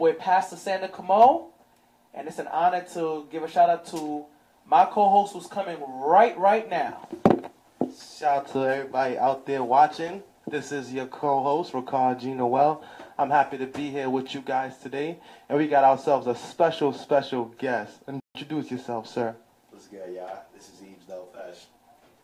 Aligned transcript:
boy 0.00 0.14
Pastor 0.14 0.56
Sander 0.56 0.88
Cameau. 0.88 1.48
And 2.14 2.26
it's 2.26 2.38
an 2.38 2.46
honor 2.46 2.82
to 2.94 3.28
give 3.30 3.42
a 3.42 3.48
shout 3.48 3.68
out 3.68 3.86
to 3.88 4.24
my 4.66 4.86
co-host 4.86 5.34
who's 5.34 5.46
coming 5.46 5.76
right 5.86 6.36
right 6.38 6.68
now. 6.70 7.06
Shout 8.18 8.38
out 8.38 8.52
to 8.52 8.60
everybody 8.60 9.18
out 9.18 9.44
there 9.44 9.62
watching. 9.62 10.22
This 10.50 10.72
is 10.72 10.90
your 10.90 11.04
co-host, 11.04 11.74
Rickard 11.74 12.18
Jean-Noel. 12.18 12.82
I'm 13.18 13.28
happy 13.28 13.58
to 13.58 13.66
be 13.66 13.90
here 13.90 14.08
with 14.08 14.34
you 14.34 14.40
guys 14.40 14.78
today. 14.78 15.18
And 15.50 15.58
we 15.58 15.68
got 15.68 15.84
ourselves 15.84 16.26
a 16.26 16.34
special, 16.34 16.94
special 16.94 17.54
guest. 17.58 18.00
Introduce 18.34 18.70
yourself, 18.70 19.06
sir. 19.06 19.36
What's 19.68 19.86
good, 19.86 20.14
y'all? 20.14 20.44
This 20.54 20.70
is 20.70 20.80
Yves 20.80 21.04
Delpeche. 21.10 21.66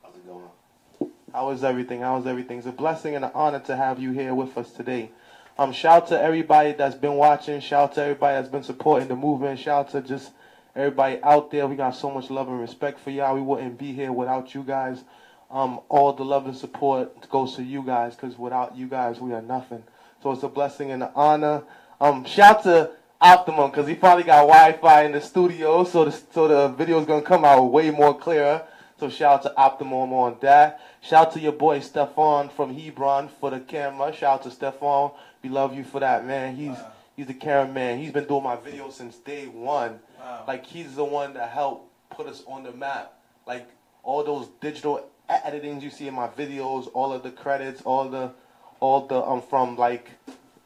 How's 0.03 0.17
it 0.17 0.27
going? 0.27 1.13
How 1.31 1.51
is 1.51 1.63
everything? 1.63 2.01
How 2.01 2.17
is 2.19 2.27
everything? 2.27 2.57
It's 2.57 2.67
a 2.67 2.73
blessing 2.73 3.15
and 3.15 3.25
an 3.27 3.33
honor 3.35 3.61
to 3.61 3.77
have 3.77 3.99
you 3.99 4.13
here 4.13 4.35
with 4.35 4.57
us 4.57 4.71
today. 4.71 5.11
Um, 5.59 5.73
shout 5.73 6.09
to 6.09 6.21
everybody 6.21 6.73
that's 6.73 6.95
been 6.95 7.15
watching. 7.15 7.61
Shout 7.61 7.95
to 7.95 8.03
everybody 8.03 8.37
that's 8.37 8.51
been 8.51 8.63
supporting 8.63 9.09
the 9.09 9.17
movement. 9.17 9.59
Shout 9.59 9.91
to 9.93 10.03
just 10.03 10.33
everybody 10.75 11.19
out 11.23 11.51
there. 11.51 11.67
We 11.67 11.77
got 11.77 11.97
so 11.97 12.11
much 12.11 12.29
love 12.29 12.49
and 12.49 12.61
respect 12.61 13.01
for 13.01 13.11
y'all. 13.11 13.35
We 13.35 13.41
wouldn't 13.41 13.79
be 13.79 13.93
here 13.93 14.13
without 14.13 14.55
you 14.55 14.63
guys. 14.63 15.05
Um, 15.51 15.81
all 15.89 16.13
the 16.13 16.25
love 16.25 16.47
and 16.47 16.57
support 16.57 17.29
goes 17.31 17.57
to 17.57 17.63
you 17.63 17.83
guys 17.83 18.15
because 18.15 18.39
without 18.39 18.77
you 18.77 18.87
guys, 18.87 19.19
we 19.19 19.33
are 19.33 19.41
nothing. 19.41 19.83
So 20.23 20.33
it's 20.33 20.43
a 20.43 20.49
blessing 20.49 20.91
and 20.91 21.03
an 21.03 21.11
honor. 21.15 21.63
Um, 22.01 22.25
shout 22.25 22.65
to 22.65 22.91
Optimum 23.19 23.71
because 23.71 23.87
he 23.87 23.95
probably 23.95 24.25
got 24.25 24.43
Wi-Fi 24.43 25.05
in 25.05 25.13
the 25.13 25.23
studio, 25.23 25.85
so 25.85 26.05
the 26.05 26.13
so 26.13 26.49
the 26.49 26.69
video 26.69 27.01
is 27.01 27.07
gonna 27.07 27.23
come 27.23 27.47
out 27.47 27.65
way 27.65 27.91
more 27.91 28.13
clearer. 28.15 28.63
So 29.01 29.09
shout 29.09 29.37
out 29.37 29.43
to 29.45 29.57
Optimum 29.57 30.13
on 30.13 30.37
that. 30.43 30.81
Shout 31.01 31.29
out 31.29 31.33
to 31.33 31.41
your 31.41 31.53
boy 31.53 31.81
Stefan 31.81 32.51
from 32.51 32.75
Hebron 32.75 33.29
for 33.29 33.51
the 33.51 33.61
camera. 33.61 34.13
Shout 34.13 34.41
out 34.41 34.43
to 34.43 34.51
Stefan. 34.51 35.13
We 35.43 35.49
love 35.51 35.75
you 35.77 35.85
for 35.85 36.01
that, 36.01 36.25
man. 36.27 36.57
He's 36.57 36.71
Wow. 36.71 36.93
he's 37.17 37.27
the 37.27 37.35
cameraman. 37.35 37.99
He's 37.99 38.13
been 38.13 38.25
doing 38.27 38.43
my 38.43 38.57
videos 38.57 38.93
since 38.93 39.17
day 39.17 39.47
one. 39.47 40.01
Wow. 40.19 40.45
Like 40.47 40.67
he's 40.67 40.95
the 40.97 41.05
one 41.05 41.35
that 41.35 41.51
helped 41.51 41.91
put 42.11 42.27
us 42.27 42.43
on 42.47 42.63
the 42.65 42.73
map. 42.73 43.13
Like 43.47 43.69
all 44.03 44.25
those 44.25 44.49
digital 44.61 45.09
editings 45.31 45.83
you 45.83 45.91
see 45.91 46.09
in 46.09 46.15
my 46.15 46.29
videos, 46.29 46.89
all 46.95 47.13
of 47.13 47.23
the 47.23 47.31
credits, 47.31 47.83
all 47.83 48.09
the 48.09 48.33
all 48.81 49.07
the 49.07 49.23
um 49.23 49.41
from 49.43 49.77
like 49.77 50.11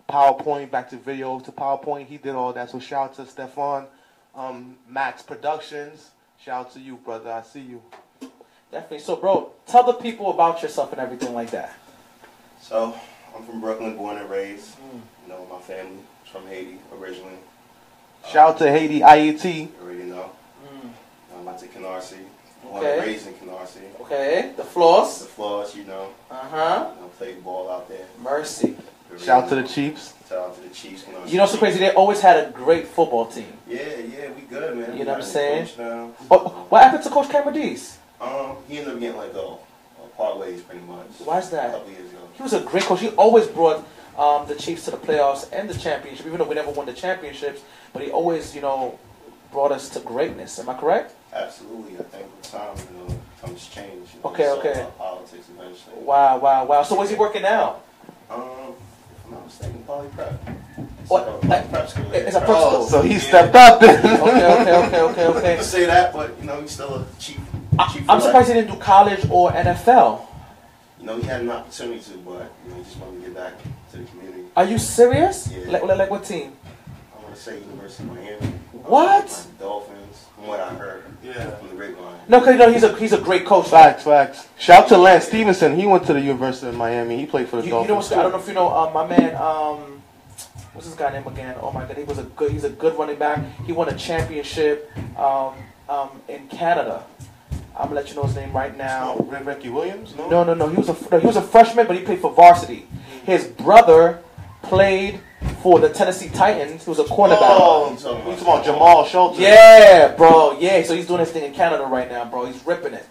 PowerPoint 0.08 0.70
back 0.70 0.90
to 0.90 0.96
videos 0.96 1.44
to 1.44 1.52
PowerPoint. 1.52 2.06
He 2.06 2.16
did 2.16 2.34
all 2.34 2.52
that. 2.52 2.70
So 2.70 2.80
shout 2.80 3.10
out 3.10 3.14
to 3.16 3.26
Stefan, 3.26 3.86
um, 4.34 4.76
Max 4.88 5.22
Productions. 5.22 6.10
Shout 6.42 6.66
out 6.66 6.72
to 6.72 6.80
you, 6.80 6.96
brother. 6.96 7.30
I 7.30 7.42
see 7.42 7.60
you. 7.60 7.82
Definitely. 8.72 9.00
So, 9.00 9.16
bro, 9.16 9.52
tell 9.66 9.84
the 9.84 9.92
people 9.92 10.30
about 10.30 10.62
yourself 10.62 10.92
and 10.92 11.00
everything 11.00 11.34
like 11.34 11.50
that. 11.50 11.74
So, 12.60 12.94
I'm 13.36 13.44
from 13.44 13.60
Brooklyn, 13.60 13.96
born 13.96 14.16
and 14.18 14.28
raised. 14.30 14.76
Mm. 14.78 15.00
You 15.24 15.28
know, 15.32 15.46
my 15.50 15.58
family 15.60 15.98
is 16.24 16.30
from 16.30 16.46
Haiti 16.46 16.78
originally. 16.98 17.36
Shout 18.28 18.50
out 18.50 18.58
to 18.58 18.70
Haiti 18.70 19.00
IET. 19.00 19.68
Already 19.82 20.02
know. 20.04 20.30
Um, 20.68 20.94
I 21.38 21.40
went 21.42 21.58
to 21.58 21.66
Canarsie. 21.68 22.18
Born 22.62 22.76
Okay. 22.84 22.98
and 22.98 23.06
raised 23.06 23.26
in 23.26 23.34
Canarsie. 23.34 24.00
Okay. 24.02 24.52
The 24.56 24.64
Floss. 24.64 25.20
The 25.22 25.24
floss. 25.26 25.72
floors, 25.72 25.76
you 25.76 25.84
know. 25.84 26.08
Uh 26.30 26.34
huh. 26.34 26.90
You 26.96 27.02
know, 27.02 27.08
played 27.18 27.42
ball 27.42 27.70
out 27.70 27.88
there. 27.88 28.06
Mercy. 28.22 28.68
You 28.68 28.76
already 29.10 29.24
Shout 29.24 29.44
out 29.44 29.48
to 29.48 29.54
the 29.56 29.62
Chiefs. 29.66 30.14
Shout 30.28 30.38
out 30.38 30.54
to 30.56 30.60
the 30.60 30.68
Chiefs. 30.74 31.02
Canarsie 31.04 31.30
You 31.30 31.36
know, 31.38 31.42
what's 31.44 31.52
so 31.52 31.58
crazy. 31.58 31.78
They 31.78 31.92
always 31.92 32.20
had 32.20 32.46
a 32.46 32.50
great 32.50 32.86
football 32.86 33.26
team. 33.26 33.52
Yeah, 33.66 33.78
yeah, 33.98 34.30
we 34.32 34.42
good, 34.42 34.76
man. 34.76 34.92
You 34.92 34.98
We 34.98 35.04
know 35.04 35.12
what 35.12 35.22
I'm 35.22 35.22
saying? 35.22 35.66
coach 35.66 35.78
now. 35.78 36.06
What, 36.28 36.70
what 36.70 36.82
happened 36.84 37.02
to 37.04 37.10
Coach 37.10 37.30
Cameron 37.30 37.54
Dees? 37.54 37.98
Um, 38.20 38.56
he 38.68 38.78
ended 38.78 38.94
up 38.94 39.00
getting 39.00 39.16
let 39.18 39.32
go. 39.32 39.60
Uh, 39.98 40.06
part 40.08 40.36
ways, 40.38 40.60
pretty 40.60 40.84
much. 40.84 41.06
Why's 41.24 41.48
A 41.48 41.50
that? 41.52 41.72
couple 41.72 41.90
years 41.90 42.10
ago. 42.10 42.19
He 42.34 42.42
was 42.42 42.52
a 42.52 42.60
great 42.60 42.84
coach. 42.84 43.00
He 43.00 43.08
always 43.10 43.46
brought 43.46 43.86
um, 44.18 44.46
the 44.46 44.54
Chiefs 44.54 44.84
to 44.86 44.90
the 44.92 44.96
playoffs 44.96 45.48
and 45.52 45.68
the 45.68 45.74
championship, 45.78 46.26
even 46.26 46.38
though 46.38 46.44
we 46.48 46.54
never 46.54 46.70
won 46.70 46.86
the 46.86 46.92
championships. 46.92 47.60
But 47.92 48.02
he 48.02 48.10
always, 48.10 48.54
you 48.54 48.60
know, 48.62 48.98
brought 49.52 49.72
us 49.72 49.88
to 49.90 50.00
greatness. 50.00 50.58
Am 50.58 50.68
I 50.68 50.74
correct? 50.74 51.14
Absolutely, 51.32 51.98
I 51.98 52.02
think 52.02 52.26
with 52.36 52.50
time, 52.50 52.76
you 52.92 52.98
know, 53.08 53.20
comes 53.40 53.66
change. 53.68 54.08
You 54.14 54.20
know, 54.22 54.30
Okay, 54.30 54.42
it's 54.44 54.52
all 54.52 54.58
okay. 54.58 54.72
about 54.80 54.98
Politics 54.98 55.46
eventually. 55.56 55.96
Wow, 56.04 56.38
wow, 56.38 56.64
wow. 56.64 56.82
So 56.82 56.96
where's 56.96 57.10
he 57.10 57.16
working 57.16 57.42
now? 57.42 57.76
Um, 58.30 58.40
if 59.12 59.24
I'm 59.26 59.32
not 59.32 59.44
mistaken, 59.46 59.82
Poly 59.86 60.08
Prep. 60.08 60.32
What? 61.08 61.28
a 61.28 61.46
Poly 61.46 61.68
Prep 61.70 61.88
school. 61.88 62.12
It's 62.12 62.36
a 62.36 62.40
prep 62.40 62.50
Oh, 62.50 62.70
school. 62.70 62.86
so 62.86 63.02
he 63.02 63.14
Yeah. 63.14 63.18
stepped 63.20 63.54
up 63.54 63.80
then. 63.80 64.20
Okay, 64.20 64.28
okay, 64.28 64.72
okay, 64.72 65.00
okay, 65.02 65.24
I 65.24 65.26
okay. 65.38 65.54
can 65.56 65.64
say 65.64 65.86
that, 65.86 66.12
but 66.12 66.36
you 66.40 66.46
know, 66.46 66.60
he's 66.60 66.70
still 66.72 66.94
a 66.94 67.06
chief. 67.18 67.38
I, 67.78 67.92
chief 67.92 68.08
I'm 68.08 68.18
for 68.18 68.26
surprised 68.26 68.48
he 68.48 68.54
didn't 68.54 68.72
do 68.72 68.78
college 68.80 69.24
or 69.30 69.50
NFL. 69.52 70.26
You 71.00 71.06
know, 71.06 71.16
he 71.16 71.22
had 71.22 71.40
an 71.40 71.50
opportunity 71.50 72.00
to, 72.00 72.18
but 72.18 72.52
you 72.64 72.70
know, 72.70 72.76
he 72.76 72.82
just 72.82 72.98
wanted 72.98 73.20
to 73.20 73.26
get 73.26 73.34
back 73.34 73.52
to 73.92 73.96
the 73.96 74.04
community. 74.04 74.44
Are 74.54 74.66
you 74.66 74.78
serious? 74.78 75.50
Yeah. 75.50 75.70
Like, 75.70 75.82
like, 75.84 75.98
like 75.98 76.10
what 76.10 76.24
team? 76.24 76.52
I 77.18 77.22
want 77.22 77.34
to 77.34 77.40
say 77.40 77.58
University 77.58 78.04
of 78.04 78.14
Miami. 78.14 78.46
What? 78.72 79.24
Uh, 79.24 79.62
Dolphins, 79.62 80.26
from 80.34 80.46
what 80.46 80.60
I 80.60 80.74
heard. 80.74 81.04
Yeah. 81.22 81.50
From 81.56 81.68
the 81.68 81.74
grapevine. 81.74 82.20
No, 82.28 82.40
because 82.40 82.52
you 82.52 82.58
know 82.58 82.70
he's 82.70 82.82
a 82.82 82.94
he's 82.96 83.12
a 83.14 83.20
great 83.20 83.46
coach. 83.46 83.68
Facts, 83.68 84.04
facts. 84.04 84.48
Shout 84.58 84.84
out 84.84 84.88
to 84.90 84.98
Lance 84.98 85.24
Stevenson. 85.24 85.74
He 85.74 85.86
went 85.86 86.04
to 86.06 86.12
the 86.12 86.20
University 86.20 86.68
of 86.68 86.76
Miami. 86.76 87.16
He 87.18 87.26
played 87.26 87.48
for 87.48 87.56
the 87.56 87.62
You, 87.62 87.68
you 87.68 87.72
know 87.72 87.86
Dolphins. 87.86 88.10
what's 88.10 88.12
I 88.12 88.22
don't 88.22 88.32
know 88.32 88.38
if 88.38 88.48
you 88.48 88.54
know 88.54 88.68
um, 88.70 88.92
my 88.92 89.06
man 89.06 89.34
um 89.36 90.02
what's 90.74 90.86
his 90.86 90.96
guy 90.96 91.12
name 91.12 91.26
again? 91.26 91.56
Oh 91.60 91.72
my 91.72 91.84
god, 91.86 91.96
he 91.96 92.04
was 92.04 92.18
a 92.18 92.24
good 92.24 92.52
he's 92.52 92.64
a 92.64 92.70
good 92.70 92.96
running 92.98 93.16
back. 93.16 93.42
He 93.64 93.72
won 93.72 93.88
a 93.88 93.96
championship 93.96 94.90
um, 95.18 95.54
um, 95.88 96.10
in 96.28 96.46
Canada. 96.48 97.04
I'm 97.80 97.86
gonna 97.88 98.00
let 98.00 98.10
you 98.10 98.16
know 98.16 98.24
his 98.24 98.36
name 98.36 98.52
right 98.52 98.76
now. 98.76 99.16
No, 99.18 99.26
Red 99.26 99.46
Ricky 99.46 99.68
Williams? 99.70 100.14
No. 100.16 100.28
No, 100.28 100.44
no, 100.44 100.54
no. 100.54 100.68
He 100.68 100.76
was 100.76 100.88
a 100.88 100.96
no, 101.10 101.18
he 101.18 101.26
was 101.26 101.36
a 101.36 101.42
freshman, 101.42 101.86
but 101.86 101.96
he 101.96 102.02
played 102.02 102.20
for 102.20 102.30
varsity. 102.32 102.86
His 103.24 103.46
brother 103.46 104.22
played 104.62 105.20
for 105.62 105.80
the 105.80 105.88
Tennessee 105.88 106.28
Titans. 106.28 106.84
He 106.84 106.90
was 106.90 106.98
a 106.98 107.04
cornerback. 107.04 107.38
Oh, 107.40 107.90
he's 107.90 108.02
talking 108.02 108.32
about 108.42 108.64
Jamal 108.64 109.04
Schultz. 109.04 109.38
Yeah, 109.38 110.14
bro. 110.14 110.58
Yeah, 110.58 110.82
so 110.82 110.94
he's 110.94 111.06
doing 111.06 111.20
his 111.20 111.30
thing 111.30 111.44
in 111.44 111.52
Canada 111.54 111.84
right 111.84 112.10
now, 112.10 112.24
bro. 112.26 112.46
He's 112.46 112.64
ripping 112.66 112.94
it. 112.94 113.06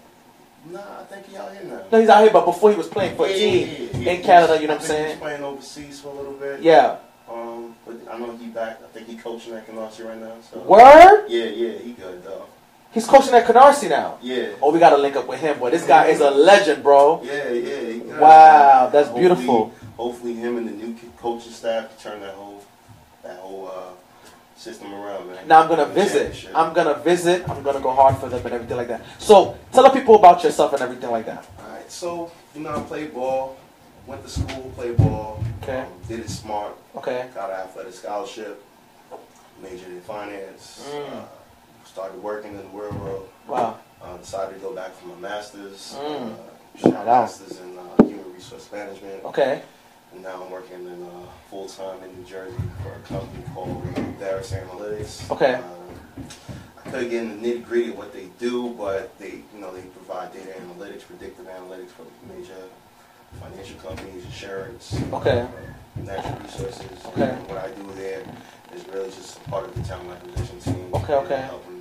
Nah, 0.70 0.80
I 1.00 1.04
think 1.04 1.26
he 1.26 1.36
out 1.36 1.52
here 1.52 1.64
now. 1.64 1.82
No, 1.90 2.00
he's 2.00 2.08
out 2.08 2.22
here, 2.22 2.32
but 2.32 2.44
before 2.44 2.70
he 2.70 2.76
was 2.76 2.86
playing 2.86 3.16
for 3.16 3.26
a 3.26 3.30
Yeah, 3.30 3.36
team 3.36 3.66
yeah, 3.68 3.78
yeah, 3.78 3.98
yeah. 3.98 4.12
in 4.12 4.22
Canada, 4.22 4.60
you 4.60 4.68
know 4.68 4.74
I 4.74 4.76
what 4.76 4.82
I'm 4.82 4.88
think 4.88 4.98
he 5.00 5.06
saying? 5.06 5.18
playing 5.18 5.42
overseas 5.42 6.00
for 6.00 6.08
a 6.08 6.14
little 6.14 6.34
bit. 6.34 6.60
Yeah. 6.60 6.96
Um, 7.28 7.74
but 7.86 7.96
I 8.10 8.18
know 8.18 8.36
he 8.36 8.48
back. 8.48 8.80
I 8.84 8.86
think 8.88 9.08
he 9.08 9.16
coaching 9.16 9.54
at 9.54 9.66
Canarsie 9.66 10.04
right 10.06 10.18
now. 10.20 10.34
So. 10.52 10.58
Word? 10.60 11.26
Yeah, 11.28 11.44
yeah, 11.44 11.78
he 11.78 11.92
good 11.92 12.22
though. 12.24 12.46
He's 12.92 13.06
coaching 13.06 13.34
at 13.34 13.46
Canarsie 13.46 13.88
now. 13.88 14.18
Yeah. 14.20 14.48
Oh, 14.60 14.72
we 14.72 14.80
gotta 14.80 14.96
link 14.96 15.14
up 15.16 15.26
with 15.28 15.40
him, 15.40 15.58
boy. 15.58 15.70
This 15.70 15.86
guy 15.86 16.06
is 16.06 16.20
a 16.20 16.30
legend, 16.30 16.82
bro. 16.82 17.22
Yeah, 17.22 17.48
yeah. 17.50 18.18
Wow, 18.18 18.88
that's 18.92 19.08
Hopefully- 19.08 19.20
beautiful. 19.20 19.74
Hopefully, 19.96 20.34
him 20.34 20.56
and 20.56 20.66
the 20.66 20.72
new 20.72 20.96
coaching 21.18 21.52
staff 21.52 21.88
can 21.90 22.12
turn 22.12 22.20
that 22.22 22.34
whole 22.34 22.64
that 23.22 23.38
whole 23.38 23.68
uh, 23.68 23.92
system 24.56 24.94
around, 24.94 25.28
man. 25.30 25.46
Now 25.46 25.62
I'm 25.62 25.68
gonna 25.68 25.86
visit. 25.86 26.48
I'm 26.54 26.72
gonna 26.72 26.94
visit. 26.94 27.46
I'm 27.48 27.62
gonna 27.62 27.80
go 27.80 27.92
hard 27.92 28.16
for 28.16 28.28
them 28.30 28.44
and 28.46 28.54
everything 28.54 28.78
like 28.78 28.88
that. 28.88 29.02
So 29.18 29.58
tell 29.72 29.82
the 29.84 29.90
people 29.90 30.14
about 30.16 30.42
yourself 30.42 30.72
and 30.72 30.80
everything 30.82 31.10
like 31.10 31.26
that. 31.26 31.46
All 31.60 31.68
right, 31.68 31.90
so 31.92 32.32
you 32.54 32.62
know, 32.62 32.74
I 32.74 32.80
played 32.82 33.12
ball. 33.12 33.58
Went 34.06 34.22
to 34.24 34.28
school, 34.30 34.72
played 34.74 34.96
ball. 34.96 35.44
Okay. 35.62 35.80
Um, 35.80 35.86
did 36.08 36.20
it 36.20 36.30
smart. 36.30 36.74
Okay. 36.96 37.28
Got 37.34 37.50
an 37.50 37.56
athletic 37.56 37.92
scholarship. 37.92 38.64
Majored 39.62 39.88
in 39.90 40.00
finance. 40.00 40.88
Mm. 40.90 41.12
Uh, 41.12 41.22
started 41.90 42.22
working 42.22 42.52
in 42.52 42.58
the 42.58 42.62
real 42.78 42.92
world. 42.92 43.28
Wow. 43.48 43.78
Uh, 44.02 44.16
decided 44.18 44.54
to 44.54 44.60
go 44.60 44.72
back 44.74 44.92
for 44.94 45.08
my 45.08 45.16
master's. 45.16 45.96
Mm. 45.98 46.32
Uh, 46.32 46.36
Shout 46.78 46.92
my 46.92 46.98
out. 47.00 47.06
master's 47.06 47.60
in 47.60 47.76
uh, 47.76 48.04
human 48.04 48.32
resource 48.32 48.70
management. 48.72 49.24
Okay. 49.24 49.62
And 50.12 50.22
now 50.22 50.42
I'm 50.42 50.50
working 50.50 50.86
in 50.86 51.02
uh, 51.04 51.08
full 51.50 51.66
time 51.68 52.02
in 52.04 52.16
New 52.16 52.24
Jersey 52.24 52.56
for 52.82 52.92
a 52.92 52.98
company 53.00 53.42
called 53.52 53.84
Darius 54.20 54.52
Analytics. 54.52 55.30
Okay. 55.32 55.54
Uh, 55.54 56.22
I 56.86 56.90
could 56.90 57.10
get 57.10 57.22
in 57.24 57.42
the 57.42 57.48
nitty 57.54 57.64
gritty 57.64 57.90
of 57.90 57.98
what 57.98 58.12
they 58.12 58.28
do, 58.38 58.70
but 58.78 59.16
they, 59.18 59.42
you 59.54 59.60
know, 59.60 59.72
they 59.74 59.82
provide 59.82 60.32
data 60.32 60.54
analytics, 60.60 61.02
predictive 61.06 61.46
analytics 61.46 61.90
for 61.90 62.06
major 62.32 62.54
financial 63.40 63.78
companies, 63.78 64.24
insurance, 64.24 64.98
Okay. 65.12 65.40
uh, 65.40 65.46
natural 66.02 66.38
resources. 66.40 67.04
Okay. 67.06 67.30
And 67.30 67.48
what 67.48 67.58
I 67.58 67.70
do 67.70 67.92
there 67.94 68.22
is 68.74 68.86
really 68.88 69.10
just 69.10 69.42
part 69.44 69.66
of 69.66 69.74
the 69.74 69.82
talent 69.82 70.10
acquisition 70.10 70.58
team. 70.60 70.88
Okay, 70.94 71.14
okay. 71.14 71.40
Helping, 71.42 71.79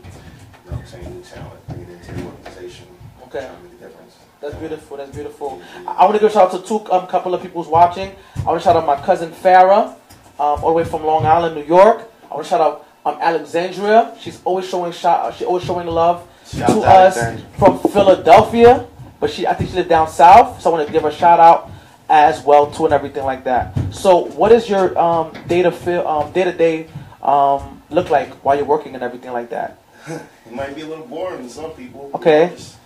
you 0.70 0.76
know, 0.76 0.84
saying 0.86 1.14
new 1.14 1.22
talent, 1.22 1.68
bring 1.68 1.82
it 1.82 1.90
into 1.90 2.12
the 2.14 2.24
organization. 2.26 2.88
Okay. 3.24 3.40
Trying 3.40 3.58
to 3.58 3.64
make 3.64 3.74
a 3.74 3.84
difference. 3.86 4.18
That's 4.42 4.56
beautiful. 4.56 4.98
That's 4.98 5.12
beautiful. 5.12 5.62
I 5.88 6.06
want 6.06 6.14
to 6.14 6.20
give 6.20 6.30
a 6.30 6.34
shout 6.34 6.54
out 6.54 6.62
to 6.62 6.68
two 6.68 6.92
um, 6.92 7.08
couple 7.08 7.34
of 7.34 7.42
people 7.42 7.62
who's 7.62 7.72
watching. 7.72 8.16
I 8.38 8.44
want 8.44 8.60
to 8.62 8.64
shout 8.64 8.76
out 8.76 8.86
my 8.86 8.96
cousin 9.06 9.32
Farah, 9.32 9.90
um, 10.40 10.64
all 10.64 10.68
the 10.68 10.74
way 10.74 10.86
from 10.86 11.04
Long 11.04 11.26
Island, 11.26 11.56
New 11.56 11.66
York. 11.66 12.10
I 12.30 12.36
want 12.36 12.46
to 12.46 12.50
shout 12.50 12.62
out 12.62 12.88
um, 13.06 13.18
Alexandria. 13.20 14.16
She's 14.20 14.42
always 14.46 14.68
showing 14.68 14.92
shout. 14.92 15.36
She's 15.36 15.48
always 15.48 15.64
showing 15.64 15.88
love 15.88 16.28
Shout 16.46 16.70
to 16.70 16.74
to 16.76 16.82
us 16.82 17.18
Alexandria. 17.18 17.58
from 17.58 17.80
Philadelphia. 17.80 18.88
But 19.20 19.32
she, 19.32 19.46
I 19.46 19.54
think 19.54 19.72
she 19.72 19.76
lives 19.76 19.90
down 19.90 20.08
south. 20.08 20.62
So 20.62 20.70
I 20.70 20.74
want 20.74 20.88
to 20.88 20.94
give 20.94 21.04
her 21.04 21.10
a 21.10 21.14
shout 21.14 21.40
out 21.42 21.70
as 22.10 22.42
well 22.44 22.72
too, 22.72 22.86
and 22.86 22.94
everything 22.94 23.24
like 23.24 23.44
that. 23.44 23.78
So, 23.94 24.26
what 24.26 24.52
is 24.52 24.68
your 24.70 24.98
um, 24.98 25.34
day 25.48 25.62
to 25.62 25.72
feel, 25.72 26.08
um, 26.08 26.32
day 26.32 26.44
to 26.46 26.54
day 26.54 26.88
um, 27.22 27.84
look 27.90 28.10
like 28.10 28.34
while 28.44 28.56
you're 28.56 28.66
working 28.66 28.96
and 28.96 29.04
everything 29.04 29.32
like 29.32 29.50
that? 29.52 29.80
It 30.50 30.56
might 30.56 30.76
be 30.76 30.82
a 30.82 30.88
little 30.88 31.06
boring 31.06 31.44
to 31.44 31.50
some 31.50 31.72
people. 31.72 32.10
Okay. 32.16 32.50
Just, 32.56 32.78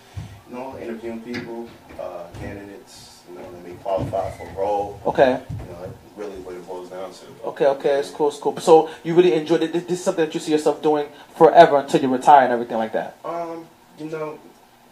you 0.50 0.56
know, 0.56 0.78
interviewing 0.78 1.22
people, 1.22 1.68
uh, 1.98 2.26
candidates, 2.38 3.22
you 3.28 3.34
you 3.36 3.40
know, 3.40 3.50
they 3.52 3.70
may 3.70 3.76
qualify 3.76 4.30
for 4.32 4.46
a 4.46 4.52
role. 4.52 5.00
Okay. 5.06 5.40
You 5.48 5.72
know, 5.72 5.80
that's 5.80 5.94
really 6.14 6.36
what 6.42 6.54
it 6.54 6.66
boils 6.66 6.90
down 6.90 7.10
to. 7.12 7.24
Okay, 7.46 7.66
okay, 7.66 7.98
it's 8.00 8.10
cool, 8.10 8.28
it's 8.28 8.38
cool. 8.38 8.54
So 8.58 8.90
you 9.02 9.14
really 9.14 9.32
enjoyed 9.32 9.62
it. 9.62 9.72
This, 9.72 9.84
this 9.84 9.98
is 9.98 10.04
something 10.04 10.26
that 10.26 10.34
you 10.34 10.40
see 10.40 10.52
yourself 10.52 10.82
doing 10.82 11.08
forever 11.36 11.78
until 11.78 12.02
you 12.02 12.12
retire 12.12 12.44
and 12.44 12.52
everything 12.52 12.76
like 12.76 12.92
that. 12.92 13.16
Um, 13.24 13.66
you 13.98 14.10
know, 14.10 14.38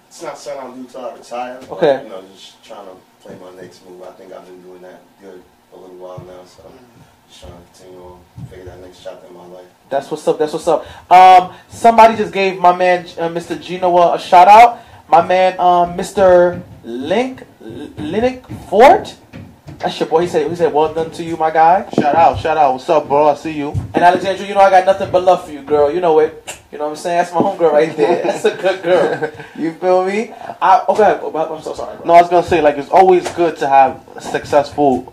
it's 0.09 0.23
not 0.23 0.39
something 0.39 0.65
I'll 0.65 0.75
do 0.75 0.85
till 0.87 1.05
I 1.05 1.15
retire. 1.15 1.59
but, 1.61 1.71
Okay. 1.73 2.03
You 2.05 2.09
know, 2.09 2.23
just 2.33 2.65
trying 2.65 2.87
to 2.87 2.97
play 3.21 3.37
my 3.39 3.51
next 3.61 3.85
move. 3.87 4.03
I 4.03 4.13
think 4.13 4.33
I've 4.33 4.47
been 4.47 4.63
doing 4.63 4.81
that 4.81 5.03
good 5.21 5.43
a 5.75 5.77
little 5.77 5.97
while 5.97 6.19
now, 6.21 6.45
so 6.47 6.73
just 7.33 7.45
trying 7.45 7.55
to 7.55 7.67
continue 7.73 8.05
on, 8.05 8.21
figure 8.51 8.65
that 8.67 8.81
next 8.81 9.03
chapter 9.03 9.27
in 9.27 9.35
my 9.35 9.47
life. 9.47 9.67
That's 9.89 10.11
what's 10.11 10.27
up. 10.29 10.39
That's 10.39 10.53
what's 10.53 10.69
up. 10.69 10.85
Um, 11.11 11.55
somebody 11.69 12.17
just 12.17 12.33
gave 12.33 12.59
my 12.59 12.75
man 12.77 13.07
uh, 13.19 13.29
Mr. 13.29 13.61
Jean-Noel 13.61 14.15
a 14.15 14.19
shout 14.19 14.49
out. 14.49 14.81
My 15.09 15.27
man, 15.27 15.59
um, 15.59 15.97
Mr. 15.97 16.63
Link 16.85 17.45
Linick 17.63 18.47
Fort. 18.69 19.17
That's 19.79 19.99
your 19.99 20.09
boy. 20.09 20.23
He 20.23 20.29
said, 20.29 20.49
he 20.49 20.57
said, 20.57 20.73
well 20.73 20.95
done 20.95 21.11
to 21.13 21.25
you, 21.25 21.37
my 21.37 21.51
guy. 21.51 21.89
Shout 21.91 22.15
out, 22.15 22.39
shout 22.39 22.57
out. 22.57 22.75
What's 22.75 22.89
up, 22.89 23.09
bro? 23.09 23.29
I 23.29 23.35
see 23.35 23.53
you. 23.53 23.73
And 23.95 24.05
Alexandra, 24.05 24.47
you 24.47 24.55
know 24.55 24.61
I 24.61 24.71
got 24.71 24.87
nothing 24.87 25.11
but 25.11 25.25
love 25.25 25.45
for 25.45 25.53
you, 25.53 25.63
girl. 25.63 25.93
You 25.93 26.01
know 26.01 26.19
it. 26.21 26.61
You 26.71 26.79
know 26.79 26.85
what 26.85 26.91
I'm 26.91 26.97
saying? 26.97 27.19
That's 27.19 27.35
my 27.35 27.41
homegirl 27.41 27.73
right 27.73 27.97
there. 27.97 28.23
That's 28.25 28.45
a 28.45 28.57
good 28.57 28.83
girl. 28.83 29.31
You 29.57 29.73
feel 29.75 30.07
me? 30.07 30.33
I, 30.61 30.85
okay, 30.89 31.21
I'm 31.21 31.63
so 31.63 31.75
sorry. 31.75 31.97
Bro. 31.97 32.07
No, 32.07 32.15
I 32.15 32.23
was 32.23 32.31
gonna 32.31 32.47
say 32.47 32.63
like 32.63 32.79
it's 32.79 32.91
always 32.91 33.29
good 33.33 33.57
to 33.59 33.69
have 33.69 34.03
successful 34.21 35.12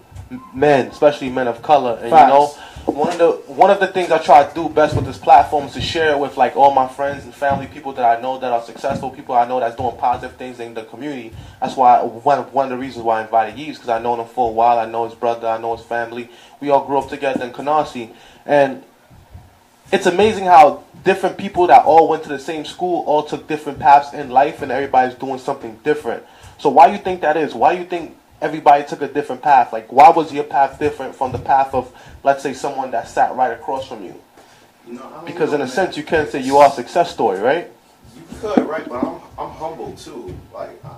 men, 0.54 0.88
especially 0.88 1.30
men 1.30 1.48
of 1.48 1.62
color. 1.62 1.98
And 2.02 2.10
Facts. 2.10 2.24
you 2.24 2.34
know, 2.34 2.48
one 2.92 3.12
of 3.12 3.18
the 3.18 3.32
one 3.52 3.70
of 3.70 3.80
the 3.80 3.88
things 3.88 4.12
I 4.12 4.18
try 4.18 4.44
to 4.44 4.56
do 4.56 4.70
best 4.70 4.96
with 4.96 5.06
this 5.06 5.18
platform 5.18 5.66
is 5.66 5.74
to 5.74 5.82
share 5.82 6.12
it 6.12 6.20
with 6.20 6.38
like 6.38 6.56
all 6.56 6.74
my 6.74 6.88
friends 6.88 7.24
and 7.24 7.34
family, 7.34 7.68
people 7.68 7.94
that 7.94 8.18
I 8.18 8.22
know 8.22 8.40
that 8.40 8.52
are 8.52 8.62
successful, 8.62 9.10
people 9.10 9.36
I 9.36 9.48
know 9.48 9.60
that's 9.60 9.76
doing 9.76 9.96
positive 9.98 10.38
things 10.38 10.60
in 10.60 10.74
the 10.74 10.84
community. 10.84 11.34
That's 11.62 11.76
why 11.76 12.02
one 12.02 12.40
of, 12.40 12.54
one 12.54 12.66
of 12.66 12.72
the 12.72 12.78
reasons 12.78 13.06
why 13.06 13.20
I 13.20 13.24
invited 13.24 13.60
Yves 13.60 13.78
because 13.78 13.90
I 13.90 14.00
know 14.00 14.20
him 14.20 14.28
for 14.28 14.50
a 14.50 14.52
while. 14.52 14.80
I 14.80 14.86
know 14.86 15.06
his 15.06 15.14
brother, 15.14 15.48
I 15.48 15.58
know 15.60 15.76
his 15.76 15.86
family. 15.86 16.30
We 16.60 16.70
all 16.70 16.86
grew 16.86 16.98
up 16.98 17.10
together 17.10 17.44
in 17.44 17.52
Canarsie, 17.52 18.14
and 18.46 18.84
it's 19.92 20.06
amazing 20.06 20.46
how 20.46 20.84
different 21.04 21.38
people 21.38 21.68
that 21.68 21.86
all 21.86 22.08
went 22.08 22.24
to 22.24 22.30
the 22.30 22.40
same 22.40 22.66
school 22.66 23.04
all 23.06 23.24
took 23.24 23.48
different 23.48 23.80
paths 23.80 24.14
in 24.14 24.30
life 24.30 24.62
and 24.62 24.72
everybody's 24.72 25.16
doing 25.16 25.40
something 25.40 25.80
different. 25.84 26.24
So 26.60 26.70
why 26.70 26.92
you 26.92 26.98
think 26.98 27.22
that 27.22 27.38
is? 27.38 27.56
Why 27.56 27.72
you 27.72 27.86
think 27.86 28.16
everybody 28.42 28.84
took 28.86 29.02
a 29.02 29.08
different 29.08 29.42
path? 29.42 29.72
Like 29.74 29.92
why 29.92 30.10
was 30.10 30.32
your 30.34 30.44
path 30.44 30.80
different 30.80 31.16
from 31.16 31.32
the 31.32 31.40
path 31.40 31.74
of 31.74 31.94
let's 32.24 32.44
say 32.44 32.54
someone 32.54 32.92
that 32.92 33.08
sat 33.08 33.36
right 33.36 33.52
across 33.52 33.88
from 33.88 34.04
you? 34.04 34.16
You 34.88 34.94
know, 34.94 35.24
Because 35.26 35.50
know, 35.50 35.56
in 35.56 35.62
a 35.62 35.66
man. 35.66 35.74
sense 35.74 35.98
you 35.98 36.04
can't 36.04 36.30
say 36.30 36.42
you 36.42 36.58
are 36.58 36.68
a 36.70 36.72
success 36.72 37.12
story, 37.12 37.40
right? 37.40 37.70
You 38.16 38.24
could, 38.40 38.66
right? 38.66 38.88
But 38.88 39.04
I'm, 39.04 39.22
I'm 39.38 39.52
humble 39.52 39.94
too. 39.94 40.36
Like, 40.54 40.84
I, 40.84 40.96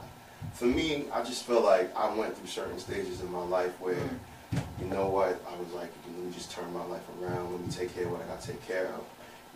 for 0.54 0.66
me, 0.66 1.06
I 1.14 1.24
just 1.24 1.44
feel 1.46 1.62
like 1.62 1.96
I 1.96 2.14
went 2.16 2.38
through 2.38 2.48
certain 2.48 2.80
stages 2.80 3.22
in 3.22 3.32
my 3.32 3.44
life 3.44 3.72
where, 3.82 3.98
you 4.80 4.88
know 4.88 5.08
what, 5.10 5.44
I 5.50 5.60
was 5.60 5.74
like, 5.74 5.92
let 6.16 6.26
me 6.26 6.32
just 6.32 6.52
turn 6.52 6.72
my 6.74 6.86
life 6.86 7.02
around. 7.22 7.52
Let 7.52 7.62
me 7.62 7.72
take 7.72 7.94
care 7.94 8.06
of 8.06 8.12
what 8.12 8.22
I 8.22 8.26
got 8.28 8.42
to 8.42 8.48
take 8.48 8.66
care 8.68 8.88
of. 8.88 9.02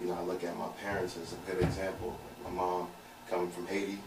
You 0.02 0.08
know, 0.08 0.14
I 0.16 0.22
look 0.24 0.44
at 0.44 0.58
my 0.58 0.68
parents 0.84 1.16
as 1.22 1.34
a 1.34 1.52
good 1.52 1.64
example. 1.64 2.18
My 2.44 2.50
mom 2.50 2.88
coming 3.30 3.50
from 3.52 3.68
Haiti, 3.68 4.00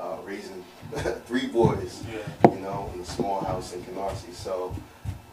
uh, 0.00 0.16
raising 0.24 0.64
three 1.26 1.46
boys, 1.46 2.02
you 2.50 2.58
know, 2.60 2.90
in 2.94 3.00
a 3.00 3.04
small 3.04 3.40
house 3.40 3.74
in 3.74 3.82
Canarsie. 3.82 4.32
So 4.32 4.74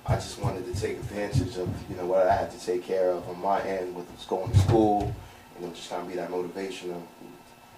I 0.05 0.15
just 0.15 0.41
wanted 0.41 0.65
to 0.73 0.79
take 0.79 0.97
advantage 0.97 1.57
of, 1.57 1.69
you 1.89 1.95
know, 1.95 2.05
what 2.05 2.27
I 2.27 2.35
had 2.35 2.51
to 2.51 2.65
take 2.65 2.83
care 2.83 3.11
of 3.11 3.27
on 3.29 3.39
my 3.41 3.61
end, 3.61 3.95
whether 3.95 4.07
it's 4.13 4.25
going 4.25 4.51
to 4.51 4.57
school, 4.59 5.13
you 5.59 5.65
know, 5.65 5.73
just 5.73 5.89
trying 5.89 6.03
to 6.03 6.09
be 6.09 6.15
that 6.15 6.29
motivation 6.29 6.91
of, 6.91 7.01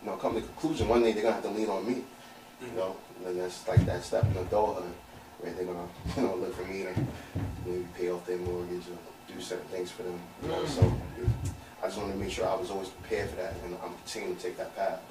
you 0.02 0.10
know, 0.10 0.16
come 0.16 0.34
to 0.34 0.42
the 0.42 0.48
conclusion 0.48 0.88
one 0.88 1.04
day 1.04 1.12
they're 1.12 1.24
gonna 1.24 1.36
have 1.36 1.44
to 1.44 1.50
lean 1.50 1.70
on 1.70 1.88
me, 1.88 2.04
you 2.62 2.72
know, 2.76 2.96
and 3.18 3.28
then 3.28 3.38
that's 3.38 3.68
like 3.68 3.86
that 3.86 4.04
step 4.04 4.26
in 4.26 4.38
adulthood 4.38 4.92
where 5.40 5.54
they're 5.54 5.66
gonna, 5.66 5.88
you 6.18 6.24
know, 6.24 6.36
look 6.36 6.56
for 6.56 6.66
me 6.66 6.84
to 6.84 6.94
maybe 7.66 7.86
pay 7.98 8.12
off 8.12 8.26
their 8.26 8.38
mortgage 8.38 8.84
or 8.88 9.34
do 9.34 9.42
certain 9.42 9.68
things 9.68 9.92
for 9.92 10.04
them, 10.04 10.20
you 10.42 10.50
know. 10.50 10.66
So 10.66 10.94
I 11.82 11.88
just 11.88 11.98
wanted 11.98 12.14
to 12.14 12.20
make 12.20 12.32
sure 12.32 12.48
I 12.48 12.56
was 12.56 12.72
always 12.72 12.90
prepared 12.90 13.30
for 13.30 13.38
that, 13.38 13.54
and 13.64 13.76
I'm 13.84 13.94
continuing 13.96 14.36
to 14.36 14.42
take 14.44 14.58
that 14.58 14.76
path. 14.76 15.02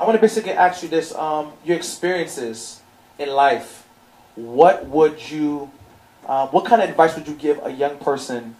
I 0.00 0.04
want 0.04 0.16
to 0.16 0.20
basically 0.20 0.52
ask 0.52 0.82
you 0.82 0.88
this: 0.88 1.14
um, 1.14 1.52
your 1.64 1.76
experiences 1.76 2.80
in 3.18 3.30
life. 3.30 3.86
What 4.36 4.86
would 4.86 5.30
you, 5.30 5.70
uh, 6.26 6.46
what 6.48 6.64
kind 6.64 6.80
of 6.82 6.88
advice 6.88 7.16
would 7.16 7.26
you 7.26 7.34
give 7.34 7.58
a 7.64 7.70
young 7.72 7.98
person 7.98 8.54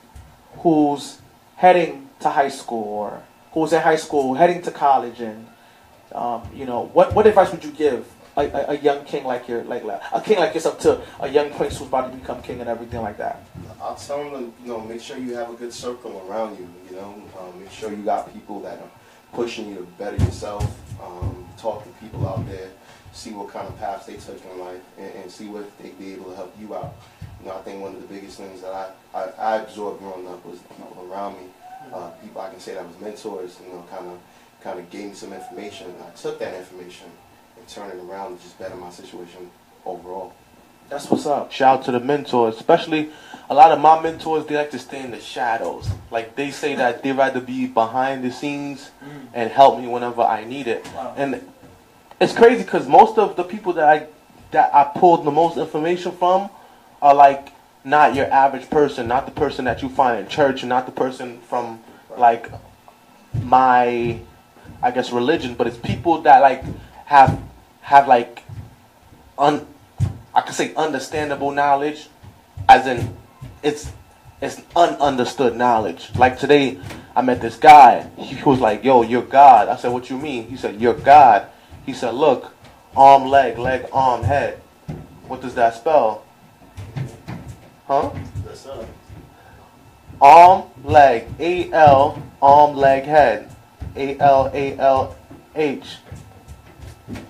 who's 0.59 1.19
heading 1.57 2.11
to 2.21 2.29
high 2.31 2.49
school 2.49 2.83
or 2.85 3.23
who's 3.53 3.73
in 3.73 3.81
high 3.81 3.97
school, 3.97 4.35
heading 4.35 4.61
to 4.63 4.71
college, 4.73 5.21
and 5.21 5.47
um, 6.13 6.43
you 6.55 6.65
know, 6.65 6.91
what 6.93 7.15
what 7.15 7.27
advice 7.27 7.53
would 7.53 7.63
you 7.63 7.71
give 7.71 8.07
a, 8.37 8.43
a, 8.47 8.65
a 8.71 8.79
young 8.79 9.05
king 9.05 9.25
like 9.25 9.47
your 9.49 9.63
like 9.65 9.85
like- 9.85 10.03
a 10.13 10.21
king 10.21 10.39
like 10.39 10.55
yourself 10.55 10.79
to 10.81 11.01
a 11.21 11.29
young 11.29 11.51
prince 11.55 11.79
who's 11.79 11.87
about 11.89 12.11
to 12.11 12.17
become 12.17 12.43
king 12.43 12.61
and 12.61 12.69
everything 12.69 13.03
like 13.03 13.19
that? 13.19 13.45
I'll 13.81 13.95
tell 13.95 14.19
them 14.25 14.33
to, 14.33 14.63
you 14.63 14.69
know, 14.73 14.81
make 14.81 15.01
sure 15.01 15.17
you 15.17 15.35
have 15.37 15.51
a 15.51 15.55
good 15.55 15.73
circle 15.73 16.27
around 16.29 16.59
you, 16.59 16.69
you 16.91 16.97
know, 16.97 17.15
um, 17.39 17.61
make 17.61 17.71
sure 17.71 17.91
you 17.91 18.03
got 18.03 18.33
people 18.33 18.59
that 18.63 18.79
are 18.79 18.91
pushing 19.33 19.69
you 19.69 19.77
to 19.77 19.83
better 19.99 20.17
yourself, 20.17 20.65
um, 21.03 21.47
talk 21.57 21.85
to 21.85 21.91
people 22.01 22.27
out 22.29 22.47
there, 22.49 22.71
see 23.13 23.33
what 23.33 23.51
kind 23.51 23.67
of 23.67 23.79
paths 23.79 24.07
they 24.07 24.17
took 24.17 24.45
in 24.45 24.59
life, 24.59 24.81
and, 24.99 25.15
and 25.15 25.31
see 25.31 25.49
what 25.49 25.77
they'd 25.79 25.99
be 25.99 26.13
able 26.13 26.31
to 26.31 26.37
help 26.37 26.55
you 26.59 26.75
out. 26.75 26.95
You 27.41 27.47
know, 27.47 27.57
I 27.57 27.63
think 27.63 27.81
one 27.81 27.95
of 27.95 28.01
the 28.01 28.09
biggest 28.09 28.39
things 28.39 28.63
that 28.63 28.73
I, 28.73 28.91
I, 29.15 29.31
I 29.39 29.57
absorbed 29.59 30.01
growing 30.01 30.27
up 30.27 30.45
was 30.45 30.61
the 30.61 30.69
people 30.75 31.09
around 31.11 31.35
me, 31.35 31.47
uh, 31.93 32.11
people 32.23 32.41
I 32.41 32.51
can 32.51 32.61
say 32.61 32.75
that 32.75 32.87
was 32.87 32.99
mentors, 33.01 33.59
you 33.65 33.73
know, 33.73 33.85
kind 33.91 34.07
of 34.07 34.19
kind 34.63 34.79
of 34.79 34.91
gave 34.91 35.11
me 35.11 35.15
some 35.15 35.33
information, 35.33 35.89
and 35.91 36.03
I 36.03 36.11
took 36.11 36.39
that 36.41 36.55
information 36.55 37.07
and 37.57 37.69
turned 37.69 37.93
it 37.93 38.05
around 38.05 38.37
to 38.37 38.43
just 38.43 38.59
better 38.59 38.75
my 38.75 38.91
situation 38.91 39.51
overall. 39.85 40.33
That's 40.89 41.11
what's 41.11 41.27
up. 41.27 41.53
Shout 41.53 41.81
out 41.81 41.85
to 41.87 41.93
the 41.93 42.01
mentors, 42.01 42.57
especially 42.57 43.11
a 43.51 43.55
lot 43.55 43.73
of 43.73 43.81
my 43.81 44.01
mentors. 44.01 44.47
They 44.47 44.57
like 44.57 44.71
to 44.71 44.79
stay 44.79 45.03
in 45.03 45.11
the 45.11 45.21
shadows. 45.21 45.89
Like 46.11 46.35
they 46.35 46.51
say 46.51 46.75
that 46.77 47.03
they 47.03 47.13
rather 47.13 47.41
be 47.41 47.67
behind 47.67 48.25
the 48.25 48.31
scenes 48.31 48.91
mm. 49.05 49.29
and 49.35 49.51
help 49.51 49.79
me 49.79 49.87
whenever 49.87 50.23
I 50.23 50.45
need 50.45 50.67
it. 50.67 50.87
Wow. 50.95 51.15
And 51.17 51.47
it's 52.21 52.33
crazy 52.33 52.65
because 52.65 52.89
most 52.89 53.19
of 53.19 53.37
the 53.37 53.45
people 53.45 53.75
that 53.75 53.89
I 53.89 54.07
that 54.51 54.75
I 54.75 54.85
pulled 54.99 55.25
the 55.25 55.31
most 55.31 55.59
information 55.59 56.13
from 56.13 56.49
are 57.03 57.15
like 57.15 57.53
not 57.85 58.15
your 58.15 58.27
average 58.33 58.69
person, 58.71 59.09
not 59.09 59.27
the 59.27 59.33
person 59.33 59.67
that 59.67 59.83
you 59.83 59.89
find 59.89 60.21
in 60.21 60.29
church, 60.29 60.63
and 60.63 60.71
not 60.71 60.87
the 60.87 60.93
person 60.93 61.41
from 61.43 61.81
like 62.17 62.51
my 63.43 64.21
I 64.83 64.91
guess 64.91 65.11
religion, 65.13 65.55
but 65.55 65.67
it's 65.67 65.77
people 65.77 66.23
that 66.23 66.41
like 66.41 66.65
have 67.05 67.41
have 67.83 68.09
like 68.09 68.43
un 69.37 69.67
I 70.39 70.43
could 70.43 70.55
say 70.55 70.73
understandable 70.77 71.51
knowledge, 71.51 72.09
as 72.69 72.87
in 72.87 73.17
it's 73.61 73.91
it's 74.41 74.61
ununderstood 74.77 75.57
knowledge. 75.57 76.15
Like 76.15 76.39
today, 76.39 76.79
I 77.17 77.23
met 77.23 77.41
this 77.41 77.57
guy. 77.57 78.09
He 78.17 78.41
was 78.45 78.61
like, 78.61 78.85
"Yo, 78.85 79.03
you're 79.03 79.23
God." 79.23 79.67
I 79.67 79.75
said, 79.75 79.91
"What 79.91 80.09
you 80.11 80.17
mean?" 80.17 80.47
He 80.47 80.57
said, 80.57 80.81
"You're 80.81 80.95
God." 80.95 81.49
He 81.85 81.93
said, 81.93 82.15
"Look, 82.15 82.55
arm, 82.97 83.25
leg, 83.25 83.59
leg, 83.59 83.89
arm, 83.93 84.23
head. 84.23 84.61
What 85.27 85.41
does 85.41 85.57
that 85.57 85.75
spell?" 85.75 86.23
Huh? 87.89 88.11
That's 88.45 88.65
uh, 88.65 88.87
Arm, 90.21 90.71
leg, 90.85 91.27
A 91.41 91.73
L, 91.73 92.23
arm, 92.41 92.77
leg, 92.77 93.03
head, 93.07 93.51
A 93.97 94.17
L 94.21 94.53
A 94.55 94.79
L 94.79 95.17
H. 95.57 95.97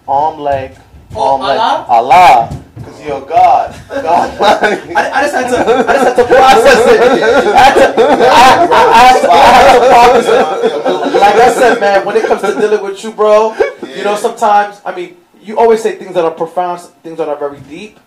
Arm, 0.07 0.39
leg, 0.41 0.77
Oh, 1.19 1.33
arm, 1.33 1.41
leg, 1.43 1.59
Allah? 1.59 1.87
Allah. 1.89 2.63
Because 2.77 3.05
you're 3.05 3.21
God. 3.21 3.75
God. 3.89 4.41
I, 4.97 5.11
I 5.11 5.23
just 5.23 5.35
had 5.35 5.51
to, 5.51 5.89
I 5.89 5.93
just 5.95 6.07
had 6.07 6.17
to 6.17 6.25
process 6.25 6.81
it. 6.87 7.01
I 7.03 7.59
had 7.59 7.75
to, 7.75 8.03
I, 8.03 8.47
I, 8.71 8.87
I 8.87 9.03
had 9.03 9.21
to, 9.21 9.31
I 9.31 9.37
had 9.59 9.73
to 9.75 9.89
process 9.89 10.27
it. 10.27 11.21
Like 11.21 11.35
I 11.35 11.55
said, 11.55 11.81
man, 11.81 12.07
when 12.07 12.17
it 12.17 12.25
comes 12.25 12.41
to 12.43 12.55
dealing 12.55 12.83
with 12.83 13.03
you, 13.03 13.13
bro, 13.13 13.57
you 13.83 14.05
know, 14.05 14.15
sometimes, 14.15 14.81
I 14.85 14.95
mean, 14.95 15.17
you 15.41 15.59
always 15.59 15.83
say 15.83 15.97
things 15.97 16.15
that 16.15 16.25
are 16.25 16.31
profound, 16.31 16.81
things 17.03 17.19
that 17.19 17.29
are 17.29 17.37
very 17.37 17.61
deep, 17.61 17.99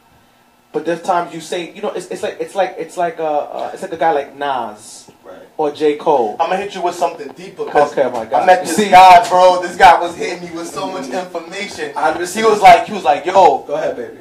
but 0.71 0.85
there's 0.85 1.01
times 1.01 1.33
you 1.33 1.41
say, 1.41 1.73
you 1.73 1.81
know, 1.81 1.91
it's, 1.91 2.07
it's 2.07 2.23
like, 2.23 2.37
it's 2.39 2.55
like, 2.55 2.75
it's 2.77 2.95
like 2.95 3.19
a, 3.19 3.23
uh, 3.23 3.71
it's 3.73 3.81
like 3.81 3.91
a 3.91 3.97
guy 3.97 4.11
like 4.11 4.37
Nas 4.37 5.10
right. 5.31 5.47
or 5.57 5.71
J. 5.71 5.95
Cole. 5.97 6.35
I'm 6.39 6.49
gonna 6.49 6.57
hit 6.61 6.75
you 6.75 6.81
with 6.81 6.95
something 6.95 7.27
deeper. 7.33 7.63
Okay, 7.63 8.03
my 8.11 8.25
God. 8.25 8.33
I 8.43 8.45
met 8.45 8.65
this 8.65 8.75
See- 8.75 8.89
guy, 8.89 9.27
bro. 9.29 9.61
This 9.61 9.75
guy 9.75 9.99
was 9.99 10.15
hitting 10.15 10.49
me 10.49 10.55
with 10.55 10.67
so 10.67 10.91
much 10.91 11.07
information. 11.09 11.91
I 11.95 12.13
He 12.25 12.43
was 12.43 12.61
like, 12.61 12.85
he 12.85 12.93
was 12.93 13.03
like, 13.03 13.25
yo, 13.25 13.63
Go 13.67 13.73
ahead, 13.75 13.95
baby. 13.95 14.17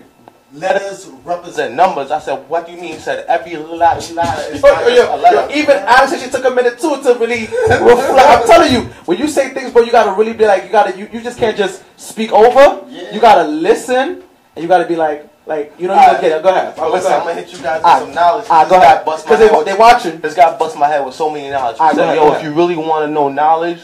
letters 0.53 1.07
represent 1.25 1.75
numbers. 1.75 2.11
I 2.11 2.19
said, 2.19 2.49
what 2.49 2.67
do 2.67 2.73
you 2.73 2.81
mean? 2.81 2.95
He 2.95 2.99
said, 2.99 3.25
every 3.27 3.55
oh, 3.57 3.75
letter, 3.75 4.15
letter 4.15 4.53
is 4.55 4.63
Yo, 4.63 4.69
yo, 4.69 4.89
a 4.89 5.17
yo, 5.17 5.17
letter. 5.23 5.53
even 5.55 5.77
Alex 5.77 6.21
she 6.23 6.29
took 6.31 6.45
a 6.45 6.51
minute 6.51 6.79
too 6.79 7.01
to 7.03 7.15
really 7.19 7.43
reflect. 7.69 8.19
I'm 8.19 8.47
telling 8.47 8.73
you, 8.73 8.81
when 9.07 9.19
you 9.19 9.29
say 9.29 9.51
things, 9.51 9.73
bro, 9.73 9.83
you 9.83 9.93
gotta 9.93 10.13
really 10.19 10.33
be 10.33 10.47
like, 10.47 10.65
you 10.65 10.71
gotta, 10.71 10.97
you, 10.99 11.09
you 11.13 11.21
just 11.23 11.39
can't 11.39 11.57
just 11.57 11.83
speak 11.97 12.33
over. 12.33 12.85
Yeah. 12.89 13.15
You 13.15 13.21
gotta 13.21 13.47
listen, 13.49 14.23
and 14.57 14.63
you 14.63 14.67
gotta 14.69 14.87
be 14.89 14.97
like, 14.97 15.30
like, 15.47 15.73
you 15.79 15.89
know, 15.89 15.95
you 15.95 16.01
Alright. 16.01 16.13
gotta 16.21 16.29
get 16.29 16.37
it. 16.39 16.43
Go 16.43 16.49
ahead. 16.51 16.79
Listen, 16.93 17.13
I'm 17.13 17.21
gonna 17.21 17.35
hit 17.35 17.53
you 17.53 17.59
guys 17.59 17.79
with 17.79 17.85
Alright. 17.87 18.03
some 18.03 18.15
knowledge. 18.15 18.47
Ah, 18.51 18.67
go 18.69 18.77
ahead. 18.77 19.05
bust 19.05 19.27
my 19.27 19.31
Because 19.31 19.39
they, 19.41 19.49
head 19.49 19.57
with- 19.59 19.67
they 19.67 19.75
watching. 19.75 20.21
This 20.21 20.35
guy 20.35 20.57
bust 20.59 20.77
my 20.79 20.87
head 20.89 21.05
with 21.05 21.15
so 21.15 21.31
many 21.31 21.51
knowledge. 21.51 21.79
Go 21.79 21.89
ahead, 21.89 22.17
yo, 22.17 22.33
if 22.35 22.43
you 22.43 22.53
really 22.53 22.77
want 22.77 23.07
to 23.07 23.11
know 23.11 23.29
knowledge, 23.29 23.81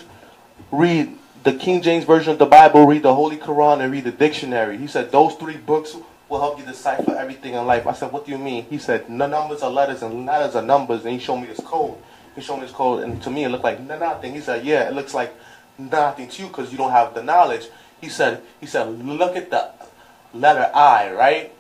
read 0.71 1.17
the 1.45 1.53
King 1.53 1.81
James 1.83 2.05
Version 2.05 2.33
of 2.33 2.39
the 2.39 2.47
Bible, 2.47 2.87
read 2.87 3.03
the 3.03 3.15
Holy 3.15 3.37
Quran, 3.37 3.81
and 3.81 3.93
read 3.93 4.05
the 4.05 4.13
dictionary. 4.13 4.77
He 4.79 4.87
said 4.87 5.11
those 5.13 5.35
three 5.35 5.57
books 5.57 5.97
will 6.29 6.41
help 6.41 6.59
you 6.59 6.65
decipher 6.65 7.15
everything 7.17 7.55
in 7.55 7.65
life. 7.67 7.87
I 7.87 7.93
said, 7.93 8.11
what 8.13 8.27
do 8.27 8.33
you 8.33 8.39
mean? 8.39 8.65
He 8.69 8.79
said, 8.79 9.09
no 9.09 9.27
numbers 9.29 9.63
are 9.63 9.71
letters 9.71 10.03
and 10.03 10.27
letters 10.27 10.57
are 10.57 10.63
numbers. 10.63 11.05
And 11.05 11.13
he 11.13 11.21
showed 11.21 11.37
me 11.37 11.47
this 11.47 11.61
code. 11.61 11.97
He 12.35 12.41
showed 12.43 12.57
me 12.57 12.63
this 12.63 12.73
code, 12.73 13.05
and 13.05 13.23
to 13.23 13.31
me 13.31 13.45
it 13.45 13.49
looked 13.49 13.63
like 13.65 13.81
nothing. 13.81 14.35
He 14.35 14.41
said, 14.41 14.65
yeah, 14.65 14.89
it 14.89 14.93
looks 14.95 15.15
like 15.15 15.33
nothing 15.79 16.29
to 16.29 16.43
you 16.43 16.49
because 16.49 16.73
you 16.73 16.79
don't 16.79 16.91
have 16.91 17.15
the 17.15 17.23
knowledge. 17.23 17.69
He 18.01 18.09
said, 18.09 18.43
he 18.61 18.67
said, 18.67 18.89
look 19.05 19.37
at 19.37 19.51
the 19.51 19.71
letter 20.35 20.71
I, 20.75 21.13
right? 21.13 21.53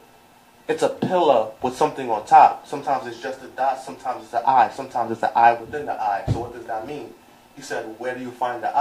It's 0.68 0.82
a 0.82 0.88
pillar 0.88 1.50
with 1.62 1.76
something 1.76 2.10
on 2.10 2.26
top. 2.26 2.66
Sometimes 2.66 3.06
it's 3.06 3.22
just 3.22 3.42
a 3.42 3.46
dot, 3.48 3.80
sometimes 3.80 4.24
it's 4.24 4.34
an 4.34 4.42
eye, 4.46 4.70
sometimes 4.74 5.12
it's 5.12 5.22
an 5.22 5.30
eye 5.36 5.54
within 5.54 5.86
the 5.86 5.92
eye. 5.92 6.24
So 6.32 6.40
what 6.40 6.52
does 6.52 6.66
that 6.66 6.86
mean? 6.86 7.14
He 7.54 7.62
said, 7.62 7.84
where 7.98 8.14
do 8.14 8.20
you 8.20 8.30
find 8.30 8.62
the? 8.62 8.76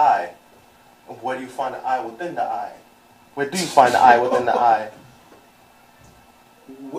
And 1.08 1.22
where 1.22 1.38
do 1.38 1.44
you 1.44 1.50
find 1.50 1.76
the 1.76 1.80
eye 1.80 2.04
within 2.04 2.36
the 2.36 2.44
eye? 2.44 2.74
Where 3.36 3.50
do 3.50 3.58
you 3.58 3.66
find 3.66 3.94
the 3.94 4.00
eye 4.00 4.18
within 4.18 4.46
the 4.46 4.58
eye? 4.58 4.90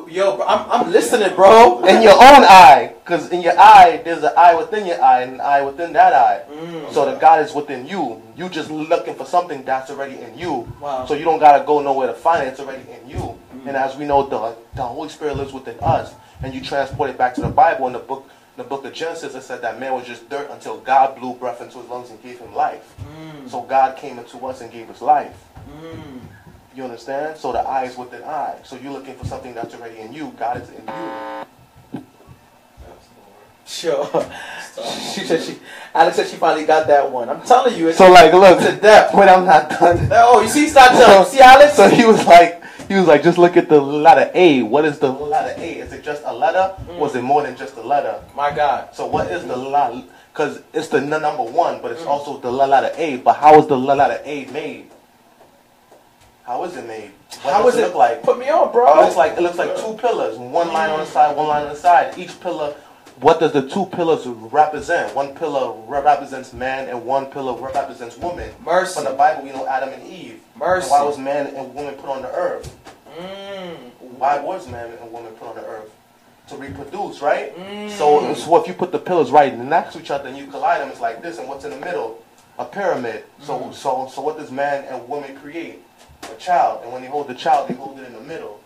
Yo, 0.09 0.37
bro, 0.37 0.47
I'm, 0.47 0.71
I'm 0.71 0.93
listening, 0.93 1.35
bro. 1.35 1.85
In 1.85 2.03
your 2.03 2.13
own 2.13 2.45
eye. 2.45 2.95
Because 3.03 3.31
in 3.31 3.41
your 3.41 3.59
eye, 3.59 4.01
there's 4.05 4.23
an 4.23 4.33
eye 4.37 4.55
within 4.55 4.87
your 4.87 5.03
eye 5.03 5.23
and 5.23 5.35
an 5.35 5.41
eye 5.41 5.63
within 5.63 5.93
that 5.95 6.13
eye. 6.13 6.43
Mm. 6.51 6.93
So 6.93 7.11
the 7.11 7.19
God 7.19 7.45
is 7.45 7.53
within 7.53 7.87
you. 7.87 8.23
You 8.37 8.49
just 8.49 8.71
looking 8.71 9.15
for 9.15 9.25
something 9.27 9.65
that's 9.65 9.91
already 9.91 10.19
in 10.19 10.39
you. 10.39 10.73
Wow. 10.81 11.07
So 11.07 11.15
you 11.15 11.25
don't 11.25 11.41
gotta 11.41 11.65
go 11.65 11.81
nowhere 11.81 12.07
to 12.09 12.15
find 12.15 12.47
it. 12.47 12.51
It's 12.51 12.61
already 12.61 12.85
in 12.91 13.09
you. 13.09 13.39
And 13.67 13.77
as 13.77 13.97
we 13.97 14.05
know, 14.05 14.27
the 14.27 14.55
the 14.77 14.83
Holy 14.83 15.09
Spirit 15.09 15.37
lives 15.37 15.53
within 15.53 15.77
us. 15.81 16.15
And 16.43 16.55
you 16.55 16.61
transport 16.61 17.11
it 17.11 17.19
back 17.19 17.35
to 17.37 17.41
the 17.41 17.49
Bible 17.49 17.87
in 17.89 17.93
the 17.93 17.99
book 17.99 18.29
in 18.57 18.63
the 18.63 18.69
book 18.69 18.85
of 18.85 18.93
Genesis. 18.93 19.35
It 19.35 19.43
said 19.43 19.63
that 19.63 19.81
man 19.81 19.95
was 19.95 20.07
just 20.07 20.29
dirt 20.29 20.49
until 20.51 20.79
God 20.79 21.19
blew 21.19 21.35
breath 21.35 21.61
into 21.61 21.79
his 21.79 21.89
lungs 21.89 22.11
and 22.11 22.23
gave 22.23 22.39
him 22.39 22.55
life. 22.55 22.95
Mm. 23.01 23.49
So 23.49 23.63
God 23.63 23.97
came 23.97 24.19
into 24.19 24.39
us 24.47 24.61
and 24.61 24.71
gave 24.71 24.89
us 24.91 25.03
life. 25.03 25.45
Mm. 26.77 26.79
You 26.79 26.85
understand? 26.85 27.37
So 27.39 27.53
the 27.53 27.61
eye 27.61 27.85
is 27.85 27.97
within 27.97 28.23
eye. 28.25 28.59
So 28.65 28.77
you're 28.77 28.93
looking 28.93 29.15
for 29.17 29.25
something 29.27 29.55
that's 29.55 29.75
already 29.75 29.99
in 30.01 30.13
you. 30.13 30.33
God 30.39 30.63
is 30.63 30.69
in 30.69 30.85
you. 30.87 32.03
Sure. 33.69 34.07
she 35.15 35.23
said 35.25 35.43
she. 35.43 35.59
Alex 35.93 36.17
said 36.17 36.29
she 36.29 36.37
finally 36.37 36.65
got 36.67 36.87
that 36.87 37.11
one. 37.11 37.29
I'm 37.29 37.43
telling 37.43 37.77
you, 37.77 37.89
it's 37.89 37.99
So 37.99 38.11
like, 38.11 38.33
look, 38.33 38.61
to 38.61 38.77
depth. 38.77 39.13
when 39.15 39.29
I'm 39.29 39.45
not 39.45 39.69
done. 39.71 40.09
Oh, 40.13 40.41
you 40.43 40.49
see, 40.49 40.69
stop 40.69 40.93
telling. 40.93 41.27
See, 41.29 41.41
Alex? 41.41 41.75
So 41.75 41.89
he 41.89 42.05
was 42.05 42.25
like, 42.27 42.63
he 42.87 42.95
was 42.95 43.09
like, 43.09 43.25
just 43.25 43.39
look 43.39 43.57
at 43.57 43.69
the 43.69 43.81
letter 43.81 44.31
A. 44.35 44.63
What 44.63 44.85
is 44.85 45.01
the 45.01 45.11
letter 45.11 45.61
A? 45.61 45.79
Is 45.81 45.93
it 45.93 46.05
just 46.05 46.23
a 46.27 46.33
letter, 46.33 46.77
or 46.99 47.09
is 47.09 47.17
it 47.17 47.23
more 47.23 47.43
than 47.43 47.57
just 47.57 47.75
a 47.77 47.83
letter? 47.83 48.23
My 48.37 48.55
God. 48.55 48.95
So 48.95 49.07
what 49.07 49.31
is 49.33 49.45
the 49.45 49.57
letter? 49.57 50.05
Because 50.33 50.63
it's 50.73 50.89
the 50.89 51.01
number 51.01 51.43
one, 51.43 51.81
but 51.83 51.91
it's 51.91 52.05
also 52.05 52.39
the 52.39 52.53
letter 52.53 52.93
A. 52.97 53.17
But 53.17 53.33
how 53.35 53.59
is 53.59 53.67
the 53.67 53.77
letter 53.77 54.21
A 54.25 54.45
made? 54.53 54.91
How 56.47 56.63
is 56.65 56.77
it 56.77 56.87
made? 56.87 57.11
What 57.43 57.55
How 57.55 57.63
does 57.65 57.75
is 57.75 57.81
it 57.81 57.85
look 57.87 57.95
like? 57.97 58.23
Put 58.23 58.39
me 58.39 58.49
on, 58.49 58.71
bro. 58.73 58.87
It 58.87 59.03
looks 59.05 59.17
like 59.17 59.33
it 59.33 59.41
looks 59.41 59.59
like 59.59 59.77
two 59.77 59.95
pillars, 59.95 60.39
one 60.39 60.69
line 60.73 60.91
on 60.91 61.01
the 61.01 61.07
side, 61.07 61.37
one 61.37 61.49
line 61.49 61.65
on 61.65 61.71
the 61.71 61.75
side. 61.79 62.17
Each 62.17 62.39
pillar, 62.41 62.73
what 63.21 63.41
does 63.41 63.53
the 63.53 63.69
two 63.69 63.87
pillars 63.87 64.27
represent? 64.27 65.13
One 65.17 65.35
pillar 65.35 65.73
re- 65.89 66.01
represents 66.01 66.53
man, 66.53 66.89
and 66.89 67.05
one 67.05 67.27
pillar 67.27 67.55
represents 67.61 68.17
woman. 68.17 68.51
Mercy. 68.65 68.95
From 68.95 69.05
the 69.11 69.17
Bible, 69.19 69.43
we 69.43 69.51
know 69.51 69.67
Adam 69.67 69.89
and 69.89 70.07
Eve. 70.07 70.41
Mercy. 70.57 70.85
And 70.85 70.91
why 70.93 71.03
was 71.03 71.19
man 71.19 71.47
and 71.49 71.75
woman 71.75 71.95
put 71.95 72.09
on 72.11 72.23
the 72.23 72.31
earth? 72.33 72.79
Mm. 73.19 73.77
Why 74.19 74.39
was 74.39 74.69
man 74.69 74.93
and 74.93 75.11
woman 75.13 75.33
put 75.33 75.49
on 75.49 75.57
the 75.57 75.65
earth? 75.67 75.91
To 76.49 76.57
reproduce, 76.57 77.23
right? 77.23 77.57
Mm. 77.57 77.91
So, 77.91 78.33
so 78.35 78.57
if 78.63 78.69
you 78.69 78.75
put 78.75 78.93
the 78.93 79.01
pillars 79.01 79.33
right 79.33 79.57
next 79.59 79.95
to 79.95 80.01
each 80.01 80.13
other 80.13 80.29
and 80.29 80.37
you 80.39 80.47
collide 80.47 80.81
them, 80.81 80.91
it's 80.91 81.01
like 81.01 81.23
this. 81.23 81.39
And 81.39 81.49
what's 81.49 81.65
in 81.65 81.71
the 81.73 81.81
middle? 81.85 82.23
A 82.61 82.65
pyramid. 82.65 83.25
So, 83.41 83.59
Mm. 83.59 83.75
so, 83.75 84.09
so 84.15 84.23
what 84.23 84.39
does 84.39 84.53
man 84.53 84.85
and 84.85 85.09
woman 85.09 85.37
create? 85.39 85.83
A 86.33 86.37
child. 86.39 86.83
And 86.83 86.93
when 86.93 87.03
they 87.03 87.09
hold 87.09 87.29
the 87.29 87.35
child, 87.35 87.69
they 87.69 87.75
hold 87.75 87.99
it 87.99 88.07
in 88.07 88.13
the 88.13 88.21
middle. 88.21 88.61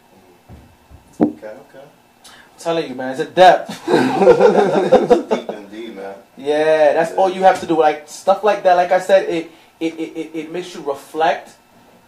Okay, 1.21 1.49
okay. 1.49 1.85
I'm 2.25 2.59
telling 2.59 2.89
you, 2.89 2.95
man, 2.95 3.11
it's 3.11 3.21
a 3.21 3.27
depth. 3.27 3.81
It's 3.89 5.35
deep 5.35 5.51
indeed, 5.51 5.97
man. 5.97 6.15
Yeah, 6.37 6.95
that's 6.95 7.13
all 7.13 7.31
you 7.31 7.43
have 7.43 7.61
to 7.61 7.67
do. 7.67 7.79
Like 7.79 8.09
stuff 8.09 8.43
like 8.43 8.63
that. 8.63 8.75
Like 8.75 8.93
I 8.93 9.01
said, 9.01 9.29
it 9.29 9.51
it, 9.81 9.95
it, 9.95 10.17
it, 10.17 10.31
it 10.35 10.53
makes 10.53 10.75
you 10.75 10.83
reflect. 10.83 11.57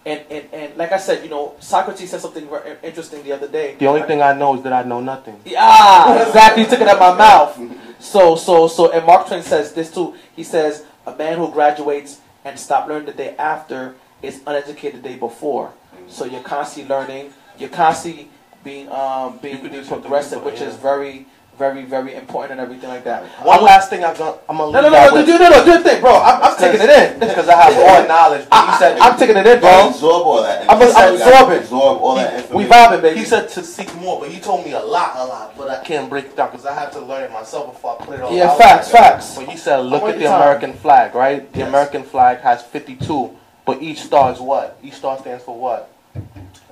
And, 0.04 0.20
and, 0.30 0.44
and 0.52 0.76
like 0.76 0.92
I 0.92 0.98
said, 0.98 1.22
you 1.22 1.30
know, 1.30 1.54
Socrates 1.60 2.10
said 2.10 2.20
something 2.20 2.48
very 2.48 2.76
interesting 2.82 3.22
the 3.22 3.32
other 3.32 3.48
day. 3.48 3.76
The 3.78 3.86
only 3.86 4.02
thing 4.02 4.20
I 4.20 4.32
know 4.32 4.56
is 4.56 4.62
that 4.62 4.72
I 4.72 4.82
know 4.82 5.00
nothing. 5.00 5.40
Yeah, 5.44 6.26
exactly. 6.26 6.64
Took 6.64 6.80
it 6.80 6.88
out 6.88 6.98
my 6.98 7.16
mouth. 7.16 7.58
So, 8.00 8.34
so, 8.34 8.66
so, 8.66 8.90
and 8.90 9.06
Mark 9.06 9.28
Twain 9.28 9.42
says 9.42 9.72
this 9.72 9.92
too. 9.92 10.14
He 10.34 10.42
says, 10.42 10.84
a 11.06 11.14
man 11.14 11.38
who 11.38 11.50
graduates 11.50 12.20
and 12.44 12.58
stop 12.58 12.88
learning 12.88 13.06
the 13.06 13.12
day 13.12 13.36
after 13.38 13.94
is 14.22 14.40
uneducated 14.46 15.02
the 15.02 15.08
day 15.08 15.16
before. 15.16 15.72
So 16.08 16.24
you're 16.24 16.42
constantly 16.42 16.88
learning. 16.94 17.32
You're 17.58 17.68
constantly 17.70 18.28
being, 18.64 18.88
um, 18.90 19.38
being, 19.42 19.62
being 19.66 19.84
progressive, 19.84 20.42
which 20.44 20.60
is 20.60 20.74
very, 20.76 21.26
very, 21.58 21.84
very 21.84 22.14
important 22.14 22.52
and 22.52 22.60
everything 22.60 22.88
like 22.88 23.04
that. 23.04 23.24
One 23.44 23.62
last 23.62 23.90
thing 23.90 24.02
I'm 24.04 24.16
gonna, 24.16 24.38
I'm 24.48 24.56
gonna 24.56 24.72
No, 24.72 24.80
no, 24.80 24.88
no, 24.90 25.14
no, 25.16 25.26
do, 25.26 25.38
no, 25.38 25.48
no, 25.50 25.64
do 25.64 25.70
your 25.72 25.80
thing, 25.80 26.00
bro. 26.00 26.14
I'm, 26.16 26.42
I'm 26.42 26.56
taking 26.56 26.80
it 26.80 26.88
in. 26.90 27.20
Because 27.20 27.48
I 27.48 27.60
have 27.62 27.74
more 27.74 28.08
knowledge. 28.08 28.48
But 28.48 28.70
he 28.70 28.76
said, 28.78 28.98
I'm 28.98 29.18
taking 29.18 29.36
it 29.36 29.46
in, 29.46 29.60
Bro, 29.60 29.88
absorb 29.88 30.26
all 30.26 30.42
that. 30.42 30.68
I'm- 30.68 30.80
I'm 30.82 31.14
absorbing. 31.14 31.58
Absorb 31.58 32.00
all 32.00 32.14
that 32.16 32.34
information. 32.34 32.56
We 32.56 32.64
vibing, 32.64 33.02
baby. 33.02 33.18
He 33.20 33.24
said 33.26 33.48
to 33.50 33.62
seek 33.62 33.94
more, 33.96 34.20
but 34.20 34.30
he 34.30 34.40
told 34.40 34.64
me 34.64 34.72
a 34.72 34.80
lot, 34.80 35.16
a 35.16 35.24
lot, 35.24 35.56
but 35.58 35.68
I 35.68 35.82
can't 35.84 36.08
break 36.08 36.24
it 36.26 36.36
down 36.36 36.50
because 36.50 36.64
I 36.66 36.72
have 36.74 36.90
to 36.92 37.00
learn 37.00 37.24
it 37.24 37.32
myself 37.32 37.72
before 37.74 37.98
I 38.00 38.04
put 38.04 38.14
it 38.18 38.22
all 38.22 38.32
Yeah, 38.34 38.50
out. 38.50 38.58
facts, 38.58 38.88
facts. 38.90 39.34
But 39.36 39.48
he 39.48 39.56
said, 39.56 39.78
look 39.80 40.02
at 40.04 40.18
the 40.18 40.24
time. 40.24 40.40
American 40.40 40.72
flag, 40.72 41.14
right? 41.14 41.52
The 41.52 41.60
Yes. 41.60 41.68
American 41.68 42.02
flag 42.04 42.38
has 42.40 42.62
52, 42.62 43.36
but 43.64 43.82
each 43.82 44.00
star 44.00 44.32
is 44.32 44.40
what? 44.40 44.78
Each 44.82 44.94
star 44.94 45.18
stands 45.18 45.44
for 45.44 45.58
what? 45.58 45.90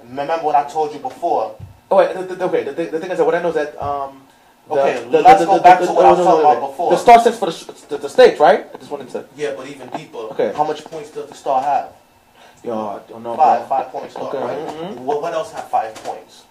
Remember 0.02 0.34
what 0.44 0.54
I 0.54 0.68
told 0.68 0.92
you 0.92 0.98
before? 1.00 1.56
Oh 1.90 1.96
wait, 1.96 2.16
okay. 2.16 2.64
The, 2.64 2.72
thing- 2.74 2.90
the 2.90 3.00
thing 3.00 3.10
is 3.10 3.18
that 3.18 3.24
what 3.24 3.34
I 3.34 3.42
know 3.42 3.48
is 3.48 3.54
that 3.54 3.80
um. 3.82 4.22
The, 4.68 4.74
Okay, 4.76 5.02
the, 5.10 5.20
let's 5.22 5.44
go 5.44 5.58
back 5.60 5.80
to 5.80 5.86
what 5.86 6.04
I 6.06 6.10
was 6.12 6.18
talking 6.24 6.40
about 6.42 6.70
before. 6.70 6.90
The 6.92 6.96
star 6.98 7.18
stands 7.18 7.38
for 7.40 7.46
the, 7.88 7.98
the, 7.98 8.36
right? 8.38 8.66
I 8.72 8.76
just 8.78 8.88
wanted 8.90 9.08
to. 9.10 9.24
Yeah, 9.34 9.54
but 9.56 9.66
even 9.66 9.88
deeper. 9.88 10.18
Okay. 10.30 10.52
How 10.54 10.62
much 10.62 10.84
points 10.84 11.10
does 11.10 11.28
the 11.28 11.34
star 11.34 11.60
have? 11.60 11.92
Yo, 12.62 12.72
I 12.78 13.00
don't 13.10 13.22
know. 13.24 13.34
Five, 13.36 13.66
five 13.68 13.88
points. 13.88 14.12
star, 14.14 14.28
Okay, 14.28 14.38
right? 14.38 14.58
mhm. 14.76 14.96
What, 14.98 15.22
what 15.22 15.32
else 15.32 15.50
have 15.52 15.68
five 15.70 15.92
points? 15.96 16.44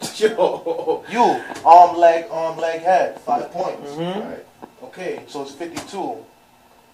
Yo. 0.20 1.04
You, 1.10 1.42
arm, 1.64 1.96
leg, 1.96 2.26
arm, 2.30 2.58
leg, 2.58 2.82
head, 2.82 3.18
five 3.20 3.50
points. 3.50 3.90
Mhm. 3.92 4.30
Right. 4.30 4.46
Okay, 4.84 5.22
so 5.26 5.42
it's 5.42 5.52
52. 5.52 6.24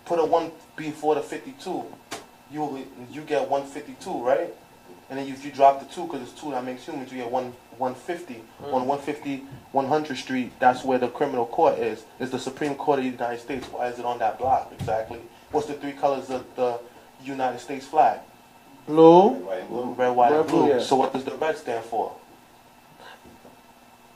Put 0.04 0.18
a 0.18 0.25
1 0.25 0.50
before 0.76 1.14
the 1.14 1.23
52. 1.23 1.85
You 2.50 2.87
you 3.11 3.23
get 3.23 3.49
152, 3.49 4.25
right? 4.25 4.52
And 5.09 5.18
then 5.18 5.28
if 5.28 5.44
you 5.44 5.50
drop 5.50 5.80
the 5.80 5.94
2, 5.94 6.04
because 6.04 6.23
it's 6.23 6.40
2 6.40 6.52
that 6.52 6.64
makes 6.64 6.85
humans, 6.87 7.12
you 7.12 7.18
get 7.18 7.30
1 7.30 7.52
150. 7.78 8.35
Mm. 8.35 8.73
On 8.73 8.87
150, 8.87 9.44
100 9.73 10.16
Street, 10.16 10.52
that's 10.59 10.85
where 10.85 10.99
the 10.99 11.09
criminal 11.09 11.47
court 11.47 11.78
is. 11.78 12.04
Is 12.21 12.30
the 12.30 12.38
Supreme 12.38 12.75
Court 12.75 13.00
of 13.00 13.04
the 13.04 13.11
United 13.11 13.40
States. 13.40 13.66
Why 13.68 13.88
is 13.88 13.99
it 13.99 14.04
on 14.04 14.18
that 14.18 14.38
block 14.38 14.73
exactly? 14.78 15.21
What's 15.50 15.66
the 15.66 15.75
three 15.75 15.92
colors 15.92 16.30
of 16.30 16.44
the 16.56 16.78
United 17.25 17.61
States 17.61 17.87
flag? 17.87 18.21
Blue. 18.87 19.35
Right, 19.35 19.61
and 19.61 19.68
blue. 19.68 19.92
Red, 19.94 20.11
white, 20.11 20.32
Red, 20.32 20.40
and 20.40 20.49
blue. 20.49 20.62
blue, 20.62 20.68
yeah. 20.71 20.80
So 20.80 20.97
what 20.97 21.12
does 21.12 21.25
the 21.25 21.35
red 21.35 21.56
stand 21.56 21.85
for? 21.85 22.14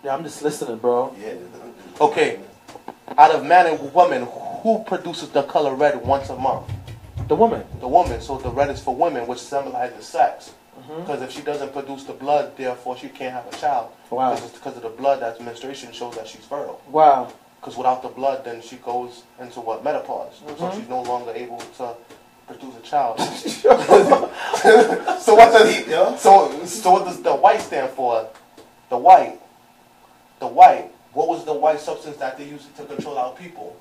Yeah, 0.05 0.15
I'm 0.15 0.23
just 0.23 0.43
listening, 0.43 0.79
bro. 0.79 1.15
Yeah. 1.21 1.35
Okay. 2.01 2.41
Out 3.19 3.35
of 3.35 3.45
man 3.45 3.67
and 3.67 3.93
woman, 3.95 4.23
who 4.67 4.83
produces 4.83 5.29
the 5.29 5.45
color 5.45 5.75
red 5.77 6.05
once 6.05 6.29
a 6.29 6.35
month? 6.37 6.67
The 7.29 7.37
woman. 7.37 7.65
the 7.81 7.87
woman. 7.87 8.21
So 8.21 8.37
the 8.39 8.51
red 8.51 8.69
is 8.71 8.83
for 8.83 8.95
women, 8.97 9.27
which 9.29 9.39
symbolizes 9.39 10.07
sex. 10.07 10.53
Mhm. 10.77 11.01
Because 11.01 11.23
if 11.23 11.31
she 11.31 11.41
doesn't 11.41 11.73
produce 11.73 12.03
the 12.05 12.13
blood, 12.13 12.57
therefore 12.57 12.97
she 12.97 13.09
can't 13.09 13.33
have 13.33 13.47
a 13.47 13.57
child. 13.57 13.91
Wow. 14.11 14.31
Because 14.35 14.47
it's 14.47 14.55
because 14.59 14.77
of 14.77 14.83
the 14.83 14.89
blood 14.89 15.21
that 15.21 15.41
menstruation 15.41 15.93
shows 15.93 16.17
that 16.17 16.27
she's 16.27 16.45
fertile. 16.45 16.81
Wow. 16.91 17.29
Because 17.61 17.77
without 17.77 18.03
the 18.03 18.09
blood, 18.09 18.45
then 18.45 18.61
she 18.61 18.77
goes 18.77 19.23
into 19.41 19.61
what 19.61 19.85
menopause. 19.85 20.41
So 20.59 20.65
Mhm. 20.65 20.75
she's 20.75 20.89
no 20.89 21.03
longer 21.03 21.33
able 21.33 21.59
to 21.79 21.95
produce 22.49 22.75
a 22.77 22.81
child. 22.81 23.21
so 25.27 25.35
what 25.35 25.53
does 25.53 25.75
Deep, 25.77 25.87
yo. 25.89 26.17
so 26.17 26.51
so 26.65 26.91
what 26.91 27.05
does 27.05 27.23
the 27.23 27.35
white 27.35 27.61
stand 27.63 27.91
for? 27.91 28.27
The 28.91 28.99
white. 28.99 29.39
The 30.41 30.47
white. 30.49 30.91
What 31.13 31.29
was 31.29 31.45
the 31.45 31.55
white 31.55 31.81
substance 31.81 32.17
that 32.19 32.37
they 32.37 32.45
used 32.45 32.77
to 32.77 32.85
control 32.85 33.17
our 33.17 33.33
people? 33.33 33.77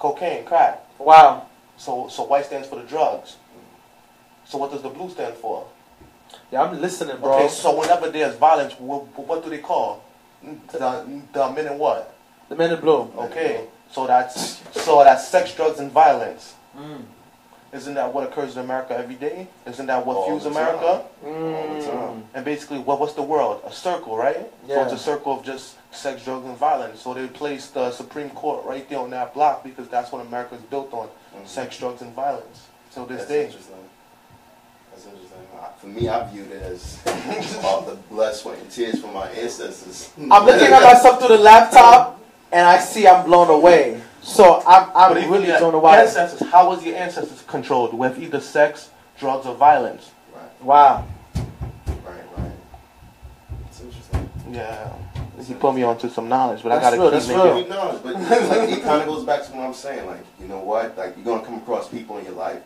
Cocaine, 0.00 0.44
crack. 0.44 0.82
Wow. 0.98 1.46
So, 1.76 2.08
so 2.08 2.24
white 2.24 2.46
stands 2.46 2.66
for 2.66 2.76
the 2.76 2.82
drugs. 2.82 3.36
So 4.46 4.58
what 4.58 4.72
does 4.72 4.82
the 4.82 4.88
blue 4.88 5.08
stand 5.10 5.34
for? 5.34 5.66
Yeah, 6.50 6.62
I'm 6.62 6.80
listening, 6.80 7.18
bro. 7.18 7.32
Okay, 7.34 7.48
so 7.48 7.78
whenever 7.78 8.10
there's 8.10 8.34
violence, 8.36 8.74
what, 8.78 9.02
what 9.16 9.44
do 9.44 9.50
they 9.50 9.58
call? 9.58 10.02
The, 10.72 11.06
the 11.32 11.50
men 11.52 11.66
in 11.66 11.78
what? 11.78 12.16
the 12.48 12.56
men 12.56 12.72
in 12.72 12.80
blue. 12.80 13.12
Okay, 13.16 13.66
so 13.92 14.06
that's 14.06 14.60
so 14.82 15.04
that's 15.04 15.28
sex, 15.28 15.54
drugs, 15.54 15.78
and 15.78 15.92
violence. 15.92 16.54
Mm. 16.76 17.02
Isn't 17.72 17.94
that 17.94 18.12
what 18.12 18.24
occurs 18.28 18.56
in 18.56 18.62
America 18.64 18.96
every 18.98 19.14
day? 19.14 19.46
Isn't 19.66 19.86
that 19.86 20.04
what 20.04 20.16
All 20.16 20.26
fuels 20.26 20.46
America? 20.46 21.04
All 21.24 21.74
the 21.74 21.80
Mm. 21.80 21.86
time. 21.86 22.24
And 22.34 22.44
basically, 22.44 22.78
what, 22.78 22.98
what's 22.98 23.12
the 23.12 23.22
world? 23.22 23.62
A 23.64 23.72
circle, 23.72 24.16
right? 24.16 24.36
So 24.66 24.74
Yeah. 24.74 24.84
it's 24.84 24.92
a 24.94 24.98
circle 24.98 25.38
of 25.38 25.44
just 25.44 25.76
sex, 25.92 26.24
drugs, 26.24 26.46
and 26.46 26.56
violence. 26.56 27.00
So 27.02 27.14
they 27.14 27.26
placed 27.26 27.74
the 27.74 27.90
Supreme 27.90 28.30
Court 28.30 28.64
right 28.64 28.88
there 28.88 28.98
on 29.00 29.10
that 29.10 29.34
block 29.34 29.62
because 29.64 29.88
that's 29.88 30.12
what 30.12 30.24
America 30.26 30.54
is 30.54 30.62
built 30.62 30.92
on: 30.92 31.08
Mhm. 31.36 31.46
sex, 31.46 31.78
drugs, 31.78 32.02
and 32.02 32.14
violence. 32.14 32.66
Till 32.92 33.06
this 33.06 33.18
That's 33.18 33.30
day. 33.30 33.44
interesting. 33.46 33.74
That's 34.90 35.04
interesting. 35.06 35.26
For 35.80 35.86
me, 35.86 36.08
I 36.08 36.26
viewed 36.30 36.50
it 36.50 36.62
as 36.62 36.98
all 37.64 37.80
the 37.82 37.94
blood, 37.94 38.34
sweat, 38.34 38.58
and 38.58 38.70
tears 38.70 39.00
from 39.00 39.14
my 39.14 39.28
ancestors. 39.30 40.10
I'm 40.18 40.44
looking 40.44 40.66
at 40.72 40.82
myself 40.82 41.18
through 41.20 41.36
the 41.36 41.42
laptop, 41.42 42.20
and 42.52 42.66
I 42.66 42.78
see 42.78 43.06
I'm 43.08 43.24
blown 43.24 43.48
away. 43.48 44.00
So 44.22 44.62
I'm, 44.66 44.90
I'm 44.94 45.14
But 45.14 45.28
really 45.30 45.46
your 45.46 45.58
don't 45.58 45.72
know 45.72 45.78
why. 45.78 46.00
ancestors, 46.00 46.46
how 46.50 46.68
was 46.68 46.84
your 46.84 46.96
ancestors 46.96 47.42
controlled 47.46 47.94
with 47.94 48.18
either 48.20 48.40
sex, 48.40 48.90
drugs, 49.18 49.46
or 49.46 49.54
violence? 49.54 50.10
Right, 50.34 50.62
Wow. 50.62 51.04
right, 51.86 52.04
right. 52.36 52.50
It's 53.70 53.80
interesting. 53.80 54.28
Yeah, 54.50 54.92
he 55.50 55.56
put 55.56 55.74
me 55.74 55.82
onto 55.82 56.08
some 56.08 56.28
knowledge, 56.28 56.62
but 56.62 56.70
I 56.70 56.80
gotta 56.80 56.96
real, 56.96 57.06
keep 57.06 57.12
that's 57.14 57.28
making. 57.28 57.44
real. 57.44 57.62
You 57.62 57.68
know, 57.68 58.00
but 58.04 58.14
like, 58.14 58.70
it 58.70 58.82
kind 58.82 59.02
of 59.02 59.08
goes 59.08 59.24
back 59.24 59.44
to 59.44 59.52
what 59.52 59.66
I'm 59.66 59.74
saying. 59.74 60.06
Like, 60.06 60.24
you 60.40 60.46
know 60.46 60.60
what? 60.60 60.96
Like, 60.96 61.16
you're 61.16 61.24
gonna 61.24 61.44
come 61.44 61.56
across 61.56 61.88
people 61.88 62.18
in 62.18 62.24
your 62.24 62.34
life. 62.34 62.62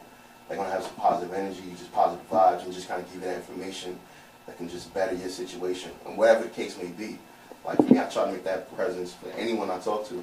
They're 0.49 0.59
gonna 0.59 0.71
have 0.71 0.83
some 0.83 0.95
positive 0.97 1.33
energy, 1.33 1.63
just 1.79 1.91
positive 1.93 2.29
vibes, 2.31 2.63
and 2.65 2.73
just 2.75 2.87
kind 2.87 3.01
of 3.01 3.07
give 3.07 3.23
you 3.23 3.29
that 3.29 3.37
information 3.37 3.99
that 4.47 4.59
can 4.59 4.69
just 4.69 4.93
better 4.93 5.15
your 5.15 5.31
situation, 5.31 5.93
and 6.07 6.19
whatever 6.19 6.45
the 6.45 6.51
case 6.51 6.77
may 6.77 6.89
be. 6.89 7.19
Like 7.65 7.79
for 7.79 7.85
me, 7.85 7.99
I 7.99 8.05
try 8.05 8.27
to 8.27 8.33
make 8.33 8.45
that 8.45 8.75
presence 8.77 9.15
for 9.15 9.31
anyone 9.31 9.71
I 9.71 9.79
talk 9.79 10.07
to. 10.09 10.23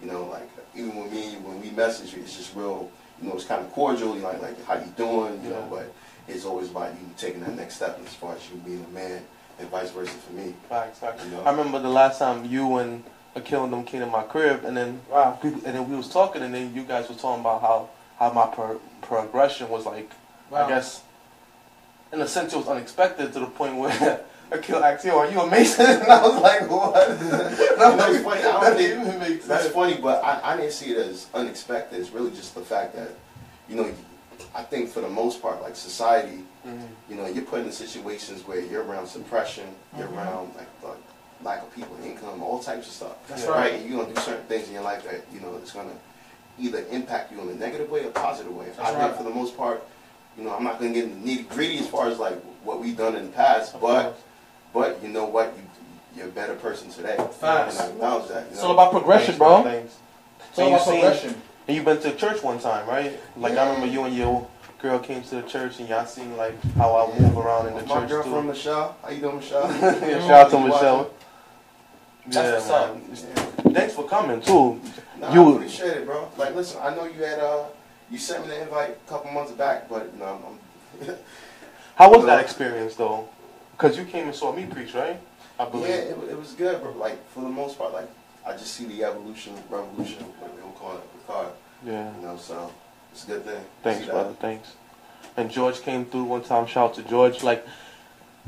You 0.00 0.06
know, 0.06 0.26
like 0.26 0.48
even 0.76 0.94
with 0.94 1.10
me, 1.10 1.34
when 1.42 1.60
we 1.60 1.70
message, 1.70 2.14
it's 2.14 2.36
just 2.36 2.54
real. 2.54 2.88
You 3.20 3.28
know, 3.28 3.34
it's 3.34 3.44
kind 3.44 3.64
of 3.64 3.72
cordial. 3.72 4.14
You 4.14 4.22
know, 4.22 4.28
like, 4.28 4.42
like 4.42 4.64
how 4.64 4.74
you 4.74 4.92
doing? 4.96 5.42
You 5.42 5.50
know, 5.50 5.66
but 5.68 5.92
it's 6.28 6.44
always 6.44 6.70
about 6.70 6.92
you 6.92 7.10
taking 7.16 7.40
that 7.40 7.56
next 7.56 7.74
step 7.76 7.98
as 8.06 8.14
far 8.14 8.36
as 8.36 8.48
you 8.48 8.56
being 8.58 8.84
a 8.84 8.94
man, 8.94 9.24
and 9.58 9.68
vice 9.70 9.90
versa 9.90 10.12
for 10.12 10.32
me. 10.32 10.54
Facts, 10.68 10.98
facts. 10.98 11.24
You 11.24 11.30
know? 11.32 11.42
I 11.42 11.50
remember 11.50 11.78
the 11.80 11.88
last 11.88 12.18
time 12.18 12.44
you 12.44 12.76
and 12.76 13.02
Akil 13.34 13.64
and 13.64 13.72
them 13.72 13.84
came 13.84 14.00
to 14.00 14.06
my 14.06 14.22
crib, 14.22 14.64
and 14.64 14.76
then 14.76 15.00
Wow. 15.10 15.38
we, 15.42 15.50
and 15.50 15.62
then 15.62 15.88
we 15.90 15.96
was 15.96 16.08
talking, 16.08 16.42
and 16.42 16.54
then 16.54 16.74
you 16.74 16.82
guys 16.84 17.08
were 17.08 17.14
talking 17.14 17.40
about 17.40 17.60
how 17.60 17.88
how 18.18 18.32
my 18.32 18.46
pro- 18.46 18.80
progression 19.02 19.68
was 19.68 19.84
like. 19.86 20.10
Wow. 20.50 20.64
I 20.66 20.68
guess, 20.68 21.02
in 22.12 22.20
a 22.20 22.28
sense, 22.28 22.52
it 22.52 22.56
was 22.56 22.68
unexpected 22.68 23.32
to 23.32 23.40
the 23.40 23.46
point 23.46 23.76
where 23.76 24.24
Akil 24.52 24.82
asked, 24.84 25.04
"Yo, 25.04 25.18
are 25.18 25.28
you 25.30 25.40
a 25.40 25.50
Mason?" 25.50 25.84
And 26.02 26.10
I 26.10 26.22
was 26.22 26.40
like, 26.40 26.70
"What?" 26.70 27.08
And 27.10 27.20
You 27.20 27.76
know, 27.76 27.96
it's 28.10 28.22
funny, 28.24 28.40
I 28.40 28.42
don't 28.52 28.60
that 28.62 28.76
think- 28.76 29.06
even 29.06 29.18
make 29.18 29.42
That's 29.44 29.68
funny, 29.68 29.98
but 30.00 30.22
I, 30.24 30.52
I 30.52 30.56
didn't 30.56 30.72
see 30.72 30.92
it 30.92 30.98
as 30.98 31.26
unexpected. 31.34 31.98
It's 32.00 32.10
really 32.10 32.30
just 32.30 32.54
the 32.54 32.60
fact 32.62 32.94
that, 32.94 33.10
you 33.68 33.74
know, 33.76 33.92
I 34.54 34.62
think 34.62 34.88
for 34.90 35.00
the 35.00 35.08
most 35.08 35.42
part, 35.42 35.60
like 35.62 35.74
society, 35.76 36.44
Mhm. 36.66 36.88
you 37.08 37.16
know, 37.16 37.26
you're 37.26 37.44
put 37.44 37.60
in 37.60 37.70
situations 37.72 38.46
where 38.46 38.60
you're 38.60 38.82
around 38.82 39.06
suppression, 39.06 39.66
you're 39.96 40.08
Mhm. 40.08 40.16
around 40.16 40.54
like, 40.56 40.66
like 40.82 40.96
lack 41.42 41.62
of 41.62 41.72
people, 41.74 41.96
income, 42.04 42.42
all 42.42 42.58
types 42.58 42.86
of 42.88 42.92
stuff. 42.92 43.12
That's 43.28 43.44
Yeah. 43.44 43.50
right. 43.50 43.72
And 43.74 43.88
you're 43.88 44.00
gonna 44.02 44.14
do 44.14 44.20
certain 44.20 44.46
things 44.46 44.68
in 44.68 44.74
your 44.74 44.82
life 44.82 45.04
that 45.04 45.20
you 45.32 45.40
know 45.40 45.54
it's 45.62 45.72
gonna 45.72 45.92
either 46.58 46.84
impact 46.90 47.30
you 47.32 47.40
in 47.40 47.48
a 47.50 47.54
negative 47.54 47.90
way 47.90 48.04
or 48.04 48.10
positive 48.10 48.54
way. 48.56 48.66
That's 48.66 48.78
I 48.80 48.92
right. 48.94 49.02
think 49.04 49.16
for 49.16 49.22
the 49.24 49.30
most 49.30 49.56
part, 49.56 49.82
you 50.36 50.44
know, 50.44 50.50
I'm 50.54 50.64
not 50.64 50.78
gonna 50.80 50.92
get 50.92 51.04
into 51.04 51.16
nitty 51.26 51.48
gritty 51.48 51.78
as 51.78 51.86
far 51.86 52.08
as 52.08 52.18
like 52.18 52.34
what 52.64 52.80
we've 52.80 52.96
done 52.96 53.14
in 53.16 53.26
the 53.26 53.32
past, 53.32 53.74
Of 53.74 53.80
but 53.82 54.02
course. 54.02 54.16
but 54.72 55.02
you 55.02 55.08
know 55.08 55.24
what, 55.24 55.52
you 55.56 55.62
you're 56.16 56.28
a 56.28 56.30
better 56.30 56.54
person 56.54 56.88
today. 56.90 57.14
Facts. 57.38 57.78
And 57.78 57.88
I 57.88 57.90
acknowledge 57.92 58.28
that. 58.28 58.44
You 58.44 58.52
It's 58.52 58.62
all 58.62 58.72
about 58.72 58.90
progression, 58.90 59.36
bro. 59.36 59.62
man, 59.62 59.64
Thanks. 59.64 59.94
It's 60.48 60.58
all 60.58 60.68
you 60.70 60.74
about 60.76 60.86
seen- 60.86 61.00
progression. 61.00 61.42
And 61.68 61.76
you've 61.76 61.84
been 61.84 62.00
to 62.00 62.14
church 62.14 62.42
one 62.42 62.58
time, 62.58 62.88
right? 62.88 63.20
Like 63.36 63.58
I 63.58 63.66
remember 63.66 63.86
you 63.86 64.04
and 64.04 64.16
your 64.16 64.46
girl 64.80 64.98
came 64.98 65.22
to 65.22 65.36
the 65.36 65.42
church, 65.42 65.78
and 65.80 65.88
y'all 65.88 66.06
seen 66.06 66.36
like 66.36 66.60
how 66.74 66.96
I 66.96 67.18
move 67.18 67.36
around 67.36 67.68
in 67.68 67.74
the 67.74 67.80
church. 67.80 67.88
My 67.88 68.00
church 68.00 68.08
girlfriend 68.10 68.42
too. 68.42 68.48
Michelle, 68.48 68.96
how 69.02 69.10
you 69.10 69.20
doing, 69.20 69.36
Michelle? 69.36 69.70
yeah, 69.80 70.20
shout 70.20 70.30
out 70.30 70.50
to 70.50 70.60
Michelle. 70.60 71.10
That's 72.26 72.68
yeah, 72.68 72.90
what's 72.90 73.22
man. 73.64 73.74
Thanks 73.74 73.94
for 73.94 74.08
coming 74.08 74.40
too. 74.40 74.80
Nah, 75.20 75.32
You- 75.32 75.52
I 75.52 75.56
appreciate 75.56 75.96
it, 75.98 76.06
bro. 76.06 76.28
Like, 76.36 76.54
listen, 76.54 76.80
I 76.82 76.94
know 76.94 77.04
you 77.04 77.22
had 77.22 77.38
uh, 77.38 77.64
you 78.10 78.18
sent 78.18 78.42
me 78.42 78.48
the 78.48 78.62
invite 78.62 78.90
a 78.90 79.08
couple 79.08 79.30
months 79.30 79.52
back, 79.52 79.88
but 79.88 80.10
you 80.12 80.18
know, 80.18 80.40
I'm, 81.02 81.08
I'm 81.08 81.16
How 81.96 82.10
was 82.10 82.26
that 82.26 82.40
experience 82.40 82.96
though? 82.96 83.28
Because 83.72 83.96
you 83.96 84.04
came 84.04 84.26
and 84.26 84.34
saw 84.34 84.54
me 84.54 84.66
preach, 84.66 84.94
right? 84.94 85.18
I 85.58 85.64
yeah, 85.64 85.70
believe. 85.70 85.88
it, 85.88 86.30
it 86.30 86.38
was 86.38 86.52
good, 86.52 86.82
bro. 86.82 86.92
Like 86.92 87.26
for 87.30 87.40
the 87.40 87.48
most 87.48 87.78
part, 87.78 87.92
like 87.92 88.08
I 88.46 88.52
just 88.52 88.74
see 88.74 88.86
the 88.86 89.04
evolution, 89.04 89.54
revolution, 89.70 90.22
what 90.40 90.54
we 90.54 90.60
don't 90.60 90.74
call 90.76 90.94
it, 90.96 91.26
Picard. 91.26 91.48
Yeah. 91.84 92.14
You 92.16 92.22
know, 92.26 92.36
so 92.36 92.72
it's 93.16 93.24
a 93.24 93.28
good 93.28 93.44
thing. 93.46 93.64
Thanks, 93.82 94.00
See 94.00 94.06
that? 94.06 94.12
brother. 94.12 94.34
Thanks. 94.40 94.72
And 95.38 95.50
George 95.50 95.80
came 95.80 96.04
through 96.04 96.24
one 96.24 96.42
time. 96.42 96.66
Shout 96.66 96.90
out 96.90 96.94
to 96.96 97.02
George. 97.02 97.42
Like, 97.42 97.66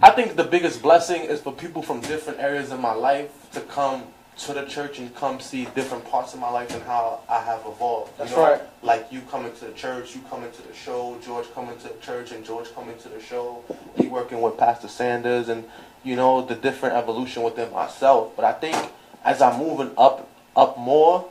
I 0.03 0.11
think 0.11 0.37
the 0.37 0.45
biggest 0.45 0.83
blessing 0.83 1.23
is 1.23 1.41
for 1.41 1.53
people 1.53 1.83
from 1.83 2.01
different 2.03 2.39
areas 2.39 2.71
of 2.71 2.81
my 2.81 2.93
life 2.93 3.31
to 3.53 3.61
come 3.63 4.05
to 4.39 4.53
the 4.55 4.65
church 4.67 4.99
and 4.99 5.13
come 5.17 5.41
see 5.41 5.65
different 5.75 6.05
parts 6.05 6.33
of 6.35 6.39
my 6.41 6.51
life 6.51 6.73
and 6.73 6.83
how 6.85 7.21
I 7.29 7.41
have 7.41 7.61
evolved. 7.67 8.13
you 8.13 8.19
That's 8.19 8.31
know? 8.37 8.43
right. 8.43 8.63
Like 8.83 9.09
you 9.11 9.21
coming 9.23 9.53
to 9.53 9.65
the 9.65 9.73
church, 9.73 10.15
you 10.15 10.21
coming 10.31 10.51
to 10.53 10.63
the 10.69 10.75
show, 10.75 11.19
George 11.25 11.53
coming 11.55 11.77
to 11.79 11.89
the 11.89 11.99
church, 12.01 12.31
and 12.33 12.45
George 12.45 12.73
coming 12.75 12.97
to 12.99 13.09
the 13.09 13.21
show. 13.21 13.65
Me 13.99 14.07
working 14.07 14.41
with 14.41 14.57
Pastor 14.57 14.87
Sanders, 14.89 15.49
and 15.49 15.65
you 16.05 16.15
know 16.15 16.45
the 16.45 16.55
different 16.55 16.95
evolution 16.95 17.43
within 17.43 17.73
myself. 17.73 18.37
But 18.37 18.45
I 18.45 18.53
think 18.53 18.77
as 19.25 19.43
I'm 19.43 19.59
moving 19.59 19.91
up, 19.99 20.29
up 20.55 20.79
more, 20.79 21.29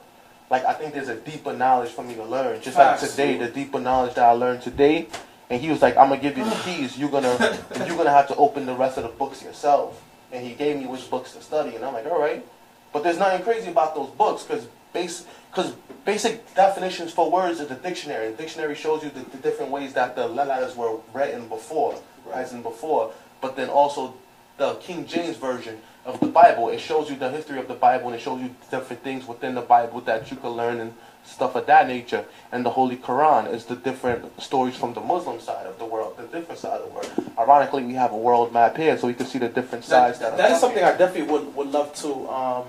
like 0.50 0.64
I 0.66 0.74
think 0.74 0.94
there's 0.94 1.10
a 1.10 1.16
deeper 1.16 1.54
knowledge 1.54 1.92
for 1.92 2.04
me 2.04 2.16
to 2.16 2.24
learn. 2.24 2.62
Just 2.62 2.78
like 2.78 3.00
today, 3.00 3.38
the 3.38 3.48
deeper 3.48 3.80
knowledge 3.80 4.16
that 4.16 4.26
I 4.26 4.32
learned 4.32 4.62
today. 4.62 5.08
And 5.50 5.62
he 5.62 5.70
was 5.70 5.82
like, 5.82 5.96
"I'm 5.96 6.10
gonna 6.10 6.22
give 6.22 6.38
you 6.38 6.44
the 6.44 6.56
keys. 6.58 6.98
You're 6.98 7.10
gonna, 7.10 7.38
you're 7.86 7.96
gonna 7.96 8.12
have 8.12 8.28
to 8.28 8.36
open 8.36 8.66
the 8.66 8.76
rest 8.76 8.98
of 8.98 9.04
the 9.04 9.10
books 9.10 9.42
yourself." 9.42 10.04
And 10.32 10.46
he 10.46 10.54
gave 10.54 10.76
me 10.78 10.86
which 10.88 11.10
books 11.10 11.32
to 11.34 11.42
study, 11.42 11.76
and 11.76 11.86
I'm 11.86 11.94
like, 11.94 12.06
"All 12.06 12.20
right." 12.20 12.46
But 12.92 13.04
there's 13.04 13.18
nothing 13.18 13.44
crazy 13.44 13.70
about 13.72 13.96
those 13.96 14.10
books 14.10 14.44
because 14.44 14.68
base, 14.92 15.26
cause 15.54 15.74
basic 16.06 16.54
definitions 16.54 17.14
for 17.14 17.30
words 17.32 17.60
is 17.62 17.68
the 17.68 17.76
dictionary. 17.76 18.32
The 18.32 18.38
dictionary 18.38 18.76
shows 18.76 19.04
you 19.04 19.10
the, 19.10 19.22
the 19.30 19.38
different 19.38 19.72
ways 19.72 19.94
that 19.94 20.16
the 20.16 20.28
letters 20.28 20.76
were 20.76 20.98
written 21.14 21.48
before, 21.48 21.98
Right. 22.26 22.38
as 22.40 22.52
in 22.54 22.62
before. 22.62 23.14
But 23.40 23.56
then 23.56 23.70
also 23.70 24.16
the 24.58 24.76
King 24.76 25.06
James 25.06 25.38
version 25.38 25.80
of 26.08 26.20
the 26.22 26.28
Bible. 26.28 26.70
It 26.70 26.80
shows 26.80 27.10
you 27.10 27.18
the 27.18 27.30
history 27.30 27.60
of 27.60 27.68
the 27.68 27.74
Bible 27.74 28.08
and 28.08 28.16
it 28.16 28.22
shows 28.22 28.42
you 28.42 28.56
different 28.72 29.04
things 29.04 29.28
within 29.28 29.54
the 29.56 29.62
Bible 29.62 30.02
that 30.02 30.32
you 30.32 30.38
can 30.38 30.52
learn 30.52 30.80
and 30.80 30.94
stuff 31.26 31.56
of 31.56 31.66
that 31.68 31.88
nature. 31.88 32.24
And 32.52 32.66
the 32.66 32.70
Holy 32.70 32.96
Quran 32.96 33.54
is 33.54 33.66
the 33.66 33.76
different 33.76 34.42
stories 34.42 34.76
from 34.76 34.94
the 34.94 35.02
Muslim 35.02 35.40
side 35.42 35.68
of 35.68 35.78
the 35.78 35.86
world, 35.86 36.16
the 36.18 36.24
different 36.24 36.60
side 36.60 36.80
of 36.80 36.88
the 36.88 36.94
world. 36.94 37.12
Ironically, 37.38 37.84
we 37.84 37.94
have 37.96 38.14
a 38.14 38.18
world 38.18 38.54
map 38.54 38.78
here, 38.78 38.98
so 38.98 39.08
we 39.08 39.14
can 39.14 39.26
see 39.26 39.38
the 39.38 39.50
different 39.50 39.84
sides 39.84 40.20
that, 40.20 40.32
That, 40.32 40.38
that 40.38 40.52
is 40.52 40.62
something 40.62 40.80
here. 40.80 40.88
I 40.88 40.98
definitely 40.98 41.30
would, 41.32 41.54
would 41.56 41.72
love 41.72 41.94
to 41.96 42.30
um, 42.30 42.66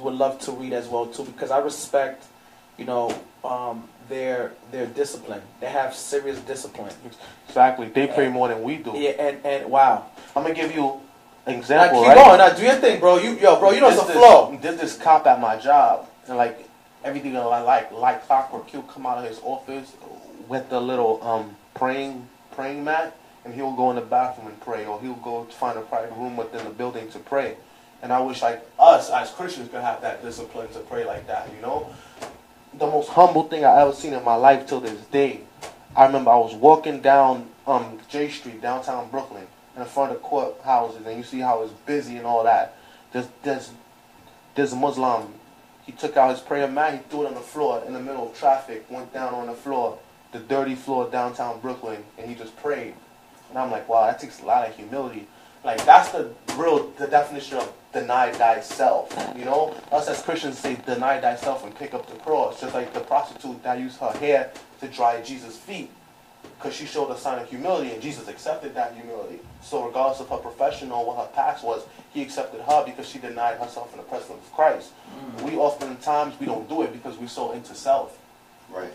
would 0.00 0.14
love 0.14 0.38
to 0.40 0.52
read 0.52 0.72
as 0.72 0.88
well 0.88 1.06
too 1.06 1.24
because 1.24 1.52
I 1.52 1.58
respect 1.58 2.24
you 2.76 2.84
know 2.84 3.16
um, 3.44 3.88
their 4.08 4.52
their 4.70 4.86
discipline. 4.86 5.40
They 5.60 5.68
have 5.68 5.94
serious 5.94 6.38
discipline. 6.40 6.92
Exactly. 7.48 7.88
They 7.88 8.06
pray 8.08 8.28
more 8.28 8.48
than 8.48 8.62
we 8.62 8.76
do. 8.76 8.92
Yeah, 8.94 9.10
and 9.10 9.46
and 9.46 9.70
wow. 9.70 10.06
I'm 10.36 10.42
gonna 10.42 10.54
give 10.54 10.74
you 10.74 11.00
example, 11.46 12.00
keep 12.00 12.08
right? 12.08 12.16
going. 12.16 12.38
Now, 12.38 12.50
do 12.54 12.62
your 12.62 12.74
thing, 12.76 13.00
bro. 13.00 13.18
You 13.18 13.32
yo, 13.32 13.58
bro. 13.58 13.70
You 13.70 13.80
know 13.80 13.88
it's 13.88 14.02
a 14.02 14.06
There's 14.06 14.18
flow. 14.18 14.50
This, 14.52 14.60
there's 14.62 14.80
this 14.80 14.98
cop 14.98 15.26
at 15.26 15.40
my 15.40 15.56
job, 15.56 16.08
and 16.26 16.36
like 16.36 16.68
everything 17.04 17.36
I 17.36 17.44
like, 17.44 17.92
like 17.92 18.26
clockwork, 18.26 18.68
he'll 18.70 18.82
come 18.82 19.06
out 19.06 19.18
of 19.18 19.24
his 19.28 19.40
office 19.42 19.92
with 20.48 20.68
the 20.70 20.80
little 20.80 21.22
um 21.22 21.56
praying 21.74 22.28
praying 22.52 22.84
mat, 22.84 23.16
and 23.44 23.52
he'll 23.54 23.74
go 23.74 23.90
in 23.90 23.96
the 23.96 24.02
bathroom 24.02 24.48
and 24.48 24.60
pray, 24.60 24.86
or 24.86 25.00
he'll 25.00 25.14
go 25.14 25.44
to 25.44 25.52
find 25.52 25.78
a 25.78 25.82
private 25.82 26.14
room 26.16 26.36
within 26.36 26.64
the 26.64 26.70
building 26.70 27.10
to 27.10 27.18
pray. 27.18 27.56
And 28.02 28.12
I 28.12 28.20
wish 28.20 28.42
like 28.42 28.66
us 28.78 29.10
as 29.10 29.30
Christians 29.30 29.70
could 29.70 29.80
have 29.80 30.00
that 30.02 30.22
discipline 30.22 30.68
to 30.72 30.80
pray 30.80 31.04
like 31.04 31.26
that, 31.26 31.48
you 31.54 31.60
know. 31.62 31.88
The 32.74 32.86
most 32.86 33.08
humble 33.10 33.44
thing 33.44 33.64
I 33.64 33.80
ever 33.80 33.92
seen 33.92 34.12
in 34.12 34.24
my 34.24 34.34
life 34.34 34.66
till 34.66 34.80
this 34.80 35.00
day. 35.06 35.40
I 35.96 36.06
remember 36.06 36.30
I 36.30 36.36
was 36.36 36.54
walking 36.54 37.00
down 37.00 37.48
um 37.66 37.98
Jay 38.08 38.28
Street, 38.28 38.60
downtown 38.60 39.08
Brooklyn, 39.10 39.46
in 39.76 39.84
front 39.84 40.12
of 40.12 40.22
courthouses, 40.22 41.06
and 41.06 41.16
you 41.16 41.24
see 41.24 41.40
how 41.40 41.62
it's 41.62 41.72
busy 41.86 42.16
and 42.16 42.26
all 42.26 42.44
that. 42.44 42.76
There's 43.12 43.28
there's 43.42 43.70
there's 44.54 44.72
a 44.72 44.76
Muslim. 44.76 45.34
He 45.84 45.92
took 45.92 46.16
out 46.16 46.30
his 46.30 46.40
prayer 46.40 46.66
mat, 46.68 46.94
he 46.94 47.00
threw 47.10 47.24
it 47.24 47.26
on 47.26 47.34
the 47.34 47.40
floor 47.40 47.82
in 47.86 47.92
the 47.92 48.00
middle 48.00 48.30
of 48.30 48.38
traffic, 48.38 48.86
went 48.88 49.12
down 49.12 49.34
on 49.34 49.46
the 49.46 49.52
floor, 49.52 49.98
the 50.32 50.38
dirty 50.38 50.74
floor 50.74 51.10
downtown 51.10 51.60
Brooklyn, 51.60 52.04
and 52.16 52.28
he 52.28 52.34
just 52.34 52.56
prayed. 52.56 52.94
And 53.50 53.58
I'm 53.58 53.70
like, 53.70 53.86
wow, 53.88 54.06
that 54.06 54.18
takes 54.18 54.40
a 54.40 54.46
lot 54.46 54.66
of 54.66 54.74
humility. 54.74 55.26
Like 55.62 55.84
that's 55.84 56.10
the 56.10 56.30
real 56.56 56.90
the 56.92 57.06
definition 57.06 57.58
of 57.58 57.72
deny 57.92 58.32
thyself. 58.32 59.14
You 59.36 59.44
know, 59.44 59.74
us 59.92 60.08
as 60.08 60.22
Christians 60.22 60.58
say 60.58 60.76
deny 60.86 61.20
thyself 61.20 61.64
and 61.64 61.74
pick 61.74 61.94
up 61.94 62.08
the 62.08 62.16
cross. 62.16 62.60
Just 62.60 62.74
like 62.74 62.92
the 62.92 63.00
prostitute 63.00 63.62
that 63.62 63.78
used 63.78 63.98
her 63.98 64.12
hair 64.12 64.52
to 64.80 64.88
dry 64.88 65.20
Jesus' 65.22 65.56
feet 65.56 65.90
because 66.56 66.74
she 66.74 66.86
showed 66.86 67.10
a 67.10 67.18
sign 67.18 67.38
of 67.38 67.48
humility 67.48 67.92
and 67.92 68.00
Jesus 68.00 68.28
accepted 68.28 68.74
that 68.74 68.94
humility. 68.94 69.38
So 69.62 69.84
regardless 69.86 70.20
of 70.20 70.28
her 70.30 70.36
profession 70.38 70.90
or 70.92 71.04
what 71.04 71.18
her 71.18 71.32
past 71.34 71.64
was, 71.64 71.84
he 72.12 72.22
accepted 72.22 72.60
her 72.62 72.84
because 72.84 73.08
she 73.08 73.18
denied 73.18 73.58
herself 73.58 73.92
in 73.92 73.98
the 73.98 74.04
presence 74.04 74.30
of 74.30 74.52
Christ. 74.52 74.92
We 75.42 75.56
oftentimes 75.56 76.38
we 76.40 76.46
don't 76.46 76.68
do 76.68 76.82
it 76.82 76.92
because 76.92 77.18
we're 77.18 77.28
so 77.28 77.52
into 77.52 77.74
self. 77.74 78.18
Right. 78.70 78.92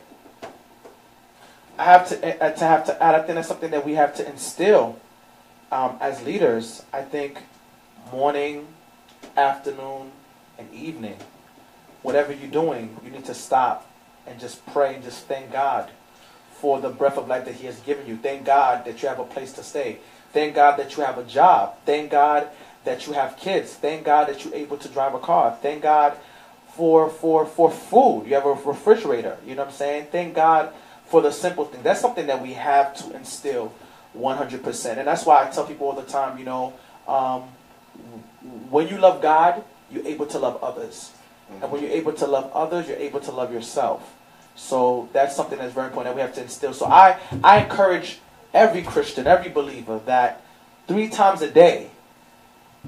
I 1.77 1.83
have 1.85 2.09
to 2.09 2.43
uh, 2.43 2.51
to 2.51 2.65
have 2.65 2.85
to 2.87 3.03
add. 3.03 3.15
I 3.15 3.19
think 3.19 3.35
that's 3.35 3.47
something 3.47 3.71
that 3.71 3.85
we 3.85 3.93
have 3.93 4.15
to 4.15 4.27
instill 4.27 4.99
um, 5.71 5.97
as 6.01 6.21
leaders. 6.23 6.83
I 6.91 7.03
think 7.03 7.39
morning, 8.11 8.67
afternoon, 9.37 10.11
and 10.57 10.73
evening, 10.73 11.17
whatever 12.01 12.33
you're 12.33 12.51
doing, 12.51 12.97
you 13.03 13.11
need 13.11 13.25
to 13.25 13.33
stop 13.33 13.89
and 14.27 14.39
just 14.39 14.65
pray 14.67 14.95
and 14.95 15.03
just 15.03 15.25
thank 15.25 15.51
God 15.53 15.89
for 16.59 16.79
the 16.79 16.89
breath 16.89 17.17
of 17.17 17.27
life 17.27 17.45
that 17.45 17.55
He 17.55 17.65
has 17.65 17.79
given 17.81 18.07
you. 18.07 18.17
Thank 18.17 18.45
God 18.45 18.85
that 18.85 19.01
you 19.01 19.09
have 19.09 19.19
a 19.19 19.23
place 19.23 19.53
to 19.53 19.63
stay. 19.63 19.99
Thank 20.33 20.55
God 20.55 20.77
that 20.77 20.95
you 20.95 21.03
have 21.03 21.17
a 21.17 21.23
job. 21.23 21.75
Thank 21.85 22.11
God 22.11 22.49
that 22.83 23.07
you 23.07 23.13
have 23.13 23.37
kids. 23.37 23.73
Thank 23.73 24.05
God 24.05 24.27
that 24.27 24.45
you're 24.45 24.53
able 24.53 24.77
to 24.77 24.87
drive 24.89 25.13
a 25.13 25.19
car. 25.19 25.57
Thank 25.61 25.83
God 25.83 26.17
for 26.75 27.09
for 27.09 27.45
for 27.45 27.71
food. 27.71 28.25
You 28.27 28.35
have 28.35 28.45
a 28.45 28.53
refrigerator. 28.53 29.37
You 29.45 29.55
know 29.55 29.63
what 29.63 29.69
I'm 29.69 29.75
saying? 29.75 30.07
Thank 30.11 30.35
God 30.35 30.71
for 31.07 31.21
the 31.21 31.31
simple 31.31 31.65
thing. 31.65 31.81
That's 31.81 31.99
something 31.99 32.27
that 32.27 32.41
we 32.41 32.53
have 32.53 32.95
to 32.97 33.15
instill 33.15 33.73
100%. 34.17 34.97
And 34.97 35.07
that's 35.07 35.25
why 35.25 35.45
I 35.45 35.49
tell 35.49 35.65
people 35.65 35.87
all 35.87 35.93
the 35.93 36.03
time, 36.03 36.37
you 36.37 36.45
know, 36.45 36.73
um, 37.07 37.43
when 38.69 38.87
you 38.87 38.97
love 38.97 39.21
God, 39.21 39.63
you're 39.91 40.05
able 40.05 40.27
to 40.27 40.39
love 40.39 40.63
others. 40.63 41.11
And 41.61 41.71
when 41.71 41.81
you're 41.81 41.91
able 41.91 42.13
to 42.13 42.27
love 42.27 42.51
others, 42.53 42.87
you're 42.87 42.97
able 42.97 43.19
to 43.21 43.31
love 43.31 43.51
yourself. 43.51 44.15
So 44.55 45.09
that's 45.13 45.35
something 45.35 45.57
that's 45.57 45.73
very 45.73 45.87
important 45.87 46.15
that 46.15 46.15
we 46.15 46.21
have 46.21 46.35
to 46.35 46.41
instill. 46.41 46.73
So 46.73 46.85
I, 46.85 47.19
I 47.43 47.63
encourage 47.63 48.19
every 48.53 48.81
Christian, 48.81 49.27
every 49.27 49.51
believer 49.51 50.01
that 50.05 50.41
three 50.87 51.09
times 51.09 51.41
a 51.41 51.49
day, 51.49 51.91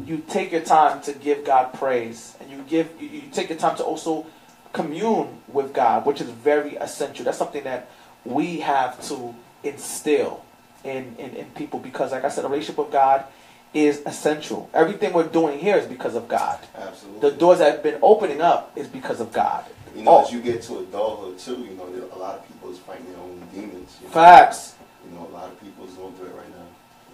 you 0.06 0.24
take 0.28 0.52
your 0.52 0.62
time 0.62 1.02
to 1.04 1.13
give 1.13 1.45
God 1.45 1.74
praise. 1.74 2.36
And 2.39 2.50
you 2.50 2.63
give 2.67 2.89
you, 3.00 3.08
you 3.08 3.21
take 3.32 3.50
your 3.50 3.58
time 3.58 3.78
to 3.78 3.84
also 3.84 4.26
commune 4.74 5.41
with 5.47 5.74
God, 5.74 6.06
which 6.06 6.21
is 6.21 6.30
very 6.30 6.76
essential. 6.76 7.26
That's 7.26 7.38
something 7.38 7.63
that 7.63 7.89
we 8.24 8.60
have 8.62 9.02
to 9.10 9.36
instill 9.63 10.45
in, 10.84 11.15
in, 11.17 11.36
in 11.36 11.45
people 11.52 11.80
because 11.80 12.12
like 12.12 12.24
I 12.24 12.30
said, 12.30 12.45
a 12.45 12.47
relationship 12.47 12.78
with 12.78 12.91
God 12.91 13.26
is 13.74 14.02
essential. 14.06 14.69
Everything 14.74 15.13
we're 15.13 15.28
doing 15.28 15.60
here 15.60 15.78
is 15.78 15.88
because 15.88 16.15
of 16.15 16.28
God. 16.28 16.60
Absolutely. 16.76 17.30
The 17.30 17.36
doors 17.38 17.60
that 17.60 17.71
have 17.71 17.84
been 17.84 18.00
opening 18.02 18.41
up 18.41 18.71
is 18.76 18.88
because 18.88 19.21
of 19.21 19.32
God. 19.32 19.63
You 19.95 20.04
know, 20.04 20.17
Oh. 20.17 20.21
as 20.23 20.32
you 20.32 20.41
get 20.41 20.62
to 20.63 20.80
adulthood 20.80 21.38
too, 21.39 21.58
you 21.60 21.71
know, 21.75 21.86
a 22.13 22.17
lot 22.17 22.36
of 22.39 22.47
people 22.47 22.71
is 22.71 22.77
fighting 22.80 23.06
their 23.12 23.21
own 23.21 23.41
demons. 23.54 23.97
You 24.01 24.08
know? 24.08 24.13
Facts. 24.13 24.75
You 25.06 25.17
know, 25.17 25.27
a 25.30 25.34
lot 25.34 25.45
of 25.45 25.60
people 25.62 25.86
is 25.86 25.93
going 25.93 26.13
through 26.13 26.27
it 26.27 26.36
right 26.36 26.49
now. 26.49 26.65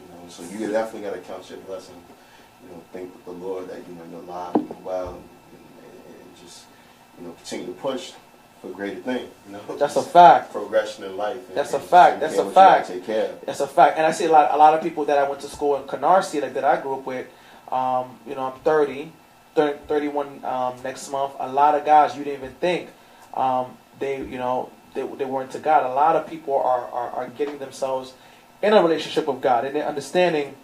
You 0.02 0.08
know, 0.14 0.30
so 0.30 0.44
you 0.44 0.72
definitely 0.72 1.10
got 1.10 1.16
to 1.16 1.22
count 1.22 1.50
your 1.50 1.60
blessing. 1.60 1.96
You 2.64 2.70
know, 2.76 2.82
thank 2.94 3.26
the 3.26 3.32
Lord 3.32 3.70
that 3.70 3.80
you 3.88 3.96
know 3.96 4.02
you're 4.12 4.22
alive 4.22 4.56
and 4.56 4.68
you're 4.70 4.78
well, 4.84 5.10
and, 5.10 5.16
and, 5.16 6.16
and 6.22 6.44
just 6.44 6.66
you 7.20 7.26
know 7.28 7.34
continue 7.34 7.68
to 7.68 7.74
push 7.74 8.12
for 8.62 8.70
greater 8.72 9.00
things. 9.02 9.30
You 9.46 9.54
know, 9.54 9.62
That's 9.78 9.96
a 9.96 10.02
fact. 10.04 10.52
progression 10.52 11.04
in 11.04 11.16
life. 11.16 11.38
and- 11.48 11.56
That's 11.58 11.74
a 11.74 11.80
fact. 11.80 12.20
That's 12.20 12.36
a 12.38 12.42
of 12.42 12.48
what 12.48 12.50
you 12.52 12.56
gotta 12.56 12.76
fact. 12.84 12.90
Take 12.90 13.06
care. 13.06 13.32
That's 13.46 13.60
a 13.60 13.68
fact. 13.68 13.98
And 13.98 14.06
I 14.06 14.12
see 14.12 14.26
a 14.26 14.32
lot 14.32 14.54
a 14.54 14.58
lot 14.58 14.74
of 14.74 14.82
people 14.82 15.06
that 15.06 15.18
I 15.18 15.28
went 15.30 15.42
to 15.42 15.48
school 15.48 15.76
in 15.78 15.84
Canarsie 15.84 16.42
like 16.42 16.54
that 16.56 16.64
I 16.64 16.82
grew 16.82 16.96
up 16.96 17.06
with. 17.06 17.28
Um, 17.72 18.20
you 18.28 18.34
know, 18.36 18.46
I'm 18.54 18.60
30, 18.62 19.12
30 19.58 19.80
31 19.88 20.46
um, 20.46 20.76
next 20.84 21.10
month. 21.12 21.34
A 21.40 21.52
lot 21.52 21.74
of 21.76 21.84
guys 21.84 22.16
you 22.16 22.24
didn't 22.24 22.40
even 22.44 22.54
think 22.56 22.90
um, 23.34 23.76
they 24.00 24.18
you 24.22 24.38
know 24.38 24.70
they, 24.94 25.02
they 25.06 25.26
weren't 25.26 25.52
to 25.52 25.60
God. 25.60 25.84
A 25.86 25.94
lot 25.94 26.16
of 26.16 26.28
people 26.30 26.54
are, 26.56 26.86
are 26.90 27.10
are 27.10 27.28
getting 27.30 27.58
themselves 27.58 28.14
in 28.62 28.74
a 28.74 28.82
relationship 28.82 29.28
with 29.28 29.42
God 29.42 29.66
and 29.66 29.76
they're 29.76 29.88
understanding 29.88 30.56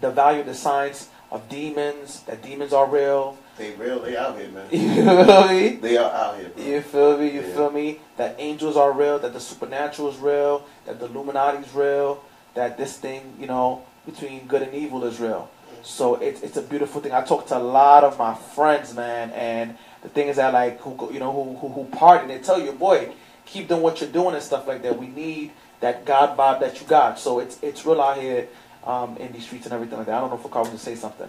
the 0.00 0.10
value, 0.10 0.42
the 0.42 0.54
science 0.54 1.08
of 1.30 1.48
demons. 1.48 2.20
That 2.26 2.42
demons 2.42 2.72
are 2.72 2.86
real. 2.86 3.38
They 3.56 3.72
real. 3.72 4.00
They 4.00 4.16
out 4.16 4.36
here, 4.38 4.48
man. 4.48 4.66
You 4.70 5.24
feel 5.24 5.48
me? 5.48 5.68
They 5.76 5.96
are 5.96 6.10
out 6.10 6.38
here, 6.38 6.48
bro. 6.50 6.64
You 6.64 6.80
feel 6.82 7.18
me? 7.18 7.30
You 7.30 7.40
Yeah. 7.40 7.54
feel 7.54 7.70
me? 7.70 8.00
That 8.16 8.36
angels 8.38 8.76
are 8.76 8.92
real, 8.92 9.18
that 9.20 9.32
the 9.32 9.40
supernatural 9.40 10.08
is 10.10 10.18
real, 10.18 10.64
that 10.86 10.98
the 11.00 11.06
Illuminati 11.06 11.58
is 11.58 11.72
real, 11.74 12.22
that 12.54 12.76
this 12.76 12.96
thing, 12.98 13.34
you 13.40 13.46
know, 13.46 13.82
between 14.06 14.46
good 14.46 14.62
and 14.62 14.74
evil 14.74 15.04
is 15.04 15.20
real. 15.20 15.48
So 15.82 16.16
it's 16.16 16.42
it's 16.42 16.56
a 16.56 16.62
beautiful 16.62 17.00
thing. 17.00 17.12
I 17.12 17.22
talk 17.22 17.46
to 17.48 17.56
a 17.56 17.58
lot 17.58 18.04
of 18.04 18.18
my 18.18 18.34
friends, 18.34 18.94
man, 18.94 19.30
and 19.32 19.76
the 20.02 20.08
thing 20.08 20.28
is 20.28 20.36
that 20.36 20.52
like 20.52 20.80
who 20.80 21.12
you 21.12 21.18
know 21.18 21.32
who 21.32 21.56
who, 21.56 21.68
who 21.68 21.84
party, 21.96 22.28
they 22.28 22.38
tell 22.38 22.60
you, 22.60 22.72
boy, 22.72 23.12
keep 23.46 23.68
doing 23.68 23.82
what 23.82 24.00
you're 24.00 24.10
doing 24.10 24.34
and 24.34 24.42
stuff 24.42 24.66
like 24.66 24.82
that. 24.82 24.98
We 24.98 25.08
need 25.08 25.52
that 25.80 26.04
God 26.04 26.36
vibe 26.36 26.60
that 26.60 26.80
you 26.80 26.86
got. 26.86 27.18
So 27.18 27.40
it's 27.40 27.58
it's 27.62 27.84
real 27.84 28.00
out 28.00 28.18
here 28.18 28.48
um, 28.84 29.16
in 29.18 29.32
these 29.32 29.44
streets 29.44 29.66
and 29.66 29.74
everything 29.74 29.98
like 29.98 30.06
that. 30.06 30.16
I 30.16 30.20
don't 30.20 30.30
know 30.30 30.40
if 30.42 30.54
I 30.54 30.60
was 30.60 30.70
to 30.70 30.78
say 30.78 30.94
something. 30.94 31.28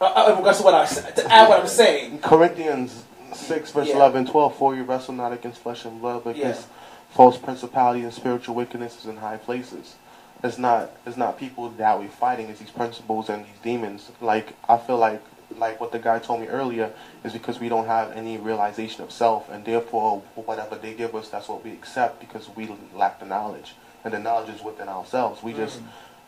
Uh, 0.00 0.04
uh, 0.04 0.40
that's 0.42 0.60
what 0.60 0.74
I 0.74 0.84
said. 0.84 1.16
To 1.16 1.32
add 1.32 1.48
what 1.48 1.60
I'm 1.60 1.66
saying. 1.68 2.18
Corinthians 2.18 3.04
6, 3.32 3.72
verse 3.72 3.88
Yeah. 3.88 3.96
11 3.96 4.26
12. 4.26 4.54
For 4.56 4.74
you 4.74 4.82
wrestle 4.82 5.14
not 5.14 5.32
against 5.32 5.60
flesh 5.62 5.84
and 5.84 6.00
blood, 6.00 6.22
but 6.24 6.36
Yeah. 6.36 6.48
against 6.48 6.68
false 7.10 7.38
principalities 7.38 8.04
and 8.04 8.12
spiritual 8.12 8.54
wickednesses 8.54 9.06
in 9.06 9.16
high 9.16 9.38
places. 9.38 9.94
It's 10.42 10.58
not 10.58 10.90
it's 11.06 11.16
not 11.16 11.38
people 11.38 11.70
that 11.70 11.98
we're 11.98 12.08
fighting, 12.08 12.48
it's 12.48 12.60
these 12.60 12.70
principles 12.70 13.28
and 13.28 13.44
these 13.44 13.58
demons. 13.62 14.10
Like 14.20 14.54
I 14.68 14.76
feel 14.78 14.98
like 14.98 15.22
like 15.56 15.80
what 15.80 15.92
the 15.92 15.98
guy 15.98 16.18
told 16.18 16.40
me 16.40 16.48
earlier 16.48 16.92
is 17.24 17.32
because 17.32 17.58
we 17.60 17.68
don't 17.68 17.86
have 17.86 18.12
any 18.12 18.36
realization 18.36 19.02
of 19.02 19.12
self 19.12 19.48
and 19.48 19.64
therefore 19.64 20.22
whatever 20.34 20.76
they 20.76 20.92
give 20.92 21.14
us 21.14 21.28
that's 21.28 21.48
what 21.48 21.64
we 21.64 21.70
accept 21.70 22.20
because 22.20 22.48
we 22.54 22.68
lack 22.94 23.20
the 23.20 23.26
knowledge. 23.26 23.74
And 24.04 24.14
the 24.14 24.20
knowledge 24.20 24.54
is 24.54 24.62
within 24.62 24.88
ourselves. 24.88 25.42
We 25.42 25.52
just 25.52 25.80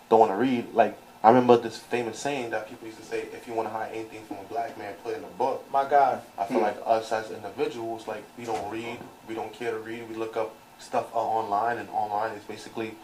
don't 0.09 0.21
want 0.21 0.33
to 0.33 0.37
read 0.37 0.73
like 0.73 0.99
I 1.23 1.31
remember 1.31 1.57
this 1.57 1.79
famous 1.79 2.19
saying 2.19 2.51
that 2.51 2.69
people 2.69 2.87
used 2.87 3.01
to 3.01 3.05
say, 3.05 3.23
if 3.33 3.49
you 3.49 3.53
want 3.53 3.69
to 3.69 3.73
hide 3.73 3.91
anything 3.93 4.23
from 4.25 4.37
a 4.37 4.45
black 4.45 4.79
man, 4.79 4.95
put 5.03 5.15
it 5.15 5.19
in 5.19 5.25
a 5.25 5.29
book. 5.29 5.65
My 5.73 5.89
God. 5.89 6.23
I 6.39 6.47
feel 6.47 6.61
like 6.61 6.77
us 6.87 7.11
as 7.11 7.31
individuals, 7.33 8.07
like 8.07 8.23
we 8.39 8.45
don't 8.45 8.71
read, 8.71 8.99
we 9.27 9.35
don't 9.35 9.53
care 9.53 9.73
to 9.73 9.79
read. 9.79 10.09
We 10.09 10.15
look 10.15 10.37
up 10.37 10.55
stuff 10.79 11.07
uh, 11.13 11.19
online, 11.19 11.79
and 11.79 11.89
online 11.91 12.33
is 12.37 12.45
basically 12.45 12.95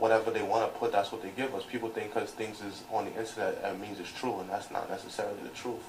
whatever 0.00 0.30
they 0.30 0.42
want 0.42 0.72
to 0.72 0.78
put. 0.78 0.90
That's 0.92 1.12
what 1.12 1.22
they 1.22 1.30
give 1.30 1.54
us. 1.54 1.62
People 1.64 1.88
think 1.90 2.12
because 2.12 2.30
things 2.30 2.60
is 2.62 2.82
on 2.90 3.04
the 3.04 3.10
internet, 3.20 3.58
it 3.62 3.78
means 3.78 4.00
it's 4.00 4.12
true, 4.12 4.40
and 4.40 4.48
that's 4.50 4.70
not 4.70 4.88
necessarily 4.90 5.40
the 5.42 5.50
truth. 5.50 5.84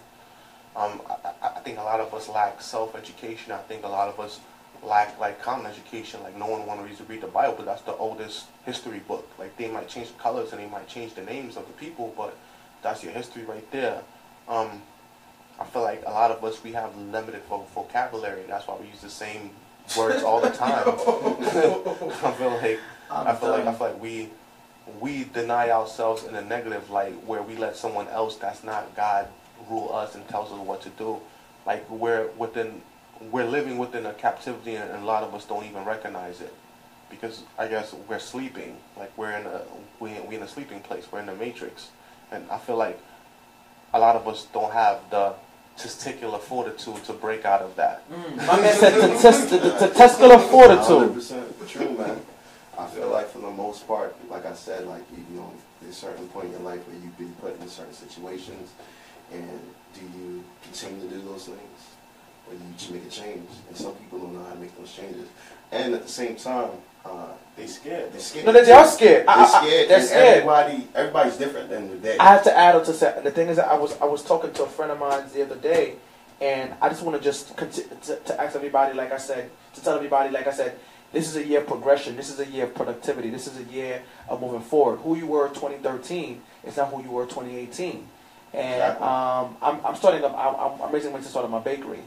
Um, 0.76 1.02
I, 1.10 1.48
I- 1.48 1.60
think 1.62 1.78
a 1.80 1.84
lot 1.84 2.00
of 2.00 2.14
us 2.14 2.28
lack 2.30 2.62
self-education. 2.62 3.52
I 3.52 3.58
think 3.60 3.84
a 3.84 3.88
lot 3.88 4.08
of 4.10 4.20
us 4.20 4.40
lack 4.84 5.20
like 5.20 5.42
common 5.42 5.66
education. 5.68 6.22
Like 6.24 6.36
no 6.38 6.48
one 6.48 6.66
wants 6.66 6.98
to 6.98 7.04
read 7.06 7.22
the 7.22 7.28
Bible, 7.28 7.56
but 7.58 7.66
that's 7.66 7.82
the 7.84 7.96
oldest 7.96 8.46
history 8.66 9.00
book. 9.00 9.28
Like 9.40 9.56
they 9.58 9.68
might 9.70 9.88
change 9.88 10.08
the 10.10 10.20
colors 10.20 10.52
and 10.54 10.62
they 10.62 10.68
might 10.68 10.88
change 10.88 11.14
the 11.14 11.22
names 11.24 11.56
of 11.58 11.66
the 11.68 11.74
people, 11.74 12.14
but 12.18 12.36
that's 12.82 13.04
your 13.04 13.12
history 13.14 13.44
right 13.44 13.70
there. 13.72 14.02
Um, 14.48 14.82
I 15.60 15.66
feel 15.66 15.84
like 15.84 16.02
a 16.08 16.12
lot 16.12 16.32
of 16.32 16.44
us 16.44 16.64
we 16.64 16.72
have 16.72 16.96
limited 16.98 17.44
vo- 17.48 17.68
vocabulary. 17.76 18.44
That's 18.48 18.66
why 18.68 18.76
we 18.82 18.88
use 18.88 19.02
the 19.02 19.10
same 19.10 19.52
words 19.96 20.24
all 20.24 20.42
the 20.42 20.50
time. 20.50 20.84
I 20.88 22.32
feel 22.32 22.58
like 22.62 22.80
Um, 23.12 23.28
I 23.28 23.36
feel 23.36 23.50
like 23.50 23.68
I 23.68 23.74
feel 23.74 23.88
like 23.88 24.02
we 24.02 24.30
we 25.00 25.26
deny 25.26 25.70
ourselves 25.70 26.24
in 26.24 26.36
a 26.36 26.42
negative 26.42 26.90
light 26.90 27.14
where 27.26 27.42
we 27.42 27.56
let 27.56 27.76
someone 27.76 28.08
else 28.08 28.38
that's 28.38 28.64
not 28.64 28.96
God 28.96 29.28
rule 29.70 29.94
us 29.94 30.16
and 30.16 30.28
tells 30.28 30.52
us 30.52 30.58
what 30.60 30.82
to 30.84 30.90
do. 30.90 31.20
Like 31.66 31.88
we're 31.90 32.28
within 32.38 32.82
we're 33.32 33.46
living 33.46 33.78
within 33.78 34.06
a 34.06 34.14
captivity 34.14 34.76
and 34.76 34.90
a 34.92 35.06
lot 35.06 35.24
of 35.24 35.36
us 35.36 35.46
don't 35.46 35.66
even 35.66 35.86
recognize 35.86 36.42
it 36.42 36.54
because 37.10 37.44
I 37.60 37.68
guess 37.68 37.94
we're 38.08 38.20
sleeping. 38.20 38.78
Like 38.98 39.16
we're 39.18 39.34
in 39.34 39.46
a 39.46 39.62
we 40.00 40.20
we 40.28 40.36
in 40.36 40.44
a 40.44 40.48
sleeping 40.48 40.80
place. 40.80 41.06
We're 41.12 41.20
in 41.20 41.26
the 41.26 41.36
matrix, 41.36 41.90
and 42.32 42.50
I 42.50 42.58
feel 42.58 42.78
like 42.78 43.00
a 43.94 44.00
lot 44.00 44.16
of 44.16 44.28
us 44.28 44.48
don't 44.54 44.72
have 44.72 45.02
the 45.10 45.34
testicular 45.78 46.40
fortitude 46.40 47.04
to 47.06 47.14
break 47.14 47.46
out 47.46 47.62
of 47.62 47.76
that. 47.76 48.10
Mm. 48.10 48.38
My 48.48 48.60
man 48.60 48.76
said 48.76 49.22
test, 49.22 49.50
the, 49.50 49.58
the 49.58 49.88
testicular 49.94 50.42
fortitude. 50.50 51.22
100% 51.22 51.68
true, 51.68 51.92
man. 51.98 52.22
I 52.82 52.88
feel 52.88 53.10
like 53.10 53.30
for 53.30 53.40
the 53.40 53.52
most 53.52 53.88
part, 53.88 54.16
like 54.30 54.46
I 54.46 54.54
said, 54.54 54.88
like 54.88 55.04
you 55.12 55.36
know, 55.40 55.52
there's 55.82 55.96
a 55.96 56.00
certain 56.00 56.28
point 56.30 56.48
in 56.48 56.52
your 56.54 56.62
life 56.62 56.86
where 56.88 56.96
you've 56.96 57.18
been 57.18 57.34
put 57.36 57.60
in 57.62 57.68
certain 57.70 57.94
situations, 57.94 58.72
and 59.32 59.60
do 59.94 60.02
you 60.18 60.44
continue 60.64 61.08
to 61.10 61.16
do 61.16 61.22
those 61.22 61.46
things, 61.46 61.80
or 62.48 62.54
do 62.56 62.60
you 62.60 62.74
just 62.78 62.92
make 62.92 63.06
a 63.06 63.10
change? 63.10 63.48
And 63.68 63.78
some 63.78 63.94
people 63.96 64.20
don't 64.20 64.34
know 64.34 64.44
how 64.44 64.54
to 64.54 64.60
make 64.60 64.76
those 64.78 64.92
changes, 64.94 65.28
and 65.72 65.94
at 65.94 66.04
the 66.04 66.10
same 66.10 66.36
time, 66.36 66.72
uh, 67.06 67.28
they 67.56 67.68
scared. 67.68 68.12
They're 68.14 68.20
scared. 68.22 68.46
No, 68.46 68.52
they, 68.52 68.64
they 68.66 68.72
are 68.72 68.88
scared. 68.88 69.28
They're 69.28 69.36
I- 69.36 69.44
I- 69.44 69.62
scared. 69.68 69.90
they're 69.90 70.02
scared. 70.02 70.28
Everybody, 70.38 70.88
everybody's 70.96 71.38
different 71.38 71.66
at 71.66 71.70
the 71.70 71.76
end 71.78 71.92
of 71.94 72.02
the 72.02 72.08
day. 72.10 72.18
I 72.18 72.26
have 72.26 72.44
to 72.44 72.58
add 72.58 72.76
on 72.76 72.84
to 72.86 72.94
say 72.94 73.20
the 73.24 73.32
thing 73.32 73.50
is 73.50 73.58
that 73.58 73.68
I 73.68 73.76
was 73.78 74.00
I 74.02 74.06
was 74.06 74.24
talking 74.24 74.52
to 74.54 74.64
a 74.64 74.68
friend 74.68 74.92
of 74.92 75.00
mine 75.00 75.24
the 75.34 75.44
other 75.44 75.56
day, 75.56 75.96
and 76.42 76.74
I 76.82 76.90
just 76.90 77.04
want 77.04 77.18
to 77.18 77.24
just 77.24 77.56
to, 77.58 78.16
to 78.26 78.42
ask 78.42 78.56
everybody, 78.56 78.94
like 78.96 79.12
I 79.12 79.18
said, 79.18 79.50
to 79.76 79.84
tell 79.84 79.96
everybody, 79.96 80.30
like 80.32 80.48
I 80.48 80.52
said, 80.54 80.80
this 81.14 81.28
is 81.28 81.36
a 81.36 81.46
year 81.46 81.60
of 81.62 81.68
progression. 81.68 82.16
This 82.16 82.30
is 82.30 82.40
a 82.40 82.46
year 82.48 82.66
of 82.66 82.76
productivity. 82.76 83.30
This 83.30 83.48
is 83.48 83.58
a 83.58 83.64
year 83.72 84.02
of 84.30 84.40
moving 84.42 84.62
forward. 84.62 84.98
Who 85.00 85.16
you 85.18 85.28
were 85.28 85.48
in 85.48 85.54
2013 85.54 86.42
is 86.66 86.78
not 86.78 86.90
who 86.90 87.04
you 87.04 87.12
were 87.12 87.24
in 87.24 87.30
2018. 87.30 88.08
And 88.54 88.66
Exactly. 88.76 89.08
um, 89.08 89.58
I'm, 89.62 89.86
I'm 89.86 89.96
starting 89.96 90.24
up. 90.24 90.34
I'm, 90.38 90.82
I'm 90.82 90.92
raising 90.94 91.12
money 91.12 91.24
to 91.24 91.30
start 91.30 91.46
up 91.46 91.52
my 91.52 91.60
bakery, 91.60 92.00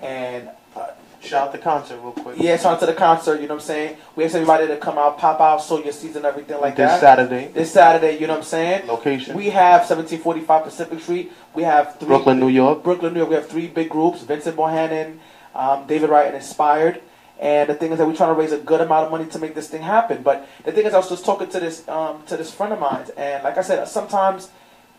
and 0.00 0.48
uh, 0.76 0.86
Shout 1.20 1.46
out 1.46 1.52
the 1.52 1.58
concert 1.58 2.00
real 2.02 2.10
quick. 2.12 2.36
yeah, 2.40 2.56
shout 2.56 2.74
out 2.74 2.80
to 2.80 2.86
the 2.86 2.94
concert. 2.94 3.40
You 3.40 3.46
know 3.46 3.54
what 3.54 3.62
I'm 3.62 3.66
saying? 3.66 3.96
We 4.16 4.24
asked 4.24 4.34
everybody 4.34 4.66
to 4.66 4.76
come 4.76 4.98
out, 4.98 5.18
pop 5.18 5.40
out, 5.40 5.62
sow 5.62 5.80
your 5.80 5.92
seeds 5.92 6.16
and 6.16 6.24
everything 6.24 6.60
like 6.60 6.74
this 6.74 6.90
that. 6.90 6.94
This 6.94 7.00
Saturday. 7.00 7.52
This 7.52 7.72
Saturday, 7.72 8.18
you 8.18 8.26
know 8.26 8.32
what 8.32 8.38
I'm 8.40 8.44
saying? 8.44 8.88
Location. 8.88 9.36
We 9.36 9.50
have 9.50 9.82
1745 9.88 10.64
Pacific 10.64 10.98
Street. 11.00 11.32
We 11.54 11.62
have 11.62 11.96
three 12.00 12.08
Brooklyn, 12.08 12.40
New 12.40 12.48
York. 12.48 12.82
Brooklyn, 12.82 13.12
New 13.12 13.20
York. 13.20 13.28
We 13.30 13.36
have 13.36 13.48
three 13.48 13.68
big 13.68 13.88
groups: 13.88 14.22
Vincent 14.22 14.56
Bohanan, 14.56 15.18
um, 15.54 15.86
David 15.86 16.10
Wright, 16.10 16.26
and 16.26 16.34
Inspired. 16.34 17.00
And 17.42 17.68
the 17.68 17.74
thing 17.74 17.90
is 17.90 17.98
that 17.98 18.06
we're 18.06 18.14
trying 18.14 18.32
to 18.32 18.40
raise 18.40 18.52
a 18.52 18.58
good 18.58 18.80
amount 18.80 19.06
of 19.06 19.10
money 19.10 19.26
to 19.26 19.38
make 19.40 19.56
this 19.56 19.68
thing 19.68 19.82
happen. 19.82 20.22
But 20.22 20.48
the 20.64 20.70
thing 20.70 20.86
is, 20.86 20.94
I 20.94 20.98
was 20.98 21.08
just 21.08 21.24
talking 21.24 21.48
to 21.48 21.58
this 21.58 21.86
um, 21.88 22.22
to 22.28 22.36
this 22.36 22.54
friend 22.54 22.72
of 22.72 22.78
mine, 22.78 23.06
and 23.16 23.42
like 23.42 23.58
I 23.58 23.62
said, 23.62 23.84
sometimes 23.88 24.48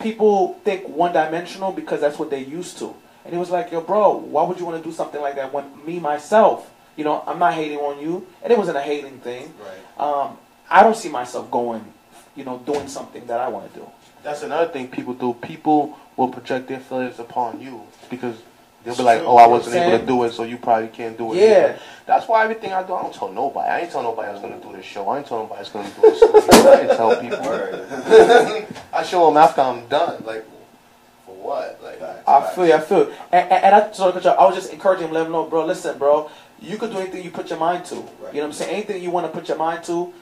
people 0.01 0.59
think 0.65 0.89
one-dimensional 0.89 1.71
because 1.71 2.01
that's 2.01 2.19
what 2.19 2.29
they're 2.29 2.39
used 2.59 2.77
to. 2.79 2.93
And 3.23 3.33
he 3.33 3.39
was 3.39 3.49
like, 3.49 3.71
"Yo, 3.71 3.79
bro, 3.79 4.17
why 4.17 4.43
would 4.43 4.59
you 4.59 4.65
want 4.65 4.83
to 4.83 4.89
do 4.89 4.93
something 4.93 5.21
like 5.21 5.35
that 5.35 5.53
when 5.53 5.65
me 5.85 5.99
myself 5.99 6.69
You 6.95 7.03
know, 7.03 7.23
I'm 7.25 7.39
not 7.39 7.53
hating 7.55 7.79
on 7.79 7.99
you, 7.99 8.27
and 8.43 8.51
it 8.51 8.57
wasn't 8.57 8.77
a 8.77 8.81
hating 8.81 9.19
thing. 9.19 9.53
Right. 9.59 10.07
Um, 10.07 10.37
I 10.69 10.83
don't 10.83 10.95
see 10.95 11.09
myself 11.09 11.49
going, 11.49 11.83
you 12.35 12.43
know, 12.43 12.59
doing 12.59 12.87
something 12.87 13.25
that 13.25 13.39
I 13.39 13.47
want 13.47 13.73
to 13.73 13.79
do. 13.79 13.89
That's 14.21 14.43
another 14.43 14.71
thing 14.71 14.87
people 14.87 15.13
do. 15.13 15.33
People 15.33 15.97
will 16.15 16.29
project 16.29 16.67
their 16.67 16.79
feelings 16.79 17.19
upon 17.19 17.59
you 17.59 17.81
because 18.09 18.35
they'll 18.83 18.95
be 18.95 19.03
like, 19.03 19.21
"Oh, 19.21 19.37
I 19.37 19.47
wasn't 19.47 19.75
able 19.75 19.99
to 19.99 20.05
do 20.05 20.23
it, 20.23 20.33
so 20.33 20.43
you 20.43 20.57
probably 20.57 20.89
can't 20.89 21.17
do 21.17 21.33
it." 21.33 21.37
Yeah. 21.37 21.43
either." 21.43 21.79
That's 22.05 22.27
why 22.27 22.43
everything 22.43 22.73
I 22.73 22.83
do, 22.83 22.93
I 22.93 23.01
don't 23.01 23.13
tell 23.13 23.31
nobody. 23.31 23.69
I 23.69 23.79
ain't 23.81 23.91
tell 23.91 24.03
nobody 24.03 24.29
I 24.29 24.33
was 24.33 24.41
gonna 24.41 24.59
do 24.59 24.73
this 24.75 24.85
show. 24.85 25.07
I 25.09 25.19
ain't 25.19 25.27
tell 25.27 25.39
nobody 25.39 25.57
I 25.57 25.61
was 25.61 25.69
gonna 25.69 25.89
do 25.89 26.01
this. 26.01 26.17
Studio. 26.17 26.71
I 26.71 26.81
ain't 26.81 26.91
tell 26.91 27.21
people. 27.21 28.77
I 28.93 29.03
show 29.03 29.25
them 29.27 29.37
after 29.37 29.61
I'm 29.61 29.87
done. 29.87 30.23
Like, 30.25 30.45
for 31.25 31.35
what? 31.35 31.79
Like, 31.81 32.01
I 32.27 32.53
feel 32.53 32.67
you. 32.67 32.73
I 32.73 32.79
feel 32.79 32.99
you. 32.99 33.13
And, 33.31 33.51
and, 33.51 33.63
and 33.65 33.75
I, 33.75 33.91
so 33.91 34.09
I 34.11 34.45
was 34.45 34.55
just 34.55 34.73
encouraging 34.73 35.07
him, 35.07 35.13
let 35.13 35.25
him 35.25 35.31
know, 35.31 35.45
bro. 35.45 35.65
Listen, 35.65 35.97
bro. 35.97 36.29
You 36.61 36.77
can 36.77 36.91
do 36.91 36.97
anything 36.99 37.23
you 37.23 37.31
put 37.31 37.49
your 37.49 37.59
mind 37.59 37.85
to. 37.85 37.95
You 37.95 38.01
know 38.01 38.09
what 38.21 38.43
I'm 38.43 38.53
saying? 38.53 38.73
Anything 38.73 39.03
you 39.03 39.11
want 39.11 39.25
to 39.25 39.37
put 39.37 39.49
your 39.49 39.57
mind 39.57 39.83
to, 39.85 40.13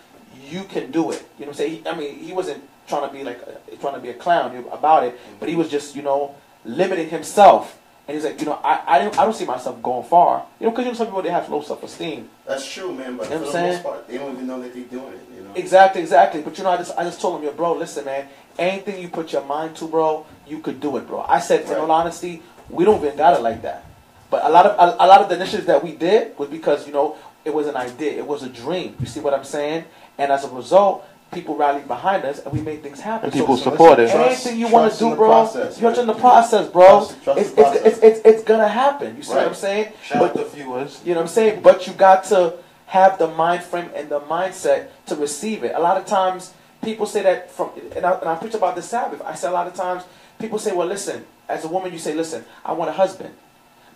you 0.49 0.63
can 0.63 0.91
do 0.91 1.11
it. 1.11 1.23
You 1.37 1.45
know 1.45 1.47
what 1.47 1.47
I'm 1.49 1.53
saying? 1.53 1.83
He, 1.83 1.87
I 1.87 1.95
mean, 1.95 2.17
he 2.17 2.33
wasn't 2.33 2.63
trying 2.87 3.07
to 3.07 3.13
be 3.13 3.23
like 3.23 3.41
a, 3.41 3.75
trying 3.77 3.95
to 3.95 3.99
be 3.99 4.09
a 4.09 4.13
clown 4.13 4.55
about 4.71 5.03
it, 5.03 5.19
but 5.39 5.49
he 5.49 5.55
was 5.55 5.69
just 5.69 5.95
you 5.95 6.01
know 6.01 6.35
limiting 6.65 7.09
himself. 7.09 7.77
And 8.07 8.15
he's 8.17 8.25
like, 8.25 8.39
you 8.39 8.45
know, 8.47 8.59
I 8.63 8.81
I, 8.87 8.99
didn't, 8.99 9.17
I 9.19 9.23
don't 9.23 9.33
see 9.35 9.45
myself 9.45 9.81
going 9.81 10.05
far. 10.07 10.45
You 10.59 10.65
know, 10.65 10.71
because 10.71 10.85
you 10.85 10.91
know 10.91 10.97
some 10.97 11.07
people 11.07 11.21
they 11.21 11.29
have 11.29 11.47
low 11.49 11.61
self 11.61 11.83
esteem. 11.83 12.29
That's 12.45 12.65
true, 12.69 12.93
man. 12.93 13.15
But 13.17 13.29
You 13.29 13.35
know 13.35 13.39
for 13.39 13.45
what 13.45 13.51
the 13.53 13.59
I'm 13.59 13.65
most 13.65 13.71
saying? 13.73 13.83
part, 13.83 14.07
they 14.07 14.17
don't 14.17 14.33
even 14.33 14.47
know 14.47 14.61
that 14.61 14.73
they're 14.73 14.83
doing 14.85 15.13
it. 15.13 15.27
You 15.35 15.43
know. 15.43 15.51
Exactly, 15.55 16.01
exactly. 16.01 16.41
But 16.41 16.57
you 16.57 16.63
know, 16.63 16.71
I 16.71 16.77
just 16.77 16.97
I 16.97 17.03
just 17.03 17.21
told 17.21 17.39
him, 17.39 17.45
yo, 17.45 17.53
bro, 17.53 17.73
listen, 17.73 18.05
man. 18.05 18.27
Anything 18.59 19.01
you 19.01 19.07
put 19.07 19.31
your 19.31 19.45
mind 19.45 19.75
to, 19.77 19.87
bro, 19.87 20.25
you 20.45 20.59
could 20.59 20.81
do 20.81 20.97
it, 20.97 21.07
bro. 21.07 21.21
I 21.21 21.39
said, 21.39 21.61
in 21.65 21.73
all 21.75 21.89
honesty, 21.89 22.41
we 22.69 22.83
don't 22.83 23.01
even 23.03 23.15
got 23.15 23.37
it 23.37 23.41
like 23.41 23.61
that. 23.61 23.85
But 24.29 24.43
a 24.45 24.49
lot 24.49 24.65
of 24.65 24.77
a, 24.77 25.03
a 25.03 25.07
lot 25.07 25.21
of 25.21 25.29
the 25.29 25.35
initiatives 25.35 25.67
that 25.67 25.81
we 25.83 25.93
did 25.93 26.37
was 26.37 26.49
because 26.49 26.85
you 26.87 26.93
know 26.93 27.17
it 27.45 27.53
was 27.53 27.67
an 27.67 27.75
idea, 27.75 28.13
it 28.17 28.27
was 28.27 28.43
a 28.43 28.49
dream. 28.49 28.95
You 28.99 29.05
see 29.05 29.19
what 29.19 29.33
I'm 29.33 29.43
saying? 29.45 29.85
And 30.17 30.31
as 30.31 30.43
a 30.43 30.49
result, 30.49 31.05
people 31.31 31.55
rallied 31.55 31.87
behind 31.87 32.25
us, 32.25 32.39
and 32.39 32.53
we 32.53 32.61
made 32.61 32.83
things 32.83 32.99
happen. 32.99 33.25
And 33.25 33.33
people 33.33 33.57
so, 33.57 33.71
support 33.71 33.99
it. 33.99 34.09
Anything 34.09 34.59
you 34.59 34.67
want 34.67 34.91
to 34.93 34.99
do, 34.99 35.09
the 35.11 35.15
bro, 35.15 35.27
process, 35.29 35.79
you're 35.79 35.93
in 35.99 36.07
the 36.07 36.13
process, 36.13 36.67
bro. 36.69 36.87
Trust- 37.05 37.23
trust 37.23 37.39
it's, 37.39 37.51
the 37.51 37.61
it's, 37.61 37.69
process. 37.71 37.85
it's, 37.85 38.03
it's, 38.03 38.19
it's 38.25 38.43
gonna 38.43 38.67
happen. 38.67 39.15
You 39.17 39.23
see 39.23 39.29
what 39.29 39.37
Right. 39.39 39.47
I'm 39.47 39.53
saying? 39.55 39.93
Shout 40.03 40.19
But 40.19 40.31
out 40.31 40.49
to 40.51 40.55
viewers. 40.55 41.01
you 41.05 41.13
know 41.13 41.21
what 41.21 41.23
I'm 41.23 41.33
saying? 41.33 41.61
But 41.61 41.87
you 41.87 41.93
got 41.93 42.23
to 42.25 42.55
have 42.87 43.17
the 43.17 43.27
mind 43.27 43.63
frame 43.63 43.89
and 43.95 44.09
the 44.09 44.19
mindset 44.19 44.87
to 45.07 45.15
receive 45.15 45.63
it. 45.63 45.73
A 45.75 45.79
lot 45.79 45.97
of 45.97 46.05
times 46.05 46.53
people 46.83 47.05
say 47.05 47.21
that 47.23 47.49
from, 47.51 47.69
and 47.95 48.05
I, 48.05 48.11
and 48.19 48.27
I 48.29 48.35
preach 48.35 48.53
about 48.53 48.75
the 48.75 48.81
Sabbath. 48.81 49.21
I 49.21 49.35
say 49.35 49.47
a 49.47 49.51
lot 49.51 49.67
of 49.67 49.73
times 49.73 50.03
people 50.39 50.59
say, 50.59 50.73
well, 50.73 50.87
listen, 50.87 51.25
as 51.47 51.63
a 51.63 51.67
woman, 51.69 51.93
you 51.93 51.99
say, 51.99 52.13
listen, 52.13 52.43
I 52.65 52.73
want 52.73 52.89
a 52.89 52.93
husband. 52.93 53.33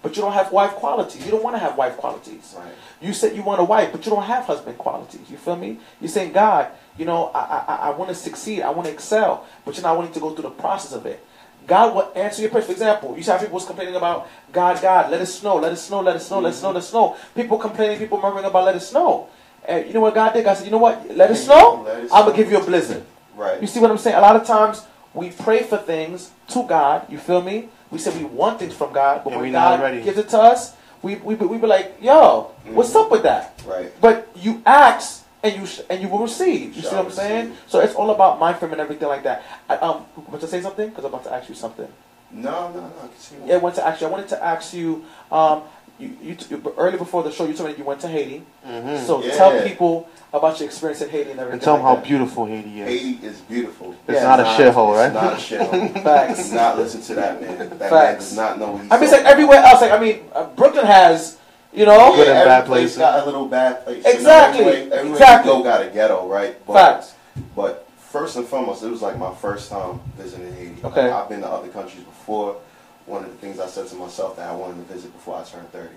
But 0.02 0.16
you 0.16 0.22
don't 0.22 0.34
have 0.34 0.52
wife 0.52 0.72
qualities. 0.72 1.26
You 1.26 1.32
don't 1.32 1.44
want 1.44 1.56
to 1.56 1.60
have 1.60 1.76
wife 1.78 1.98
qualities. 1.98 2.54
Right. 2.56 2.72
You 3.02 3.12
said 3.12 3.36
you 3.36 3.42
want 3.42 3.60
a 3.60 3.64
wife, 3.64 3.92
but 3.92 4.06
you 4.06 4.12
don't 4.12 4.24
have 4.24 4.46
husband 4.46 4.78
qualities. 4.78 5.22
You 5.32 5.38
feel 5.38 5.56
me? 5.56 5.80
You're 6.00 6.10
saying, 6.10 6.32
God, 6.32 6.68
you 6.98 7.06
know, 7.06 7.32
I, 7.34 7.40
I, 7.68 7.76
I 7.76 7.90
want 7.92 8.10
to 8.10 8.16
succeed. 8.16 8.62
I 8.62 8.70
want 8.70 8.88
to 8.88 8.94
excel. 8.94 9.46
But 9.66 9.76
you're 9.76 9.84
not 9.84 9.98
willing 9.98 10.14
to 10.14 10.20
go 10.20 10.32
through 10.32 10.44
the 10.44 10.50
process 10.52 10.94
of 10.94 11.06
it. 11.06 11.26
God 11.68 11.96
will 11.96 12.12
answer 12.16 12.42
your 12.42 12.52
prayer. 12.52 12.64
For 12.64 12.72
example, 12.74 13.16
you 13.18 13.24
see 13.24 13.32
how 13.32 13.38
people 13.40 13.56
was 13.56 13.66
complaining 13.66 13.96
about 13.96 14.28
God, 14.52 14.80
God, 14.82 15.10
let 15.12 15.20
it 15.20 15.26
snow, 15.26 15.56
let 15.56 15.74
it 15.74 15.78
snow, 15.78 16.00
let 16.02 16.16
it 16.16 16.20
snow, 16.20 16.40
let 16.40 16.54
it 16.54 16.56
snow, 16.56 16.72
let 16.72 16.84
it 16.84 16.86
snow. 16.86 17.18
People 17.36 17.58
complaining, 17.58 17.98
people 17.98 18.20
murmuring 18.22 18.46
about 18.46 18.66
let 18.66 18.76
it 18.76 18.82
snow. 18.82 19.28
And 19.68 19.88
you 19.88 19.94
know 19.94 20.00
what 20.02 20.14
God 20.14 20.34
did? 20.34 20.46
God 20.46 20.56
said, 20.58 20.66
you 20.66 20.72
know 20.72 20.78
what? 20.78 21.10
Let 21.10 21.32
it 21.32 21.36
snow. 21.38 21.82
Let 21.84 22.04
it 22.04 22.10
I'm 22.14 22.26
gonna 22.26 22.38
give 22.38 22.52
you 22.52 22.60
a 22.60 22.64
blizzard. 22.64 23.04
Right. 23.36 23.60
You 23.60 23.66
see 23.68 23.80
what 23.80 23.90
I'm 23.90 23.98
saying? 23.98 24.16
A 24.16 24.22
lot 24.22 24.36
of 24.36 24.46
times 24.46 24.86
we 25.16 25.32
pray 25.32 25.64
for 25.64 25.78
things 25.78 26.30
to 26.50 26.64
God. 26.68 27.12
You 27.12 27.18
feel 27.18 27.42
me? 27.42 27.70
We 27.90 27.98
say 27.98 28.16
we 28.16 28.26
want 28.26 28.60
things 28.60 28.74
from 28.76 28.94
God, 28.94 29.24
but 29.24 29.34
And 29.34 29.42
when 29.42 29.52
not 29.52 29.78
God 29.80 29.84
ready. 29.84 30.02
gives 30.04 30.20
it 30.20 30.30
to 30.30 30.40
us, 30.40 30.74
we 31.02 31.16
we 31.16 31.34
we 31.34 31.58
be 31.58 31.66
like, 31.68 31.96
yo, 32.00 32.52
what's 32.74 32.92
Mhm. 32.94 33.06
up 33.06 33.12
with 33.12 33.24
that? 33.24 33.60
Right. 33.66 33.92
But 34.00 34.28
you 34.36 34.62
ask 34.68 35.25
and 35.46 35.56
you 35.62 35.66
sh- 35.66 35.82
and 35.90 36.02
you 36.02 36.08
will 36.10 36.20
receive. 36.20 36.76
You 36.76 36.82
see 36.82 36.96
what 36.96 37.06
I'm 37.06 37.12
saying? 37.12 37.50
receive. 37.50 37.64
So 37.68 37.80
it's 37.80 37.96
all 37.96 38.10
about 38.12 38.40
mind 38.40 38.58
frame 38.58 38.72
and 38.72 38.82
everything 38.82 39.08
like 39.08 39.24
that. 39.24 39.44
I, 39.70 39.76
um, 39.78 40.06
want 40.28 40.42
to 40.42 40.48
say 40.48 40.62
something? 40.62 40.90
Because 40.90 41.06
I'm 41.06 41.14
about 41.14 41.24
to 41.26 41.34
ask 41.34 41.48
you 41.50 41.56
something. 41.56 41.88
No, 42.32 42.72
no, 42.74 42.82
no. 42.82 42.92
Continue. 43.14 43.48
Yeah, 43.48 43.56
I 43.56 43.58
want 43.60 43.76
to 43.76 43.86
ask 43.88 44.02
you. 44.02 44.08
I 44.08 44.10
wanted 44.10 44.30
to 44.30 44.44
ask 44.44 44.74
you. 44.74 45.06
Um, 45.32 45.64
you, 45.98 46.18
you, 46.22 46.36
t- 46.36 46.54
early 46.78 46.98
before 46.98 47.24
the 47.24 47.32
show, 47.32 47.48
you 47.48 47.54
told 47.54 47.70
me 47.70 47.76
you 47.78 47.86
went 47.86 48.02
to 48.02 48.10
Haiti. 48.10 48.44
Mm-hmm. 48.68 49.06
So 49.06 49.24
Yeah. 49.24 49.38
tell 49.38 49.64
people 49.64 50.10
about 50.34 50.60
your 50.60 50.68
experience 50.68 51.02
in 51.02 51.10
Haiti 51.10 51.32
and 51.32 51.40
everything. 51.40 51.54
and 51.54 51.62
tell 51.62 51.76
them 51.78 51.86
like 51.86 51.96
how 51.96 52.02
that. 52.02 52.06
beautiful 52.06 52.46
Haiti 52.48 52.82
is. 52.82 52.88
Haiti 52.90 53.26
is 53.26 53.40
beautiful. 53.42 53.96
It's 54.06 54.16
Yeah. 54.20 54.24
not 54.24 54.42
a 54.42 54.44
shithole, 54.44 54.94
right? 54.94 55.06
It's 55.06 55.16
right? 55.16 55.24
not 55.24 55.34
a 55.34 55.38
shithole. 55.38 56.04
Facts. 56.04 56.50
Do 56.50 56.56
not 56.56 56.78
listen 56.78 57.02
to 57.04 57.16
that 57.16 57.42
man. 57.42 57.58
That 57.60 57.80
man 57.80 57.90
Facts. 57.90 58.26
does 58.26 58.36
not 58.36 58.60
know 58.60 58.72
what 58.74 58.82
he's 58.82 58.92
I 58.92 58.96
mean, 58.96 59.04
it's 59.06 59.14
like 59.14 59.26
everywhere 59.26 59.60
else. 59.64 59.80
Like 59.82 59.92
I 59.94 60.00
mean, 60.00 60.20
uh, 60.34 60.48
Brooklyn 60.48 60.86
has, 60.86 61.38
you 61.76 61.86
know, 61.86 62.16
Good 62.16 62.28
and 62.30 62.46
bad 62.46 62.66
place 62.66 62.82
places. 62.82 62.98
got 62.98 63.24
a 63.24 63.26
little 63.26 63.48
bad 63.48 63.84
place. 63.84 64.06
Exactly. 64.06 64.60
You 64.60 64.66
know, 64.66 64.72
everywhere, 64.72 65.00
everywhere 65.00 65.12
Exactly. 65.20 65.52
you 65.52 65.58
go 65.58 65.64
got 65.64 65.82
a 65.86 65.90
ghetto, 65.90 66.28
right? 66.28 66.66
But, 66.66 66.74
facts. 66.74 67.14
But 67.56 67.90
first 68.00 68.36
and 68.38 68.48
foremost, 68.48 68.84
it 68.84 68.90
was 68.90 69.02
like 69.02 69.18
my 69.18 69.34
first 69.36 69.70
time 69.70 70.00
visiting 70.18 70.54
Haiti. 70.54 70.84
Okay. 70.84 71.10
I've 71.10 71.30
been 71.30 71.42
to 71.42 71.48
other 71.48 71.68
countries 71.70 72.04
before. 72.04 72.58
One 73.06 73.24
of 73.24 73.30
the 73.30 73.38
things 73.38 73.60
I 73.60 73.68
said 73.68 73.88
to 73.88 73.96
myself 73.96 74.38
that 74.38 74.50
I 74.50 74.56
wanted 74.56 74.88
to 74.88 74.94
visit 74.94 75.14
before 75.14 75.38
I 75.38 75.44
turned 75.44 75.70
30. 75.72 75.90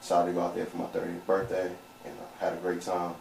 Decided 0.00 0.30
to 0.30 0.34
go 0.34 0.42
out 0.42 0.54
there 0.54 0.66
for 0.66 0.76
my 0.78 0.84
30th 0.86 1.26
birthday 1.26 1.70
and 2.04 2.14
uh, 2.18 2.44
had 2.44 2.52
a 2.54 2.56
great 2.56 2.80
time. 2.82 3.14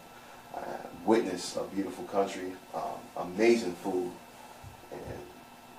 I 0.56 0.60
witnessed 1.06 1.58
a 1.58 1.64
beautiful 1.64 2.06
country, 2.06 2.54
um, 2.74 2.84
amazing 3.18 3.74
food, 3.74 4.10
and 4.92 5.20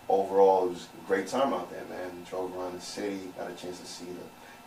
overall 0.09 0.67
it 0.67 0.71
was 0.71 0.89
a 1.03 1.07
great 1.07 1.29
time 1.29 1.55
out 1.55 1.71
there, 1.71 1.85
man. 1.89 2.11
Drove 2.29 2.55
around 2.57 2.75
the 2.75 2.81
city, 2.81 3.21
got 3.39 3.51
a 3.51 3.55
chance 3.55 3.81
to 3.81 3.87
see 3.87 4.05
the 4.05 4.21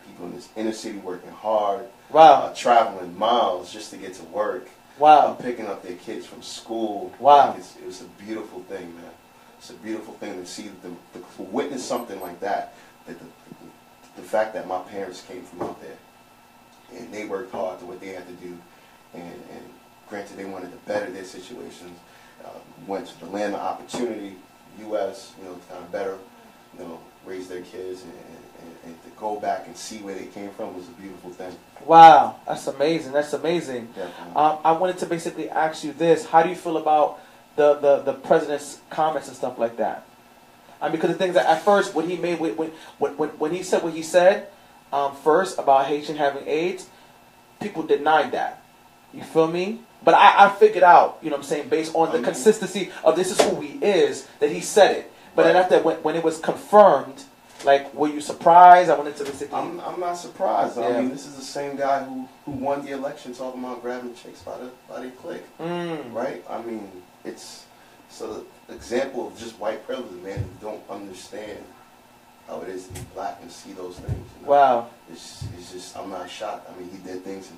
people 0.06 0.26
in 0.26 0.34
this 0.34 0.48
inner 0.56 0.72
city 0.72 0.98
working 0.98 1.30
hard, 1.30 1.86
Wow, 2.10 2.42
uh, 2.42 2.54
traveling 2.54 3.16
miles 3.16 3.72
just 3.72 3.90
to 3.90 3.96
get 3.96 4.14
to 4.14 4.24
work 4.24 4.68
wow, 5.00 5.32
picking 5.32 5.66
up 5.66 5.82
their 5.82 5.96
kids 5.96 6.26
from 6.26 6.42
school. 6.42 7.12
Wow. 7.18 7.48
Like, 7.48 7.58
it's, 7.58 7.76
it 7.76 7.86
was 7.86 8.02
a 8.02 8.22
beautiful 8.22 8.60
thing, 8.64 8.94
man. 8.94 9.10
It's 9.58 9.70
a 9.70 9.74
beautiful 9.74 10.14
thing 10.14 10.34
to 10.34 10.46
see, 10.46 10.70
the, 10.82 10.90
the, 11.12 11.24
to 11.36 11.42
witness 11.42 11.84
something 11.84 12.20
like 12.20 12.38
that. 12.40 12.74
That 13.06 13.18
the, 13.18 13.24
the, 13.24 14.20
the 14.20 14.22
fact 14.22 14.54
that 14.54 14.68
my 14.68 14.80
parents 14.82 15.22
came 15.22 15.42
from 15.42 15.62
out 15.62 15.80
there 15.80 15.96
and 16.96 17.12
they 17.12 17.24
worked 17.24 17.52
hard 17.52 17.78
to 17.80 17.86
what 17.86 18.00
they 18.00 18.08
had 18.08 18.26
to 18.26 18.34
do, 18.34 18.56
and, 19.14 19.24
and 19.24 19.64
granted 20.08 20.36
they 20.36 20.44
wanted 20.44 20.70
to 20.70 20.76
better 20.78 21.10
their 21.10 21.24
situations, 21.24 21.98
uh, 22.44 22.50
went 22.86 23.06
to 23.06 23.20
the 23.20 23.26
land 23.26 23.54
of 23.54 23.60
opportunity, 23.60 24.36
U.S., 24.80 25.32
you 25.38 25.44
know, 25.44 25.54
to 25.54 25.60
kind 25.60 25.84
of 25.84 25.92
better, 25.92 26.18
you 26.76 26.84
know, 26.84 27.00
raise 27.24 27.48
their 27.48 27.62
kids 27.62 28.02
and, 28.02 28.12
and, 28.12 28.44
and 28.84 29.02
to 29.04 29.10
go 29.18 29.38
back 29.40 29.66
and 29.66 29.76
see 29.76 29.98
where 29.98 30.14
they 30.14 30.26
came 30.26 30.50
from 30.50 30.74
was 30.76 30.88
a 30.88 30.92
beautiful 30.92 31.30
thing. 31.30 31.54
wow. 31.84 32.36
That's 32.46 32.66
amazing. 32.66 33.12
That's 33.12 33.32
amazing. 33.32 33.92
Um, 34.34 34.58
I 34.64 34.72
wanted 34.72 34.98
to 34.98 35.06
basically 35.06 35.48
ask 35.50 35.84
you 35.84 35.92
this: 35.92 36.26
How 36.26 36.42
do 36.42 36.48
you 36.48 36.56
feel 36.56 36.76
about 36.76 37.20
the, 37.56 37.74
the, 37.74 37.98
the 38.00 38.12
president's 38.14 38.80
comments 38.90 39.28
and 39.28 39.36
stuff 39.36 39.58
like 39.58 39.76
that? 39.76 40.06
I 40.80 40.86
mean, 40.88 40.92
because 40.92 41.10
the 41.10 41.16
things 41.18 41.34
that 41.34 41.46
at 41.46 41.62
first 41.62 41.94
when 41.94 42.08
he 42.08 42.16
made 42.16 42.40
when 42.40 42.52
when 42.56 42.70
when, 42.98 43.28
when 43.30 43.52
he 43.52 43.62
said 43.62 43.82
what 43.82 43.92
he 43.92 44.02
said 44.02 44.48
um, 44.92 45.14
first 45.16 45.58
about 45.58 45.86
Haitian 45.86 46.16
having 46.16 46.46
AIDS, 46.48 46.88
people 47.60 47.82
denied 47.82 48.32
that. 48.32 48.62
You 49.12 49.22
feel 49.22 49.46
me? 49.48 49.80
But 50.02 50.14
I, 50.14 50.46
I 50.46 50.48
figured 50.48 50.82
out, 50.84 51.18
you 51.20 51.28
know 51.28 51.36
what 51.36 51.42
I'm 51.42 51.48
saying, 51.48 51.68
based 51.68 51.94
on 51.94 52.10
the 52.12 52.18
Mhm. 52.18 52.24
consistency 52.24 52.90
of 53.04 53.16
this 53.16 53.30
is 53.30 53.38
who 53.42 53.60
he 53.60 53.78
is, 53.84 54.26
that 54.38 54.50
he 54.50 54.60
said 54.62 54.96
it. 54.96 55.12
But 55.36 55.42
then 55.42 55.56
Right. 55.56 55.62
after 55.64 55.80
when, 55.82 55.96
when 55.98 56.16
it 56.16 56.24
was 56.24 56.38
confirmed, 56.38 57.24
like, 57.64 57.92
were 57.94 58.08
you 58.08 58.20
surprised? 58.20 58.90
I 58.90 58.96
wanted 58.96 59.16
to 59.16 59.24
basically. 59.24 59.56
I'm, 59.56 59.80
I'm 59.80 60.00
not 60.00 60.14
surprised. 60.14 60.78
Yeah. 60.78 60.86
I 60.88 61.00
mean, 61.00 61.10
this 61.10 61.26
is 61.26 61.36
the 61.36 61.42
same 61.42 61.76
guy 61.76 62.04
who, 62.04 62.28
who 62.44 62.52
won 62.52 62.84
the 62.84 62.92
election 62.92 63.34
talking 63.34 63.62
about 63.62 63.82
grabbing 63.82 64.14
chicks 64.14 64.42
by 64.42 64.56
the 64.58 64.70
by 64.88 65.00
their 65.00 65.10
click, 65.12 65.44
Mm, 65.58 66.12
right? 66.12 66.44
I 66.48 66.62
mean, 66.62 66.90
it's 67.24 67.64
so 68.08 68.44
the 68.66 68.74
example 68.74 69.26
of 69.28 69.38
just 69.38 69.58
white 69.58 69.86
privilege, 69.86 70.10
man, 70.22 70.38
who 70.38 70.66
don't 70.68 70.82
understand 70.90 71.58
how 72.48 72.60
it 72.62 72.68
is 72.68 72.86
to 72.88 72.94
be 72.94 73.00
black 73.14 73.38
and 73.42 73.50
see 73.50 73.72
those 73.72 73.96
things. 73.96 74.26
You 74.40 74.46
know? 74.46 74.50
Wow. 74.50 74.90
It's, 75.10 75.44
it's 75.56 75.72
just 75.72 75.96
I'm 75.96 76.10
not 76.10 76.28
shocked. 76.28 76.68
I 76.70 76.78
mean, 76.80 76.90
he 76.90 76.98
did 76.98 77.22
things 77.24 77.48
he, 77.48 77.54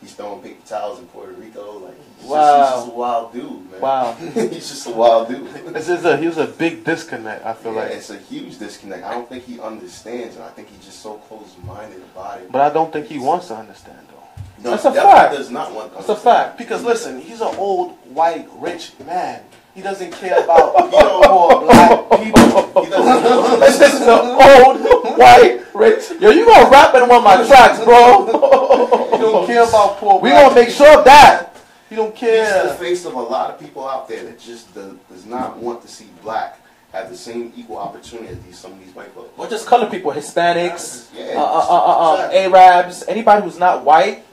he's 0.00 0.14
throwing 0.14 0.42
paper 0.42 0.66
towels 0.66 0.98
in 0.98 1.06
Puerto 1.08 1.32
Rico. 1.32 1.78
Like 1.78 1.94
he's, 2.18 2.26
Wow. 2.28 2.40
just, 2.40 2.70
he's 2.70 2.80
just 2.80 2.88
a 2.88 2.98
wild 2.98 3.32
dude, 3.32 3.70
man. 3.72 3.80
Wow. 3.80 4.12
he's 4.34 4.68
just 4.70 4.86
a 4.86 4.90
wild 4.90 5.28
dude. 5.28 5.74
This 5.74 5.88
is 5.88 6.04
a 6.04 6.16
here's 6.16 6.38
a 6.38 6.46
big 6.46 6.84
disconnect. 6.84 7.44
I 7.44 7.52
feel 7.54 7.74
Yeah, 7.74 7.80
like, 7.82 7.90
it's 7.92 8.10
a 8.10 8.18
huge 8.18 8.58
disconnect. 8.58 9.04
I 9.04 9.12
don't 9.12 9.28
think 9.28 9.44
he 9.44 9.60
understands, 9.60 10.36
and 10.36 10.44
I 10.44 10.48
think 10.50 10.68
he's 10.68 10.84
just 10.84 11.00
so 11.00 11.14
close-minded 11.28 12.02
about 12.14 12.40
it. 12.40 12.50
but 12.52 12.60
I 12.62 12.70
don't 12.72 12.92
think 12.92 13.06
he 13.06 13.18
wants 13.18 13.48
to 13.48 13.56
understand 13.56 13.98
though. 14.08 14.16
No, 14.62 14.70
That's 14.72 14.84
a 14.84 14.92
fact. 14.92 15.34
Does 15.34 15.50
not 15.50 15.72
want. 15.74 15.90
to 15.92 15.96
That's 15.98 16.08
a 16.10 16.16
fact. 16.16 16.58
Because 16.58 16.84
listen, 16.84 17.18
he's 17.20 17.40
an 17.40 17.54
old 17.56 17.92
white 18.12 18.46
rich 18.56 18.92
man. 19.06 19.42
He 19.74 19.82
doesn't 19.82 20.10
care 20.12 20.42
about 20.42 20.84
He 20.84 20.90
don't- 20.90 21.24
poor 21.24 21.60
black 21.62 22.10
people. 22.22 22.84
He 22.84 22.90
doesn't. 22.90 23.60
This 23.60 23.80
is 23.94 24.00
the 24.00 24.20
old 24.20 25.18
white 25.18 25.60
rich. 25.74 26.10
Yo, 26.20 26.30
you 26.30 26.44
gonna 26.44 26.70
rap 26.70 26.94
in 26.94 27.02
one 27.08 27.18
of 27.18 27.24
my 27.24 27.46
tracks, 27.46 27.82
bro? 27.84 28.26
He 28.26 29.18
don't 29.18 29.46
care 29.46 29.62
about 29.68 29.96
poor. 29.98 30.18
We 30.20 30.30
gonna 30.30 30.54
make 30.54 30.70
sure 30.70 30.98
of 30.98 31.04
that. 31.04 31.54
He 31.88 31.96
don't 31.96 32.14
care. 32.14 32.62
He's 32.62 32.72
the 32.72 32.78
face 32.78 33.04
of 33.04 33.14
a 33.14 33.20
lot 33.20 33.50
of 33.50 33.58
people 33.60 33.88
out 33.88 34.08
there 34.08 34.24
that 34.24 34.38
just 34.40 34.72
does, 34.74 34.94
does 35.10 35.26
not 35.26 35.56
want 35.56 35.82
to 35.82 35.88
see 35.88 36.06
black 36.22 36.58
have 36.92 37.08
the 37.10 37.16
same 37.16 37.52
equal 37.56 37.78
opportunity 37.78 38.28
as 38.28 38.38
these 38.40 38.58
some 38.58 38.72
of 38.72 38.80
these 38.84 38.94
white 38.94 39.12
folks. 39.12 39.30
Or 39.38 39.46
just 39.46 39.66
color 39.66 39.88
people, 39.88 40.10
Hispanics, 40.12 41.08
Yeah, 41.14 41.34
uh, 41.36 41.42
uh, 41.42 41.66
uh, 41.68 42.14
uh, 42.14 42.30
Arabs, 42.32 43.04
anybody 43.06 43.42
who's 43.42 43.58
not 43.58 43.84
white, 43.84 44.24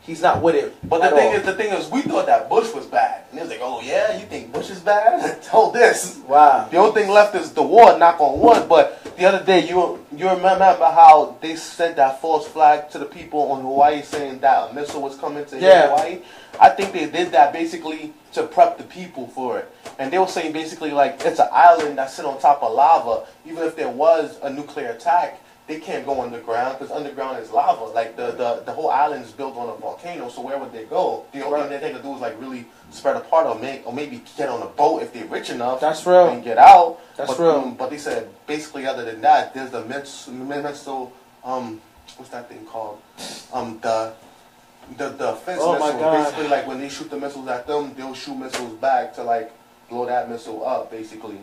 he's 0.00 0.22
not 0.22 0.42
with 0.42 0.54
it. 0.54 0.76
But 0.88 1.02
the 1.02 1.16
thing 1.16 1.28
all. 1.28 1.34
is, 1.34 1.42
the 1.44 1.54
thing 1.54 1.72
is, 1.72 1.90
we 1.90 2.02
thought 2.02 2.26
that 2.26 2.48
Bush 2.48 2.72
was 2.74 2.86
bad, 2.86 3.24
and 3.30 3.38
it 3.38 3.42
was 3.42 3.50
like, 3.50 3.60
oh 3.62 3.80
yeah, 3.82 4.18
you 4.18 4.26
think 4.26 4.52
Bush 4.52 4.70
is 4.70 4.80
bad? 4.80 5.44
Hold 5.46 5.74
this. 5.74 6.18
wow. 6.26 6.68
The 6.70 6.76
only 6.76 7.00
thing 7.00 7.10
left 7.10 7.34
is 7.34 7.52
the 7.52 7.62
war, 7.62 7.98
knock 7.98 8.20
on 8.20 8.38
wood. 8.40 8.68
But 8.68 9.16
the 9.16 9.24
other 9.26 9.44
day, 9.44 9.68
you 9.68 10.04
you 10.16 10.28
remember 10.28 10.64
how 10.80 11.36
they 11.40 11.56
sent 11.56 11.96
that 11.96 12.20
false 12.20 12.46
flag 12.46 12.90
to 12.90 12.98
the 12.98 13.06
people 13.06 13.40
on 13.52 13.62
Hawaii 13.62 14.02
saying 14.02 14.40
that 14.40 14.70
a 14.70 14.74
missile 14.74 15.02
was 15.02 15.16
coming 15.16 15.44
to 15.46 15.58
Yeah. 15.58 15.88
Hawaii? 15.88 16.20
I 16.60 16.68
think 16.68 16.92
they 16.92 17.06
did 17.06 17.32
that 17.32 17.52
basically 17.52 18.12
to 18.32 18.42
prep 18.46 18.76
the 18.78 18.84
people 18.84 19.26
for 19.28 19.58
it. 19.58 19.70
And 19.98 20.12
they 20.12 20.18
were 20.18 20.26
saying 20.26 20.52
basically 20.52 20.90
like 20.90 21.20
it's 21.24 21.38
an 21.40 21.48
island 21.52 21.98
that's 21.98 22.14
sit 22.14 22.24
on 22.24 22.38
top 22.40 22.62
of 22.62 22.72
lava. 22.74 23.26
Even 23.46 23.64
if 23.64 23.76
there 23.76 23.88
was 23.88 24.38
a 24.42 24.50
nuclear 24.52 24.90
attack, 24.90 25.40
they 25.68 25.78
can't 25.78 26.04
go 26.04 26.20
underground 26.20 26.78
because 26.78 26.90
underground 26.94 27.38
is 27.38 27.50
lava. 27.50 27.84
Like 27.84 28.16
the, 28.16 28.32
the, 28.32 28.62
the 28.66 28.72
whole 28.72 28.90
island 28.90 29.24
is 29.24 29.30
built 29.32 29.56
on 29.56 29.68
a 29.68 29.74
volcano, 29.76 30.28
so 30.28 30.40
where 30.42 30.58
would 30.58 30.72
they 30.72 30.84
go? 30.84 31.24
The 31.32 31.44
only 31.44 31.60
Right. 31.60 31.68
thing 31.70 31.80
they 31.80 31.92
could 31.92 32.02
do 32.02 32.14
is 32.14 32.20
like 32.20 32.38
really 32.40 32.66
spread 32.90 33.16
apart 33.16 33.46
or 33.46 33.54
make 33.58 33.86
or 33.86 33.92
maybe 33.92 34.22
get 34.36 34.48
on 34.48 34.60
a 34.62 34.66
boat 34.66 35.02
if 35.02 35.12
they're 35.12 35.24
rich 35.26 35.50
enough 35.50 35.80
That's 35.80 36.04
real. 36.04 36.28
and 36.28 36.42
get 36.44 36.58
out. 36.58 36.98
That's 37.16 37.30
but, 37.34 37.38
real. 37.38 37.50
um, 37.52 37.74
but 37.74 37.90
they 37.90 37.98
said 37.98 38.28
basically 38.46 38.86
other 38.86 39.04
than 39.04 39.20
that, 39.22 39.54
there's 39.54 39.70
the 39.70 39.84
mental 39.84 41.12
um 41.44 41.80
what's 42.16 42.30
that 42.30 42.48
thing 42.48 42.64
called? 42.66 43.00
Um 43.52 43.78
the 43.82 44.12
the 44.98 45.10
the 45.10 45.32
offense 45.32 45.60
Oh 45.62 45.78
my. 45.78 45.92
God. 45.92 46.24
Basically 46.24 46.48
like 46.48 46.66
when 46.66 46.80
they 46.80 46.88
shoot 46.88 47.08
the 47.08 47.16
missiles 47.18 47.48
at 47.48 47.66
them, 47.66 47.94
they'll 47.96 48.14
shoot 48.14 48.34
missiles 48.36 48.72
back 48.74 49.14
to 49.14 49.22
like 49.22 49.52
blow 49.88 50.06
that 50.06 50.28
missile 50.28 50.66
up 50.66 50.90
basically. 50.90 51.38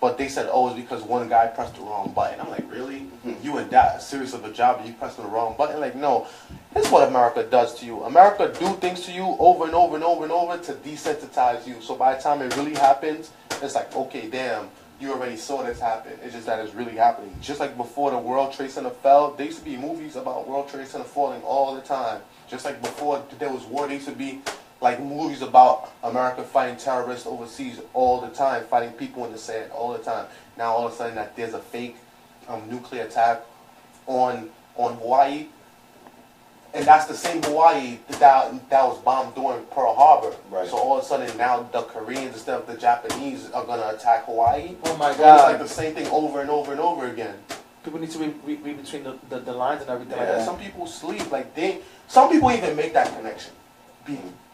But 0.00 0.18
they 0.18 0.28
said, 0.28 0.48
oh, 0.52 0.68
it's 0.68 0.76
because 0.76 1.02
one 1.02 1.28
guy 1.28 1.46
pressed 1.46 1.74
the 1.74 1.80
wrong 1.80 2.12
button. 2.12 2.38
I'm 2.38 2.50
like, 2.50 2.70
really? 2.70 3.00
Mm-hmm. 3.00 3.34
You 3.42 3.58
in 3.58 3.70
that 3.70 4.02
serious 4.02 4.34
of 4.34 4.44
a 4.44 4.52
job 4.52 4.78
and 4.78 4.88
you 4.88 4.94
pressed 4.94 5.16
the 5.16 5.22
wrong 5.24 5.54
button? 5.56 5.80
Like, 5.80 5.94
no. 5.94 6.26
This 6.74 6.84
is 6.84 6.92
what 6.92 7.08
America 7.08 7.42
does 7.44 7.78
to 7.80 7.86
you. 7.86 8.02
America 8.02 8.54
do 8.58 8.74
things 8.74 9.06
to 9.06 9.12
you 9.12 9.36
over 9.38 9.64
and 9.64 9.74
over 9.74 9.94
and 9.94 10.04
over 10.04 10.24
and 10.24 10.32
over 10.32 10.58
to 10.58 10.72
desensitize 10.74 11.66
you. 11.66 11.80
So 11.80 11.96
by 11.96 12.14
the 12.14 12.20
time 12.20 12.42
it 12.42 12.54
really 12.56 12.74
happens, 12.74 13.30
it's 13.62 13.74
like, 13.74 13.96
okay, 13.96 14.28
damn, 14.28 14.68
you 15.00 15.12
already 15.12 15.36
saw 15.36 15.62
this 15.62 15.80
happen. 15.80 16.12
It's 16.22 16.34
just 16.34 16.44
that 16.46 16.62
it's 16.62 16.74
really 16.74 16.96
happening. 16.96 17.34
Just 17.40 17.60
like 17.60 17.76
before 17.78 18.10
the 18.10 18.18
World 18.18 18.52
Trade 18.52 18.70
Center 18.70 18.90
fell, 18.90 19.32
there 19.32 19.46
used 19.46 19.58
to 19.60 19.64
be 19.64 19.78
movies 19.78 20.16
about 20.16 20.46
World 20.46 20.68
Trade 20.68 20.86
Center 20.86 21.04
falling 21.04 21.42
all 21.42 21.74
the 21.74 21.80
time. 21.80 22.20
Just 22.48 22.66
like 22.66 22.82
before 22.82 23.24
there 23.38 23.50
was 23.50 23.64
war, 23.64 23.86
there 23.86 23.96
used 23.96 24.08
to 24.08 24.14
be 24.14 24.42
like 24.80 25.00
movies 25.00 25.42
about 25.42 25.92
America 26.02 26.42
fighting 26.42 26.76
terrorists 26.76 27.26
overseas 27.26 27.80
all 27.94 28.20
the 28.20 28.28
time, 28.28 28.64
fighting 28.64 28.92
people 28.92 29.24
in 29.24 29.32
the 29.32 29.38
sand 29.38 29.70
all 29.72 29.92
the 29.92 30.02
time. 30.02 30.26
Now 30.56 30.72
all 30.72 30.86
of 30.86 30.92
a 30.92 30.96
sudden 30.96 31.14
that 31.14 31.36
there's 31.36 31.54
a 31.54 31.58
fake 31.60 31.96
um, 32.48 32.62
nuclear 32.70 33.04
attack 33.04 33.42
on 34.06 34.50
on 34.76 34.94
Hawaii, 34.96 35.46
and 36.74 36.84
that's 36.84 37.06
the 37.06 37.14
same 37.14 37.42
Hawaii 37.42 37.98
that 38.08 38.68
that 38.68 38.84
was 38.84 38.98
bombed 38.98 39.34
during 39.34 39.64
Pearl 39.66 39.94
Harbor. 39.94 40.36
Right. 40.50 40.68
So 40.68 40.76
all 40.76 40.98
of 40.98 41.04
a 41.04 41.06
sudden 41.06 41.36
now 41.38 41.62
the 41.72 41.82
Koreans 41.82 42.34
instead 42.34 42.60
of 42.60 42.66
the 42.66 42.76
Japanese 42.76 43.50
are 43.52 43.64
gonna 43.64 43.96
attack 43.96 44.26
Hawaii. 44.26 44.76
Oh 44.84 44.96
my 44.96 45.14
So 45.14 45.34
It's 45.34 45.42
like 45.42 45.58
the 45.58 45.68
same 45.68 45.94
thing 45.94 46.06
over 46.08 46.42
and 46.42 46.50
over 46.50 46.72
and 46.72 46.80
over 46.80 47.06
again. 47.06 47.36
People 47.82 48.00
need 48.00 48.10
to 48.10 48.18
read, 48.18 48.34
read, 48.44 48.64
read 48.64 48.82
between 48.82 49.04
the, 49.04 49.16
the, 49.28 49.38
the 49.38 49.52
lines 49.52 49.80
and 49.80 49.90
everything 49.90 50.18
like 50.18 50.26
that. 50.26 50.44
some 50.44 50.58
people 50.58 50.88
sleep 50.88 51.30
like 51.30 51.54
they. 51.54 51.78
Some 52.08 52.28
people 52.30 52.50
even 52.50 52.74
make 52.74 52.92
that 52.94 53.14
connection 53.16 53.52
be, 53.52 53.65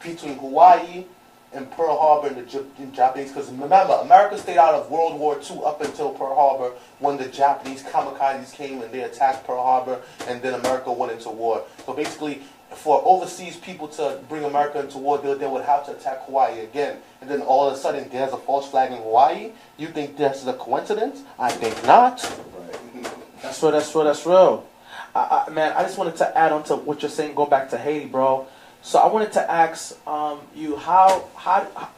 between 0.02 0.38
Hawaii 0.38 1.04
and 1.52 1.70
Pearl 1.72 1.98
Harbor 1.98 2.28
and 2.28 2.36
the 2.36 2.42
Jap- 2.42 2.92
Japanese. 2.94 3.28
Because 3.28 3.50
remember, 3.50 3.92
America 4.00 4.38
stayed 4.38 4.56
out 4.58 4.74
of 4.74 4.90
World 4.90 5.18
War 5.18 5.38
II 5.38 5.60
up 5.64 5.80
until 5.82 6.10
Pearl 6.10 6.34
Harbor 6.34 6.74
when 6.98 7.16
the 7.18 7.26
Japanese 7.26 7.82
kamikazes 7.82 8.52
came 8.54 8.80
and 8.82 8.90
they 8.92 9.02
attacked 9.02 9.46
Pearl 9.46 9.62
Harbor, 9.62 10.00
and 10.26 10.40
then 10.42 10.54
America 10.54 10.90
went 10.92 11.12
into 11.12 11.30
war. 11.30 11.64
So 11.86 11.92
basically. 11.92 12.42
For 12.72 13.02
overseas 13.04 13.58
people 13.58 13.86
to 13.88 14.18
bring 14.30 14.44
America 14.44 14.80
into 14.80 14.96
war, 14.96 15.18
they, 15.18 15.34
they 15.34 15.46
would 15.46 15.62
have 15.62 15.84
to 15.84 15.92
attack 15.92 16.24
Hawaii 16.24 16.60
again. 16.60 16.96
And 17.20 17.28
then 17.28 17.42
all 17.42 17.68
of 17.68 17.74
a 17.74 17.76
sudden, 17.76 18.08
there's 18.10 18.32
a 18.32 18.38
false 18.38 18.66
flag 18.70 18.92
in 18.92 18.96
Hawaii. 18.96 19.50
You 19.76 19.88
think 19.88 20.16
this 20.16 20.40
is 20.40 20.46
a 20.48 20.54
coincidence? 20.54 21.20
I 21.38 21.50
think 21.50 21.84
not. 21.84 22.22
Right. 22.24 23.12
That's 23.42 23.62
real. 23.62 23.72
That's 23.72 23.94
real. 23.94 24.04
That's 24.04 24.24
real. 24.24 24.66
I, 25.14 25.44
I, 25.46 25.50
man, 25.50 25.74
I 25.76 25.82
just 25.82 25.98
wanted 25.98 26.16
to 26.16 26.38
add 26.38 26.50
on 26.50 26.62
to 26.64 26.76
what 26.76 27.02
you're 27.02 27.10
saying. 27.10 27.34
Go 27.34 27.44
back 27.44 27.68
to 27.70 27.76
Haiti, 27.76 28.06
bro. 28.06 28.46
So 28.82 28.98
I 28.98 29.06
wanted 29.06 29.32
to 29.32 29.50
ask 29.50 29.96
um, 30.08 30.40
you 30.54 30.76
how 30.76 31.28
how 31.36 31.88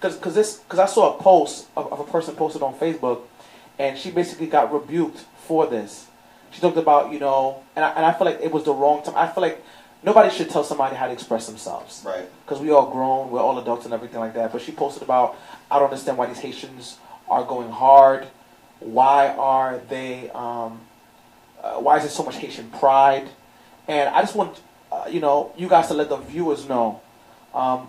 because 0.00 0.16
because 0.16 0.34
this 0.34 0.56
because 0.56 0.78
I 0.78 0.86
saw 0.86 1.16
a 1.16 1.22
post 1.22 1.68
of, 1.76 1.92
of 1.92 2.00
a 2.00 2.04
person 2.04 2.34
posted 2.34 2.62
on 2.62 2.74
Facebook, 2.74 3.20
and 3.78 3.96
she 3.96 4.10
basically 4.10 4.46
got 4.46 4.72
rebuked 4.72 5.18
for 5.46 5.66
this. 5.66 6.06
She 6.50 6.60
talked 6.60 6.76
about 6.76 7.12
you 7.12 7.20
know, 7.20 7.62
and 7.76 7.84
I, 7.84 7.90
and 7.90 8.04
I 8.04 8.12
feel 8.12 8.26
like 8.26 8.40
it 8.42 8.50
was 8.50 8.64
the 8.64 8.74
wrong 8.74 9.02
time. 9.04 9.14
I 9.16 9.28
feel 9.28 9.42
like 9.42 9.64
nobody 10.02 10.34
should 10.34 10.50
tell 10.50 10.64
somebody 10.64 10.96
how 10.96 11.06
to 11.06 11.12
express 11.12 11.46
themselves 11.46 12.02
Right. 12.04 12.28
because 12.44 12.60
we 12.60 12.70
all 12.70 12.90
grown, 12.90 13.30
we're 13.30 13.40
all 13.40 13.58
adults 13.58 13.84
and 13.84 13.94
everything 13.94 14.18
like 14.18 14.34
that. 14.34 14.50
But 14.50 14.62
she 14.62 14.72
posted 14.72 15.02
about, 15.02 15.36
I 15.70 15.78
don't 15.78 15.90
understand 15.90 16.18
why 16.18 16.26
these 16.26 16.38
Haitians 16.40 16.98
are 17.28 17.44
going 17.44 17.70
hard. 17.70 18.26
Why 18.80 19.28
are 19.28 19.78
they? 19.90 20.30
Um, 20.30 20.80
uh, 21.62 21.74
why 21.74 21.98
is 21.98 22.02
there 22.02 22.10
so 22.10 22.24
much 22.24 22.36
Haitian 22.36 22.70
pride? 22.70 23.28
And 23.86 24.08
I 24.08 24.22
just 24.22 24.34
want, 24.34 24.58
uh, 24.92 25.04
you 25.08 25.20
know, 25.20 25.52
you 25.56 25.68
guys 25.68 25.88
to 25.88 25.94
let 25.94 26.08
the 26.08 26.16
viewers 26.16 26.68
know, 26.68 27.00
um, 27.54 27.88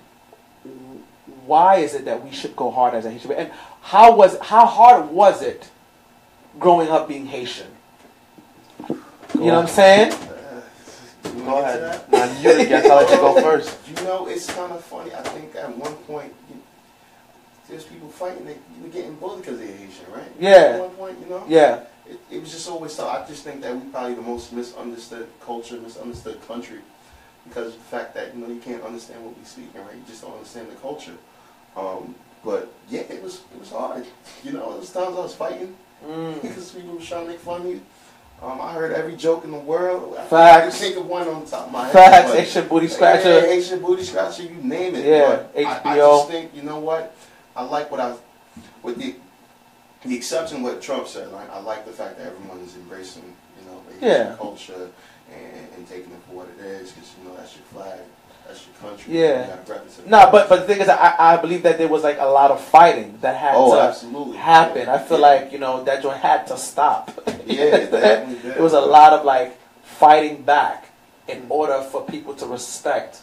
why 1.46 1.78
is 1.78 1.94
it 1.94 2.06
that 2.06 2.24
we 2.24 2.32
should 2.32 2.56
go 2.56 2.72
hard 2.72 2.94
as 2.94 3.06
a 3.06 3.12
Haitian? 3.12 3.32
And 3.32 3.52
how 3.82 4.16
was 4.16 4.38
how 4.40 4.66
hard 4.66 5.10
was 5.10 5.42
it 5.42 5.72
growing 6.60 6.90
up 6.90 7.08
being 7.08 7.26
Haitian? 7.26 7.68
You 9.34 9.48
know 9.48 9.56
what 9.56 9.64
I'm 9.64 9.68
saying? 9.68 10.14
Go 11.24 11.62
ahead. 11.62 12.06
to? 12.06 12.12
Now 12.12 12.40
you 12.40 12.58
the 12.58 12.66
guest. 12.66 12.90
I'll 12.90 12.98
let 12.98 13.10
you 13.10 13.18
go 13.18 13.42
first. 13.42 13.78
You 13.92 14.08
know, 14.08 14.26
it's 14.26 14.48
kind 14.48 14.72
of 14.72 14.84
funny. 14.84 15.14
I 15.14 15.22
think 15.22 15.54
at 15.54 15.78
one 15.78 15.94
point, 15.94 16.34
you, 16.50 16.60
there's 17.68 17.84
people 17.84 18.08
fighting. 18.08 18.46
They 18.46 18.54
you 18.54 18.84
were 18.84 18.90
getting 18.90 19.16
bullied 19.16 19.42
because 19.42 19.60
they're 19.60 19.68
Haitian, 19.68 20.06
right? 20.12 20.32
Yeah. 20.40 20.50
At 20.50 20.80
one 20.80 20.90
point, 20.92 21.20
you 21.20 21.28
know. 21.28 21.44
Yeah. 21.48 21.84
It, 22.10 22.20
it 22.32 22.40
was 22.40 22.52
just 22.52 22.70
always 22.70 22.96
thought. 22.96 23.22
I 23.22 23.28
just 23.28 23.44
think 23.44 23.62
that 23.62 23.76
we 23.76 23.90
probably 23.90 24.16
the 24.16 24.22
most 24.22 24.54
misunderstood 24.54 25.28
culture, 25.42 25.76
misunderstood 25.76 26.46
country, 26.48 26.80
because 27.48 27.68
of 27.74 27.80
the 27.80 27.86
fact 27.86 28.14
that 28.16 28.34
you 28.36 28.42
know 28.42 28.48
you 28.54 28.60
can't 28.60 28.84
understand 28.84 29.24
what 29.26 29.38
we 29.38 29.44
speak, 29.44 29.70
right? 29.76 29.96
You 29.96 30.04
just 30.08 30.22
don't 30.22 30.34
understand 30.34 30.70
the 30.70 30.76
culture. 30.76 31.16
Um, 31.76 32.16
but 32.44 32.72
yeah, 32.90 33.02
it 33.02 33.22
was 33.22 33.42
it 33.54 33.60
was 33.60 33.70
hard. 33.72 34.06
You 34.44 34.54
know, 34.54 34.72
there 34.72 34.80
was 34.80 34.92
times 34.92 35.16
I 35.18 35.22
was 35.22 35.36
fighting 35.36 35.76
Mm. 36.04 36.42
because 36.42 36.72
people 36.72 36.96
were 36.96 37.00
trying 37.02 37.26
to 37.26 37.32
make 37.32 37.40
fun 37.40 37.62
of 37.62 37.68
you. 37.68 37.82
Um, 38.42 38.60
I 38.60 38.74
heard 38.74 38.92
every 38.92 39.16
joke 39.16 39.44
in 39.44 39.52
the 39.52 39.60
world. 39.60 40.16
I 40.18 40.26
Facts. 40.26 40.80
can 40.80 40.88
think 40.88 40.98
of 40.98 41.06
one 41.06 41.28
on 41.28 41.44
the 41.46 41.50
top 41.52 41.68
of 41.68 41.72
my 41.72 41.84
head. 41.84 41.94
Facts, 41.94 42.34
Haitian 42.34 42.68
booty 42.68 42.88
yeah, 42.88 42.92
scratcher. 42.94 43.40
Haitian 43.42 43.80
booty 43.84 44.04
scratcher, 44.04 44.42
you 44.42 44.56
name 44.64 44.96
it. 44.96 45.06
Yeah, 45.06 45.44
but 45.54 45.64
I, 45.64 45.94
I 45.94 45.98
just 45.98 46.28
think, 46.28 46.56
you 46.56 46.64
know 46.64 46.80
what? 46.80 47.16
I 47.56 47.62
like 47.66 47.92
what 47.92 48.00
I, 48.00 48.16
with 48.82 48.98
the, 48.98 49.14
the 50.04 50.16
exception 50.16 50.58
of 50.58 50.64
what 50.64 50.82
Trump 50.82 51.08
said. 51.08 51.32
Like, 51.32 51.52
I 51.52 51.60
like 51.60 51.86
the 51.86 51.92
fact 51.92 52.18
that 52.18 52.26
everyone 52.26 52.62
is 52.62 52.76
embracing, 52.76 53.36
you 53.60 53.70
know, 53.70 53.80
the 53.88 53.94
Haitian 54.08 54.10
Yeah. 54.32 54.36
culture 54.38 54.90
and, 55.82 55.90
taking 55.90 56.12
it 56.14 56.22
for 56.28 56.36
what 56.36 56.48
it 56.58 56.64
is, 56.64 56.92
because 56.92 57.14
you 57.20 57.30
know 57.30 57.36
that's 57.36 57.56
your 57.56 57.66
flag, 57.66 58.00
that's 58.48 58.66
your 58.66 58.76
country. 58.90 59.20
Yeah. 59.20 59.58
No, 60.08 60.30
but 60.32 60.48
but 60.50 60.62
the 60.62 60.68
thing 60.68 60.82
is, 60.82 60.90
I, 60.90 61.16
I 61.34 61.38
believe 61.38 61.64
that 61.64 61.78
there 61.78 61.88
was 61.88 62.04
like 62.04 62.18
a 62.20 62.26
lot 62.26 62.52
of 62.52 62.62
fighting 62.62 63.18
that 63.22 63.36
had 63.36 63.54
Oh, 63.56 63.76
to 63.76 63.82
absolutely. 63.82 64.38
happen. 64.38 64.88
I 64.90 64.98
feel 64.98 65.20
Yeah. 65.20 65.28
like 65.28 65.52
you 65.52 65.60
know 65.60 65.84
that 65.84 66.02
joint 66.02 66.18
had 66.18 66.48
to 66.48 66.58
stop. 66.58 67.12
Yeah, 67.46 67.64
it 67.86 67.92
definitely 67.92 68.42
did. 68.42 68.56
There 68.56 68.64
was 68.64 68.74
a 68.74 68.82
lot 68.82 69.14
of 69.14 69.26
like 69.26 69.58
fighting 69.84 70.44
back 70.44 70.90
in 71.28 71.46
order 71.50 71.82
for 71.82 72.04
people 72.06 72.34
to 72.36 72.46
respect 72.46 73.22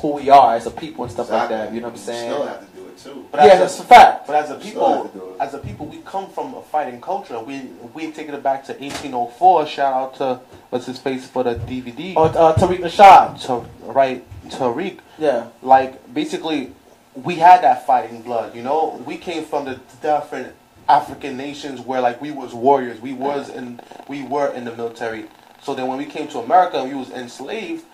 who 0.00 0.12
we 0.14 0.28
are 0.30 0.54
as 0.54 0.66
a 0.66 0.70
people 0.70 1.04
and 1.04 1.12
stuff 1.12 1.30
like 1.30 1.48
that. 1.48 1.72
You 1.72 1.80
know 1.80 1.88
what 1.88 1.94
I'm 1.98 1.98
saying? 1.98 2.48
Still 2.96 3.14
have 3.14 3.16
to 3.16 3.18
do 3.18 3.20
it 3.22 3.22
too. 3.22 3.28
But 3.32 3.44
yeah, 3.44 3.52
as 3.52 3.58
that's 3.60 3.78
a- 3.78 3.82
a 3.82 3.86
fact. 3.86 4.26
But 4.26 4.36
as 4.36 4.50
a 4.50 4.54
people, 4.56 5.08
to 5.12 5.18
do 5.18 5.24
it. 5.30 5.36
as 5.40 5.54
a 5.54 5.58
people, 5.58 5.86
we 5.86 5.98
come 5.98 6.28
from 6.28 6.54
a 6.54 6.62
fighting 6.62 7.00
culture. 7.00 7.38
We 7.40 7.62
we 7.94 8.10
taking 8.12 8.34
it 8.34 8.42
back 8.42 8.64
to 8.66 8.72
1804. 8.72 9.66
Shout 9.66 9.94
out 9.94 10.14
to 10.16 10.40
what's 10.70 10.86
his 10.86 10.98
face 10.98 11.26
for 11.26 11.42
the 11.44 11.54
DVD. 11.54 12.14
Oh, 12.16 12.24
uh, 12.24 12.54
Tariq 12.54 12.80
Nasheed. 12.80 13.42
to 13.46 13.64
right 13.90 14.24
Tariq. 14.48 14.98
Yeah, 15.18 15.46
Like 15.62 16.12
basically, 16.12 16.72
we 17.14 17.36
had 17.36 17.62
that 17.62 17.86
fighting 17.86 18.22
blood. 18.22 18.54
You 18.54 18.62
know, 18.62 19.02
we 19.06 19.16
came 19.16 19.44
from 19.44 19.64
the 19.64 19.80
different 20.02 20.54
African 20.88 21.36
nations 21.36 21.80
where 21.80 22.00
like 22.00 22.20
we 22.20 22.30
was 22.30 22.54
warriors. 22.54 23.00
We 23.00 23.12
was 23.12 23.48
in 23.48 23.80
we 24.08 24.22
were 24.22 24.48
in 24.52 24.64
the 24.64 24.74
military. 24.74 25.26
So 25.62 25.74
then 25.74 25.88
when 25.88 25.98
we 25.98 26.04
came 26.04 26.28
to 26.28 26.38
America, 26.38 26.84
we 26.84 26.94
was 26.94 27.10
enslaved. 27.10 27.84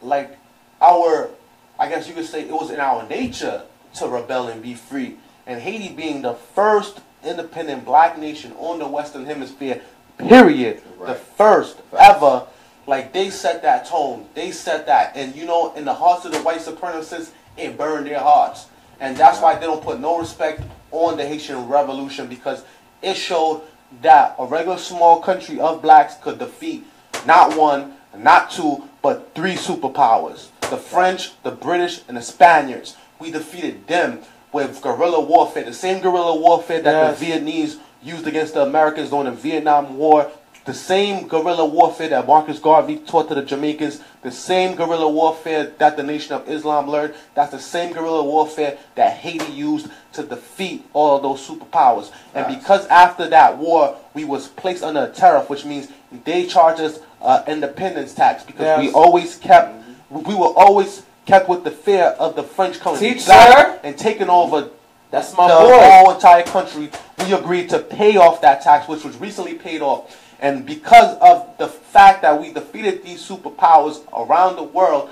Like 0.00 0.36
our, 0.80 1.30
I 1.78 1.88
guess 1.88 2.08
you 2.08 2.14
could 2.14 2.24
say 2.26 2.40
it 2.42 2.50
was 2.52 2.70
in 2.70 2.80
our 2.80 3.06
nature 3.08 3.62
to 3.94 4.06
rebel 4.08 4.48
and 4.48 4.62
be 4.62 4.74
free. 4.74 5.16
And 5.46 5.60
Haiti 5.60 5.92
being 5.92 6.22
the 6.22 6.34
first 6.34 7.00
independent 7.24 7.84
black 7.84 8.18
nation 8.18 8.52
on 8.58 8.78
the 8.78 8.86
Western 8.86 9.26
Hemisphere, 9.26 9.80
period, 10.18 10.82
the 10.98 11.04
Right. 11.04 11.16
first 11.36 11.76
ever. 11.98 12.44
Like 12.86 13.12
they 13.12 13.30
set 13.30 13.62
that 13.62 13.86
tone, 13.86 14.26
they 14.34 14.50
set 14.50 14.86
that, 14.86 15.12
and 15.14 15.36
you 15.36 15.44
know, 15.46 15.72
in 15.74 15.84
the 15.84 15.94
hearts 15.94 16.24
of 16.24 16.32
the 16.32 16.38
white 16.40 16.58
supremacists, 16.60 17.30
it 17.56 17.78
burned 17.78 18.06
their 18.06 18.18
hearts, 18.18 18.66
and 18.98 19.16
that's 19.16 19.40
why 19.40 19.54
they 19.54 19.66
don't 19.66 19.82
put 19.82 20.00
no 20.00 20.18
respect 20.18 20.62
on 20.90 21.16
the 21.16 21.24
Haitian 21.26 21.68
Revolution 21.68 22.26
because 22.26 22.64
it 23.00 23.14
showed 23.14 23.62
that 24.00 24.34
a 24.38 24.44
regular 24.46 24.78
small 24.78 25.20
country 25.20 25.60
of 25.60 25.80
blacks 25.80 26.14
could 26.20 26.38
defeat 26.40 26.84
not 27.24 27.56
one, 27.56 27.94
not 28.16 28.50
two, 28.50 28.82
but 29.00 29.32
three 29.34 29.54
superpowers. 29.54 30.48
The 30.70 30.76
French, 30.76 31.40
the 31.42 31.50
British, 31.52 32.00
and 32.08 32.16
the 32.16 32.22
Spaniards. 32.22 32.96
We 33.22 33.30
defeated 33.30 33.86
them 33.86 34.18
with 34.52 34.82
guerrilla 34.82 35.20
warfare, 35.20 35.62
the 35.62 35.72
same 35.72 36.02
guerrilla 36.02 36.34
warfare 36.34 36.80
that 36.82 36.92
Yes. 36.92 37.18
the 37.20 37.26
Vietnamese 37.26 37.76
used 38.02 38.26
against 38.26 38.54
the 38.54 38.62
Americans 38.62 39.10
during 39.10 39.26
the 39.26 39.30
Vietnam 39.30 39.96
War. 39.96 40.28
The 40.64 40.74
same 40.74 41.26
guerrilla 41.28 41.64
warfare 41.64 42.08
that 42.08 42.26
Marcus 42.26 42.58
Garvey 42.58 42.96
taught 42.96 43.28
to 43.28 43.34
the 43.36 43.42
Jamaicans, 43.42 44.00
the 44.22 44.30
same 44.32 44.74
guerrilla 44.76 45.08
warfare 45.08 45.72
that 45.78 45.96
the 45.96 46.02
Nation 46.02 46.34
of 46.34 46.48
Islam 46.48 46.88
learned, 46.88 47.14
that's 47.34 47.52
the 47.52 47.58
same 47.60 47.92
guerrilla 47.92 48.24
warfare 48.24 48.76
that 48.96 49.12
Haiti 49.18 49.52
used 49.52 49.88
to 50.14 50.22
defeat 50.24 50.84
all 50.92 51.16
of 51.16 51.22
those 51.22 51.46
superpowers. 51.46 52.10
And 52.34 52.46
because 52.58 52.86
after 52.88 53.28
that 53.28 53.56
war, 53.58 53.96
we 54.14 54.24
was 54.24 54.48
placed 54.48 54.82
under 54.82 55.04
a 55.04 55.08
tariff, 55.10 55.48
which 55.48 55.64
means 55.64 55.88
they 56.24 56.46
charged 56.46 56.80
us 56.80 56.98
uh, 57.20 57.42
independence 57.46 58.14
tax 58.14 58.42
because 58.44 58.80
we 58.80 58.90
always 58.92 59.36
kept, 59.36 59.74
we 60.10 60.34
were 60.34 60.52
always 60.56 61.02
kept 61.32 61.48
with 61.48 61.64
the 61.64 61.70
fear 61.70 62.14
of 62.18 62.36
the 62.36 62.42
French 62.42 62.78
coming 62.78 63.00
Teach, 63.00 63.26
back 63.26 63.80
and 63.84 63.96
taking 63.96 64.28
over 64.28 64.68
That's 65.10 65.34
my 65.34 65.48
the 65.48 65.54
boy. 65.54 65.78
whole 65.80 66.14
entire 66.14 66.42
country, 66.42 66.90
we 67.20 67.32
agreed 67.32 67.70
to 67.70 67.78
pay 67.78 68.18
off 68.18 68.42
that 68.42 68.60
tax, 68.60 68.86
which 68.86 69.02
was 69.02 69.16
recently 69.16 69.54
paid 69.54 69.80
off. 69.80 70.14
And 70.40 70.66
because 70.66 71.16
of 71.22 71.56
the 71.56 71.68
fact 71.68 72.20
that 72.20 72.38
we 72.38 72.52
defeated 72.52 73.02
these 73.02 73.26
superpowers 73.26 74.04
around 74.12 74.56
the 74.56 74.62
world, 74.62 75.08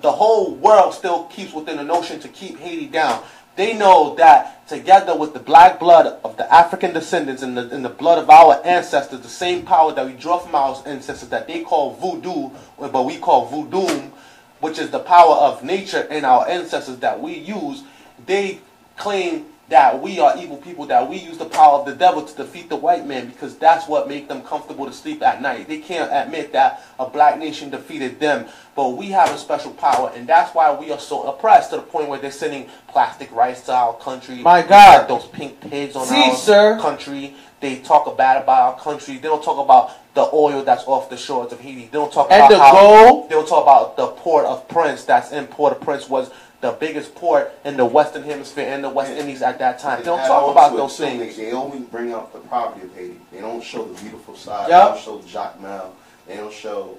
the 0.00 0.12
whole 0.12 0.54
world 0.54 0.94
still 0.94 1.24
keeps 1.24 1.52
within 1.52 1.78
the 1.78 1.82
notion 1.82 2.20
to 2.20 2.28
keep 2.28 2.56
Haiti 2.60 2.86
down. 2.86 3.24
They 3.56 3.76
know 3.76 4.14
that 4.14 4.68
together 4.68 5.16
with 5.16 5.32
the 5.32 5.40
black 5.40 5.80
blood 5.80 6.20
of 6.22 6.36
the 6.36 6.54
African 6.54 6.92
descendants 6.92 7.42
and 7.42 7.56
the, 7.56 7.68
and 7.70 7.84
the 7.84 7.88
blood 7.88 8.18
of 8.22 8.30
our 8.30 8.64
ancestors, 8.64 9.22
the 9.22 9.28
same 9.28 9.66
power 9.66 9.92
that 9.92 10.06
we 10.06 10.12
draw 10.12 10.38
from 10.38 10.54
our 10.54 10.80
ancestors 10.86 11.30
that 11.30 11.48
they 11.48 11.62
call 11.62 11.94
voodoo, 11.94 12.50
but 12.78 13.04
we 13.04 13.18
call 13.18 13.46
voodoo, 13.46 14.12
which 14.60 14.78
is 14.78 14.90
the 14.90 14.98
power 15.00 15.34
of 15.34 15.62
nature 15.62 16.06
and 16.10 16.24
our 16.26 16.48
ancestors 16.48 16.98
that 16.98 17.20
we 17.20 17.34
use, 17.34 17.82
they 18.26 18.60
claim 18.96 19.46
that 19.68 20.00
we 20.00 20.18
are 20.18 20.34
evil 20.38 20.56
people, 20.56 20.86
that 20.86 21.08
we 21.08 21.18
use 21.18 21.36
the 21.36 21.44
power 21.44 21.78
of 21.78 21.84
the 21.86 21.94
devil 21.94 22.22
to 22.24 22.34
defeat 22.36 22.70
the 22.70 22.76
white 22.76 23.06
man 23.06 23.28
because 23.28 23.54
that's 23.58 23.86
what 23.86 24.08
makes 24.08 24.26
them 24.26 24.42
comfortable 24.42 24.86
to 24.86 24.92
sleep 24.92 25.22
at 25.22 25.42
night. 25.42 25.68
They 25.68 25.78
can't 25.78 26.10
admit 26.10 26.52
that 26.52 26.82
a 26.98 27.06
black 27.08 27.38
nation 27.38 27.68
defeated 27.68 28.18
them, 28.18 28.46
but 28.74 28.96
we 28.96 29.08
have 29.10 29.30
a 29.30 29.36
special 29.36 29.72
power, 29.72 30.10
and 30.14 30.26
that's 30.26 30.54
why 30.54 30.74
we 30.74 30.90
are 30.90 30.98
so 30.98 31.24
oppressed 31.24 31.70
to 31.70 31.76
the 31.76 31.82
point 31.82 32.08
where 32.08 32.18
they're 32.18 32.30
sending 32.30 32.68
plastic 32.88 33.30
rice 33.30 33.62
to 33.66 33.74
our 33.74 33.94
country. 33.98 34.36
My 34.36 34.62
God. 34.62 35.06
those 35.06 35.26
pink 35.26 35.60
pigs 35.60 35.96
on 35.96 36.06
See, 36.06 36.14
our 36.30 36.34
sir. 36.34 36.78
country. 36.80 37.36
They 37.60 37.78
talk 37.80 38.16
bad 38.16 38.42
about 38.42 38.74
our 38.74 38.78
country. 38.80 39.14
They 39.16 39.22
don't 39.28 39.42
talk 39.42 39.58
about 39.64 40.14
the 40.14 40.28
oil 40.32 40.62
that's 40.62 40.84
off 40.86 41.10
the 41.10 41.16
shores 41.16 41.52
of 41.52 41.60
Haiti. 41.60 41.82
They 41.82 41.86
don't 41.88 42.12
talk 42.12 42.28
And 42.30 42.40
about 42.40 42.50
the 42.50 42.58
how 42.58 42.72
gold. 42.72 43.28
they 43.28 43.34
don't 43.34 43.48
talk 43.48 43.62
about 43.64 43.96
the 43.96 44.06
port 44.08 44.44
of 44.46 44.68
Prince 44.68 45.04
that's 45.04 45.32
in 45.32 45.46
Port-au-Prince 45.48 46.08
was 46.08 46.30
the 46.60 46.72
biggest 46.72 47.14
port 47.14 47.52
in 47.64 47.76
the 47.76 47.84
Western 47.84 48.22
Hemisphere 48.24 48.68
and 48.72 48.82
the 48.82 48.88
West 48.88 49.10
And- 49.10 49.20
Indies 49.20 49.42
at 49.42 49.58
that 49.60 49.78
time. 49.78 49.98
They 50.00 50.04
don't 50.04 50.18
talk 50.26 50.50
about 50.52 50.76
those 50.76 50.96
too, 50.96 51.04
things. 51.04 51.36
They, 51.36 51.46
they 51.46 51.52
only 51.52 51.80
bring 51.80 52.12
up 52.14 52.32
the 52.32 52.40
poverty 52.40 52.86
of 52.86 52.94
Haiti. 52.94 53.16
They 53.32 53.40
don't 53.40 53.62
show 53.62 53.84
the 53.84 54.00
beautiful 54.00 54.34
side. 54.36 54.68
Yup. 54.68 54.94
They 54.96 55.04
don't 55.04 55.22
show 55.24 55.28
Jacmel. 55.40 55.90
They 56.26 56.36
don't 56.36 56.52
show, 56.52 56.96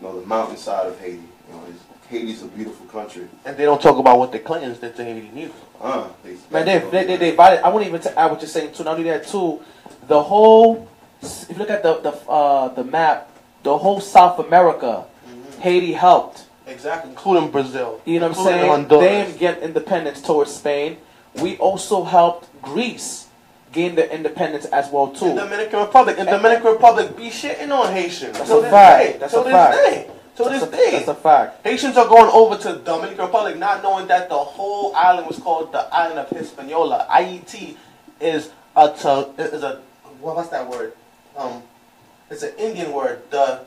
you 0.00 0.06
know, 0.06 0.20
the 0.20 0.26
mountainside 0.26 0.86
of 0.86 0.98
Haiti. 1.00 1.16
You 1.48 1.54
know, 1.54 1.62
it's, 1.68 1.82
Haiti's 2.08 2.42
a 2.42 2.46
beautiful 2.46 2.86
country. 2.86 3.28
And 3.44 3.56
they 3.56 3.64
don't 3.64 3.80
talk 3.80 3.96
about 3.98 4.18
what 4.18 4.32
the 4.32 4.38
Clintons 4.40 4.78
did 4.78 4.96
to 4.96 5.04
Haiti 5.04 5.30
neither. 5.32 5.52
Uh, 5.80 6.08
they, 6.24 6.36
Man, 6.50 6.66
they, 6.66 6.78
they, 6.90 7.04
they, 7.06 7.16
they 7.16 7.30
invited, 7.30 7.62
I 7.64 7.68
wouldn't 7.68 7.88
even 7.88 8.00
t- 8.00 8.16
add 8.16 8.30
what 8.30 8.40
you're 8.40 8.48
saying 8.48 8.72
too. 8.74 8.84
Not 8.84 8.96
only 8.98 9.08
that 9.10 9.26
too, 9.26 9.60
the 10.10 10.24
whole, 10.24 10.88
if 11.22 11.48
you 11.48 11.54
look 11.54 11.70
at 11.70 11.84
the, 11.84 12.00
the, 12.00 12.10
uh, 12.28 12.68
the 12.74 12.82
map, 12.82 13.30
the 13.62 13.78
whole 13.78 14.00
South 14.00 14.40
America, 14.40 15.04
Haiti 15.60 15.92
helped. 15.92 16.46
Exactly. 16.66 17.10
Including 17.10 17.50
Brazil. 17.50 18.00
You 18.04 18.18
know 18.18 18.28
what 18.28 18.38
I'm 18.38 18.44
saying? 18.44 18.88
They 18.88 19.38
get 19.38 19.62
independence 19.62 20.20
towards 20.20 20.52
Spain. 20.52 20.98
We 21.40 21.56
also 21.58 22.02
helped 22.02 22.48
Greece 22.60 23.28
gain 23.72 23.94
their 23.94 24.08
independence 24.08 24.64
as 24.66 24.90
well 24.90 25.12
too. 25.12 25.26
In 25.26 25.36
Dominican 25.36 25.78
Republic. 25.78 26.18
In 26.18 26.26
Dominican 26.26 26.72
Republic 26.72 27.16
be 27.16 27.30
shitting 27.30 27.70
on 27.70 27.92
Haitians. 27.92 28.36
That's 28.36 28.50
a 28.50 28.62
fact. 28.62 29.20
That's 29.20 29.34
a 29.34 29.44
fact. 29.44 30.10
Till 30.34 30.48
that's, 30.48 30.64
this 30.64 30.68
a, 30.68 30.72
day. 30.72 30.90
that's 30.92 31.08
a 31.08 31.14
fact. 31.14 31.64
Haitians 31.64 31.96
are 31.96 32.08
going 32.08 32.30
over 32.32 32.56
to 32.56 32.80
Dominican 32.84 33.26
Republic 33.26 33.56
not 33.58 33.82
knowing 33.84 34.08
that 34.08 34.28
the 34.28 34.38
whole 34.38 34.92
island 34.96 35.28
was 35.28 35.38
called 35.38 35.70
the 35.70 35.86
island 35.94 36.18
of 36.18 36.30
Hispaniola. 36.30 37.06
Ayiti 37.08 37.76
is 38.20 38.50
a 38.74 38.88
to, 39.02 39.30
is 39.38 39.62
a 39.62 39.82
what, 40.20 40.36
what's 40.36 40.50
that 40.50 40.68
word? 40.68 40.92
Um, 41.36 41.62
it's 42.30 42.42
an 42.42 42.54
Indian 42.58 42.92
word. 42.92 43.22
The 43.30 43.60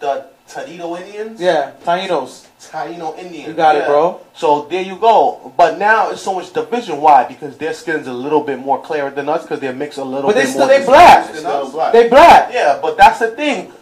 the 0.00 0.26
Taino 0.48 1.00
Indians. 1.00 1.40
Yeah, 1.40 1.72
Tainos. 1.84 2.46
Taino 2.60 3.16
Indians. 3.18 3.48
You 3.48 3.54
got 3.54 3.76
it, 3.76 3.86
bro. 3.86 4.20
So 4.34 4.66
there 4.66 4.82
you 4.82 4.96
go. 4.96 5.52
But 5.56 5.78
now 5.78 6.10
it's 6.10 6.22
so 6.22 6.34
much 6.34 6.52
division. 6.52 7.00
Why? 7.00 7.24
Because 7.24 7.56
their 7.56 7.72
skin's 7.72 8.06
a 8.06 8.12
little 8.12 8.42
bit 8.42 8.58
more 8.58 8.80
clearer 8.82 9.10
than 9.10 9.28
us. 9.28 9.42
Because 9.42 9.60
they're 9.60 9.72
mixed 9.72 9.98
a 9.98 10.04
little 10.04 10.30
bit 10.30 10.34
more. 10.34 10.34
But 10.34 10.40
they 10.40 10.46
still 10.46 10.66
more 10.66 10.78
they 10.78 10.84
black. 10.84 11.32
They 11.32 11.42
black. 11.42 11.92
They 11.92 12.08
black. 12.08 12.52
Yeah, 12.52 12.78
but 12.80 12.96
that's 12.96 13.20
the 13.20 13.28
thing. 13.28 13.72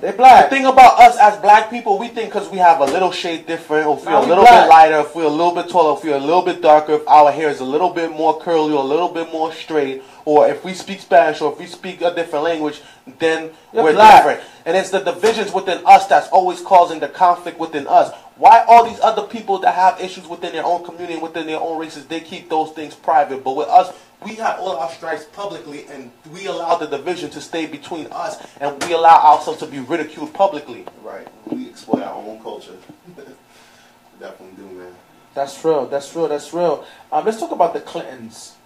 They 0.00 0.10
The 0.12 0.16
black. 0.16 0.50
thing 0.50 0.64
about 0.66 0.98
us 1.00 1.16
as 1.18 1.38
black 1.40 1.70
people, 1.70 1.98
we 1.98 2.08
think 2.08 2.32
because 2.32 2.48
we 2.48 2.58
have 2.58 2.80
a 2.80 2.84
little 2.84 3.10
shade 3.10 3.46
different, 3.46 3.86
or 3.86 3.96
feel 3.98 4.18
a 4.18 4.26
little 4.26 4.44
black. 4.44 4.64
bit 4.64 4.68
lighter, 4.70 4.98
if 5.00 5.14
we're 5.14 5.24
a 5.24 5.28
little 5.28 5.52
bit 5.54 5.68
taller, 5.68 5.96
if 5.98 6.04
we're 6.04 6.14
a 6.16 6.18
little 6.20 6.42
bit 6.42 6.60
darker, 6.62 6.94
if 6.94 7.08
our 7.08 7.32
hair 7.32 7.48
is 7.48 7.60
a 7.60 7.64
little 7.64 7.90
bit 7.90 8.10
more 8.10 8.38
curly 8.40 8.72
or 8.72 8.80
a 8.80 8.86
little 8.86 9.08
bit 9.08 9.32
more 9.32 9.52
straight, 9.52 10.02
or 10.24 10.46
if 10.48 10.64
we 10.64 10.74
speak 10.74 11.00
Spanish 11.00 11.40
or 11.40 11.52
if 11.52 11.58
we 11.58 11.66
speak 11.66 12.00
a 12.02 12.14
different 12.14 12.44
language, 12.44 12.80
then 13.18 13.50
You're 13.72 13.84
we're 13.84 13.92
black. 13.94 14.22
different. 14.24 14.40
And 14.66 14.76
it's 14.76 14.90
the 14.90 15.00
divisions 15.00 15.52
within 15.52 15.80
us 15.86 16.06
that's 16.06 16.28
always 16.28 16.60
causing 16.60 17.00
the 17.00 17.08
conflict 17.08 17.58
within 17.58 17.86
us. 17.88 18.12
Why 18.36 18.64
all 18.68 18.84
these 18.88 19.00
other 19.00 19.22
people 19.22 19.58
that 19.60 19.74
have 19.74 20.00
issues 20.00 20.28
within 20.28 20.52
their 20.52 20.64
own 20.64 20.84
community, 20.84 21.14
and 21.14 21.22
within 21.22 21.46
their 21.46 21.58
own 21.58 21.78
races, 21.80 22.06
they 22.06 22.20
keep 22.20 22.48
those 22.48 22.70
things 22.70 22.94
private, 22.94 23.42
but 23.42 23.56
with 23.56 23.68
us, 23.68 23.92
we 24.24 24.34
have 24.36 24.58
all 24.58 24.76
our 24.76 24.90
strikes 24.90 25.24
publicly, 25.24 25.86
and 25.86 26.10
we 26.32 26.46
allow 26.46 26.76
the 26.76 26.86
division 26.86 27.30
to 27.30 27.40
stay 27.40 27.66
between 27.66 28.08
us, 28.10 28.44
and 28.60 28.82
we 28.84 28.92
allow 28.92 29.34
ourselves 29.34 29.60
to 29.60 29.66
be 29.66 29.78
ridiculed 29.78 30.34
publicly. 30.34 30.84
Right. 31.02 31.28
We 31.46 31.68
exploit 31.68 32.02
our 32.02 32.14
own 32.14 32.42
culture. 32.42 32.76
Definitely 34.20 34.56
do, 34.56 34.70
man. 34.72 34.94
That's 35.34 35.64
real. 35.64 35.86
That's 35.86 36.14
real. 36.16 36.28
That's 36.28 36.52
real. 36.52 36.84
Um, 37.12 37.24
let's 37.24 37.38
talk 37.38 37.52
about 37.52 37.74
the 37.74 37.80
Clintons. 37.80 38.56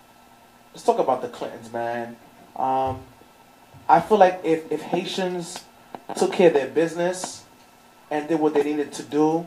Let's 0.72 0.84
talk 0.84 0.98
about 0.98 1.20
the 1.20 1.28
Clintons, 1.28 1.70
man. 1.70 2.16
Um, 2.57 3.00
I 3.88 4.00
feel 4.00 4.16
like 4.16 4.40
if, 4.44 4.72
if 4.72 4.80
Haitians 4.80 5.64
took 6.16 6.32
care 6.32 6.48
of 6.48 6.55
their 6.55 6.68
business 6.68 7.44
and 8.11 8.26
did 8.28 8.40
what 8.40 8.55
they 8.55 8.62
needed 8.62 8.92
to 8.92 9.03
do, 9.03 9.46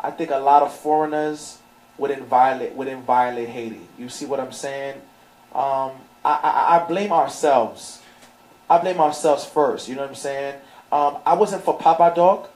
I 0.00 0.10
think 0.10 0.30
a 0.30 0.38
lot 0.38 0.62
of 0.62 0.74
foreigners 0.74 1.58
wouldn't 1.98 2.26
violate 2.26 2.72
wouldn't 2.72 3.04
violate 3.04 3.48
Haiti. 3.48 3.86
You 3.98 4.08
see 4.08 4.26
what 4.26 4.40
I'm 4.40 4.52
saying? 4.52 5.00
Um, 5.54 5.92
I, 6.24 6.40
I, 6.42 6.76
I 6.76 6.86
blame 6.88 7.12
ourselves. 7.12 8.00
I 8.68 8.78
blame 8.78 9.00
ourselves 9.00 9.44
first. 9.44 9.88
You 9.88 9.94
know 9.94 10.02
what 10.02 10.10
I'm 10.10 10.16
saying? 10.16 10.60
Um, 10.90 11.18
I 11.26 11.34
wasn't 11.34 11.64
for 11.64 11.76
Papa 11.76 12.12
Doc, 12.14 12.50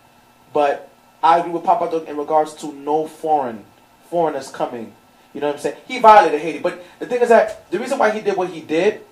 but 0.52 0.90
I 1.22 1.38
agree 1.38 1.52
with 1.52 1.64
Papa 1.64 1.90
Doc 1.90 2.08
in 2.08 2.16
regards 2.16 2.54
to 2.54 2.72
no 2.72 3.06
foreign 3.06 3.64
foreigners 4.10 4.50
coming. 4.50 4.92
You 5.34 5.40
know 5.40 5.48
what 5.48 5.56
I'm 5.56 5.60
saying? 5.60 5.76
He 5.86 5.98
violated 5.98 6.40
Haiti, 6.40 6.58
but 6.58 6.82
the 6.98 7.06
thing 7.06 7.20
is 7.20 7.28
that 7.28 7.70
the 7.70 7.78
reason 7.78 7.98
why 7.98 8.10
he 8.10 8.20
did 8.20 8.36
what 8.36 8.48
he 8.48 8.60
did 8.60 9.02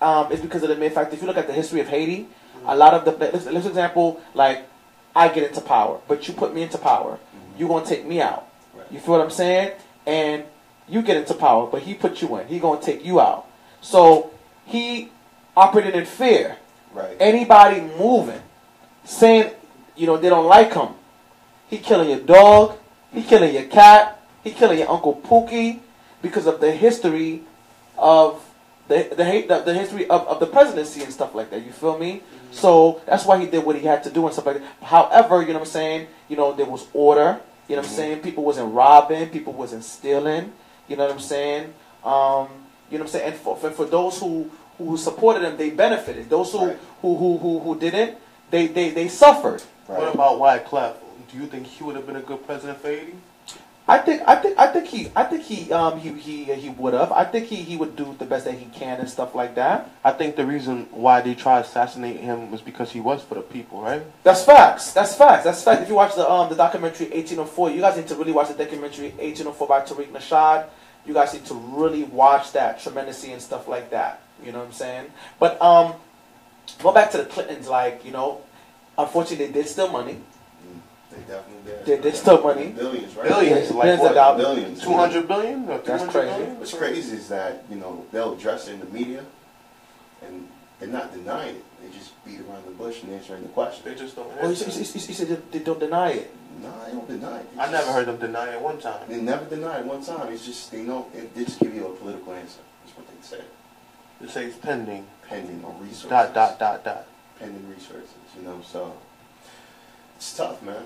um, 0.00 0.32
is 0.32 0.40
because 0.40 0.62
of 0.62 0.68
the 0.68 0.76
mere 0.76 0.90
fact. 0.90 1.12
If 1.12 1.20
you 1.20 1.26
look 1.26 1.36
at 1.36 1.46
the 1.46 1.52
history 1.52 1.80
of 1.80 1.88
Haiti, 1.88 2.26
a 2.66 2.76
lot 2.76 2.94
of 2.94 3.04
the 3.04 3.12
let's, 3.12 3.46
let's 3.46 3.66
example 3.66 4.20
like 4.34 4.66
I 5.14 5.28
get 5.28 5.48
into 5.48 5.60
power, 5.60 6.00
but 6.08 6.26
you 6.26 6.34
put 6.34 6.54
me 6.54 6.62
into 6.62 6.78
power, 6.78 7.18
you 7.56 7.68
gonna 7.68 7.86
take 7.86 8.04
me 8.04 8.20
out. 8.20 8.46
You 8.90 8.98
feel 8.98 9.14
what 9.14 9.20
I'm 9.20 9.30
saying? 9.30 9.72
And 10.06 10.44
you 10.90 11.02
get 11.02 11.16
into 11.16 11.34
power, 11.34 11.66
but 11.66 11.82
he 11.82 11.94
put 11.94 12.20
you 12.20 12.36
in. 12.36 12.46
He 12.48 12.58
gonna 12.58 12.80
take 12.80 13.04
you 13.04 13.20
out. 13.20 13.46
So 13.80 14.32
he 14.66 15.10
operated 15.56 15.94
in 15.94 16.04
fear. 16.04 16.56
Right. 16.92 17.16
Anybody 17.20 17.80
moving, 17.80 18.42
saying 19.04 19.52
you 19.96 20.06
know 20.06 20.16
they 20.16 20.28
don't 20.28 20.46
like 20.46 20.74
him, 20.74 20.88
he 21.68 21.78
killing 21.78 22.10
your 22.10 22.20
dog, 22.20 22.76
he 23.12 23.22
killing 23.22 23.54
your 23.54 23.64
cat, 23.64 24.20
he 24.42 24.50
killing 24.50 24.78
your 24.78 24.90
uncle 24.90 25.14
Pookie 25.14 25.80
because 26.22 26.46
of 26.46 26.60
the 26.60 26.72
history 26.72 27.42
of 27.96 28.44
the 28.88 29.08
the 29.10 29.46
the, 29.48 29.62
the 29.66 29.74
history 29.74 30.08
of, 30.10 30.26
of 30.26 30.40
the 30.40 30.46
presidency 30.46 31.02
and 31.02 31.12
stuff 31.12 31.34
like 31.34 31.50
that. 31.50 31.64
You 31.64 31.72
feel 31.72 31.96
me? 31.98 32.16
Mm-hmm. 32.16 32.52
So 32.52 33.00
that's 33.06 33.24
why 33.24 33.38
he 33.38 33.46
did 33.46 33.64
what 33.64 33.76
he 33.76 33.86
had 33.86 34.02
to 34.04 34.10
do 34.10 34.24
and 34.24 34.32
stuff 34.32 34.46
like 34.46 34.58
that. 34.58 34.84
However, 34.84 35.40
you 35.42 35.48
know 35.48 35.60
what 35.60 35.68
I'm 35.68 35.72
saying? 35.72 36.08
You 36.28 36.36
know, 36.36 36.52
there 36.52 36.66
was 36.66 36.88
order. 36.92 37.40
You 37.68 37.76
know 37.76 37.82
what 37.82 37.86
I'm 37.86 37.92
mm-hmm. 37.92 37.96
saying? 37.96 38.22
People 38.22 38.42
wasn't 38.42 38.74
robbing, 38.74 39.28
people 39.28 39.52
wasn't 39.52 39.84
stealing. 39.84 40.52
You 40.90 40.96
know 40.96 41.04
what 41.06 41.12
I'm 41.14 41.20
saying? 41.20 41.72
Um, 42.04 42.48
you 42.90 42.98
know 42.98 43.04
what 43.04 43.14
I'm 43.14 43.20
saying? 43.20 43.32
And 43.32 43.36
for, 43.36 43.56
for, 43.56 43.70
for 43.70 43.84
those 43.86 44.18
who, 44.18 44.50
who 44.76 44.96
supported 44.98 45.44
him, 45.44 45.56
they 45.56 45.70
benefited. 45.70 46.28
Those 46.28 46.50
who, 46.52 46.66
Right. 46.66 46.78
who, 47.00 47.16
who, 47.16 47.38
who, 47.38 47.58
who 47.60 47.78
didn't, 47.78 48.18
they, 48.50 48.66
they, 48.66 48.90
they 48.90 49.06
suffered. 49.08 49.62
Right. 49.88 50.00
What 50.00 50.14
about 50.14 50.38
Wyclef? 50.40 50.96
Do 51.30 51.38
you 51.38 51.46
think 51.46 51.66
he 51.68 51.84
would 51.84 51.94
have 51.94 52.06
been 52.06 52.16
a 52.16 52.20
good 52.20 52.44
president 52.44 52.80
for 52.80 52.88
Haiti? 52.88 53.14
I 53.88 53.98
think 53.98 54.22
I 54.24 54.36
think 54.36 54.56
I 54.56 54.68
think 54.68 54.86
he 54.86 55.10
I 55.16 55.24
think 55.24 55.42
he 55.42 55.72
um 55.72 55.98
he 55.98 56.10
he 56.12 56.44
he 56.44 56.68
would 56.68 56.94
have. 56.94 57.10
I 57.10 57.24
think 57.24 57.46
he 57.46 57.56
he 57.56 57.76
would 57.76 57.96
do 57.96 58.14
the 58.20 58.24
best 58.24 58.44
that 58.44 58.54
he 58.54 58.66
can 58.66 59.00
and 59.00 59.08
stuff 59.10 59.34
like 59.34 59.56
that. 59.56 59.90
I 60.04 60.12
think 60.12 60.36
the 60.36 60.46
reason 60.46 60.86
why 60.92 61.22
they 61.22 61.34
tried 61.34 61.62
to 61.62 61.68
assassinate 61.68 62.18
him 62.20 62.52
was 62.52 62.60
because 62.60 62.92
he 62.92 63.00
was 63.00 63.22
for 63.24 63.34
the 63.34 63.40
people, 63.40 63.82
right? 63.82 64.02
That's 64.22 64.44
facts. 64.44 64.92
That's 64.92 65.16
facts. 65.16 65.42
That's 65.42 65.64
facts. 65.64 65.82
If 65.82 65.88
you 65.88 65.96
watch 65.96 66.14
the 66.14 66.28
um 66.30 66.48
the 66.48 66.54
documentary 66.54 67.06
1804, 67.06 67.70
you 67.70 67.80
guys 67.80 67.96
need 67.96 68.06
to 68.08 68.14
really 68.14 68.30
watch 68.30 68.46
the 68.48 68.54
documentary 68.54 69.08
1804 69.18 69.66
by 69.66 69.80
Tariq 69.80 70.12
Nasheed. 70.12 70.66
You 71.06 71.14
guys 71.14 71.32
need 71.32 71.46
to 71.46 71.54
really 71.54 72.04
watch 72.04 72.52
that 72.52 72.80
tremendously 72.80 73.32
and 73.32 73.40
stuff 73.42 73.66
like 73.68 73.90
that. 73.90 74.22
You 74.44 74.52
know 74.52 74.58
what 74.58 74.66
I'm 74.68 74.72
saying? 74.72 75.06
But 75.38 75.60
um, 75.62 75.94
go 76.82 76.92
back 76.92 77.10
to 77.12 77.18
the 77.18 77.24
Clintons. 77.24 77.68
Like 77.68 78.04
you 78.04 78.12
know, 78.12 78.40
unfortunately, 78.98 79.46
they 79.46 79.52
did 79.52 79.68
steal 79.68 79.88
money. 79.90 80.18
They 81.10 81.18
definitely 81.22 81.72
did. 81.72 81.86
They- 81.86 82.10
they 82.10 82.16
stole 82.16 82.40
money. 82.42 82.68
Billions, 82.68 83.16
right? 83.16 83.26
Billions, 83.28 83.70
like 83.72 83.82
Billions 83.82 84.00
of 84.00 84.06
what? 84.06 84.14
dollars. 84.14 84.44
Billions. 84.44 84.80
Two 84.82 84.92
hundred 84.94 85.26
billion? 85.26 85.68
Or 85.68 85.78
That's 85.78 86.04
crazy. 86.04 86.28
billion? 86.36 86.58
What's 86.60 86.72
crazy 86.74 87.16
is 87.16 87.28
that, 87.28 87.64
you 87.68 87.76
know, 87.76 88.06
they'll 88.12 88.34
address 88.34 88.68
it 88.68 88.74
in 88.74 88.80
the 88.80 88.86
media 88.86 89.24
and 90.22 90.46
they're 90.78 90.88
not 90.88 91.12
denying 91.12 91.56
it. 91.56 91.64
They 91.82 91.98
just 91.98 92.12
beat 92.24 92.38
around 92.40 92.64
the 92.64 92.70
bush 92.72 93.02
and 93.02 93.12
answering 93.12 93.42
the 93.42 93.48
question. 93.48 93.82
They 93.86 93.96
just 93.96 94.14
don't. 94.14 94.28
Well, 94.28 94.50
he, 94.50 94.64
answer. 94.64 94.70
he, 94.70 94.84
he, 94.84 94.98
he 94.98 95.12
said 95.12 95.28
they- 95.28 95.58
they 95.58 95.64
don't 95.64 95.80
deny 95.80 96.10
it. 96.10 96.30
No, 96.62 96.70
they 96.84 96.92
don't 96.92 97.08
deny 97.08 97.38
it. 97.40 97.54
They 97.54 97.60
I 97.60 97.70
just- 97.70 97.72
never 97.72 97.92
heard 97.92 98.06
them 98.06 98.16
deny 98.18 98.52
it 98.54 98.60
one 98.60 98.78
time. 98.78 99.00
They 99.08 99.20
never 99.20 99.44
deny 99.46 99.78
it 99.80 99.86
one 99.86 100.02
time. 100.04 100.32
It's 100.32 100.44
just, 100.44 100.70
they 100.70 100.82
know, 100.82 101.06
it- 101.14 101.34
they 101.34 101.44
just 101.44 101.58
give 101.60 101.74
you 101.74 101.86
a 101.86 101.90
political 101.90 102.32
answer. 102.34 102.60
That's 102.84 102.96
what 102.96 103.06
they 103.08 103.26
say. 103.26 103.44
They 104.20 104.28
say 104.28 104.44
it's 104.46 104.56
pending. 104.58 105.06
Pending 105.28 105.64
on 105.64 105.78
resources. 105.80 106.10
Dot 106.10 106.34
dot 106.34 106.58
dot 106.58 106.84
dot. 106.84 107.06
Pending 107.38 107.68
resources, 107.70 108.10
you 108.36 108.42
know, 108.42 108.60
so. 108.66 108.92
It's 110.16 110.36
tough, 110.36 110.60
man. 110.62 110.84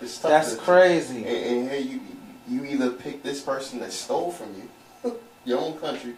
It's 0.00 0.18
tough. 0.18 0.30
That's 0.30 0.54
to- 0.54 0.60
crazy. 0.60 1.24
And, 1.24 1.26
and 1.26 1.70
here 1.70 1.80
you, 1.80 2.00
you 2.48 2.64
either 2.64 2.90
pick 2.90 3.22
this 3.24 3.40
person 3.40 3.80
that 3.80 3.92
stole 3.92 4.30
from 4.30 4.54
you, 4.54 5.18
your 5.44 5.58
own 5.58 5.78
country, 5.78 6.12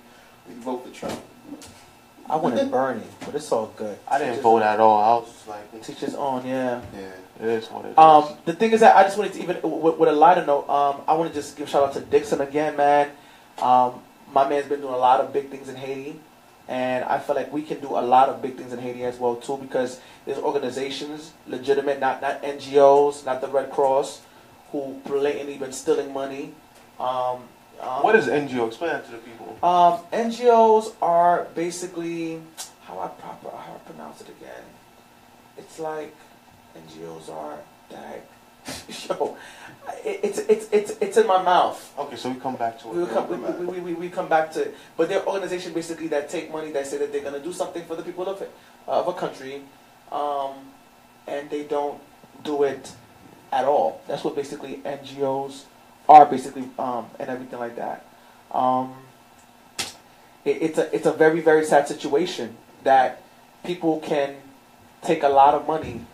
or 0.46 0.52
you 0.54 0.60
vote 0.60 0.84
for 0.84 0.90
Trump. 0.92 1.20
I 2.28 2.36
wanted 2.36 2.70
Bernie, 2.70 3.02
but 3.24 3.34
it's 3.34 3.50
all 3.52 3.66
good. 3.76 3.98
I 4.08 4.18
didn't 4.18 4.34
Teach 4.34 4.42
vote 4.42 4.62
at 4.62 4.80
all. 4.80 4.98
I 5.00 5.20
was 5.22 5.32
just 5.32 5.48
like, 5.48 5.72
his- 5.72 5.86
Teach 5.86 5.98
his 5.98 6.12
yeah. 6.14 6.80
Yeah. 6.94 7.10
It 7.40 7.46
is 7.46 7.66
what 7.68 7.84
it 7.84 7.90
is. 7.90 7.98
Um, 7.98 8.36
the 8.44 8.52
thing 8.52 8.72
is 8.72 8.80
that 8.80 8.96
I 8.96 9.02
just 9.02 9.18
wanted 9.18 9.34
to 9.34 9.42
even 9.42 9.60
with, 9.62 9.98
with 9.98 10.08
a 10.08 10.12
lighter 10.12 10.44
note. 10.46 10.68
Um, 10.68 11.02
I 11.08 11.14
want 11.14 11.32
to 11.32 11.34
just 11.34 11.56
give 11.56 11.68
a 11.68 11.70
shout 11.70 11.82
out 11.82 11.92
to 11.94 12.00
Dixon 12.00 12.40
again, 12.40 12.76
man. 12.76 13.10
Um, 13.60 14.00
my 14.32 14.48
man's 14.48 14.66
been 14.68 14.80
doing 14.80 14.94
a 14.94 14.98
lot 14.98 15.20
of 15.20 15.32
big 15.32 15.50
things 15.50 15.68
in 15.68 15.76
Haiti, 15.76 16.18
and 16.68 17.04
I 17.04 17.18
feel 17.18 17.36
like 17.36 17.52
we 17.52 17.62
can 17.62 17.80
do 17.80 17.88
a 17.90 18.02
lot 18.02 18.28
of 18.28 18.42
big 18.42 18.56
things 18.56 18.72
in 18.72 18.78
Haiti 18.78 19.04
as 19.04 19.18
well 19.18 19.36
too 19.36 19.56
because 19.58 20.00
there's 20.26 20.38
organizations, 20.38 21.32
legitimate, 21.46 22.00
not 22.00 22.22
not 22.22 22.42
NGOs, 22.42 23.24
not 23.24 23.40
the 23.40 23.48
Red 23.48 23.70
Cross, 23.70 24.22
who 24.72 25.00
blatantly 25.06 25.56
been 25.58 25.72
stealing 25.72 26.12
money. 26.12 26.54
Um, 26.98 27.44
um, 27.80 28.02
what 28.02 28.14
is 28.14 28.26
NGO? 28.26 28.68
Explain 28.68 28.90
that 28.90 29.04
to 29.06 29.12
the 29.12 29.18
people. 29.18 29.58
um, 29.62 30.00
NGOs 30.12 30.94
are 31.02 31.48
basically 31.54 32.40
how 32.82 32.98
I 33.00 33.08
proper 33.08 33.50
how 33.50 33.74
I 33.74 33.90
pronounce 33.90 34.20
it 34.20 34.28
again. 34.28 34.64
It's 35.58 35.78
like 35.78 36.14
NGOs 36.76 37.30
are 37.30 37.58
that 37.90 38.26
yo, 39.08 39.36
it's 40.04 40.38
it's 40.38 40.68
it's 40.72 40.92
it's 41.00 41.16
in 41.16 41.26
my 41.26 41.42
mouth. 41.42 41.92
Okay, 41.98 42.16
so 42.16 42.30
we 42.30 42.40
come 42.40 42.56
back 42.56 42.78
to 42.80 42.88
it. 42.88 42.94
We, 42.94 43.06
come, 43.06 43.28
we, 43.28 43.66
we, 43.66 43.80
we, 43.80 43.94
we, 43.94 44.08
come 44.08 44.28
back 44.28 44.52
to 44.52 44.62
it, 44.62 44.74
but 44.96 45.08
they're 45.08 45.26
organization 45.26 45.72
basically 45.72 46.08
that 46.08 46.30
take 46.30 46.50
money 46.50 46.70
that 46.72 46.86
say 46.86 46.98
that 46.98 47.12
they're 47.12 47.22
gonna 47.22 47.40
do 47.40 47.52
something 47.52 47.84
for 47.84 47.96
the 47.96 48.02
people 48.02 48.26
of 48.26 48.40
it, 48.40 48.50
of 48.86 49.06
a 49.08 49.12
country, 49.12 49.62
um, 50.10 50.54
and 51.26 51.50
they 51.50 51.64
don't 51.64 52.00
do 52.42 52.62
it 52.62 52.92
at 53.52 53.64
all. 53.64 54.00
That's 54.08 54.24
what 54.24 54.34
basically 54.34 54.76
NGOs 54.84 55.64
are 56.08 56.26
basically, 56.26 56.68
um, 56.78 57.06
and 57.18 57.28
everything 57.28 57.58
like 57.58 57.76
that. 57.76 58.06
Um, 58.50 58.94
it, 60.44 60.62
it's 60.62 60.78
a 60.78 60.94
it's 60.94 61.06
a 61.06 61.12
very 61.12 61.40
very 61.40 61.64
sad 61.64 61.86
situation 61.86 62.56
that 62.82 63.22
people 63.62 64.00
can 64.00 64.36
take 65.02 65.22
a 65.22 65.28
lot 65.28 65.54
of 65.54 65.66
money 65.66 66.06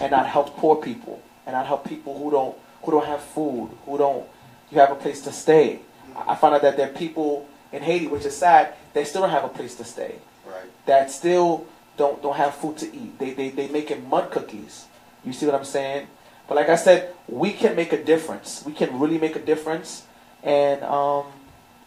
and 0.00 0.10
not 0.10 0.26
help 0.26 0.56
poor 0.56 0.76
people 0.76 1.22
and 1.46 1.54
not 1.54 1.66
help 1.66 1.88
people 1.88 2.18
who 2.18 2.30
don't 2.30 2.56
who 2.82 2.90
don't 2.90 3.06
have 3.06 3.22
food, 3.22 3.70
who 3.86 3.98
don't 3.98 4.26
you 4.70 4.78
have 4.78 4.90
a 4.90 4.94
place 4.96 5.20
to 5.22 5.32
stay. 5.32 5.80
I 6.16 6.32
I 6.32 6.36
found 6.36 6.54
out 6.54 6.62
that 6.62 6.76
there 6.76 6.88
are 6.88 6.92
people 6.92 7.48
in 7.72 7.82
Haiti, 7.82 8.06
which 8.06 8.24
is 8.24 8.36
sad, 8.36 8.74
they 8.92 9.04
still 9.04 9.22
don't 9.22 9.30
have 9.30 9.44
a 9.44 9.48
place 9.48 9.74
to 9.76 9.84
stay. 9.84 10.16
Right. 10.46 10.70
That 10.86 11.10
still 11.10 11.66
don't 11.96 12.22
don't 12.22 12.36
have 12.36 12.54
food 12.54 12.76
to 12.78 12.86
eat. 12.94 13.18
They 13.18 13.32
they 13.32 13.50
they 13.50 13.68
making 13.68 14.08
mud 14.08 14.30
cookies. 14.30 14.86
You 15.24 15.32
see 15.32 15.46
what 15.46 15.54
I'm 15.54 15.64
saying? 15.64 16.06
But 16.48 16.56
like 16.56 16.68
I 16.68 16.76
said, 16.76 17.14
we 17.28 17.52
can 17.52 17.76
make 17.76 17.92
a 17.92 18.02
difference. 18.02 18.62
We 18.66 18.72
can 18.72 18.98
really 18.98 19.18
make 19.18 19.36
a 19.36 19.40
difference. 19.40 20.04
And 20.42 20.82
um, 20.82 21.26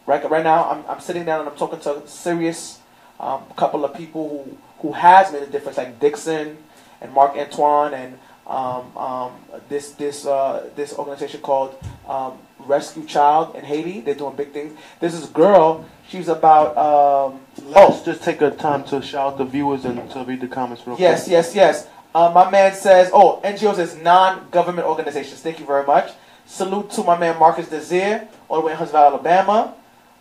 right 0.06 0.28
right 0.28 0.42
now, 0.44 0.70
I'm 0.70 0.84
I'm 0.88 1.00
sitting 1.00 1.24
down 1.24 1.40
and 1.40 1.48
I'm 1.48 1.56
talking 1.56 1.80
to 1.80 2.02
a 2.02 2.08
serious 2.08 2.80
um, 3.20 3.42
couple 3.56 3.84
of 3.84 3.94
people 3.94 4.28
who 4.28 4.58
who 4.80 4.92
has 4.92 5.32
made 5.32 5.42
a 5.42 5.46
difference, 5.46 5.78
like 5.78 6.00
Dixon 6.00 6.58
and 7.00 7.12
Mark 7.12 7.36
Antoine 7.36 7.94
and 7.94 8.18
um, 8.46 8.96
um, 8.96 9.32
this 9.68 9.90
this 9.92 10.24
uh, 10.26 10.70
this 10.76 10.94
organization 10.96 11.40
called 11.40 11.74
um, 12.08 12.34
Rescue 12.60 13.04
Child 13.04 13.56
in 13.56 13.64
Haiti. 13.64 14.00
They're 14.00 14.14
doing 14.14 14.36
big 14.36 14.52
things. 14.52 14.78
There's 15.00 15.18
this 15.18 15.28
girl. 15.28 15.84
She's 16.08 16.28
about 16.28 16.76
um, 16.76 17.40
Let's 17.64 18.02
just 18.02 18.22
take 18.22 18.40
a 18.40 18.50
time 18.52 18.84
to 18.84 19.02
shout 19.02 19.32
out 19.32 19.38
the 19.38 19.44
viewers 19.44 19.84
and 19.84 20.08
to 20.12 20.22
read 20.24 20.40
the 20.40 20.46
comments 20.48 20.86
real 20.86 20.96
Yes, 20.98 21.24
quick. 21.24 21.32
yes, 21.32 21.54
yes. 21.54 21.88
Uh, 22.14 22.30
my 22.32 22.48
man 22.50 22.72
says, 22.74 23.10
oh, 23.12 23.40
NGOs 23.44 23.78
is 23.78 23.96
non-government 23.96 24.86
organizations. 24.86 25.40
Thank 25.40 25.58
you 25.60 25.66
very 25.66 25.84
much. 25.84 26.12
Salute 26.46 26.90
to 26.92 27.02
my 27.02 27.18
man 27.18 27.38
Marcus 27.38 27.68
Desir, 27.68 28.28
all 28.48 28.60
the 28.60 28.66
way 28.66 28.72
in 28.72 28.78
Huntsville, 28.78 29.00
Alabama. 29.00 29.74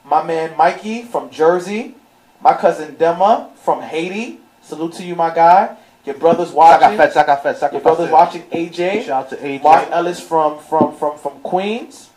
My 0.04 0.24
man 0.24 0.58
Mikey 0.58 1.04
from 1.04 1.30
Jersey. 1.30 1.96
My 2.42 2.54
cousin 2.54 2.96
Dema 2.96 3.56
from 3.58 3.82
Haiti. 3.82 4.40
Salute 4.62 4.94
to 4.94 5.04
you, 5.04 5.16
my 5.16 5.34
guy. 5.34 5.78
Your 6.06 6.16
brother's 6.16 6.52
watching. 6.52 6.82
Saka 6.82 6.98
Fett, 6.98 7.14
Saka 7.14 7.38
Fett, 7.38 7.58
Saka 7.58 7.74
Your 7.76 7.82
brother's 7.82 8.06
Fett. 8.06 8.14
watching 8.14 8.42
AJ. 8.44 9.06
Shout 9.06 9.26
out 9.26 9.30
to 9.32 9.38
AJ. 9.38 9.64
Mark 9.64 9.90
Ellis 9.92 10.20
from 10.20 10.60
from 10.60 10.96
from 10.96 11.18
from 11.18 11.40
Queens. 11.40 12.10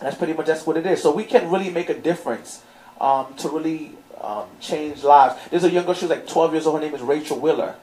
That's 0.00 0.16
pretty 0.16 0.32
much 0.32 0.46
that's 0.46 0.66
what 0.66 0.76
it 0.76 0.86
is. 0.86 1.02
So 1.02 1.12
we 1.12 1.24
can 1.24 1.50
really 1.50 1.70
make 1.70 1.88
a 1.90 1.94
difference 1.98 2.62
um, 3.00 3.34
to 3.38 3.48
really 3.48 3.92
um, 4.20 4.46
change 4.60 5.02
lives. 5.02 5.34
There's 5.50 5.64
a 5.64 5.70
young 5.70 5.84
girl. 5.84 5.94
She's 5.94 6.08
like 6.10 6.26
12 6.26 6.52
years 6.54 6.66
old. 6.66 6.76
Her 6.80 6.84
name 6.86 6.94
is 6.94 7.00
Rachel 7.02 7.38
Willer. 7.38 7.74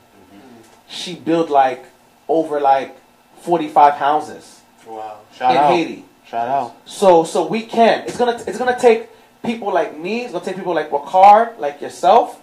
She 0.88 1.16
built 1.16 1.50
like 1.50 1.86
over 2.28 2.60
like 2.60 2.96
45 3.42 3.94
houses 3.96 4.62
Wow. 4.88 5.20
Shout 5.36 5.52
in 5.52 5.58
out. 5.58 5.72
Haiti. 5.72 6.06
Shout 6.28 6.48
out. 6.48 6.76
So 6.86 7.24
so 7.24 7.48
we 7.48 7.64
can. 7.64 8.04
It's 8.08 8.18
gonna 8.18 8.42
it's 8.48 8.58
gonna 8.58 8.78
take 8.80 9.10
people 9.44 9.74
like 9.74 9.98
me. 9.98 10.24
It's 10.24 10.32
gonna 10.34 10.46
take 10.46 10.56
people 10.56 10.74
like 10.76 10.90
Wakar, 10.92 11.58
like 11.60 11.82
yourself, 11.82 12.40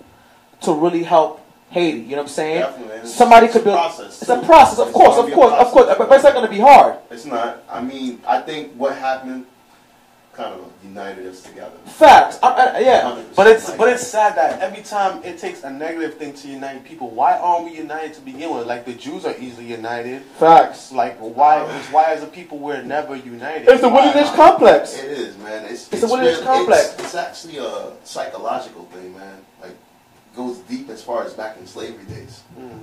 to 0.62 0.72
really 0.72 1.02
help 1.04 1.40
Haiti. 1.72 1.98
You 2.00 2.10
know 2.10 2.16
what 2.18 2.22
I'm 2.22 2.28
saying? 2.28 2.60
Definitely. 2.60 3.08
Somebody 3.08 3.46
it's 3.46 3.52
could 3.54 3.62
a 3.62 3.64
build. 3.64 3.76
process, 3.78 4.20
It's 4.22 4.30
a 4.30 4.40
process, 4.40 4.78
of 4.78 4.88
It's 4.88 4.96
course, 4.96 5.18
of 5.18 5.32
course, 5.32 5.52
of 5.54 5.66
course. 5.68 5.86
But 5.98 6.08
but 6.08 6.14
it's 6.14 6.24
not 6.24 6.34
gonna 6.34 6.48
be 6.48 6.60
hard. 6.60 6.96
It's 7.10 7.24
not. 7.24 7.62
I 7.70 7.80
mean, 7.80 8.20
I 8.26 8.40
think 8.40 8.72
what 8.74 8.94
happened 8.96 9.46
kind 10.34 10.54
of 10.54 10.64
united 10.82 11.26
us 11.26 11.42
together. 11.42 11.76
Facts. 11.84 12.38
I, 12.42 12.48
I, 12.48 12.78
yeah. 12.78 13.02
100%. 13.02 13.36
But 13.36 13.46
it's 13.48 13.68
Like, 13.68 13.76
but 13.78 13.88
it's 13.90 14.06
sad 14.06 14.34
that 14.36 14.60
every 14.62 14.82
time 14.82 15.22
it 15.24 15.36
takes 15.38 15.62
a 15.62 15.70
negative 15.70 16.14
thing 16.14 16.32
to 16.32 16.48
unite 16.48 16.84
people. 16.84 17.10
Why 17.10 17.36
aren't 17.36 17.66
we 17.66 17.76
united 17.76 18.14
to 18.14 18.22
begin 18.22 18.54
with? 18.56 18.66
Like 18.66 18.86
the 18.86 18.94
Jews 18.94 19.26
are 19.26 19.36
easily 19.38 19.66
united. 19.66 20.22
Facts. 20.38 20.90
Like 20.90 21.18
why 21.18 21.62
is 21.64 21.86
why 21.88 22.04
as 22.14 22.22
a 22.22 22.26
people 22.26 22.58
we're 22.58 22.80
never 22.82 23.14
united? 23.14 23.68
It's 23.68 23.82
the 23.82 23.90
Willie 23.90 24.12
complex. 24.34 24.96
It 24.98 25.04
is, 25.10 25.36
man. 25.38 25.66
It's 25.66 25.92
It's 25.92 26.02
a 26.02 26.06
Willie 26.06 26.26
really- 26.28 26.42
complex. 26.44 26.94
It's, 26.94 27.02
it's 27.04 27.14
actually 27.14 27.58
a 27.58 27.92
psychological 28.04 28.84
thing, 28.86 29.14
man. 29.14 29.38
Like 29.60 29.76
goes 30.34 30.58
deep 30.58 30.88
as 30.90 31.02
far 31.02 31.24
as 31.24 31.32
back 31.34 31.56
in 31.58 31.66
slavery 31.66 32.04
days. 32.04 32.42
Mm. 32.58 32.80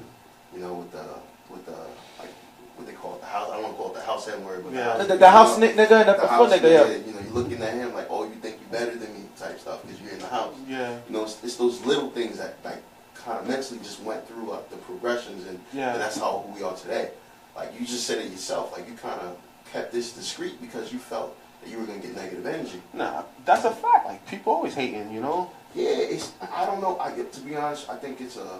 You 0.54 0.60
know, 0.60 0.74
with 0.76 0.92
the 0.92 1.06
with 1.50 1.66
the 1.66 1.72
like 2.20 2.30
what 2.76 2.88
they 2.88 2.94
call 2.94 3.16
it 3.16 3.22
the 3.22 3.28
house. 3.28 3.50
I 3.50 3.54
don't 3.56 3.64
want 3.64 3.76
to 3.76 3.82
call 3.82 3.92
it 3.92 3.96
the 3.96 4.02
house 4.06 4.28
N 4.28 4.44
word, 4.46 4.64
but 4.64 4.74
Yeah. 4.74 4.98
The, 4.98 5.04
the, 5.06 5.18
the 5.18 5.30
house 5.30 5.58
ni- 5.58 5.68
nigga 5.70 5.92
and 6.00 6.10
the, 6.10 6.14
the 6.14 6.28
house 6.28 6.50
foot 6.52 6.62
nigga, 6.62 6.72
yeah. 6.72 6.96
You 7.06 7.14
know, 7.14 7.20
you're 7.20 7.34
looking 7.34 7.62
at 7.62 7.74
him 7.74 7.94
like, 7.94 8.08
oh, 8.10 8.24
you 8.24 8.36
think 8.36 8.58
you're 8.62 8.80
better 8.80 8.96
than 8.98 9.14
me, 9.14 9.26
type 9.38 9.60
stuff, 9.60 9.82
because 9.82 10.00
you're 10.02 10.12
in 10.12 10.20
the 10.20 10.28
house. 10.28 10.56
Yeah. 10.68 10.98
You 11.08 11.14
know, 11.14 11.24
it's, 11.24 11.44
it's 11.44 11.58
those 11.58 11.84
little 11.86 12.10
things 12.12 12.38
that 12.38 12.56
like 12.64 12.82
kind 13.16 13.38
of 13.40 13.48
mentally 13.48 13.80
just 13.80 14.02
went 14.02 14.26
through 14.28 14.52
uh, 14.52 14.60
the 14.70 14.78
progressions, 14.78 15.46
and, 15.48 15.60
Yeah. 15.74 15.92
and 15.94 16.02
that's 16.02 16.18
how 16.18 16.46
who 16.48 16.56
we 16.56 16.64
are 16.64 16.76
today. 16.76 17.12
Like 17.56 17.78
you 17.78 17.86
just 17.86 18.08
said 18.08 18.20
it 18.20 18.32
yourself, 18.32 18.72
like 18.72 18.88
you 18.88 18.94
kind 18.96 19.20
of 19.22 19.36
kept 19.74 19.92
this 19.92 20.14
discreet 20.14 20.62
because 20.62 20.94
you 20.94 21.00
felt 21.00 21.36
that 21.62 21.70
you 21.70 21.80
were 21.80 21.86
gonna 21.86 22.00
get 22.00 22.16
negative 22.16 22.46
energy. 22.46 22.82
Nah, 22.94 23.24
that's 23.44 23.66
a 23.66 23.72
fact. 23.72 24.06
Like 24.06 24.26
people 24.26 24.54
always 24.54 24.74
hating, 24.74 25.12
you 25.12 25.20
know. 25.20 25.52
Yeah, 25.76 25.90
it's 25.90 26.34
I 26.54 26.66
don't 26.66 26.82
know. 26.82 26.98
I 27.00 27.12
get 27.16 27.32
to 27.34 27.42
be 27.42 27.56
honest. 27.56 27.90
I 27.90 27.96
think 27.96 28.22
it's 28.22 28.38
a 28.38 28.60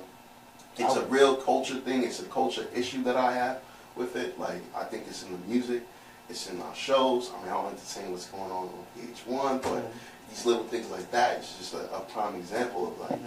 it's 0.78 0.96
a 0.96 1.06
real 1.06 1.36
culture 1.36 1.76
thing. 1.76 2.04
It's 2.04 2.20
a 2.20 2.26
culture 2.26 2.68
issue 2.74 3.04
that 3.04 3.18
I 3.18 3.34
have 3.34 3.62
with 3.96 4.16
it. 4.16 4.40
Like 4.40 4.62
I 4.76 4.84
think 4.84 5.06
it's 5.08 5.24
in 5.24 5.32
the 5.32 5.38
music, 5.48 5.84
it's 6.30 6.50
in 6.50 6.62
our 6.62 6.76
shows. 6.76 7.32
I 7.36 7.42
mean, 7.44 7.52
I 7.52 7.54
don't 7.54 7.74
entertain 7.74 8.12
what's 8.12 8.28
going 8.28 8.52
on 8.52 8.70
on 8.70 8.86
VH1, 8.98 9.62
but 9.62 9.70
mm-hmm. 9.70 9.88
these 10.30 10.46
little 10.46 10.64
things 10.64 10.90
like 10.90 11.10
that. 11.12 11.38
It's 11.38 11.58
just 11.58 11.74
a, 11.74 11.94
a 11.96 12.02
prime 12.02 12.36
example 12.36 12.88
of 12.88 13.10
like 13.10 13.26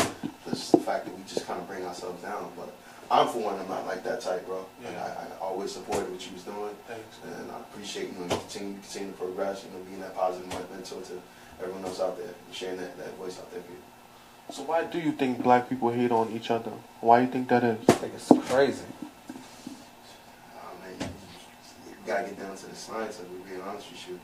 just 0.49 0.73
the 0.73 0.79
fact 0.79 1.07
that 1.07 1.17
we 1.17 1.23
just 1.25 1.47
kind 1.47 1.61
of 1.61 1.67
bring 1.69 1.85
ourselves 1.85 2.23
down. 2.23 2.51
But 2.57 2.73
I'm 3.11 3.29
for 3.29 3.39
one, 3.41 3.59
I'm 3.59 3.69
not 3.69 3.87
like 3.87 4.05
that 4.05 4.21
type, 4.21 4.47
bro. 4.47 4.65
And 4.85 4.95
Yeah. 4.95 5.05
I, 5.05 5.35
I 5.35 5.47
always 5.47 5.73
supported 5.73 6.11
what 6.11 6.25
you 6.27 6.33
was 6.33 6.45
doing, 6.45 6.75
Thanks. 6.89 7.19
and 7.25 7.51
I 7.51 7.59
appreciate 7.59 8.13
you 8.13 8.19
know 8.21 8.37
continue, 8.37 8.75
continue 8.81 9.13
to 9.13 9.19
progress, 9.19 9.65
you 9.65 9.71
know, 9.77 9.85
being 9.85 10.01
that 10.01 10.15
positive 10.15 10.49
mentor 10.49 11.03
to 11.03 11.21
everyone 11.63 11.85
else 11.85 12.01
out 12.01 12.17
there, 12.17 12.27
and 12.27 12.55
sharing 12.55 12.79
that, 12.79 12.97
that 12.99 13.17
voice 13.17 13.39
out 13.39 13.51
there 13.53 13.63
for 13.63 13.73
you. 13.73 13.79
So 14.51 14.63
why 14.63 14.85
do 14.85 14.99
you 14.99 15.13
think 15.13 15.43
black 15.43 15.69
people 15.69 15.91
hate 15.91 16.11
on 16.11 16.31
each 16.33 16.51
other? 16.51 16.73
Why 17.01 17.21
do 17.21 17.27
you 17.27 17.33
think 17.33 17.49
that 17.49 17.65
is? 17.65 17.79
I 17.89 17.93
think 17.93 18.15
it's 18.15 18.29
crazy. 18.51 18.85
Oh 20.57 20.71
man, 20.83 20.97
you, 21.01 21.07
you 21.91 21.97
gotta 22.07 22.29
get 22.29 22.39
down 22.39 22.57
to 22.57 22.67
the 22.67 22.77
science 22.77 23.19
of 23.21 23.27
it. 23.27 23.49
Being 23.49 23.63
honest 23.63 23.91
with 23.91 24.09
you, 24.09 24.21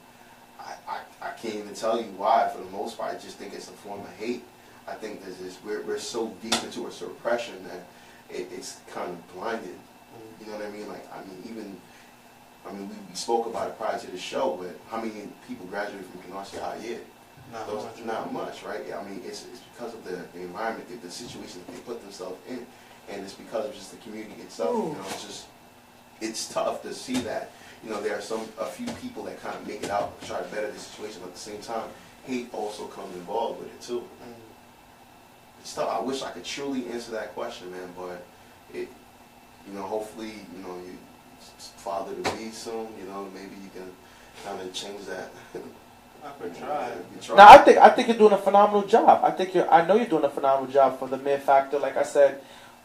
I, 0.61 0.75
I, 0.89 0.99
I 1.29 1.31
can't 1.31 1.55
even 1.55 1.75
tell 1.75 1.99
you 1.99 2.09
why. 2.17 2.51
For 2.55 2.63
the 2.63 2.71
most 2.71 2.99
part, 2.99 3.15
I 3.15 3.19
just 3.19 3.37
think 3.37 3.55
it's 3.55 3.69
a 3.69 3.73
form 3.73 4.01
of 4.01 4.13
hate. 4.17 4.43
I 4.87 4.95
think 4.95 5.23
there's 5.23 5.39
this 5.39 5.59
we're, 5.65 5.83
we're 5.83 5.99
so 5.99 6.35
deep 6.43 6.63
into 6.65 6.87
a 6.87 6.91
suppression 6.91 7.55
that 7.65 7.87
it, 8.29 8.49
it's 8.53 8.81
kind 8.91 9.11
of 9.11 9.35
blinded. 9.35 9.79
You 10.41 10.47
know 10.47 10.59
what 10.59 10.67
I 10.67 10.71
mean? 10.71 10.89
Like 10.89 11.07
I 11.15 11.21
mean, 11.21 11.43
even 11.49 11.77
I 12.67 12.73
mean, 12.73 12.89
we, 12.89 12.95
we 13.09 13.15
spoke 13.15 13.47
about 13.47 13.69
it 13.69 13.79
prior 13.79 13.99
to 13.99 14.11
the 14.11 14.19
show, 14.19 14.59
but 14.61 14.77
how 14.91 15.01
many 15.01 15.29
people 15.47 15.67
graduated 15.67 16.07
from 16.07 16.21
Canarsie 16.23 16.61
High 16.61 16.77
year? 16.79 17.01
Not 17.53 17.67
Those, 17.67 17.85
much. 17.85 18.05
not 18.05 18.33
much, 18.33 18.63
right? 18.63 18.83
I 18.93 19.03
mean, 19.09 19.23
it's, 19.25 19.47
it's 19.47 19.61
because 19.73 19.95
of 19.95 20.05
the, 20.05 20.21
the 20.35 20.41
environment, 20.43 20.89
the, 20.89 20.97
the 20.97 21.11
situation 21.11 21.63
that 21.67 21.73
they 21.73 21.81
put 21.81 22.01
themselves 22.03 22.37
in, 22.49 22.67
and 23.09 23.23
it's 23.23 23.33
because 23.33 23.65
of 23.67 23.75
just 23.75 23.91
the 23.91 23.97
community 23.99 24.41
itself. 24.43 24.75
You 24.77 24.93
know, 24.93 25.07
it's 25.09 25.25
just 25.25 25.47
it's 26.21 26.53
tough 26.53 26.83
to 26.83 26.93
see 26.93 27.19
that. 27.21 27.51
You 27.83 27.91
know, 27.91 28.03
there 28.03 28.17
are 28.19 28.21
some 28.21 28.43
a 28.59 28.67
few 28.67 28.87
people 28.95 29.23
that 29.25 29.41
kind 29.41 29.57
of 29.57 29.67
make 29.67 29.83
it 29.83 29.91
out, 29.91 30.21
try 30.23 30.39
to 30.39 30.49
better 30.49 30.71
the 30.71 30.79
situation, 30.79 31.21
but 31.23 31.29
at 31.29 31.35
the 31.35 31.41
same 31.41 31.61
time, 31.61 31.89
hate 32.25 32.53
also 32.53 32.87
comes 32.87 33.15
involved 33.15 33.61
with 33.61 33.69
it 33.69 33.81
too. 33.81 34.01
Mm. 34.01 34.35
It's 35.61 35.75
tough. 35.75 35.89
I 35.89 36.01
wish 36.01 36.23
I 36.23 36.31
could 36.33 36.45
truly 36.45 36.87
answer 36.89 37.13
that 37.13 37.35
question, 37.35 37.71
man, 37.71 37.89
but 37.97 38.25
it, 38.75 38.89
you 39.67 39.73
know, 39.75 39.83
hopefully, 39.83 40.33
you 40.55 40.63
know, 40.63 40.77
you 40.85 40.99
father 41.77 42.15
to 42.15 42.37
be 42.37 42.51
soon. 42.51 42.89
You 43.01 43.07
know, 43.07 43.29
maybe 43.33 43.55
you 43.63 43.71
can 43.75 43.91
kind 44.45 44.61
of 44.61 44.73
change 44.73 45.05
that. 45.07 45.31
I 46.25 46.31
could 46.41 46.57
try. 46.57 46.89
You 47.15 47.21
try. 47.23 47.37
Now 47.37 47.49
I 47.49 47.59
think 47.59 47.79
I 47.79 47.89
think 47.91 48.09
you're 48.09 48.17
doing 48.19 48.33
a 48.33 48.39
phenomenal 48.39 48.83
job. 48.87 49.25
I 49.25 49.31
think 49.31 49.55
you're 49.55 49.71
I 49.73 49.87
know 49.87 49.95
you're 49.97 50.07
doing 50.07 50.25
a 50.25 50.31
phenomenal 50.31 50.71
job 50.73 50.99
for 50.99 51.09
the 51.09 51.17
mere 51.19 51.39
factor, 51.39 51.79
like 51.79 51.97
I 51.97 52.03
said, 52.03 52.41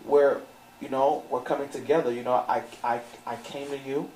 where 0.05 0.41
you 0.81 0.89
know 0.89 1.23
we're 1.29 1.41
coming 1.41 1.69
together. 1.69 2.11
You 2.11 2.23
know, 2.23 2.33
I 2.47 2.63
I 2.83 3.01
I 3.25 3.35
came 3.37 3.67
to 3.69 3.77
you, 3.77 4.09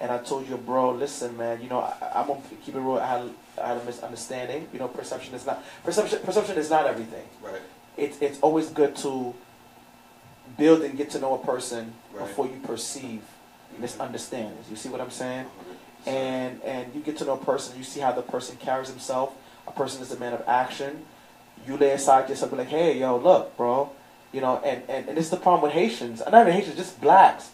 and 0.00 0.10
I 0.12 0.18
told 0.18 0.48
you, 0.48 0.56
bro, 0.56 0.90
listen, 0.92 1.36
man. 1.36 1.62
You 1.62 1.68
know, 1.68 1.80
I, 1.80 2.20
I'm 2.20 2.26
gonna 2.26 2.40
keep 2.64 2.74
it 2.74 2.80
real. 2.80 2.98
I 2.98 3.06
had 3.06 3.30
I 3.62 3.68
had 3.68 3.76
a 3.78 3.84
misunderstanding. 3.84 4.68
You 4.72 4.78
know, 4.78 4.88
perception 4.88 5.34
is 5.34 5.46
not 5.46 5.62
perception. 5.84 6.18
Perception 6.24 6.56
is 6.58 6.68
not 6.70 6.86
everything. 6.86 7.24
right. 7.42 7.60
It's 7.96 8.18
it's 8.20 8.38
always 8.40 8.68
good 8.68 8.94
to 8.96 9.34
build 10.58 10.82
and 10.82 10.96
get 10.96 11.10
to 11.10 11.18
know 11.18 11.34
a 11.34 11.38
person 11.44 11.92
Right. 12.12 12.26
before 12.26 12.46
you 12.46 12.58
perceive 12.64 13.22
misunderstandings. 13.78 14.68
You 14.68 14.76
see 14.76 14.88
what 14.88 15.00
I'm 15.00 15.10
saying? 15.10 15.46
And 16.06 16.62
and 16.62 16.94
you 16.94 17.00
get 17.00 17.16
to 17.18 17.24
know 17.24 17.34
a 17.34 17.44
person, 17.44 17.76
you 17.76 17.84
see 17.84 18.00
how 18.00 18.12
the 18.12 18.22
person 18.22 18.56
carries 18.56 18.88
himself. 18.88 19.34
A 19.66 19.72
person 19.72 20.02
is 20.02 20.10
a 20.12 20.18
man 20.18 20.32
of 20.32 20.42
action. 20.46 21.04
You 21.66 21.76
lay 21.76 21.90
aside 21.90 22.28
yourself, 22.28 22.50
be 22.50 22.58
like, 22.58 22.68
hey, 22.68 22.98
yo, 22.98 23.16
look, 23.18 23.56
bro, 23.56 23.90
you 24.32 24.40
know, 24.40 24.60
and 24.64 24.82
and, 24.88 25.08
and 25.08 25.16
this 25.16 25.26
is 25.26 25.30
the 25.30 25.36
problem 25.36 25.62
with 25.62 25.72
Haitians, 25.72 26.22
not 26.30 26.42
even 26.42 26.52
Haitians, 26.52 26.76
just 26.76 27.00
blacks. 27.00 27.50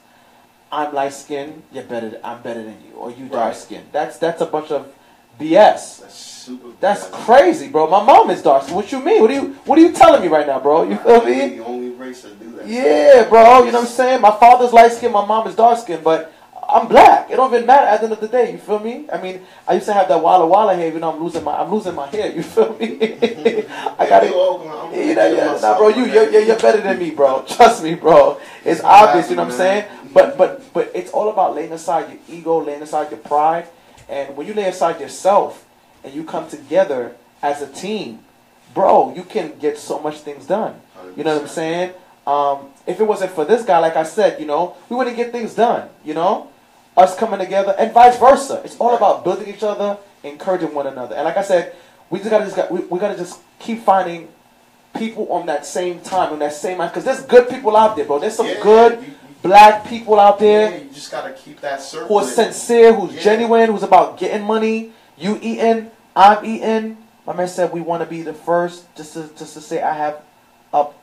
I'm 0.71 0.93
light 0.93 1.13
skinned, 1.13 1.63
you're 1.73 1.85
better. 1.85 2.19
I'm 2.25 2.43
better 2.43 2.63
than 2.63 2.77
you, 2.87 2.95
or 2.97 3.11
you 3.11 3.29
dark 3.29 3.55
skinned. 3.55 3.87
That's 3.93 4.19
that's 4.19 4.41
a 4.41 4.47
bunch 4.47 4.71
of 4.73 4.93
BS. 5.39 6.01
That's 6.01 6.15
super. 6.15 6.69
That's 6.81 7.07
bad. 7.07 7.21
crazy, 7.21 7.69
bro. 7.69 7.89
My 7.89 8.03
mom 8.03 8.31
is 8.31 8.43
dark. 8.43 8.69
What 8.71 8.91
you 8.91 9.03
mean? 9.05 9.23
What 9.23 9.31
are 9.31 9.35
you 9.35 9.57
What 9.65 9.79
are 9.79 9.83
you 9.83 9.93
telling 9.93 10.23
me 10.23 10.29
right 10.29 10.47
now, 10.47 10.59
bro? 10.59 10.83
You 10.83 10.97
feel 10.97 11.25
me? 11.25 11.57
The 11.57 11.65
only 11.65 11.91
race 11.91 12.23
that 12.23 12.39
do 12.41 12.51
that. 12.57 12.67
Yeah, 12.67 13.29
bro. 13.29 13.65
You 13.65 13.73
know 13.73 13.81
what 13.81 13.87
I'm 13.87 13.87
saying? 13.87 14.21
My 14.21 14.37
father's 14.37 14.73
light 14.73 14.93
skinned, 14.93 15.13
my 15.13 15.25
mom 15.25 15.47
is 15.47 15.55
dark 15.55 15.79
skinned, 15.79 16.03
but 16.03 16.33
I'm 16.77 16.89
black. 16.89 17.31
It 17.31 17.37
don't 17.37 17.53
even 17.55 17.67
matter 17.67 17.87
at 17.87 18.01
the 18.01 18.05
end 18.05 18.13
of 18.13 18.21
the 18.21 18.29
day. 18.29 18.53
You 18.53 18.59
feel 18.59 18.79
me? 18.79 19.07
I 19.13 19.21
mean, 19.21 19.41
I 19.67 19.75
used 19.75 19.87
to 19.87 19.95
have 19.95 20.09
that 20.09 20.23
Walla 20.23 20.47
Walla 20.47 20.75
hair. 20.75 20.93
You 20.93 20.99
know, 20.99 21.13
I'm 21.13 21.23
losing 21.23 21.43
my 21.43 21.59
I'm 21.61 21.71
losing 21.73 21.95
my 21.95 22.07
hair. 22.07 22.31
You 22.31 22.43
feel 22.43 22.77
me? 22.79 22.99
I 23.99 24.07
got 24.09 24.25
it. 24.25 24.31
well, 24.35 24.61
I'm- 24.61 24.93
I'm 24.93 25.09
You 25.09 25.15
know, 25.15 25.27
yeah, 25.27 25.59
nah, 25.63 25.79
bro, 25.79 25.89
you 25.89 26.05
you're, 26.05 26.29
you're 26.31 26.59
better 26.59 26.81
than 26.83 26.99
me, 26.99 27.11
bro. 27.13 27.45
Trust 27.49 27.83
me, 27.83 27.95
bro. 27.95 28.39
It's 28.65 28.83
obvious, 28.83 29.31
you 29.31 29.37
know 29.37 29.45
what 29.45 29.53
I'm 29.53 29.59
saying. 29.59 29.85
But 30.13 30.37
but 30.37 30.73
but 30.75 30.91
it's 30.95 31.11
all 31.13 31.29
about 31.31 31.55
laying 31.55 31.73
aside 31.73 32.11
your 32.11 32.19
ego, 32.39 32.59
laying 32.63 32.83
aside 32.83 33.11
your 33.11 33.21
pride, 33.21 33.67
and 34.09 34.37
when 34.37 34.47
you 34.47 34.53
lay 34.55 34.65
aside 34.69 35.01
yourself 35.01 35.65
and 36.05 36.13
you 36.13 36.25
come 36.25 36.47
together 36.49 37.17
as 37.43 37.63
a 37.63 37.67
team, 37.69 38.21
bro, 38.75 39.15
you 39.15 39.23
can 39.25 39.59
get 39.59 39.79
so 39.79 39.99
much 39.99 40.19
things 40.21 40.47
done. 40.47 40.75
You 41.17 41.25
know 41.25 41.35
what 41.35 41.43
I'm 41.43 41.49
saying? 41.49 41.93
Um, 42.27 42.69
if 42.87 43.01
it 43.01 43.05
wasn't 43.05 43.33
for 43.33 43.45
this 43.45 43.65
guy, 43.65 43.79
like 43.79 43.97
I 43.97 44.03
said, 44.03 44.41
you 44.41 44.47
know, 44.47 44.77
we 44.91 44.97
wouldn't 44.97 45.17
get 45.17 45.33
things 45.33 45.55
done. 45.55 45.89
You 46.05 46.15
know, 46.15 46.51
us 46.97 47.17
coming 47.17 47.39
together 47.39 47.75
and 47.79 47.93
vice 47.93 48.19
versa. 48.19 48.63
It's 48.65 48.77
all 48.79 48.97
about 48.97 49.25
building 49.25 49.49
each 49.49 49.63
other, 49.63 49.99
encouraging 50.23 50.73
one 50.75 50.87
another. 50.87 51.15
And 51.15 51.25
like 51.25 51.37
I 51.37 51.43
said, 51.43 51.75
we 52.11 52.19
just 52.19 52.31
gotta 52.31 52.45
just 52.45 52.57
got, 52.57 52.71
we, 52.71 52.81
we 52.81 52.99
gotta 52.99 53.17
just 53.17 53.41
keep 53.59 53.83
finding 53.83 54.29
people 54.97 55.31
on 55.31 55.47
that 55.47 55.67
same 55.67 56.01
time, 56.01 56.33
on 56.33 56.39
that 56.39 56.53
same 56.55 56.79
mind, 56.79 56.91
because 56.93 57.05
there's 57.05 57.23
good 57.23 57.49
people 57.49 57.77
out 57.77 57.97
there, 57.97 58.05
bro. 58.07 58.19
There's 58.19 58.35
some 58.37 58.47
Yeah, 58.47 58.63
good 58.63 58.93
you- 59.01 59.07
you- 59.09 59.13
black 59.43 59.87
people 59.87 60.19
out 60.19 60.39
there 60.39 60.71
Yeah, 60.71 60.77
you 60.79 60.91
just 60.91 61.11
gotta 61.11 61.33
keep 61.33 61.61
that 61.61 61.83
circle. 61.83 62.09
who 62.09 62.17
are 62.19 62.25
sincere, 62.27 62.93
who's 62.95 63.15
Yeah. 63.15 63.21
genuine, 63.23 63.71
who's 63.71 63.83
about 63.83 64.17
getting 64.19 64.43
money. 64.47 64.93
You 65.19 65.39
eating, 65.43 65.91
I'm 66.15 66.45
eating. 66.45 66.97
My 67.27 67.33
man 67.35 67.49
said 67.49 67.73
we 67.73 67.81
want 67.81 68.03
to 68.03 68.09
be 68.09 68.23
the 68.23 68.33
first, 68.33 68.85
just 68.97 69.15
to 69.15 69.29
just 69.37 69.55
to 69.55 69.61
say 69.61 69.83
I 69.83 69.93
have 69.93 70.17
up. 70.73 70.95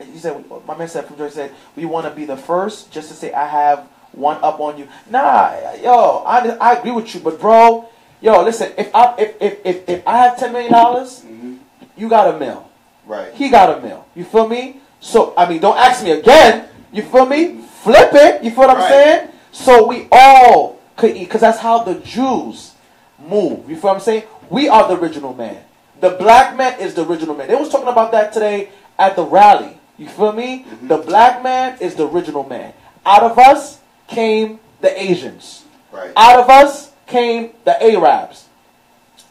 He 0.00 0.18
said 0.18 0.44
my 0.66 0.76
man 0.76 0.88
said 0.88 1.06
from 1.06 1.16
Georgia 1.16 1.34
said 1.34 1.52
we 1.76 1.84
want 1.84 2.06
to 2.06 2.10
be 2.12 2.24
the 2.24 2.36
first, 2.36 2.90
just 2.90 3.08
to 3.08 3.14
say 3.14 3.32
I 3.32 3.46
have 3.46 3.86
one 4.12 4.36
up 4.42 4.60
on 4.60 4.78
you. 4.78 4.88
Nah, 5.10 5.72
yo, 5.82 6.22
I 6.26 6.48
I 6.60 6.74
agree 6.74 6.92
with 6.92 7.14
you, 7.14 7.20
but 7.20 7.40
bro, 7.40 7.88
yo, 8.20 8.42
listen, 8.42 8.72
if 8.76 8.94
I 8.94 9.14
if 9.18 9.40
if 9.40 9.58
if, 9.64 9.88
if 9.88 10.08
I 10.08 10.16
have 10.18 10.38
ten 10.38 10.52
million 10.52 10.72
dollars, 10.72 11.20
hmm 11.22 11.56
you 11.96 12.08
got 12.08 12.34
a 12.34 12.38
mill. 12.38 12.68
Right. 13.06 13.34
He 13.34 13.50
got 13.50 13.78
a 13.78 13.80
mill. 13.82 14.06
You 14.14 14.24
feel 14.24 14.48
me? 14.48 14.80
So 15.00 15.34
I 15.36 15.48
mean, 15.48 15.60
don't 15.60 15.76
ask 15.76 16.02
me 16.02 16.12
again. 16.12 16.66
You 16.92 17.02
feel 17.02 17.26
me? 17.26 17.60
Flip 17.82 18.10
it. 18.14 18.42
You 18.44 18.50
feel 18.50 18.68
what 18.68 18.76
I'm 18.78 18.88
saying? 18.88 19.28
So 19.50 19.86
we 19.86 20.08
all 20.10 20.80
could 20.96 21.16
eat, 21.16 21.24
because 21.24 21.40
that's 21.42 21.58
how 21.58 21.82
the 21.82 21.96
Jews 21.96 22.72
move. 23.18 23.68
You 23.68 23.76
feel 23.76 23.90
what 23.90 23.94
I'm 23.96 24.00
saying? 24.00 24.24
We 24.48 24.68
are 24.68 24.88
the 24.88 24.96
original 24.98 25.34
man. 25.34 25.62
The 26.00 26.10
black 26.10 26.56
man 26.56 26.80
is 26.80 26.94
the 26.94 27.04
original 27.06 27.34
man. 27.34 27.48
They 27.48 27.54
was 27.54 27.68
talking 27.68 27.88
about 27.88 28.12
that 28.12 28.32
today 28.32 28.70
at 28.98 29.16
the 29.16 29.24
rally. 29.24 29.76
You 29.98 30.08
feel 30.08 30.32
me? 30.32 30.64
Mhm. 30.64 30.88
The 30.88 30.98
black 30.98 31.42
man 31.42 31.76
is 31.80 31.94
the 31.94 32.08
original 32.08 32.44
man. 32.44 32.72
Out 33.04 33.22
of 33.22 33.38
us 33.38 33.78
came 34.06 34.60
the 34.80 35.00
Asians. 35.00 35.64
Right. 35.90 36.12
Out 36.16 36.40
of 36.40 36.48
us 36.50 36.92
came 37.06 37.52
the 37.64 37.82
Arabs. 37.82 38.48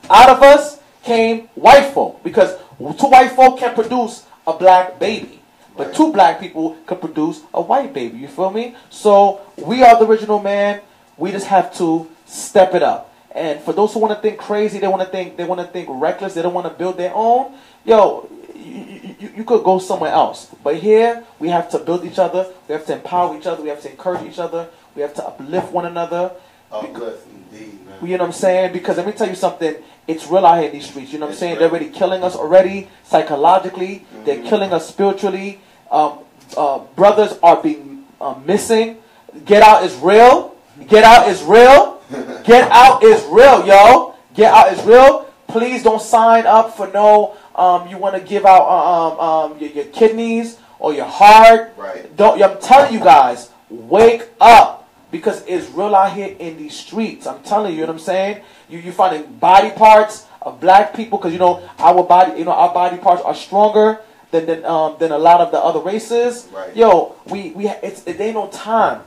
Out 0.10 0.30
of 0.30 0.42
us 0.42 0.80
came 1.04 1.48
white 1.56 1.94
folk 1.94 2.24
because 2.24 2.56
two 2.80 3.08
white 3.08 3.32
folk 3.32 3.60
can 3.60 3.74
produce 3.74 4.26
a 4.48 4.54
black 4.54 5.00
baby, 5.00 5.40
but 5.78 5.88
Right. 5.88 5.96
two 5.96 6.12
black 6.12 6.40
people 6.40 6.76
can 6.86 6.98
produce 6.98 7.42
a 7.54 7.62
white 7.62 7.94
baby. 7.94 8.18
You 8.20 8.28
feel 8.28 8.52
me? 8.52 8.76
So 8.90 9.42
we 9.58 9.84
are 9.84 9.98
the 9.98 10.06
original 10.06 10.40
man. 10.40 10.82
We 11.18 11.32
just 11.32 11.48
have 11.48 11.74
to 11.78 12.08
step 12.26 12.74
it 12.74 12.84
up. 12.84 13.10
And 13.34 13.62
for 13.62 13.72
those 13.74 13.94
who 13.94 14.00
want 14.00 14.14
to 14.14 14.22
think 14.22 14.38
crazy, 14.38 14.80
they 14.80 14.88
want 14.88 15.02
to 15.04 15.08
think 15.08 15.38
they 15.38 15.46
want 15.46 15.62
to 15.62 15.68
think 15.68 15.88
reckless. 15.90 16.34
They 16.34 16.42
don't 16.42 16.54
want 16.54 16.68
to 16.68 16.74
build 16.74 16.98
their 16.98 17.14
own. 17.16 17.54
Yo, 17.86 18.28
you, 18.62 19.16
you, 19.20 19.30
you 19.38 19.44
could 19.44 19.64
go 19.64 19.80
somewhere 19.80 20.12
else. 20.12 20.48
But 20.64 20.78
here 20.78 21.24
we 21.40 21.50
have 21.50 21.70
to 21.72 21.80
build 21.80 22.06
each 22.06 22.20
other. 22.20 22.48
We 22.68 22.74
have 22.74 22.86
to 22.88 22.94
empower 22.94 23.38
each 23.38 23.48
other. 23.48 23.62
We 23.64 23.70
have 23.70 23.82
to 23.82 23.92
encourage 23.92 24.24
each 24.30 24.40
other. 24.40 24.70
We 24.96 25.02
have 25.02 25.14
to 25.16 25.26
uplift 25.26 25.72
one 25.72 25.86
another. 25.86 26.32
Uplift, 26.72 27.28
indeed, 27.28 27.86
man. 27.86 27.98
You 28.02 28.18
know 28.18 28.24
what 28.24 28.28
I'm 28.28 28.34
saying? 28.34 28.74
Because 28.74 28.98
let 28.98 29.06
me 29.06 29.14
tell 29.14 29.28
you 29.28 29.36
something. 29.36 29.76
It's 30.08 30.28
real 30.28 30.46
out 30.46 30.58
here 30.60 30.68
in 30.68 30.74
these 30.74 30.90
streets. 30.90 31.12
You 31.14 31.20
know 31.20 31.26
what 31.28 31.34
I'm 31.34 31.38
saying? 31.38 31.60
They're 31.60 31.70
already 31.70 31.90
killing 31.90 32.24
us 32.24 32.36
already 32.36 32.90
psychologically. 33.04 34.06
They're 34.26 34.38
Mhm. 34.40 34.48
killing 34.50 34.74
us 34.74 34.88
spiritually. 34.88 35.60
Um, 35.92 36.20
uh, 36.58 36.80
brothers 36.96 37.38
are 37.44 37.62
being 37.62 38.06
uh, 38.20 38.36
missing. 38.46 38.98
Get 39.46 39.62
out 39.64 39.84
is 39.84 39.96
real. 39.96 40.56
Get 40.88 41.04
out 41.04 41.28
is 41.28 41.42
real. 41.44 42.02
Get 42.44 42.70
out 42.72 43.04
is 43.04 43.24
real, 43.26 43.66
yo. 43.66 44.16
Get 44.34 44.54
out 44.54 44.74
is 44.74 44.84
real. 44.84 45.26
Please 45.48 45.84
don't 45.84 46.02
sign 46.02 46.46
up 46.46 46.76
for 46.78 46.88
no. 46.88 47.36
Um, 47.56 47.88
you 47.88 47.98
want 47.98 48.16
to 48.16 48.22
give 48.22 48.46
out 48.46 48.62
uh, 48.62 49.08
um, 49.08 49.20
um, 49.20 49.60
your, 49.60 49.70
your 49.72 49.86
kidneys 49.86 50.58
or 50.80 50.94
your 50.94 51.06
heart. 51.06 51.74
Right. 51.78 52.16
Don't. 52.16 52.42
I'm 52.42 52.60
telling 52.60 52.94
you 52.94 53.00
guys, 53.00 53.50
wake 53.70 54.30
up 54.40 54.90
because 55.12 55.44
it's 55.46 55.70
real 55.72 55.94
out 55.96 56.14
here 56.14 56.36
in 56.40 56.58
these 56.58 56.76
streets. 56.76 57.28
I'm 57.28 57.42
telling 57.44 57.74
you, 57.74 57.80
you 57.80 57.82
know 57.82 57.94
what 57.94 58.00
I'm 58.00 58.06
saying. 58.06 58.44
You 58.70 58.80
you 58.80 58.92
finding 58.92 59.32
body 59.34 59.72
parts 59.72 60.26
of 60.42 60.60
black 60.60 60.96
people 60.96 61.18
because 61.18 61.34
you 61.34 61.40
know 61.40 61.68
our 61.78 62.04
body, 62.04 62.40
you 62.40 62.46
know 62.46 62.54
our 62.54 62.74
body 62.74 62.98
parts 62.98 63.22
are 63.22 63.36
stronger 63.36 64.00
than 64.32 64.46
than 64.46 64.66
um, 64.66 64.96
than 65.00 65.12
a 65.12 65.18
lot 65.18 65.42
of 65.42 65.52
the 65.52 65.60
other 65.60 65.80
races. 65.80 66.48
Right. 66.54 66.76
Yo, 66.76 67.16
we 67.28 67.52
we 67.52 67.68
it's 67.70 68.06
it 68.08 68.20
ain't 68.20 68.36
no 68.36 68.48
time 68.48 69.02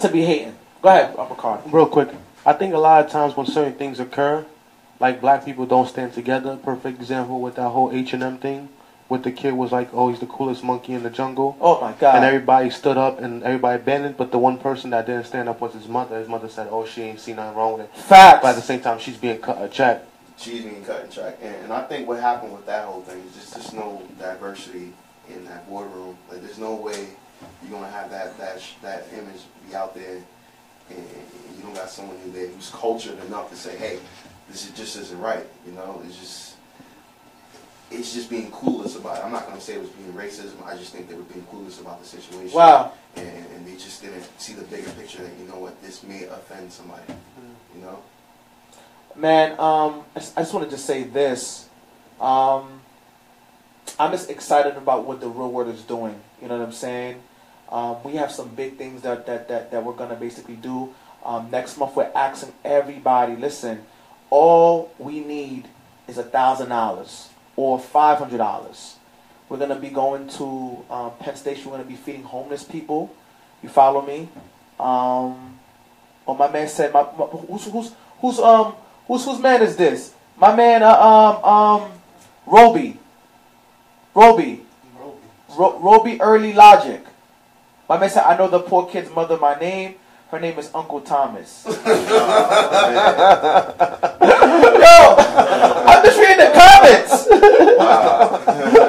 to 0.00 0.08
be 0.08 0.22
hating. 0.22 0.56
Go 0.82 0.88
ahead, 0.88 1.14
Uppercut. 1.18 1.72
Real 1.72 1.86
quick, 1.86 2.08
I 2.44 2.52
think 2.52 2.74
a 2.74 2.78
lot 2.78 3.04
of 3.04 3.10
times 3.10 3.36
when 3.36 3.46
certain 3.46 3.74
things 3.74 4.00
occur, 4.00 4.44
like 5.00 5.20
black 5.20 5.44
people 5.44 5.66
don't 5.66 5.88
stand 5.88 6.12
together. 6.12 6.56
Perfect 6.56 7.00
example 7.00 7.40
with 7.40 7.56
that 7.56 7.70
whole 7.70 7.90
H 7.92 8.12
and 8.12 8.22
M 8.22 8.38
thing. 8.38 8.68
with 9.08 9.22
the 9.22 9.32
kid 9.32 9.52
was 9.54 9.70
like, 9.70 9.88
oh, 9.92 10.08
he's 10.10 10.20
the 10.20 10.26
coolest 10.26 10.64
monkey 10.64 10.94
in 10.94 11.02
the 11.02 11.10
jungle. 11.10 11.56
Oh 11.60 11.80
my 11.80 11.92
God. 11.92 12.16
And 12.16 12.24
everybody 12.24 12.70
stood 12.70 12.96
up 12.96 13.20
and 13.20 13.42
everybody 13.42 13.76
abandoned, 13.82 14.16
but 14.16 14.30
the 14.32 14.38
one 14.38 14.56
person 14.58 14.90
that 14.90 15.06
didn't 15.06 15.24
stand 15.24 15.48
up 15.48 15.60
was 15.60 15.74
his 15.74 15.86
mother. 15.88 16.18
His 16.18 16.28
mother 16.28 16.48
said, 16.48 16.68
oh, 16.70 16.86
she 16.86 17.02
ain't 17.02 17.20
seen 17.20 17.36
nothing 17.36 17.56
wrong 17.56 17.74
with 17.78 17.82
it. 17.86 17.96
Facts. 17.96 18.40
But 18.42 18.48
at 18.50 18.56
the 18.56 18.62
same 18.62 18.80
time, 18.80 18.98
she's 18.98 19.16
being 19.18 19.38
cut 19.38 19.60
a 19.62 19.68
check. 19.68 20.04
she's 20.38 20.62
being 20.64 20.84
cut 20.84 21.02
and 21.02 21.12
track. 21.12 21.36
And, 21.42 21.54
and 21.64 21.72
I 21.72 21.82
think 21.82 22.08
what 22.08 22.18
happened 22.20 22.52
with 22.54 22.64
that 22.66 22.86
whole 22.86 23.02
thing 23.02 23.18
is 23.28 23.34
just 23.34 23.54
there's 23.54 23.72
no 23.74 24.02
diversity 24.18 24.92
in 25.28 25.44
that 25.46 25.68
boardroom. 25.68 26.16
Like 26.30 26.40
there's 26.42 26.58
no 26.58 26.74
way 26.74 27.08
you're 27.62 27.70
gonna 27.72 27.90
have 27.90 28.10
that 28.10 28.38
that 28.38 28.60
sh- 28.60 28.74
that 28.80 29.06
image 29.12 29.42
be 29.68 29.74
out 29.76 29.94
there, 29.94 30.16
and, 30.88 30.98
and 30.98 31.56
you 31.56 31.62
don't 31.62 31.74
got 31.74 31.90
someone 31.90 32.16
in 32.24 32.32
there 32.32 32.46
who's 32.48 32.70
cultured 32.70 33.18
enough 33.26 33.50
to 33.50 33.56
say, 33.56 33.76
hey, 33.76 33.98
this 34.48 34.68
is 34.68 34.76
just 34.76 34.96
isn't 34.96 35.20
right. 35.20 35.46
You 35.66 35.72
know, 35.72 36.02
it's 36.06 36.16
just 36.18 36.56
it's 37.90 38.12
just 38.14 38.30
being 38.30 38.50
clueless 38.50 38.96
about 38.96 39.18
it. 39.18 39.24
I'm 39.24 39.32
not 39.32 39.46
gonna 39.46 39.60
say 39.60 39.74
it 39.74 39.80
was 39.80 39.90
being 39.90 40.12
racism. 40.12 40.64
I 40.66 40.76
just 40.76 40.92
think 40.92 41.08
they 41.08 41.14
were 41.14 41.22
being 41.22 41.46
clueless 41.46 41.80
about 41.80 42.00
the 42.00 42.06
situation. 42.06 42.56
Wow. 42.56 42.92
And, 43.16 43.28
and 43.28 43.66
they 43.66 43.74
just 43.74 44.02
didn't 44.02 44.24
see 44.40 44.54
the 44.54 44.64
bigger 44.64 44.90
picture 44.90 45.22
that 45.22 45.32
you 45.38 45.46
know 45.48 45.58
what 45.58 45.80
this 45.82 46.02
may 46.02 46.24
offend 46.24 46.72
somebody. 46.72 47.02
You 47.74 47.82
know. 47.82 47.98
Man, 49.16 49.52
um, 49.60 50.02
I 50.16 50.20
just, 50.20 50.38
I 50.38 50.40
just 50.42 50.52
want 50.52 50.68
to 50.68 50.70
just 50.70 50.86
say 50.86 51.04
this. 51.04 51.68
Um, 52.20 52.80
I'm 53.98 54.10
just 54.10 54.28
excited 54.28 54.76
about 54.76 55.06
what 55.06 55.20
the 55.20 55.28
real 55.28 55.50
world 55.50 55.72
is 55.72 55.82
doing. 55.82 56.20
You 56.42 56.48
know 56.48 56.58
what 56.58 56.66
I'm 56.66 56.72
saying? 56.72 57.22
Um, 57.70 58.02
we 58.02 58.14
have 58.16 58.32
some 58.32 58.48
big 58.48 58.76
things 58.76 59.02
that, 59.02 59.26
that, 59.26 59.48
that, 59.48 59.70
that 59.70 59.84
we're 59.84 59.92
going 59.92 60.10
to 60.10 60.16
basically 60.16 60.56
do. 60.56 60.94
Um, 61.24 61.50
next 61.50 61.78
month, 61.78 61.94
we're 61.96 62.10
asking 62.14 62.52
everybody 62.64 63.36
listen, 63.36 63.84
all 64.34 64.92
we 64.98 65.20
need 65.20 65.68
is 66.08 66.18
a 66.18 66.24
$1,000 66.24 67.28
or 67.54 67.78
$500. 67.78 68.94
We're 69.48 69.58
going 69.58 69.68
to 69.68 69.76
be 69.76 69.90
going 69.90 70.26
to 70.30 70.84
um, 70.90 71.12
Penn 71.20 71.36
Station. 71.36 71.66
We're 71.66 71.76
going 71.76 71.84
to 71.84 71.88
be 71.88 71.96
feeding 71.96 72.24
homeless 72.24 72.64
people. 72.64 73.14
You 73.62 73.68
follow 73.68 74.04
me? 74.04 74.28
Um, 74.80 75.60
oh, 76.26 76.34
my 76.36 76.50
man 76.50 76.66
said, 76.66 76.92
my, 76.92 77.02
my, 77.16 77.26
who's, 77.26 77.66
who's, 77.66 77.92
who's, 78.20 78.40
um, 78.40 78.74
who's, 79.06 79.24
whose 79.24 79.38
man 79.38 79.62
is 79.62 79.76
this? 79.76 80.12
My 80.36 80.56
man, 80.56 80.82
uh, 80.82 80.88
um, 80.88 81.44
um, 81.44 81.92
Roby. 82.44 82.98
Roby. 84.16 84.62
Ro- 85.56 85.78
Roby 85.78 86.20
Early 86.20 86.52
Logic. 86.52 87.04
My 87.88 87.98
man 87.98 88.10
said, 88.10 88.24
I 88.24 88.36
know 88.36 88.48
the 88.48 88.58
poor 88.58 88.88
kid's 88.88 89.14
mother, 89.14 89.36
my 89.36 89.56
name. 89.60 89.94
Her 90.32 90.40
name 90.40 90.58
is 90.58 90.72
Uncle 90.74 91.02
Thomas. 91.02 91.64
Yo, 94.28 95.14
I'm 95.86 96.04
just 96.04 96.18
reading 96.18 96.38
the 96.38 96.52
comments. 96.54 97.28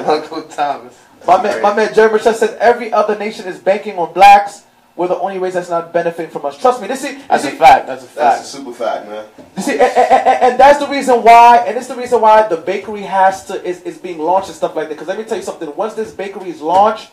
Uncle 0.08 0.44
Thomas. 0.44 0.98
My 1.28 1.42
man, 1.42 1.62
my 1.62 1.74
man 1.76 1.94
Jeremy 1.94 2.14
Michelle 2.16 2.34
says 2.34 2.56
every 2.60 2.94
other 2.94 3.18
nation 3.18 3.46
is 3.48 3.60
banking 3.60 3.98
on 3.98 4.14
blacks. 4.14 4.64
We're 4.96 5.10
the 5.10 5.20
only 5.20 5.40
race 5.40 5.56
that's 5.56 5.70
not 5.70 5.92
benefiting 5.92 6.32
from 6.32 6.46
us. 6.46 6.58
Trust 6.58 6.82
me, 6.82 6.88
this 6.88 7.04
is 7.04 7.22
That's 7.28 7.44
you 7.44 7.50
a 7.50 7.54
fact. 7.56 7.86
That's 7.88 8.04
a 8.04 8.08
fact. 8.08 8.16
That's 8.38 8.54
a 8.54 8.58
super 8.58 8.72
fact, 8.72 9.10
man. 9.10 9.26
You 9.58 9.62
see, 9.64 9.72
and, 9.74 9.82
and, 9.82 9.98
and- 10.28 10.44
and 10.44 10.60
that's 10.60 10.80
the 10.80 10.88
reason 10.88 11.22
why, 11.22 11.58
and 11.68 11.78
it's 11.78 11.88
the 11.88 11.96
reason 11.98 12.22
why 12.22 12.48
the 12.48 12.56
bakery 12.58 13.02
has 13.02 13.46
to 13.48 13.62
is, 13.68 13.82
is 13.82 13.98
being 13.98 14.20
launched 14.20 14.48
and 14.48 14.56
stuff 14.56 14.74
like 14.76 14.88
that. 14.88 14.94
Because 14.94 15.10
let 15.10 15.18
me 15.18 15.26
tell 15.26 15.36
you 15.38 15.44
something. 15.44 15.76
Once 15.76 15.96
this 15.96 16.14
bakery 16.14 16.50
is 16.50 16.62
launched, 16.62 17.12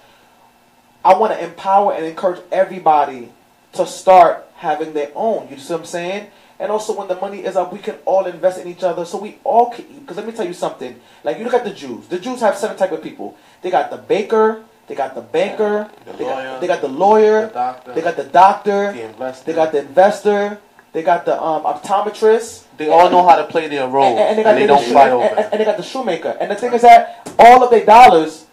I 1.04 1.14
want 1.14 1.32
to 1.32 1.42
empower 1.42 1.92
and 1.94 2.04
encourage 2.06 2.40
everybody 2.52 3.30
to 3.72 3.84
start 3.86 4.46
having 4.56 4.92
their 4.92 5.10
own. 5.16 5.48
You 5.50 5.56
see 5.56 5.72
what 5.72 5.80
I'm 5.80 5.86
saying? 5.86 6.30
And 6.62 6.70
also, 6.70 6.96
when 6.96 7.08
the 7.08 7.16
money 7.16 7.40
is 7.44 7.56
up, 7.56 7.72
we 7.72 7.80
can 7.80 7.96
all 8.04 8.24
invest 8.26 8.60
in 8.60 8.68
each 8.68 8.84
other, 8.84 9.04
so 9.04 9.18
we 9.18 9.38
all 9.42 9.70
can 9.70 9.84
eat. 9.90 10.00
Because 10.02 10.16
let 10.16 10.26
me 10.26 10.32
tell 10.32 10.46
you 10.46 10.54
something. 10.54 10.94
Like 11.24 11.38
you 11.38 11.44
look 11.44 11.54
at 11.54 11.64
the 11.64 11.74
Jews. 11.74 12.06
The 12.06 12.20
Jews 12.20 12.38
have 12.40 12.56
seven 12.56 12.76
type 12.76 12.92
of 12.92 13.02
people. 13.02 13.36
They 13.62 13.70
got 13.70 13.90
the 13.90 13.96
baker. 13.98 14.62
They 14.86 14.94
got 14.94 15.16
the 15.16 15.22
banker. 15.22 15.90
The 16.06 16.12
they, 16.12 16.24
lawyer, 16.24 16.44
got, 16.44 16.60
they 16.60 16.66
got 16.68 16.80
the 16.80 16.88
lawyer. 16.88 17.46
the 17.48 17.52
doctor, 17.52 17.94
They 17.94 18.00
got 18.02 18.16
the 18.16 18.24
doctor. 18.24 18.92
the 18.92 19.02
investor. 19.10 19.44
They 19.44 19.54
got 19.54 19.72
the 19.72 19.78
investor. 19.80 20.58
They 20.92 21.02
got 21.02 21.24
the 21.24 21.42
um, 21.42 21.64
optometrist. 21.64 22.64
They 22.76 22.88
all 22.88 23.10
know 23.10 23.26
how 23.26 23.36
to 23.36 23.44
play 23.44 23.66
their 23.66 23.88
role, 23.88 24.16
And, 24.16 24.38
and 24.38 24.38
they, 24.38 24.44
and 24.44 24.58
they 24.58 24.66
got 24.68 24.78
the, 24.78 24.84
don't 24.86 24.94
fight 24.94 25.10
over 25.10 25.24
and, 25.24 25.38
and 25.52 25.60
they 25.60 25.64
got 25.64 25.76
the 25.78 25.82
shoemaker. 25.82 26.36
And 26.40 26.50
the 26.50 26.54
thing 26.54 26.72
is 26.74 26.82
that 26.82 27.26
all 27.40 27.64
of 27.64 27.70
their 27.70 27.84
dollars 27.84 28.46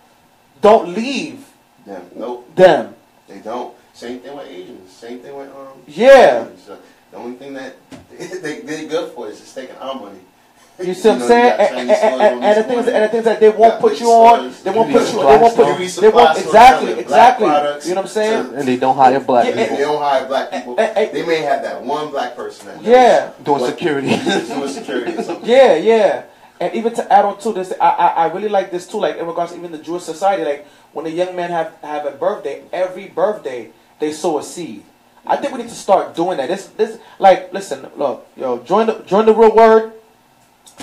don't 0.61 0.89
leave 0.95 1.45
Damn, 1.85 2.09
nope, 2.15 2.55
them. 2.55 2.95
they 3.27 3.39
don't. 3.39 3.75
Same 3.93 4.19
thing 4.19 4.35
with 4.35 4.47
Asians. 4.47 4.89
Same 4.91 5.19
thing 5.19 5.35
with 5.35 5.49
um. 5.49 5.83
Yeah. 5.85 6.45
Asians. 6.47 6.69
The 7.11 7.17
only 7.17 7.37
thing 7.37 7.53
that 7.53 7.75
they 8.17 8.61
they 8.61 8.87
good 8.87 9.13
for 9.13 9.27
is 9.29 9.39
just 9.39 9.55
taking 9.55 9.75
our 9.77 9.95
money. 9.95 10.19
You 10.81 10.93
see 10.93 11.09
what 11.09 11.21
I'm 11.21 11.27
saying? 11.27 11.59
And, 11.59 11.89
and, 11.89 11.91
and, 11.91 12.21
and 12.21 12.41
the 12.41 12.61
this 12.61 12.65
thing 12.67 12.77
is, 12.79 12.85
corner. 12.85 12.97
and 12.97 13.03
the 13.03 13.09
things 13.09 13.25
that 13.25 13.39
they 13.39 13.49
won't 13.49 13.81
put 13.81 13.99
you 13.99 14.07
on, 14.07 14.53
they 14.63 14.71
won't 14.71 14.91
put 14.91 15.01
you, 15.11 15.19
they 15.19 15.37
won't 15.37 15.55
put 15.55 15.79
you, 15.79 16.01
they 16.01 16.09
won't 16.09 16.37
exactly, 16.37 16.91
exactly. 16.93 16.95
selling 16.95 17.05
black 17.05 17.37
products. 17.37 17.87
You 17.87 17.95
know 17.95 18.01
what 18.01 18.07
I'm 18.07 18.13
saying? 18.13 18.53
And 18.55 18.67
they 18.67 18.77
don't 18.77 18.95
hire 18.95 19.19
black 19.19 19.45
people 19.47 19.75
they 19.75 19.81
don't 19.81 20.01
hire 20.01 20.25
black 20.27 20.51
people. 20.51 20.75
They 20.75 21.25
may 21.25 21.41
have 21.41 21.63
that 21.63 21.83
one 21.83 22.09
black 22.11 22.35
person 22.35 22.67
that 22.67 22.81
Yeah. 22.81 23.31
doing 23.43 23.65
security. 23.65 24.07
doing 24.47 24.69
security. 24.69 25.23
Yeah, 25.43 25.75
yeah. 25.75 26.23
And 26.61 26.73
even 26.75 26.93
to 26.95 27.13
add 27.13 27.23
on 27.23 27.39
to 27.39 27.53
this, 27.53 27.73
I, 27.79 27.87
I, 27.89 28.07
I 28.07 28.33
really 28.33 28.49
like 28.49 28.69
this 28.69 28.85
too. 28.85 28.99
Like 28.99 29.15
in 29.17 29.25
regards 29.25 29.53
to 29.53 29.57
even 29.57 29.71
the 29.71 29.77
Jewish 29.77 30.03
society, 30.03 30.43
like 30.43 30.67
when 30.91 31.05
a 31.05 31.09
young 31.09 31.35
man 31.35 31.51
have 31.51 31.73
have 31.81 32.05
a 32.05 32.11
birthday, 32.11 32.63
every 32.71 33.07
birthday 33.07 33.71
they 33.99 34.11
sow 34.11 34.39
a 34.39 34.43
seed. 34.43 34.83
I 35.29 35.37
think 35.37 35.53
we 35.53 35.59
need 35.59 35.69
to 35.69 35.75
start 35.75 36.15
doing 36.15 36.37
that. 36.37 36.47
This 36.49 36.67
this 36.67 36.99
like 37.19 37.53
listen, 37.53 37.87
look, 37.95 38.27
yo, 38.35 38.59
join 38.63 38.87
the 38.87 38.99
join 39.05 39.25
the 39.25 39.33
real 39.33 39.55
word, 39.55 39.93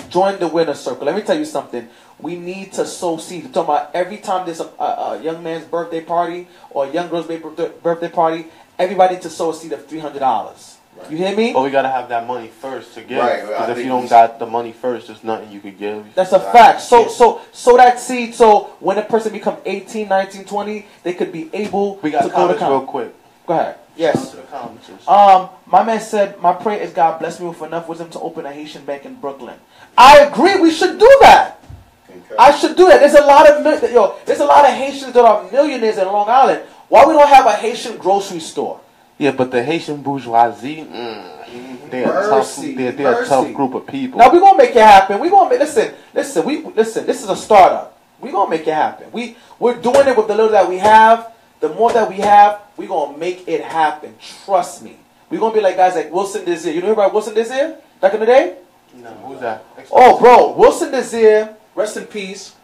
join 0.09 0.39
the 0.39 0.47
winner 0.47 0.73
circle. 0.73 1.05
Let 1.05 1.15
me 1.15 1.21
tell 1.21 1.37
you 1.37 1.45
something. 1.45 1.87
We 2.19 2.35
need 2.35 2.73
to 2.73 2.85
sow 2.85 3.17
seeds. 3.17 3.45
I'm 3.47 3.53
talking 3.53 3.69
about 3.75 3.91
every 3.93 4.17
time 4.17 4.45
there's 4.45 4.59
a, 4.59 4.69
a, 4.79 4.83
a 5.19 5.21
young 5.21 5.43
man's 5.43 5.65
birthday 5.65 6.01
party 6.01 6.47
or 6.71 6.85
a 6.85 6.91
young 6.91 7.09
girl's 7.09 7.27
birthday 7.27 7.69
birthday 7.83 8.09
party, 8.09 8.47
everybody 8.79 9.15
needs 9.15 9.25
to 9.25 9.29
sow 9.29 9.51
a 9.51 9.53
seed 9.53 9.71
of 9.73 9.85
three 9.85 9.99
hundred 9.99 10.19
dollars. 10.19 10.77
Right. 10.97 11.11
You 11.11 11.17
hear 11.17 11.35
me? 11.37 11.53
but 11.53 11.61
we 11.61 11.69
gotta 11.69 11.89
have 11.89 12.09
that 12.09 12.25
money 12.25 12.47
first 12.47 12.95
to 12.95 13.01
give. 13.01 13.19
Right, 13.19 13.43
right, 13.43 13.49
Because 13.49 13.69
if 13.77 13.83
you 13.83 13.89
don't 13.89 14.09
got 14.09 14.39
the 14.39 14.47
money 14.47 14.71
first, 14.71 15.07
there's 15.07 15.23
nothing 15.23 15.51
you 15.51 15.59
could 15.59 15.77
give. 15.77 16.15
That's 16.15 16.31
a 16.31 16.39
Right. 16.39 16.51
fact. 16.51 16.81
So 16.81 17.01
Yeah. 17.01 17.07
so 17.09 17.41
so 17.51 17.77
that 17.77 17.99
seed 17.99 18.33
so 18.33 18.71
when 18.79 18.97
a 18.97 19.03
person 19.03 19.31
become 19.31 19.57
18, 19.65 20.07
19, 20.07 20.45
20, 20.45 20.87
they 21.03 21.13
could 21.13 21.31
be 21.31 21.51
able 21.53 21.99
We 22.01 22.09
got 22.09 22.23
to 22.23 22.29
go 22.29 22.47
to 22.47 22.55
comments 22.55 22.61
real 22.63 22.81
quick. 22.81 23.13
Go 23.45 23.53
ahead. 23.53 23.75
Shout 23.97 24.15
out 24.15 24.15
Yes. 24.15 24.31
to 24.31 24.91
the. 25.05 25.11
Um 25.11 25.49
my 25.65 25.83
man 25.83 25.99
said 25.99 26.39
my 26.41 26.53
prayer 26.53 26.79
is 26.81 26.91
God 26.93 27.19
bless 27.19 27.39
me 27.39 27.47
with 27.47 27.61
enough 27.61 27.87
wisdom 27.87 28.09
to 28.11 28.19
open 28.19 28.45
a 28.45 28.51
Haitian 28.53 28.85
bank 28.85 29.05
in 29.05 29.15
Brooklyn. 29.15 29.55
I 29.97 30.19
agree 30.19 30.59
we 30.59 30.71
should 30.71 30.99
do 30.99 31.17
that. 31.21 31.59
Concur. 32.07 32.35
I 32.39 32.51
should 32.57 32.75
do 32.77 32.87
that. 32.87 32.99
There's 32.99 33.15
a 33.15 33.25
lot 33.25 33.49
of 33.49 33.65
yo, 33.91 34.15
there's 34.25 34.39
a 34.39 34.45
lot 34.45 34.65
of 34.65 34.71
Haitians 34.71 35.13
that 35.13 35.25
are 35.25 35.49
millionaires 35.51 35.97
in 35.97 36.05
Long 36.05 36.29
Island. 36.29 36.61
Why 36.89 37.05
we 37.05 37.13
don't 37.13 37.27
have 37.27 37.45
a 37.45 37.53
Haitian 37.53 37.97
grocery 37.97 38.39
store? 38.39 38.79
Yeah, 39.17 39.31
but 39.31 39.49
the 39.49 39.63
Haitian 39.63 40.03
bourgeoisie, 40.03 40.85
mm, 40.85 41.89
they're, 41.89 42.03
a 42.07 42.29
tough, 42.29 42.55
they're, 42.57 42.91
they're 42.91 43.23
a 43.23 43.25
tough 43.25 43.51
group 43.53 43.73
of 43.73 43.87
people. 43.87 44.19
Now 44.19 44.29
we 44.31 44.39
gonna 44.39 44.57
make 44.57 44.69
it 44.75 44.75
happen. 44.81 45.19
We 45.19 45.29
gonna 45.29 45.49
make, 45.49 45.59
listen, 45.59 45.93
listen. 46.13 46.45
We 46.45 46.63
listen. 46.63 47.05
This 47.05 47.23
is 47.23 47.29
a 47.29 47.35
startup. 47.35 47.97
We 48.21 48.31
gonna 48.31 48.49
make 48.49 48.67
it 48.67 48.73
happen. 48.73 49.11
We 49.11 49.35
we're 49.59 49.81
doing 49.81 50.07
it 50.07 50.15
with 50.15 50.27
the 50.27 50.35
little 50.35 50.51
that 50.51 50.69
we 50.69 50.77
have. 50.77 51.33
The 51.59 51.69
more 51.69 51.91
that 51.93 52.07
we 52.09 52.17
have, 52.17 52.61
we're 52.75 52.87
gonna 52.87 53.17
make 53.17 53.47
it 53.47 53.61
happen. 53.61 54.15
Trust 54.45 54.83
me. 54.83 54.97
We're 55.29 55.39
gonna 55.39 55.53
be 55.53 55.61
like 55.61 55.75
guys 55.75 55.95
like 55.95 56.11
Wilson 56.11 56.45
Desir. 56.45 56.71
You 56.71 56.81
know 56.81 56.93
about 56.93 57.13
Wilson 57.13 57.33
Desir 57.33 57.77
back 57.99 58.13
in 58.13 58.19
the 58.19 58.25
day? 58.25 58.57
No, 58.95 59.09
who's 59.09 59.41
that? 59.41 59.65
Oh, 59.91 60.19
bro, 60.19 60.53
Wilson 60.53 60.91
Desir, 60.91 61.55
rest 61.75 61.97
in 61.97 62.05
peace, 62.05 62.55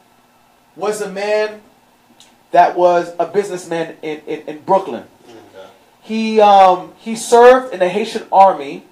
was 0.75 1.01
a 1.01 1.09
man 1.09 1.61
that 2.51 2.75
was 2.77 3.13
a 3.19 3.25
businessman 3.25 3.97
in, 4.01 4.21
in, 4.27 4.41
in 4.47 4.59
Brooklyn. 4.61 5.03
Okay. 5.27 5.67
He 6.01 6.39
um 6.39 6.93
he 6.97 7.15
served 7.15 7.73
in 7.73 7.79
the 7.79 7.89
Haitian 7.89 8.23
army. 8.31 8.85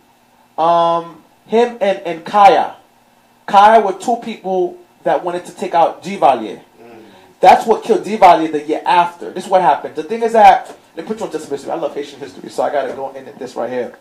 Um, 0.57 1.23
him 1.47 1.77
and 1.81 1.99
and 1.99 2.25
Kaya, 2.25 2.75
Kaya 3.45 3.81
were 3.81 3.93
two 3.93 4.17
people 4.17 4.77
that 5.03 5.23
wanted 5.23 5.45
to 5.45 5.55
take 5.55 5.73
out 5.73 6.03
Duvalier. 6.03 6.61
That's 7.41 7.65
what 7.65 7.83
killed 7.83 8.05
Duvalier 8.05 8.51
the 8.51 8.63
year 8.63 8.81
after. 8.85 9.31
This 9.31 9.45
is 9.45 9.49
what 9.49 9.61
happened. 9.61 9.95
The 9.95 10.03
thing 10.03 10.21
is 10.21 10.33
that 10.33 10.77
let 10.95 11.05
me 11.05 11.07
put 11.07 11.19
you 11.19 11.25
on 11.25 11.31
just 11.31 11.49
history. 11.49 11.71
I 11.71 11.75
love 11.75 11.93
Haitian 11.93 12.19
history, 12.19 12.49
so 12.49 12.63
I 12.63 12.71
gotta 12.71 12.93
go 12.93 13.11
in 13.13 13.27
at 13.27 13.39
this 13.39 13.55
right 13.55 13.69
here. 13.69 13.97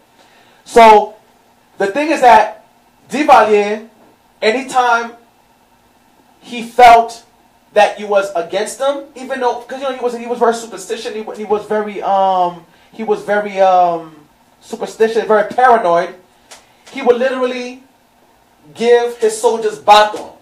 So 0.65 1.17
the 1.79 1.87
thing 1.87 2.11
is 2.11 2.21
that 2.21 2.67
Duvalier, 3.09 3.89
anytime 4.43 5.13
he 6.41 6.63
felt 6.63 7.25
that 7.73 7.99
you 7.99 8.07
was 8.07 8.31
against 8.35 8.79
him, 8.79 9.05
even 9.15 9.41
though 9.41 9.61
because 9.61 9.81
you 9.81 9.89
know 9.89 9.95
he 9.95 10.03
was 10.03 10.17
he 10.17 10.27
was 10.27 10.39
very 10.39 10.55
superstitious. 10.55 11.15
He, 11.15 11.23
he 11.37 11.45
was 11.45 11.65
very 11.67 12.03
um 12.03 12.67
he 12.93 13.05
was 13.05 13.23
very 13.23 13.59
um 13.61 14.17
superstitious, 14.61 15.25
very 15.25 15.49
paranoid. 15.49 16.15
He 16.91 17.01
would 17.01 17.17
literally 17.17 17.85
give 18.75 19.17
his 19.19 19.41
soldiers 19.41 19.79
baton. 19.79 20.33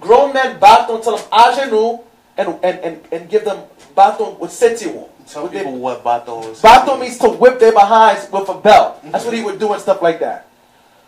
Grown 0.00 0.32
men 0.32 0.58
baton 0.58 1.02
tell 1.02 1.16
them 1.16 1.26
à 1.30 1.54
genoux 1.54 2.05
and 2.36 2.48
and, 2.62 2.78
and, 2.80 3.00
and 3.12 3.28
give 3.30 3.44
them 3.44 3.64
baton 3.94 4.38
with 4.38 4.50
setiwo. 4.50 5.08
Tell 5.26 5.42
With 5.44 5.52
their- 5.52 5.64
people 5.64 5.78
what 5.78 6.04
baton 6.04 6.44
is. 6.44 6.60
Baton 6.62 7.00
means 7.00 7.18
to 7.18 7.28
whip 7.30 7.58
their 7.58 7.72
behinds 7.72 8.30
with 8.30 8.48
a 8.48 8.54
belt. 8.54 9.00
That's 9.10 9.24
what 9.24 9.34
he 9.34 9.42
would 9.42 9.58
do 9.58 9.72
and 9.72 9.82
stuff 9.82 10.00
like 10.02 10.20
that. 10.20 10.46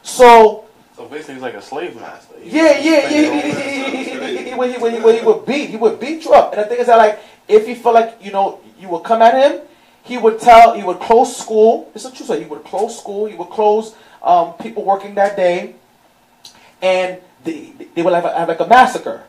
So 0.03 0.65
So 0.97 1.07
basically, 1.07 1.35
he's 1.35 1.43
like 1.43 1.55
a 1.55 1.63
slave 1.63 1.95
master. 1.95 2.35
He- 2.41 2.57
yeah, 2.57 2.79
yeah, 2.79 3.09
he's 3.09 3.13
yeah. 3.13 3.31
bending 3.31 3.53
He, 3.53 3.61
over 3.61 3.61
he, 3.61 3.97
he, 3.97 4.05
himself. 4.11 4.29
he, 4.29 4.37
he, 4.39 4.49
he 4.51 4.55
where 4.55 4.69
he, 4.69 5.13
he, 5.13 5.19
he 5.21 5.25
would 5.27 5.47
beat. 5.47 5.71
He 5.71 5.77
would 5.77 6.01
beat 6.01 6.25
you 6.25 6.33
up. 6.33 6.53
And 6.53 6.63
the 6.63 6.67
thing 6.67 6.79
is 6.81 6.87
that 6.87 6.97
like, 6.97 7.21
if 7.47 7.67
he 7.67 7.75
felt 7.77 7.95
like 7.95 8.19
you 8.21 8.33
know 8.33 8.61
you 8.81 8.89
would 8.89 9.05
come 9.05 9.23
at 9.23 9.35
him, 9.35 9.61
he 10.03 10.19
would 10.19 10.41
tell, 10.41 10.75
he 10.75 10.83
would 10.83 10.99
close 10.99 11.37
school. 11.37 11.91
It's 11.95 12.05
a 12.05 12.11
true 12.11 12.25
story. 12.25 12.41
He 12.41 12.47
would 12.47 12.65
close 12.65 12.99
school. 12.99 13.27
He 13.27 13.37
would 13.37 13.51
close 13.51 13.95
um, 14.23 14.55
people 14.55 14.85
working 14.85 15.15
that 15.15 15.37
day, 15.37 15.75
and 16.83 17.19
they, 17.45 17.73
they 17.95 18.03
would 18.03 18.15
have, 18.15 18.25
a, 18.25 18.35
have 18.37 18.49
like 18.49 18.61
a 18.61 18.67
massacre 18.67 19.23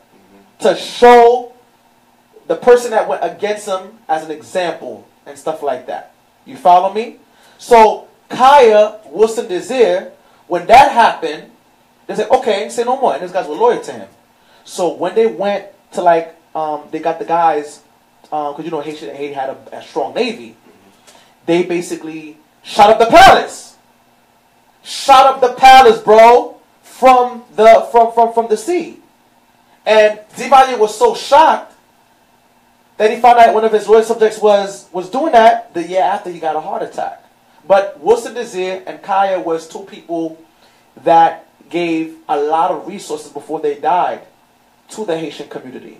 to 0.60 0.74
show 0.76 1.49
the 2.50 2.56
person 2.56 2.90
that 2.90 3.06
went 3.06 3.22
against 3.22 3.68
him 3.68 3.96
as 4.08 4.24
an 4.24 4.32
example 4.32 5.06
and 5.24 5.38
stuff 5.38 5.62
like 5.62 5.86
that. 5.86 6.12
You 6.44 6.56
follow 6.56 6.92
me? 6.92 7.18
So 7.58 8.08
Kaya 8.28 8.98
Wilson 9.06 9.46
Desir, 9.46 10.10
when 10.48 10.66
that 10.66 10.90
happened, 10.90 11.52
they 12.08 12.16
said, 12.16 12.28
okay, 12.28 12.68
say 12.68 12.82
no 12.82 13.00
more. 13.00 13.12
And 13.14 13.22
these 13.22 13.30
guys 13.30 13.46
were 13.46 13.54
loyal 13.54 13.80
to 13.82 13.92
him. 13.92 14.08
So 14.64 14.92
when 14.92 15.14
they 15.14 15.28
went 15.28 15.66
to 15.92 16.02
like, 16.02 16.34
um, 16.52 16.88
they 16.90 16.98
got 16.98 17.20
the 17.20 17.24
guys, 17.24 17.84
because 18.22 18.64
you 18.64 18.72
know 18.72 18.80
Haiti, 18.80 19.06
Haiti 19.06 19.32
had 19.32 19.50
a, 19.50 19.76
a 19.76 19.82
strong 19.84 20.12
navy. 20.14 20.56
They 21.46 21.62
basically 21.62 22.36
shot 22.64 22.90
up 22.90 22.98
the 22.98 23.16
palace. 23.16 23.76
Shot 24.82 25.26
up 25.26 25.40
the 25.40 25.52
palace, 25.52 26.00
bro, 26.00 26.60
from 26.82 27.44
the 27.54 27.86
from 27.92 28.12
from 28.12 28.32
from 28.32 28.48
the 28.48 28.56
sea. 28.56 28.98
And 29.86 30.18
Duvalier 30.34 30.80
was 30.80 30.98
so 30.98 31.14
shocked 31.14 31.69
that 33.00 33.10
he 33.10 33.18
found 33.18 33.38
out 33.38 33.54
one 33.54 33.64
of 33.64 33.72
his 33.72 33.88
royal 33.88 34.02
subjects 34.02 34.38
was 34.42 34.86
was 34.92 35.08
doing 35.08 35.32
that 35.32 35.72
the 35.72 35.82
year 35.82 36.02
after 36.02 36.28
he 36.28 36.38
got 36.38 36.54
a 36.54 36.60
heart 36.60 36.82
attack. 36.82 37.24
But 37.66 37.98
Wilson 37.98 38.34
Desir 38.34 38.82
and 38.86 39.02
Kaya 39.02 39.40
was 39.40 39.66
two 39.66 39.84
people 39.84 40.38
that 41.02 41.48
gave 41.70 42.16
a 42.28 42.38
lot 42.38 42.70
of 42.70 42.86
resources 42.86 43.32
before 43.32 43.58
they 43.58 43.76
died 43.80 44.20
to 44.90 45.06
the 45.06 45.16
Haitian 45.16 45.48
community. 45.48 45.96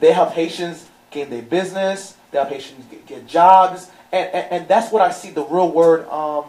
They 0.00 0.12
helped 0.12 0.34
Haitians 0.34 0.86
gain 1.10 1.30
their 1.30 1.40
business. 1.40 2.14
They 2.30 2.36
help 2.36 2.50
Haitians 2.50 2.84
get, 2.90 3.06
get 3.06 3.26
jobs, 3.26 3.90
and, 4.12 4.28
and 4.34 4.52
and 4.52 4.68
that's 4.68 4.92
what 4.92 5.00
I 5.00 5.12
see 5.12 5.30
the 5.30 5.46
real 5.46 5.72
word 5.72 6.06
um 6.10 6.44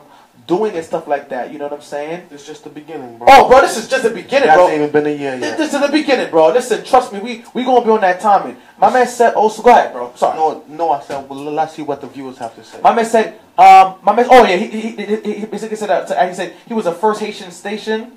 doing 0.48 0.76
and 0.76 0.86
stuff 0.86 1.08
like 1.08 1.30
that. 1.30 1.52
You 1.52 1.58
know 1.58 1.66
what 1.66 1.74
I'm 1.74 1.82
saying? 1.82 2.28
It's 2.30 2.46
just 2.46 2.64
the 2.64 2.70
beginning, 2.70 3.18
bro. 3.18 3.28
Oh, 3.30 3.48
bro, 3.50 3.62
this 3.62 3.78
is 3.78 3.88
just 3.90 4.04
the 4.04 4.10
beginning, 4.12 4.50
it 4.50 4.54
bro. 4.54 4.68
hasn't 4.68 4.82
even 4.82 4.92
been 4.92 5.08
a 5.08 5.18
year 5.18 5.32
This, 5.40 5.50
yet. 5.50 5.58
this 5.58 5.74
is 5.74 5.82
the 5.82 5.88
beginning, 5.90 6.30
bro. 6.30 6.50
Listen, 6.50 6.84
trust 6.84 7.12
me, 7.14 7.20
we 7.20 7.44
we 7.54 7.64
gonna 7.64 7.84
be 7.84 7.92
on 7.92 8.02
that 8.02 8.20
timing. 8.20 8.58
My 8.78 8.92
man 8.92 9.08
said, 9.08 9.34
"Oh, 9.36 9.50
so 9.50 9.64
go 9.64 9.72
ahead, 9.72 9.92
bro. 9.94 10.12
Sorry." 10.16 10.38
No, 10.38 10.64
no, 10.68 10.92
I 10.92 11.02
said, 11.02 11.28
well, 11.30 11.40
let's 11.40 11.74
see 11.76 11.82
what 11.82 12.02
the 12.02 12.08
viewers 12.08 12.38
have 12.38 12.54
to 12.56 12.64
say. 12.64 12.80
My 12.82 12.94
man 12.94 13.06
said, 13.06 13.40
um, 13.58 13.96
my 14.04 14.14
man. 14.16 14.28
Oh 14.30 14.44
yeah, 14.46 14.58
he 14.58 14.68
he, 14.68 14.90
he, 14.92 15.16
he- 15.18 15.34
he 15.42 15.46
basically 15.46 15.78
said 15.78 15.90
that. 15.90 16.08
To, 16.10 16.28
he 16.28 16.34
said 16.36 16.54
he 16.68 16.74
was 16.74 16.86
the 16.86 16.94
first 16.94 17.20
Haitian 17.22 17.52
station 17.52 18.12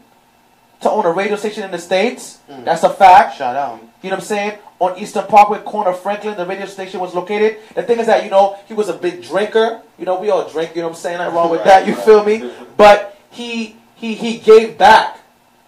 to 0.80 0.90
own 0.90 1.06
a 1.06 1.12
radio 1.12 1.36
station 1.36 1.62
in 1.64 1.70
the 1.70 1.78
states. 1.78 2.38
Mm. 2.50 2.64
That's 2.64 2.82
a 2.82 2.90
fact. 2.90 3.36
Shout 3.38 3.56
out. 3.56 3.80
You 4.03 4.11
know 4.11 4.16
what 4.16 4.22
I'm 4.22 4.26
saying? 4.26 4.59
On 4.78 4.96
Eastern 4.96 5.26
Parkway, 5.26 5.59
corner 5.61 5.92
Franklin, 5.92 6.36
the 6.36 6.46
radio 6.46 6.66
station 6.66 7.01
was 7.01 7.14
located. 7.14 7.59
The 7.74 7.82
thing 7.82 7.99
is 7.99 8.07
that, 8.07 8.22
you 8.24 8.30
know, 8.30 8.57
he 8.68 8.74
was 8.74 8.88
a 8.88 8.94
big 8.94 9.22
drinker. 9.22 9.82
You 9.99 10.05
know, 10.05 10.20
we 10.20 10.30
all 10.30 10.49
drink, 10.49 10.76
you 10.76 10.82
know 10.82 10.88
what 10.88 10.94
I'm 10.94 11.01
saying? 11.01 11.18
Nothing 11.18 11.34
wrong 11.34 11.51
with 11.51 11.61
Right, 11.61 11.84
that, 11.84 11.86
you 11.86 11.94
right. 11.94 12.05
feel 12.05 12.24
me? 12.24 12.51
But 12.76 13.18
he 13.30 13.76
he 13.96 14.14
he 14.14 14.38
gave 14.38 14.78
back 14.78 15.18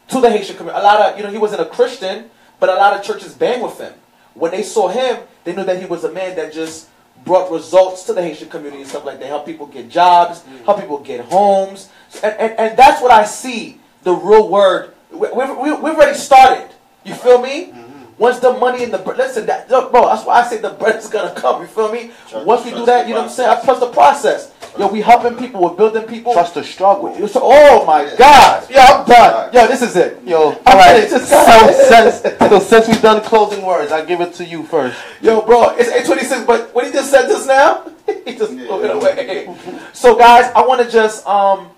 to 0.09 0.21
the 0.21 0.31
Haitian 0.31 0.57
community. 0.57 0.81
A 0.81 0.85
lot 0.85 1.01
of, 1.01 1.17
you 1.19 1.25
know, 1.25 1.31
he 1.31 1.39
wasn't 1.39 1.63
a 1.63 1.67
Christian, 1.67 2.31
but 2.61 2.69
a 2.69 2.75
lot 2.75 2.97
of 2.97 3.03
churches 3.05 3.35
banged 3.35 3.63
with 3.63 3.79
him. 3.79 3.95
When 4.35 4.53
they 4.53 4.63
saw 4.63 4.89
him, 4.89 5.19
they 5.43 5.55
knew 5.55 5.65
that 5.65 5.81
he 5.81 5.87
was 5.87 6.05
a 6.05 6.13
man 6.13 6.37
that 6.37 6.53
just 6.53 6.89
brought 7.25 7.51
results 7.51 8.05
to 8.05 8.13
the 8.13 8.23
Haitian 8.23 8.49
community 8.49 8.83
and 8.83 8.89
stuff 8.91 9.05
like 9.05 9.19
that. 9.19 9.27
Help 9.27 9.45
people 9.45 9.67
get 9.67 9.89
jobs, 9.91 10.45
help 10.65 10.81
people 10.81 10.99
get 11.01 11.21
homes. 11.25 11.89
And, 12.23 12.35
and, 12.39 12.59
and 12.59 12.79
that's 12.79 13.03
what 13.03 13.11
I 13.11 13.25
see, 13.25 13.81
the 14.05 14.13
real 14.13 14.49
word. 14.49 14.95
We, 15.11 15.29
we, 15.33 15.45
we, 15.53 15.73
we've 15.73 15.95
already 15.97 16.17
started. 16.17 16.71
You 17.05 17.15
feel 17.15 17.41
me? 17.43 17.67
Mm-hmm. 17.67 17.90
Once 18.21 18.39
the 18.39 18.53
money 18.53 18.83
in 18.83 18.91
the 18.91 18.99
listen, 18.99 19.47
that 19.47 19.71
look, 19.71 19.91
bro, 19.91 20.05
that's 20.05 20.27
why 20.27 20.35
I 20.43 20.47
say 20.47 20.59
the 20.59 20.69
bread 20.69 20.97
is 20.97 21.09
gonna 21.09 21.35
come. 21.35 21.63
You 21.63 21.67
feel 21.67 21.91
me? 21.91 22.11
Trust- 22.29 22.45
Once 22.45 22.65
we 22.67 22.71
do 22.71 22.85
that, 22.85 23.09
you 23.09 23.15
know 23.15 23.21
what 23.23 23.31
I'm 23.31 23.33
saying. 23.33 23.49
I 23.49 23.65
trust 23.65 23.81
the 23.81 23.89
process. 23.91 24.53
Yo, 24.79 24.89
we 24.89 25.01
helping 25.01 25.37
people, 25.39 25.63
we're 25.63 25.71
building 25.75 26.03
people. 26.03 26.35
Trust 26.35 26.53
the 26.53 26.63
struggle. 26.63 27.17
So- 27.29 27.41
oh 27.43 27.87
my 27.87 28.15
God, 28.19 28.69
yo, 28.71 28.79
I'm 28.79 29.07
done. 29.07 29.55
Yo, 29.55 29.67
this 29.69 29.81
is 29.81 29.97
it. 29.97 30.23
Yo, 30.23 30.51
I'm 30.67 30.77
all 30.77 30.77
right. 30.77 31.09
Just- 31.09 31.31
So 31.31 31.73
since, 31.89 32.39
so 32.39 32.59
since 32.59 32.89
we've 32.89 33.01
done 33.01 33.23
closing 33.23 33.65
words, 33.65 33.91
I 33.91 34.05
give 34.05 34.21
it 34.21 34.35
to 34.35 34.45
you 34.45 34.65
first. 34.65 35.01
Yo, 35.23 35.41
bro, 35.41 35.71
it's 35.79 35.89
826, 35.89 36.45
but 36.45 36.75
what 36.75 36.85
he 36.85 36.93
just 36.93 37.11
said 37.11 37.27
just 37.27 37.47
now, 37.49 37.91
he 38.27 38.35
just 38.37 38.53
Yeah. 38.53 38.67
blew 38.67 38.85
it 38.85 38.91
away. 38.97 39.49
So, 39.95 40.15
guys, 40.15 40.53
I 40.55 40.61
want 40.67 40.83
to 40.85 40.91
just 40.91 41.27
um 41.27 41.71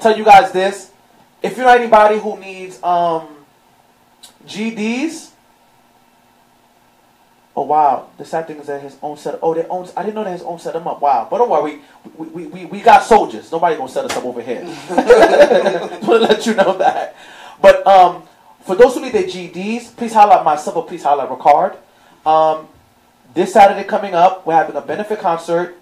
tell 0.00 0.18
you 0.18 0.24
guys 0.24 0.50
this. 0.50 0.90
If 1.40 1.56
you 1.56 1.62
know 1.62 1.68
anybody 1.72 2.18
who 2.18 2.36
needs 2.40 2.82
um 2.82 3.28
GDs, 4.46 5.30
oh 7.56 7.62
wow, 7.62 8.08
the 8.18 8.24
sad 8.24 8.46
thing 8.46 8.58
is 8.58 8.66
that 8.66 8.82
his 8.82 8.96
own 9.02 9.16
set. 9.16 9.38
Oh, 9.42 9.54
their 9.54 9.70
own. 9.70 9.88
I 9.96 10.02
didn't 10.02 10.16
know 10.16 10.24
that 10.24 10.32
his 10.32 10.42
own 10.42 10.58
set 10.58 10.72
them 10.74 10.86
up. 10.86 11.00
Wow, 11.00 11.28
but 11.30 11.38
don't 11.38 11.50
worry, 11.50 11.80
we 12.16 12.26
we, 12.26 12.46
we, 12.46 12.64
we 12.66 12.80
got 12.80 13.02
soldiers. 13.02 13.50
Nobody 13.50 13.76
gonna 13.76 13.88
set 13.88 14.04
us 14.04 14.16
up 14.16 14.24
over 14.24 14.42
here. 14.42 14.62
Want 14.90 16.06
to 16.06 16.18
let 16.18 16.46
you 16.46 16.54
know 16.54 16.76
that. 16.78 17.16
But 17.60 17.86
um, 17.86 18.24
for 18.64 18.74
those 18.74 18.94
who 18.94 19.00
need 19.00 19.12
their 19.12 19.24
GDs, 19.24 19.94
please 19.96 20.14
at 20.16 20.44
myself 20.44 20.76
or 20.76 20.86
please 20.86 21.04
at 21.04 21.30
Rickard. 21.30 21.76
Um, 22.26 22.68
this 23.34 23.52
Saturday 23.52 23.86
coming 23.86 24.14
up, 24.14 24.46
we're 24.46 24.54
having 24.54 24.76
a 24.76 24.80
benefit 24.80 25.18
concert, 25.20 25.76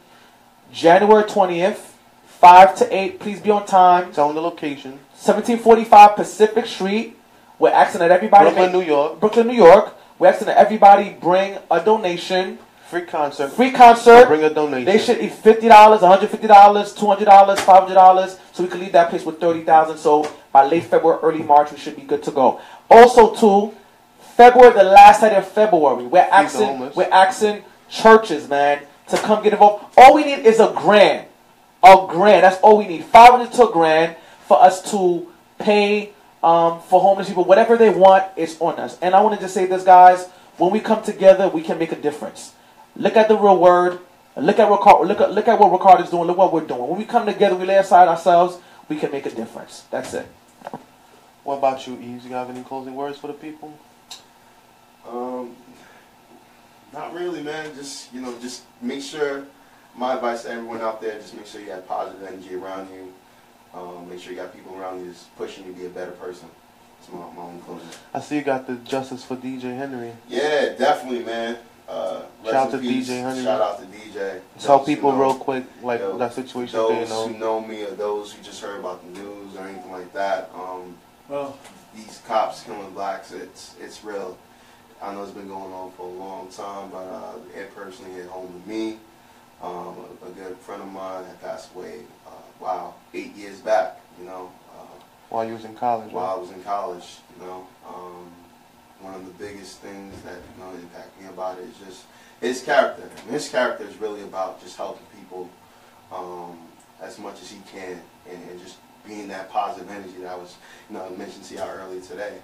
January 0.72 1.24
20th, 1.24 1.90
5 2.26 2.76
to 2.76 2.96
8. 2.96 3.20
Please 3.20 3.40
be 3.40 3.50
on 3.50 3.66
time. 3.66 4.12
Tell 4.12 4.26
them 4.28 4.34
the 4.34 4.42
location. 4.42 4.92
1745 5.12 6.16
Pacific 6.16 6.66
Street. 6.66 7.16
We're 7.58 7.70
asking 7.70 8.00
that 8.00 8.10
everybody. 8.10 8.46
Brooklyn, 8.46 8.72
make- 8.72 8.72
New 8.72 8.86
York. 8.86 9.20
Brooklyn, 9.20 9.46
New 9.46 9.54
York. 9.54 9.94
We're 10.22 10.28
asking 10.28 10.46
that 10.46 10.58
everybody 10.58 11.10
bring 11.20 11.58
a 11.68 11.84
donation. 11.84 12.60
Free 12.88 13.02
concert. 13.02 13.48
Free 13.48 13.72
concert. 13.72 14.28
Bring 14.28 14.44
a 14.44 14.54
donation. 14.54 14.84
They 14.84 14.98
should 14.98 15.20
eat 15.20 15.32
fifty 15.32 15.66
dollars, 15.66 16.02
one 16.02 16.12
hundred 16.12 16.30
fifty 16.30 16.46
dollars, 16.46 16.94
two 16.94 17.06
hundred 17.06 17.24
dollars, 17.24 17.58
five 17.58 17.82
hundred 17.82 17.94
dollars, 17.94 18.38
so 18.52 18.62
we 18.62 18.68
can 18.68 18.78
leave 18.78 18.92
that 18.92 19.10
place 19.10 19.24
with 19.24 19.40
thirty 19.40 19.64
thousand. 19.64 19.98
So 19.98 20.32
by 20.52 20.64
late 20.64 20.84
February, 20.84 21.18
early 21.24 21.42
March, 21.42 21.72
we 21.72 21.76
should 21.76 21.96
be 21.96 22.02
good 22.02 22.22
to 22.22 22.30
go. 22.30 22.60
Also, 22.88 23.34
too, 23.34 23.76
February, 24.36 24.72
the 24.74 24.84
last 24.84 25.18
Saturday 25.18 25.40
of 25.40 25.48
February, 25.48 26.06
we're 26.06 26.20
asking, 26.20 26.92
we're 26.94 27.10
asking 27.10 27.64
churches, 27.90 28.48
man, 28.48 28.84
to 29.08 29.16
come 29.16 29.42
get 29.42 29.54
involved. 29.54 29.92
All 29.96 30.14
we 30.14 30.22
need 30.22 30.46
is 30.46 30.60
a 30.60 30.72
grand, 30.76 31.26
a 31.82 32.06
grand. 32.08 32.44
That's 32.44 32.60
all 32.60 32.78
we 32.78 32.86
need. 32.86 33.04
Five 33.06 33.30
hundred 33.32 33.52
to 33.54 33.68
a 33.68 33.72
grand 33.72 34.14
for 34.46 34.62
us 34.62 34.88
to 34.92 35.26
pay 35.58 36.12
um, 36.42 36.80
for 36.80 37.00
homeless 37.00 37.28
people. 37.28 37.44
Whatever 37.44 37.76
they 37.76 37.90
want 37.90 38.24
is 38.36 38.56
on 38.60 38.78
us. 38.78 38.98
And 39.00 39.14
I 39.14 39.20
want 39.20 39.34
to 39.36 39.40
just 39.40 39.54
say 39.54 39.66
this, 39.66 39.84
guys. 39.84 40.28
When 40.58 40.70
we 40.70 40.80
come 40.80 41.02
together, 41.02 41.48
we 41.48 41.62
can 41.62 41.78
make 41.78 41.92
a 41.92 41.96
difference. 41.96 42.52
Look 42.96 43.16
at 43.16 43.28
the 43.28 43.36
real 43.36 43.58
word. 43.58 44.00
Look 44.36 44.58
at 44.58 44.68
what 44.68 45.06
look 45.06 45.20
at 45.20 45.32
look 45.32 45.48
at 45.48 45.58
what 45.58 45.72
Rickard 45.72 46.04
is 46.04 46.10
doing. 46.10 46.26
Look 46.26 46.38
what 46.38 46.52
we're 46.52 46.66
doing. 46.66 46.88
When 46.88 46.98
we 46.98 47.04
come 47.04 47.26
together, 47.26 47.54
we 47.54 47.66
lay 47.66 47.76
aside 47.76 48.08
ourselves. 48.08 48.58
We 48.88 48.96
can 48.96 49.10
make 49.10 49.26
a 49.26 49.30
difference. 49.30 49.84
That's 49.90 50.14
it. 50.14 50.26
What 51.44 51.58
about 51.58 51.86
you, 51.86 51.94
Yves? 51.94 52.24
You 52.24 52.32
have 52.32 52.50
any 52.50 52.62
closing 52.62 52.94
words 52.94 53.18
for 53.18 53.26
the 53.26 53.32
people? 53.32 53.76
Um, 55.08 55.56
not 56.92 57.12
really, 57.14 57.42
man. 57.42 57.74
Just 57.74 58.12
you 58.12 58.20
know, 58.20 58.38
just 58.40 58.62
make 58.80 59.02
sure. 59.02 59.44
My 59.94 60.14
advice 60.14 60.44
to 60.44 60.50
everyone 60.50 60.80
out 60.80 61.02
there: 61.02 61.18
just 61.18 61.34
make 61.34 61.46
sure 61.46 61.60
you 61.60 61.70
have 61.70 61.86
positive 61.86 62.26
energy 62.26 62.54
around 62.54 62.88
you. 62.90 63.12
Um, 63.74 64.08
make 64.08 64.20
sure 64.20 64.32
you 64.32 64.38
got 64.38 64.54
people 64.54 64.76
around 64.78 65.00
you 65.00 65.06
that's 65.06 65.24
pushing 65.36 65.64
you 65.66 65.72
to 65.72 65.78
be 65.78 65.86
a 65.86 65.90
better 65.90 66.12
person. 66.12 66.48
That's 66.98 67.12
my, 67.12 67.18
my 67.34 67.42
own 67.42 67.60
closing. 67.62 67.88
I 68.14 68.20
see 68.20 68.36
you 68.36 68.42
got 68.42 68.66
the 68.66 68.76
justice 68.76 69.24
for 69.24 69.36
DJ 69.36 69.76
Henry. 69.76 70.12
Yeah, 70.28 70.74
definitely, 70.78 71.24
man. 71.24 71.58
Uh, 71.88 72.22
Shout 72.44 72.54
out 72.54 72.70
to 72.72 72.78
peace. 72.78 73.08
DJ 73.08 73.22
Henry. 73.22 73.42
Shout 73.44 73.60
out 73.60 73.78
to 73.80 73.86
DJ. 73.86 74.40
Tell 74.60 74.78
Those 74.78 74.86
people 74.86 75.12
know- 75.12 75.20
real 75.20 75.34
quick, 75.34 75.64
like 75.82 76.00
Yo, 76.00 76.16
that 76.18 76.32
situation 76.34 76.76
Those 76.78 77.08
they 77.08 77.14
know. 77.14 77.28
who 77.28 77.38
know 77.38 77.60
me 77.60 77.82
or 77.84 77.90
those 77.90 78.32
who 78.32 78.42
just 78.42 78.60
heard 78.60 78.78
about 78.80 79.02
the 79.04 79.20
news 79.20 79.56
or 79.56 79.66
anything 79.66 79.90
like 79.90 80.12
that. 80.12 80.50
Um, 80.54 80.94
Well, 81.28 81.58
these 81.94 82.20
cops 82.26 82.62
killing 82.62 82.90
blacks, 82.92 83.32
it's 83.32 83.74
it's 83.80 84.04
real. 84.04 84.36
I 85.02 85.12
know 85.12 85.22
it's 85.24 85.32
been 85.32 85.48
going 85.48 85.72
on 85.72 85.90
for 85.92 86.06
a 86.06 86.10
long 86.12 86.48
time, 86.48 86.90
but 86.90 86.98
uh, 87.04 87.32
it 87.58 87.74
personally 87.74 88.12
hit 88.12 88.26
home 88.28 88.48
to 88.62 88.68
me. 88.68 88.98
Um, 89.60 89.96
a, 90.22 90.28
a 90.28 90.30
good 90.30 90.56
friend 90.58 90.80
of 90.82 90.88
mine 90.92 91.24
had 91.24 91.40
passed 91.42 91.74
away. 91.74 92.00
Uh, 92.26 92.30
wow, 92.62 92.94
eight 93.12 93.34
years 93.34 93.58
back. 93.58 94.00
You 94.18 94.26
know, 94.26 94.52
uh, 94.72 94.86
While 95.28 95.46
you 95.46 95.54
was 95.54 95.64
in 95.64 95.74
college, 95.74 96.12
while 96.12 96.36
I 96.36 96.40
was 96.40 96.50
in 96.50 96.62
college. 96.62 97.18
You 97.36 97.46
know, 97.46 97.66
um, 97.86 98.30
one 99.00 99.14
of 99.14 99.26
the 99.26 99.32
biggest 99.32 99.80
things 99.80 100.14
that 100.22 100.38
you 100.56 100.64
know 100.64 100.70
impact 100.70 101.20
me 101.20 101.28
about 101.28 101.58
it 101.58 101.64
is 101.64 101.76
just 101.84 102.04
his 102.40 102.62
character. 102.62 103.10
And 103.22 103.30
his 103.30 103.48
character 103.48 103.84
is 103.84 103.96
really 103.96 104.22
about 104.22 104.62
just 104.62 104.76
helping 104.76 105.06
people 105.18 105.50
um, 106.12 106.56
as 107.00 107.18
much 107.18 107.42
as 107.42 107.50
he 107.50 107.60
can, 107.72 108.00
and, 108.30 108.50
and 108.50 108.60
just 108.60 108.76
being 109.06 109.26
that 109.28 109.50
positive 109.50 109.90
energy 109.90 110.18
that 110.20 110.32
I 110.32 110.36
was, 110.36 110.56
you 110.88 110.96
know, 110.96 111.04
I 111.04 111.10
mentioned 111.10 111.44
to 111.44 111.54
y'all 111.56 111.70
earlier 111.70 112.00
today. 112.00 112.38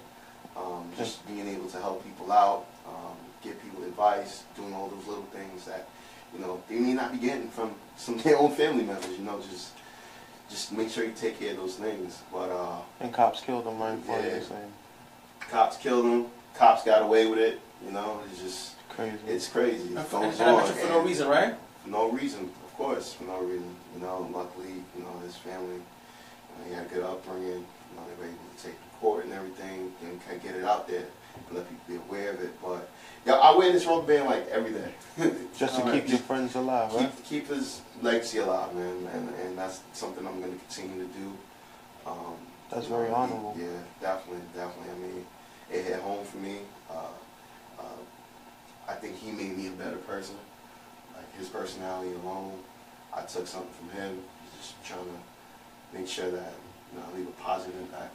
Um, 0.57 0.91
just 0.97 1.25
being 1.25 1.47
able 1.47 1.69
to 1.69 1.77
help 1.79 2.03
people 2.03 2.29
out, 2.33 2.65
um, 2.85 3.15
give 3.41 3.61
people 3.63 3.83
advice, 3.83 4.43
doing 4.57 4.73
all 4.73 4.89
those 4.89 5.07
little 5.07 5.23
things 5.31 5.63
that, 5.65 5.87
you 6.33 6.39
know, 6.39 6.61
they 6.67 6.79
may 6.79 6.93
not 6.93 7.13
be 7.13 7.19
getting 7.19 7.49
from 7.49 7.75
some 7.95 8.15
of 8.15 8.23
their 8.23 8.37
own 8.37 8.51
family 8.51 8.83
members. 8.83 9.11
You 9.11 9.23
know, 9.23 9.39
just 9.39 9.71
just 10.49 10.71
make 10.71 10.89
sure 10.89 11.03
you 11.03 11.13
take 11.15 11.39
care 11.39 11.51
of 11.51 11.57
those 11.57 11.75
things. 11.75 12.19
But 12.31 12.49
uh, 12.49 12.77
And 12.99 13.13
cops 13.13 13.41
killed 13.41 13.65
him 13.65 13.79
right 13.79 13.93
in 13.93 14.01
front 14.01 14.21
of 14.21 14.25
Yeah. 14.31 14.35
you. 14.37 14.43
Saying, 14.43 14.73
cops 15.49 15.77
killed 15.77 16.05
him. 16.05 16.25
Cops 16.55 16.83
got 16.83 17.01
away 17.03 17.27
with 17.27 17.39
it. 17.39 17.59
You 17.85 17.91
know, 17.91 18.19
it's 18.29 18.41
just 18.41 18.73
Crazy. 18.89 19.17
it's 19.27 19.47
crazy. 19.47 19.89
It 19.93 19.97
And 19.97 20.05
for, 20.07 20.21
goes 20.21 20.39
on, 20.41 20.65
for 20.73 20.87
no 20.89 20.99
reason, 21.01 21.27
right? 21.29 21.55
For 21.83 21.89
no 21.89 22.09
reason, 22.11 22.41
of 22.65 22.73
course, 22.75 23.13
for 23.13 23.23
no 23.25 23.39
reason. 23.39 23.73
You 23.95 24.01
know, 24.01 24.29
luckily, 24.33 24.73
you 24.97 25.03
know, 25.03 25.17
his 25.25 25.35
family, 25.37 25.77
uh, 25.77 26.67
he 26.67 26.73
had 26.73 26.85
a 26.85 26.89
good 26.89 27.03
upbringing. 27.03 27.45
You 27.47 27.95
know, 27.95 28.03
they 28.07 28.21
were 28.21 28.27
able 28.27 28.37
to 28.57 28.63
take 28.63 28.73
to 28.73 28.97
court 28.99 29.23
and 29.25 29.33
everything 29.33 29.93
and 30.03 30.19
kind 30.25 30.37
of 30.37 30.43
get 30.43 30.55
it 30.55 30.63
out 30.65 30.87
there 30.87 30.99
and 30.99 31.07
let 31.51 31.69
people 31.69 31.85
be 31.87 31.95
aware 31.95 32.33
of 32.33 32.41
it. 32.41 32.61
But 32.61 32.89
yeah, 33.25 33.33
I 33.33 33.55
wear 33.55 33.71
this 33.71 33.85
rubber 33.85 34.07
band 34.07 34.25
like 34.25 34.47
every 34.49 34.71
day. 34.71 34.93
Just 35.57 35.75
to 35.75 35.81
keep 35.83 35.93
right. 35.93 36.09
your 36.09 36.19
friends 36.19 36.55
alive, 36.55 36.93
right? 36.93 37.11
keep 37.15 37.25
keep 37.25 37.47
his 37.47 37.81
legacy 38.01 38.39
alive, 38.39 38.73
man, 38.75 39.07
and 39.13 39.29
and 39.35 39.57
that's 39.57 39.81
something 39.93 40.25
I'm 40.25 40.39
going 40.39 40.53
to 40.53 40.59
continue 40.59 41.05
to 41.05 41.13
do. 41.13 41.37
Um, 42.05 42.35
That's 42.71 42.85
you 42.85 42.91
know, 42.91 42.97
very 42.97 43.11
honorable. 43.11 43.55
Yeah, 43.57 43.67
definitely, 44.01 44.41
definitely. 44.55 44.91
I 44.91 44.97
mean, 44.99 45.25
it 45.71 45.85
hit 45.85 45.99
home 45.99 46.25
for 46.25 46.37
me. 46.37 46.59
Uh, 46.89 47.11
uh, 47.79 47.83
I 48.87 48.93
think 48.93 49.17
he 49.17 49.31
made 49.31 49.57
me 49.57 49.67
a 49.67 49.71
better 49.71 49.97
person. 49.97 50.35
Like 51.15 51.37
his 51.37 51.49
personality 51.49 52.13
alone, 52.23 52.59
I 53.13 53.21
took 53.21 53.47
something 53.47 53.71
from 53.73 53.89
him. 53.99 54.19
Just 54.57 54.81
trying 54.83 55.05
to 55.05 55.97
make 55.97 56.07
sure 56.07 56.31
that 56.31 56.53
you 56.91 56.99
know 56.99 57.05
I 57.11 57.17
leave 57.17 57.27
a 57.27 57.31
positive 57.31 57.75
impact 57.81 58.13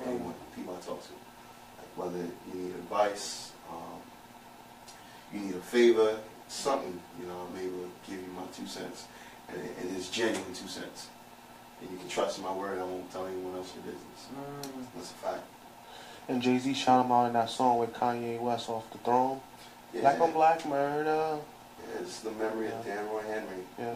on 0.00 0.08
anyone, 0.08 0.34
people 0.54 0.74
I 0.74 0.84
talk 0.84 1.02
to. 1.02 1.25
Like 1.96 2.06
whether 2.06 2.18
you 2.18 2.54
need 2.54 2.74
advice, 2.74 3.52
um, 3.70 4.00
you 5.32 5.40
need 5.40 5.54
a 5.54 5.60
favor, 5.60 6.16
something, 6.48 6.98
you 7.20 7.26
know, 7.26 7.46
I'm 7.50 7.56
able 7.58 7.78
to 7.84 7.90
give 8.10 8.18
you 8.20 8.28
my 8.36 8.42
two 8.54 8.66
cents. 8.66 9.04
And, 9.48 9.58
it- 9.62 9.72
and 9.80 9.96
it's 9.96 10.10
genuine 10.10 10.52
two 10.54 10.68
cents. 10.68 11.08
And 11.80 11.90
you 11.90 11.98
can 11.98 12.08
trust 12.08 12.40
my 12.42 12.52
word, 12.52 12.78
I 12.78 12.84
won't 12.84 13.10
tell 13.12 13.26
anyone 13.26 13.54
else 13.56 13.72
your 13.74 13.84
business. 13.84 14.26
Mm. 14.34 14.84
That's 14.96 15.10
a 15.10 15.14
fact. 15.14 15.42
And 16.28 16.42
Jay 16.42 16.58
Z 16.58 16.72
shot 16.74 17.04
him 17.04 17.12
out 17.12 17.26
in 17.26 17.32
that 17.34 17.50
song 17.50 17.78
with 17.78 17.92
Kanye 17.94 18.40
West 18.40 18.68
off 18.68 18.90
the 18.90 18.98
throne. 18.98 19.40
Yeah, 19.94 20.00
Black 20.00 20.20
on 20.20 20.32
black 20.32 20.66
murder. 20.66 21.38
yeah, 21.80 22.00
it's 22.00 22.20
the 22.20 22.30
memory 22.32 22.66
of 22.68 22.84
Danroy 22.84 23.24
Henry. 23.26 23.62
Yeah. 23.78 23.94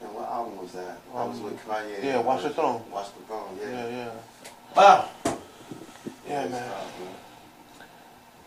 And 0.00 0.14
what 0.14 0.28
album 0.28 0.58
was 0.58 0.70
that? 0.72 0.98
That 1.12 1.26
was 1.28 1.38
Um, 1.38 1.44
with 1.44 1.66
Kanye. 1.66 2.04
yeah, 2.04 2.18
Watch 2.20 2.42
the 2.44 2.50
Throne. 2.50 2.82
Watch 2.92 3.08
the 3.18 3.22
Throne, 3.24 3.58
yeah. 3.60 3.68
Yeah, 3.70 3.88
yeah. 3.88 4.10
Wow. 4.76 5.08
Yeah, 6.28 6.48
man. 6.48 6.70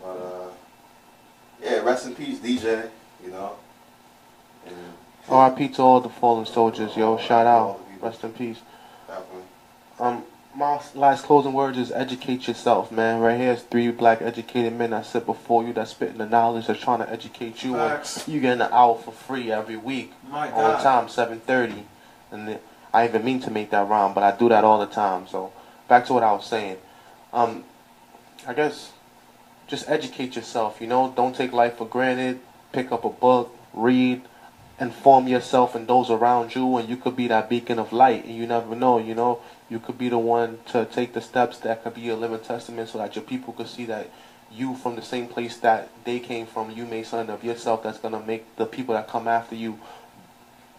But, 0.00 0.08
uh, 0.08 0.48
yeah, 1.62 1.80
rest 1.80 2.06
in 2.06 2.14
peace, 2.14 2.38
DJ, 2.38 2.88
you 3.24 3.30
know. 3.30 3.56
And 4.66 4.76
R.I.P. 5.28 5.68
to 5.70 5.82
all 5.82 6.00
the 6.00 6.08
fallen 6.08 6.46
soldiers, 6.46 6.96
yo. 6.96 7.18
Shout 7.18 7.46
out. 7.46 7.80
Rest 8.00 8.24
in 8.24 8.32
peace. 8.32 8.58
definitely. 9.06 9.42
Um, 9.98 10.24
my 10.54 10.80
last 10.94 11.24
closing 11.24 11.52
words 11.52 11.78
is 11.78 11.90
educate 11.92 12.46
yourself, 12.46 12.92
man. 12.92 13.20
Right 13.20 13.38
here 13.38 13.52
is 13.52 13.62
three 13.62 13.90
black 13.90 14.20
educated 14.20 14.74
men 14.74 14.90
that 14.90 15.06
sit 15.06 15.24
before 15.24 15.64
you, 15.64 15.72
that 15.74 15.88
spitting 15.88 16.18
the 16.18 16.26
knowledge, 16.26 16.66
that's 16.66 16.80
trying 16.80 16.98
to 16.98 17.10
educate 17.10 17.64
you. 17.64 17.76
And 17.76 18.02
you 18.26 18.40
getting 18.40 18.60
an 18.60 18.72
hour 18.72 18.96
for 18.96 19.12
free 19.12 19.50
every 19.50 19.76
week. 19.76 20.12
My 20.28 20.50
all 20.50 20.76
the 20.76 20.82
God. 20.82 21.08
time, 21.08 21.38
7.30. 21.38 21.84
And 22.32 22.58
I 22.92 23.06
even 23.06 23.24
mean 23.24 23.40
to 23.40 23.50
make 23.50 23.70
that 23.70 23.88
rhyme, 23.88 24.12
but 24.12 24.22
I 24.22 24.36
do 24.36 24.48
that 24.50 24.64
all 24.64 24.78
the 24.78 24.92
time. 24.92 25.26
So 25.26 25.52
back 25.88 26.06
to 26.06 26.12
what 26.12 26.22
I 26.22 26.32
was 26.32 26.46
saying. 26.46 26.76
Um, 27.32 27.64
I 28.46 28.54
guess 28.54 28.92
just 29.66 29.88
educate 29.88 30.36
yourself, 30.36 30.80
you 30.80 30.86
know. 30.86 31.12
Don't 31.16 31.34
take 31.34 31.52
life 31.52 31.76
for 31.76 31.86
granted. 31.86 32.40
Pick 32.72 32.90
up 32.90 33.04
a 33.04 33.10
book, 33.10 33.56
read, 33.72 34.22
inform 34.80 35.28
yourself 35.28 35.74
and 35.74 35.86
those 35.86 36.10
around 36.10 36.54
you, 36.54 36.76
and 36.76 36.88
you 36.88 36.96
could 36.96 37.14
be 37.14 37.28
that 37.28 37.48
beacon 37.48 37.78
of 37.78 37.92
light. 37.92 38.24
And 38.24 38.34
you 38.34 38.46
never 38.46 38.74
know, 38.74 38.98
you 38.98 39.14
know. 39.14 39.40
You 39.70 39.78
could 39.78 39.96
be 39.96 40.08
the 40.08 40.18
one 40.18 40.58
to 40.66 40.84
take 40.86 41.12
the 41.12 41.20
steps 41.20 41.58
that 41.58 41.84
could 41.84 41.94
be 41.94 42.08
a 42.08 42.16
living 42.16 42.40
testament 42.40 42.88
so 42.88 42.98
that 42.98 43.14
your 43.14 43.24
people 43.24 43.52
could 43.52 43.68
see 43.68 43.84
that 43.86 44.10
you 44.50 44.74
from 44.74 44.96
the 44.96 45.02
same 45.02 45.28
place 45.28 45.56
that 45.58 45.88
they 46.04 46.18
came 46.18 46.46
from, 46.46 46.70
you 46.70 46.84
made 46.84 47.06
something 47.06 47.32
of 47.32 47.42
yourself 47.44 47.82
that's 47.82 47.98
going 47.98 48.12
to 48.12 48.20
make 48.20 48.56
the 48.56 48.66
people 48.66 48.94
that 48.94 49.08
come 49.08 49.26
after 49.26 49.54
you 49.54 49.78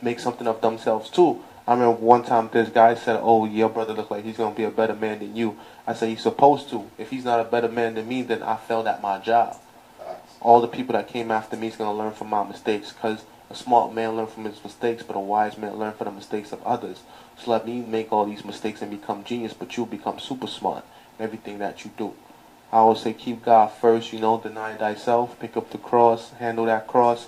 make 0.01 0.19
something 0.19 0.47
of 0.47 0.61
themselves 0.61 1.09
too. 1.09 1.43
I 1.65 1.73
remember 1.73 1.95
one 1.95 2.23
time 2.23 2.49
this 2.51 2.67
guy 2.67 2.93
said, 2.95 3.21
"Oh, 3.23 3.45
your 3.45 3.69
brother 3.69 3.93
look 3.93 4.11
like 4.11 4.25
he's 4.25 4.35
gonna 4.35 4.53
be 4.53 4.65
a 4.65 4.69
better 4.69 4.95
man 4.95 5.19
than 5.19 5.35
you." 5.35 5.55
I 5.87 5.93
said, 5.93 6.09
"He's 6.09 6.21
supposed 6.21 6.69
to. 6.71 6.89
If 6.97 7.09
he's 7.09 7.23
not 7.23 7.39
a 7.39 7.45
better 7.45 7.69
man 7.69 7.95
than 7.95 8.07
me, 8.07 8.21
then 8.21 8.43
I 8.43 8.57
failed 8.57 8.85
at 8.85 9.01
my 9.01 9.19
job. 9.19 9.55
All 10.41 10.59
the 10.59 10.67
people 10.67 10.93
that 10.93 11.07
came 11.07 11.31
after 11.31 11.55
me 11.55 11.67
is 11.67 11.77
gonna 11.77 11.93
learn 11.93 12.11
from 12.11 12.29
my 12.29 12.43
mistakes, 12.43 12.91
because 12.91 13.23
a 13.49 13.55
smart 13.55 13.93
man 13.93 14.17
learns 14.17 14.33
from 14.33 14.43
his 14.43 14.61
mistakes, 14.61 15.03
but 15.03 15.15
a 15.15 15.19
wise 15.19 15.57
man 15.57 15.79
learns 15.79 15.95
from 15.95 16.05
the 16.05 16.11
mistakes 16.11 16.51
of 16.51 16.61
others. 16.65 17.03
So 17.37 17.51
let 17.51 17.65
me 17.65 17.79
make 17.81 18.11
all 18.11 18.25
these 18.25 18.43
mistakes 18.43 18.81
and 18.81 18.91
become 18.91 19.23
genius, 19.23 19.53
but 19.53 19.77
you 19.77 19.85
become 19.85 20.19
super 20.19 20.47
smart 20.47 20.83
in 21.17 21.23
everything 21.23 21.59
that 21.59 21.85
you 21.85 21.91
do." 21.95 22.13
I 22.73 22.77
always 22.77 23.01
say, 23.01 23.13
keep 23.13 23.45
God 23.45 23.71
first. 23.71 24.11
You 24.11 24.19
know, 24.19 24.37
deny 24.37 24.73
thyself, 24.73 25.39
pick 25.39 25.55
up 25.55 25.69
the 25.69 25.77
cross, 25.77 26.31
handle 26.39 26.65
that 26.65 26.87
cross. 26.87 27.27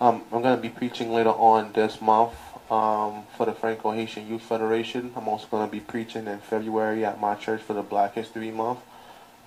Um, 0.00 0.22
I'm 0.30 0.42
to 0.42 0.56
be 0.56 0.68
preaching 0.68 1.12
later 1.12 1.30
on 1.30 1.72
this 1.72 2.00
month 2.02 2.45
um, 2.70 3.24
for 3.36 3.46
the 3.46 3.52
Franco-Haitian 3.52 4.26
Youth 4.26 4.42
Federation. 4.42 5.12
I'm 5.16 5.28
also 5.28 5.46
going 5.48 5.66
to 5.66 5.72
be 5.72 5.80
preaching 5.80 6.26
in 6.26 6.38
February 6.38 7.04
at 7.04 7.20
my 7.20 7.34
church 7.34 7.62
for 7.62 7.74
the 7.74 7.82
Black 7.82 8.14
History 8.14 8.50
Month. 8.50 8.80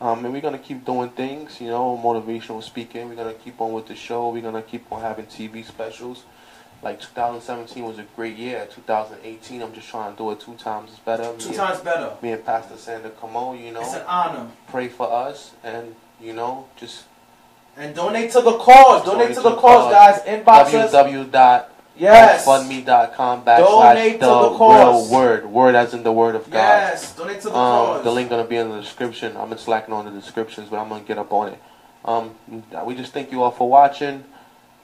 Um, 0.01 0.23
and 0.23 0.33
we're 0.33 0.41
going 0.41 0.57
to 0.57 0.63
keep 0.63 0.85
doing 0.85 1.09
things, 1.09 1.59
you 1.59 1.67
know, 1.67 1.99
motivational 2.01 2.63
speaking. 2.63 3.09
We're 3.09 3.15
going 3.15 3.35
to 3.35 3.39
keep 3.41 3.59
on 3.59 3.73
with 3.73 3.87
the 3.87 3.95
show. 3.95 4.29
We're 4.29 4.41
going 4.41 4.53
to 4.53 4.61
keep 4.61 4.89
on 4.91 5.01
having 5.01 5.25
TV 5.25 5.65
specials. 5.65 6.23
Like 6.81 7.01
2017 7.01 7.83
was 7.83 7.99
a 7.99 8.05
great 8.15 8.37
year. 8.37 8.65
2018, 8.73 9.61
I'm 9.61 9.73
just 9.73 9.89
trying 9.89 10.13
to 10.13 10.17
do 10.17 10.31
it 10.31 10.39
two 10.39 10.53
times 10.53 10.91
better. 11.03 11.35
Two 11.37 11.49
me, 11.49 11.55
times 11.55 11.81
better. 11.81 12.13
Me 12.21 12.31
and 12.31 12.45
Pastor 12.45 12.77
Sander 12.77 13.09
Cameau, 13.09 13.61
you 13.61 13.73
know, 13.73 13.81
It's 13.81 13.95
an 13.95 14.03
honor. 14.07 14.47
pray 14.69 14.87
for 14.87 15.11
us 15.11 15.51
and, 15.61 15.93
you 16.21 16.31
know, 16.31 16.67
just 16.77 17.03
And 17.75 17.93
donate 17.93 18.31
to 18.31 18.41
the 18.41 18.57
cause. 18.57 19.03
Donate 19.03 19.35
to 19.35 19.41
the 19.41 19.55
cause, 19.57 19.91
guys. 19.91 20.21
Inbox 20.21 20.73
us. 20.73 20.93
Yes. 21.99 22.45
www.fundme.com 22.45 23.43
Donate 23.43 23.45
backslash 23.45 24.11
to 24.13 24.17
the, 24.19 24.49
the 24.49 24.57
cause. 24.57 25.09
real 25.11 25.19
word. 25.19 25.45
Word 25.45 25.75
as 25.75 25.93
in 25.93 26.03
the 26.03 26.11
word 26.11 26.35
of 26.35 26.45
God. 26.49 26.53
Yes. 26.57 27.15
Donate 27.15 27.41
to 27.41 27.49
the 27.49 27.55
Um, 27.55 27.85
cause. 27.87 28.03
the 28.03 28.11
link 28.11 28.29
gonna 28.29 28.43
be 28.45 28.55
in 28.55 28.69
the 28.69 28.79
description. 28.79 29.35
I'm 29.37 29.49
been 29.49 29.57
slacking 29.57 29.93
on 29.93 30.05
the 30.05 30.11
descriptions, 30.11 30.69
but 30.69 30.77
I'm 30.79 30.89
gonna 30.89 31.01
get 31.03 31.17
up 31.17 31.31
on 31.33 31.49
it. 31.49 31.61
Um, 32.05 32.35
we 32.85 32.95
just 32.95 33.11
thank 33.13 33.31
you 33.31 33.43
all 33.43 33.51
for 33.51 33.69
watching. 33.69 34.23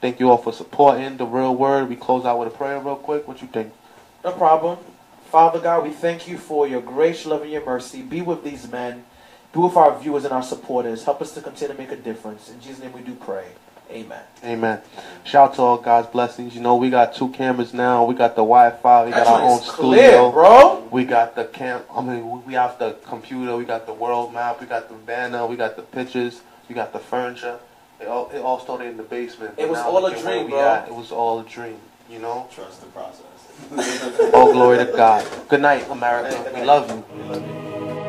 Thank 0.02 0.20
you 0.20 0.30
all 0.30 0.38
for 0.38 0.52
supporting 0.54 1.18
the 1.18 1.26
real 1.26 1.56
word. 1.56 1.90
We 1.90 1.96
close 1.96 2.26
out 2.26 2.38
with 2.38 2.50
a 2.50 2.52
prayer 2.52 2.80
real 2.80 2.98
quick. 2.98 3.28
What 3.28 3.42
you 3.42 3.48
think? 3.48 3.72
No 4.24 4.32
problem. 4.34 4.78
Father 5.32 5.60
God, 5.60 5.84
we 5.84 5.90
thank 5.92 6.28
you 6.28 6.38
for 6.38 6.68
your 6.68 6.82
grace, 6.82 7.26
love, 7.26 7.42
and 7.42 7.52
your 7.52 7.66
mercy. 7.66 8.02
Be 8.02 8.22
with 8.22 8.44
these 8.44 8.70
men. 8.70 9.06
Be 9.54 9.60
with 9.60 9.76
our 9.78 9.98
viewers 9.98 10.26
and 10.26 10.34
our 10.34 10.44
supporters. 10.44 11.06
Help 11.06 11.22
us 11.22 11.32
to 11.34 11.42
continue 11.42 11.74
to 11.74 11.82
make 11.82 11.92
a 11.92 11.96
difference. 11.96 12.50
In 12.50 12.60
Jesus' 12.60 12.80
name 12.84 12.92
we 12.94 13.02
do 13.02 13.16
pray. 13.16 13.46
Amen. 13.92 14.22
Amen. 14.44 14.82
Shout 15.24 15.50
out 15.52 15.56
to 15.56 15.62
all 15.62 15.78
God's 15.78 16.08
blessings. 16.08 16.54
You 16.56 16.62
know, 16.62 16.76
we 16.76 16.90
got 16.90 17.16
two 17.16 17.30
cameras 17.30 17.74
now. 17.74 18.04
We 18.06 18.16
got 18.16 18.32
the 18.36 18.42
Wi-Fi. 18.42 19.06
We 19.06 19.12
got 19.12 19.18
That 19.26 19.28
our 19.28 19.42
own 19.42 19.60
is 19.60 19.66
studio. 19.72 20.32
bro. 20.32 20.88
We 20.92 21.06
got 21.06 21.36
the 21.36 21.46
cam. 21.46 21.82
I 21.94 22.02
mean, 22.02 22.30
we- 22.30 22.40
we 22.48 22.54
have 22.54 22.78
the 22.80 22.94
computer. 23.06 23.56
We 23.56 23.64
got 23.66 23.86
the 23.86 23.94
world 23.94 24.34
map. 24.34 24.60
We 24.60 24.68
got 24.68 24.90
the 24.90 24.96
banner. 24.96 25.46
We 25.46 25.56
got 25.56 25.76
the 25.76 25.82
pictures. 25.84 26.42
We 26.68 26.76
got 26.76 26.94
the 26.94 27.00
furniture. 27.00 27.58
It 28.00 28.08
all, 28.08 28.30
it 28.34 28.42
all 28.42 28.60
started 28.60 28.88
in 28.88 28.98
the 28.98 29.04
basement. 29.04 29.54
It 29.58 29.70
was 29.70 29.80
all 29.80 29.98
a 29.98 30.00
look 30.02 30.14
at 30.14 30.24
where 30.24 30.36
dream, 30.36 30.50
bro. 30.50 30.60
at. 30.60 30.88
It 30.88 30.94
was 30.96 31.12
all 31.12 31.40
a 31.40 31.44
dream. 31.44 31.78
You 32.10 32.20
know. 32.20 32.48
Trust 32.54 32.82
the 32.82 32.88
process. 32.88 33.22
All 34.34 34.50
oh, 34.50 34.52
glory 34.54 34.78
to 34.80 34.86
God. 34.86 35.26
Good 35.48 35.62
night, 35.62 35.90
America. 35.90 36.52
We 36.54 36.62
love 36.62 36.90
you. 36.92 37.04
We 37.16 37.24
love 37.24 37.42
you. 37.48 38.05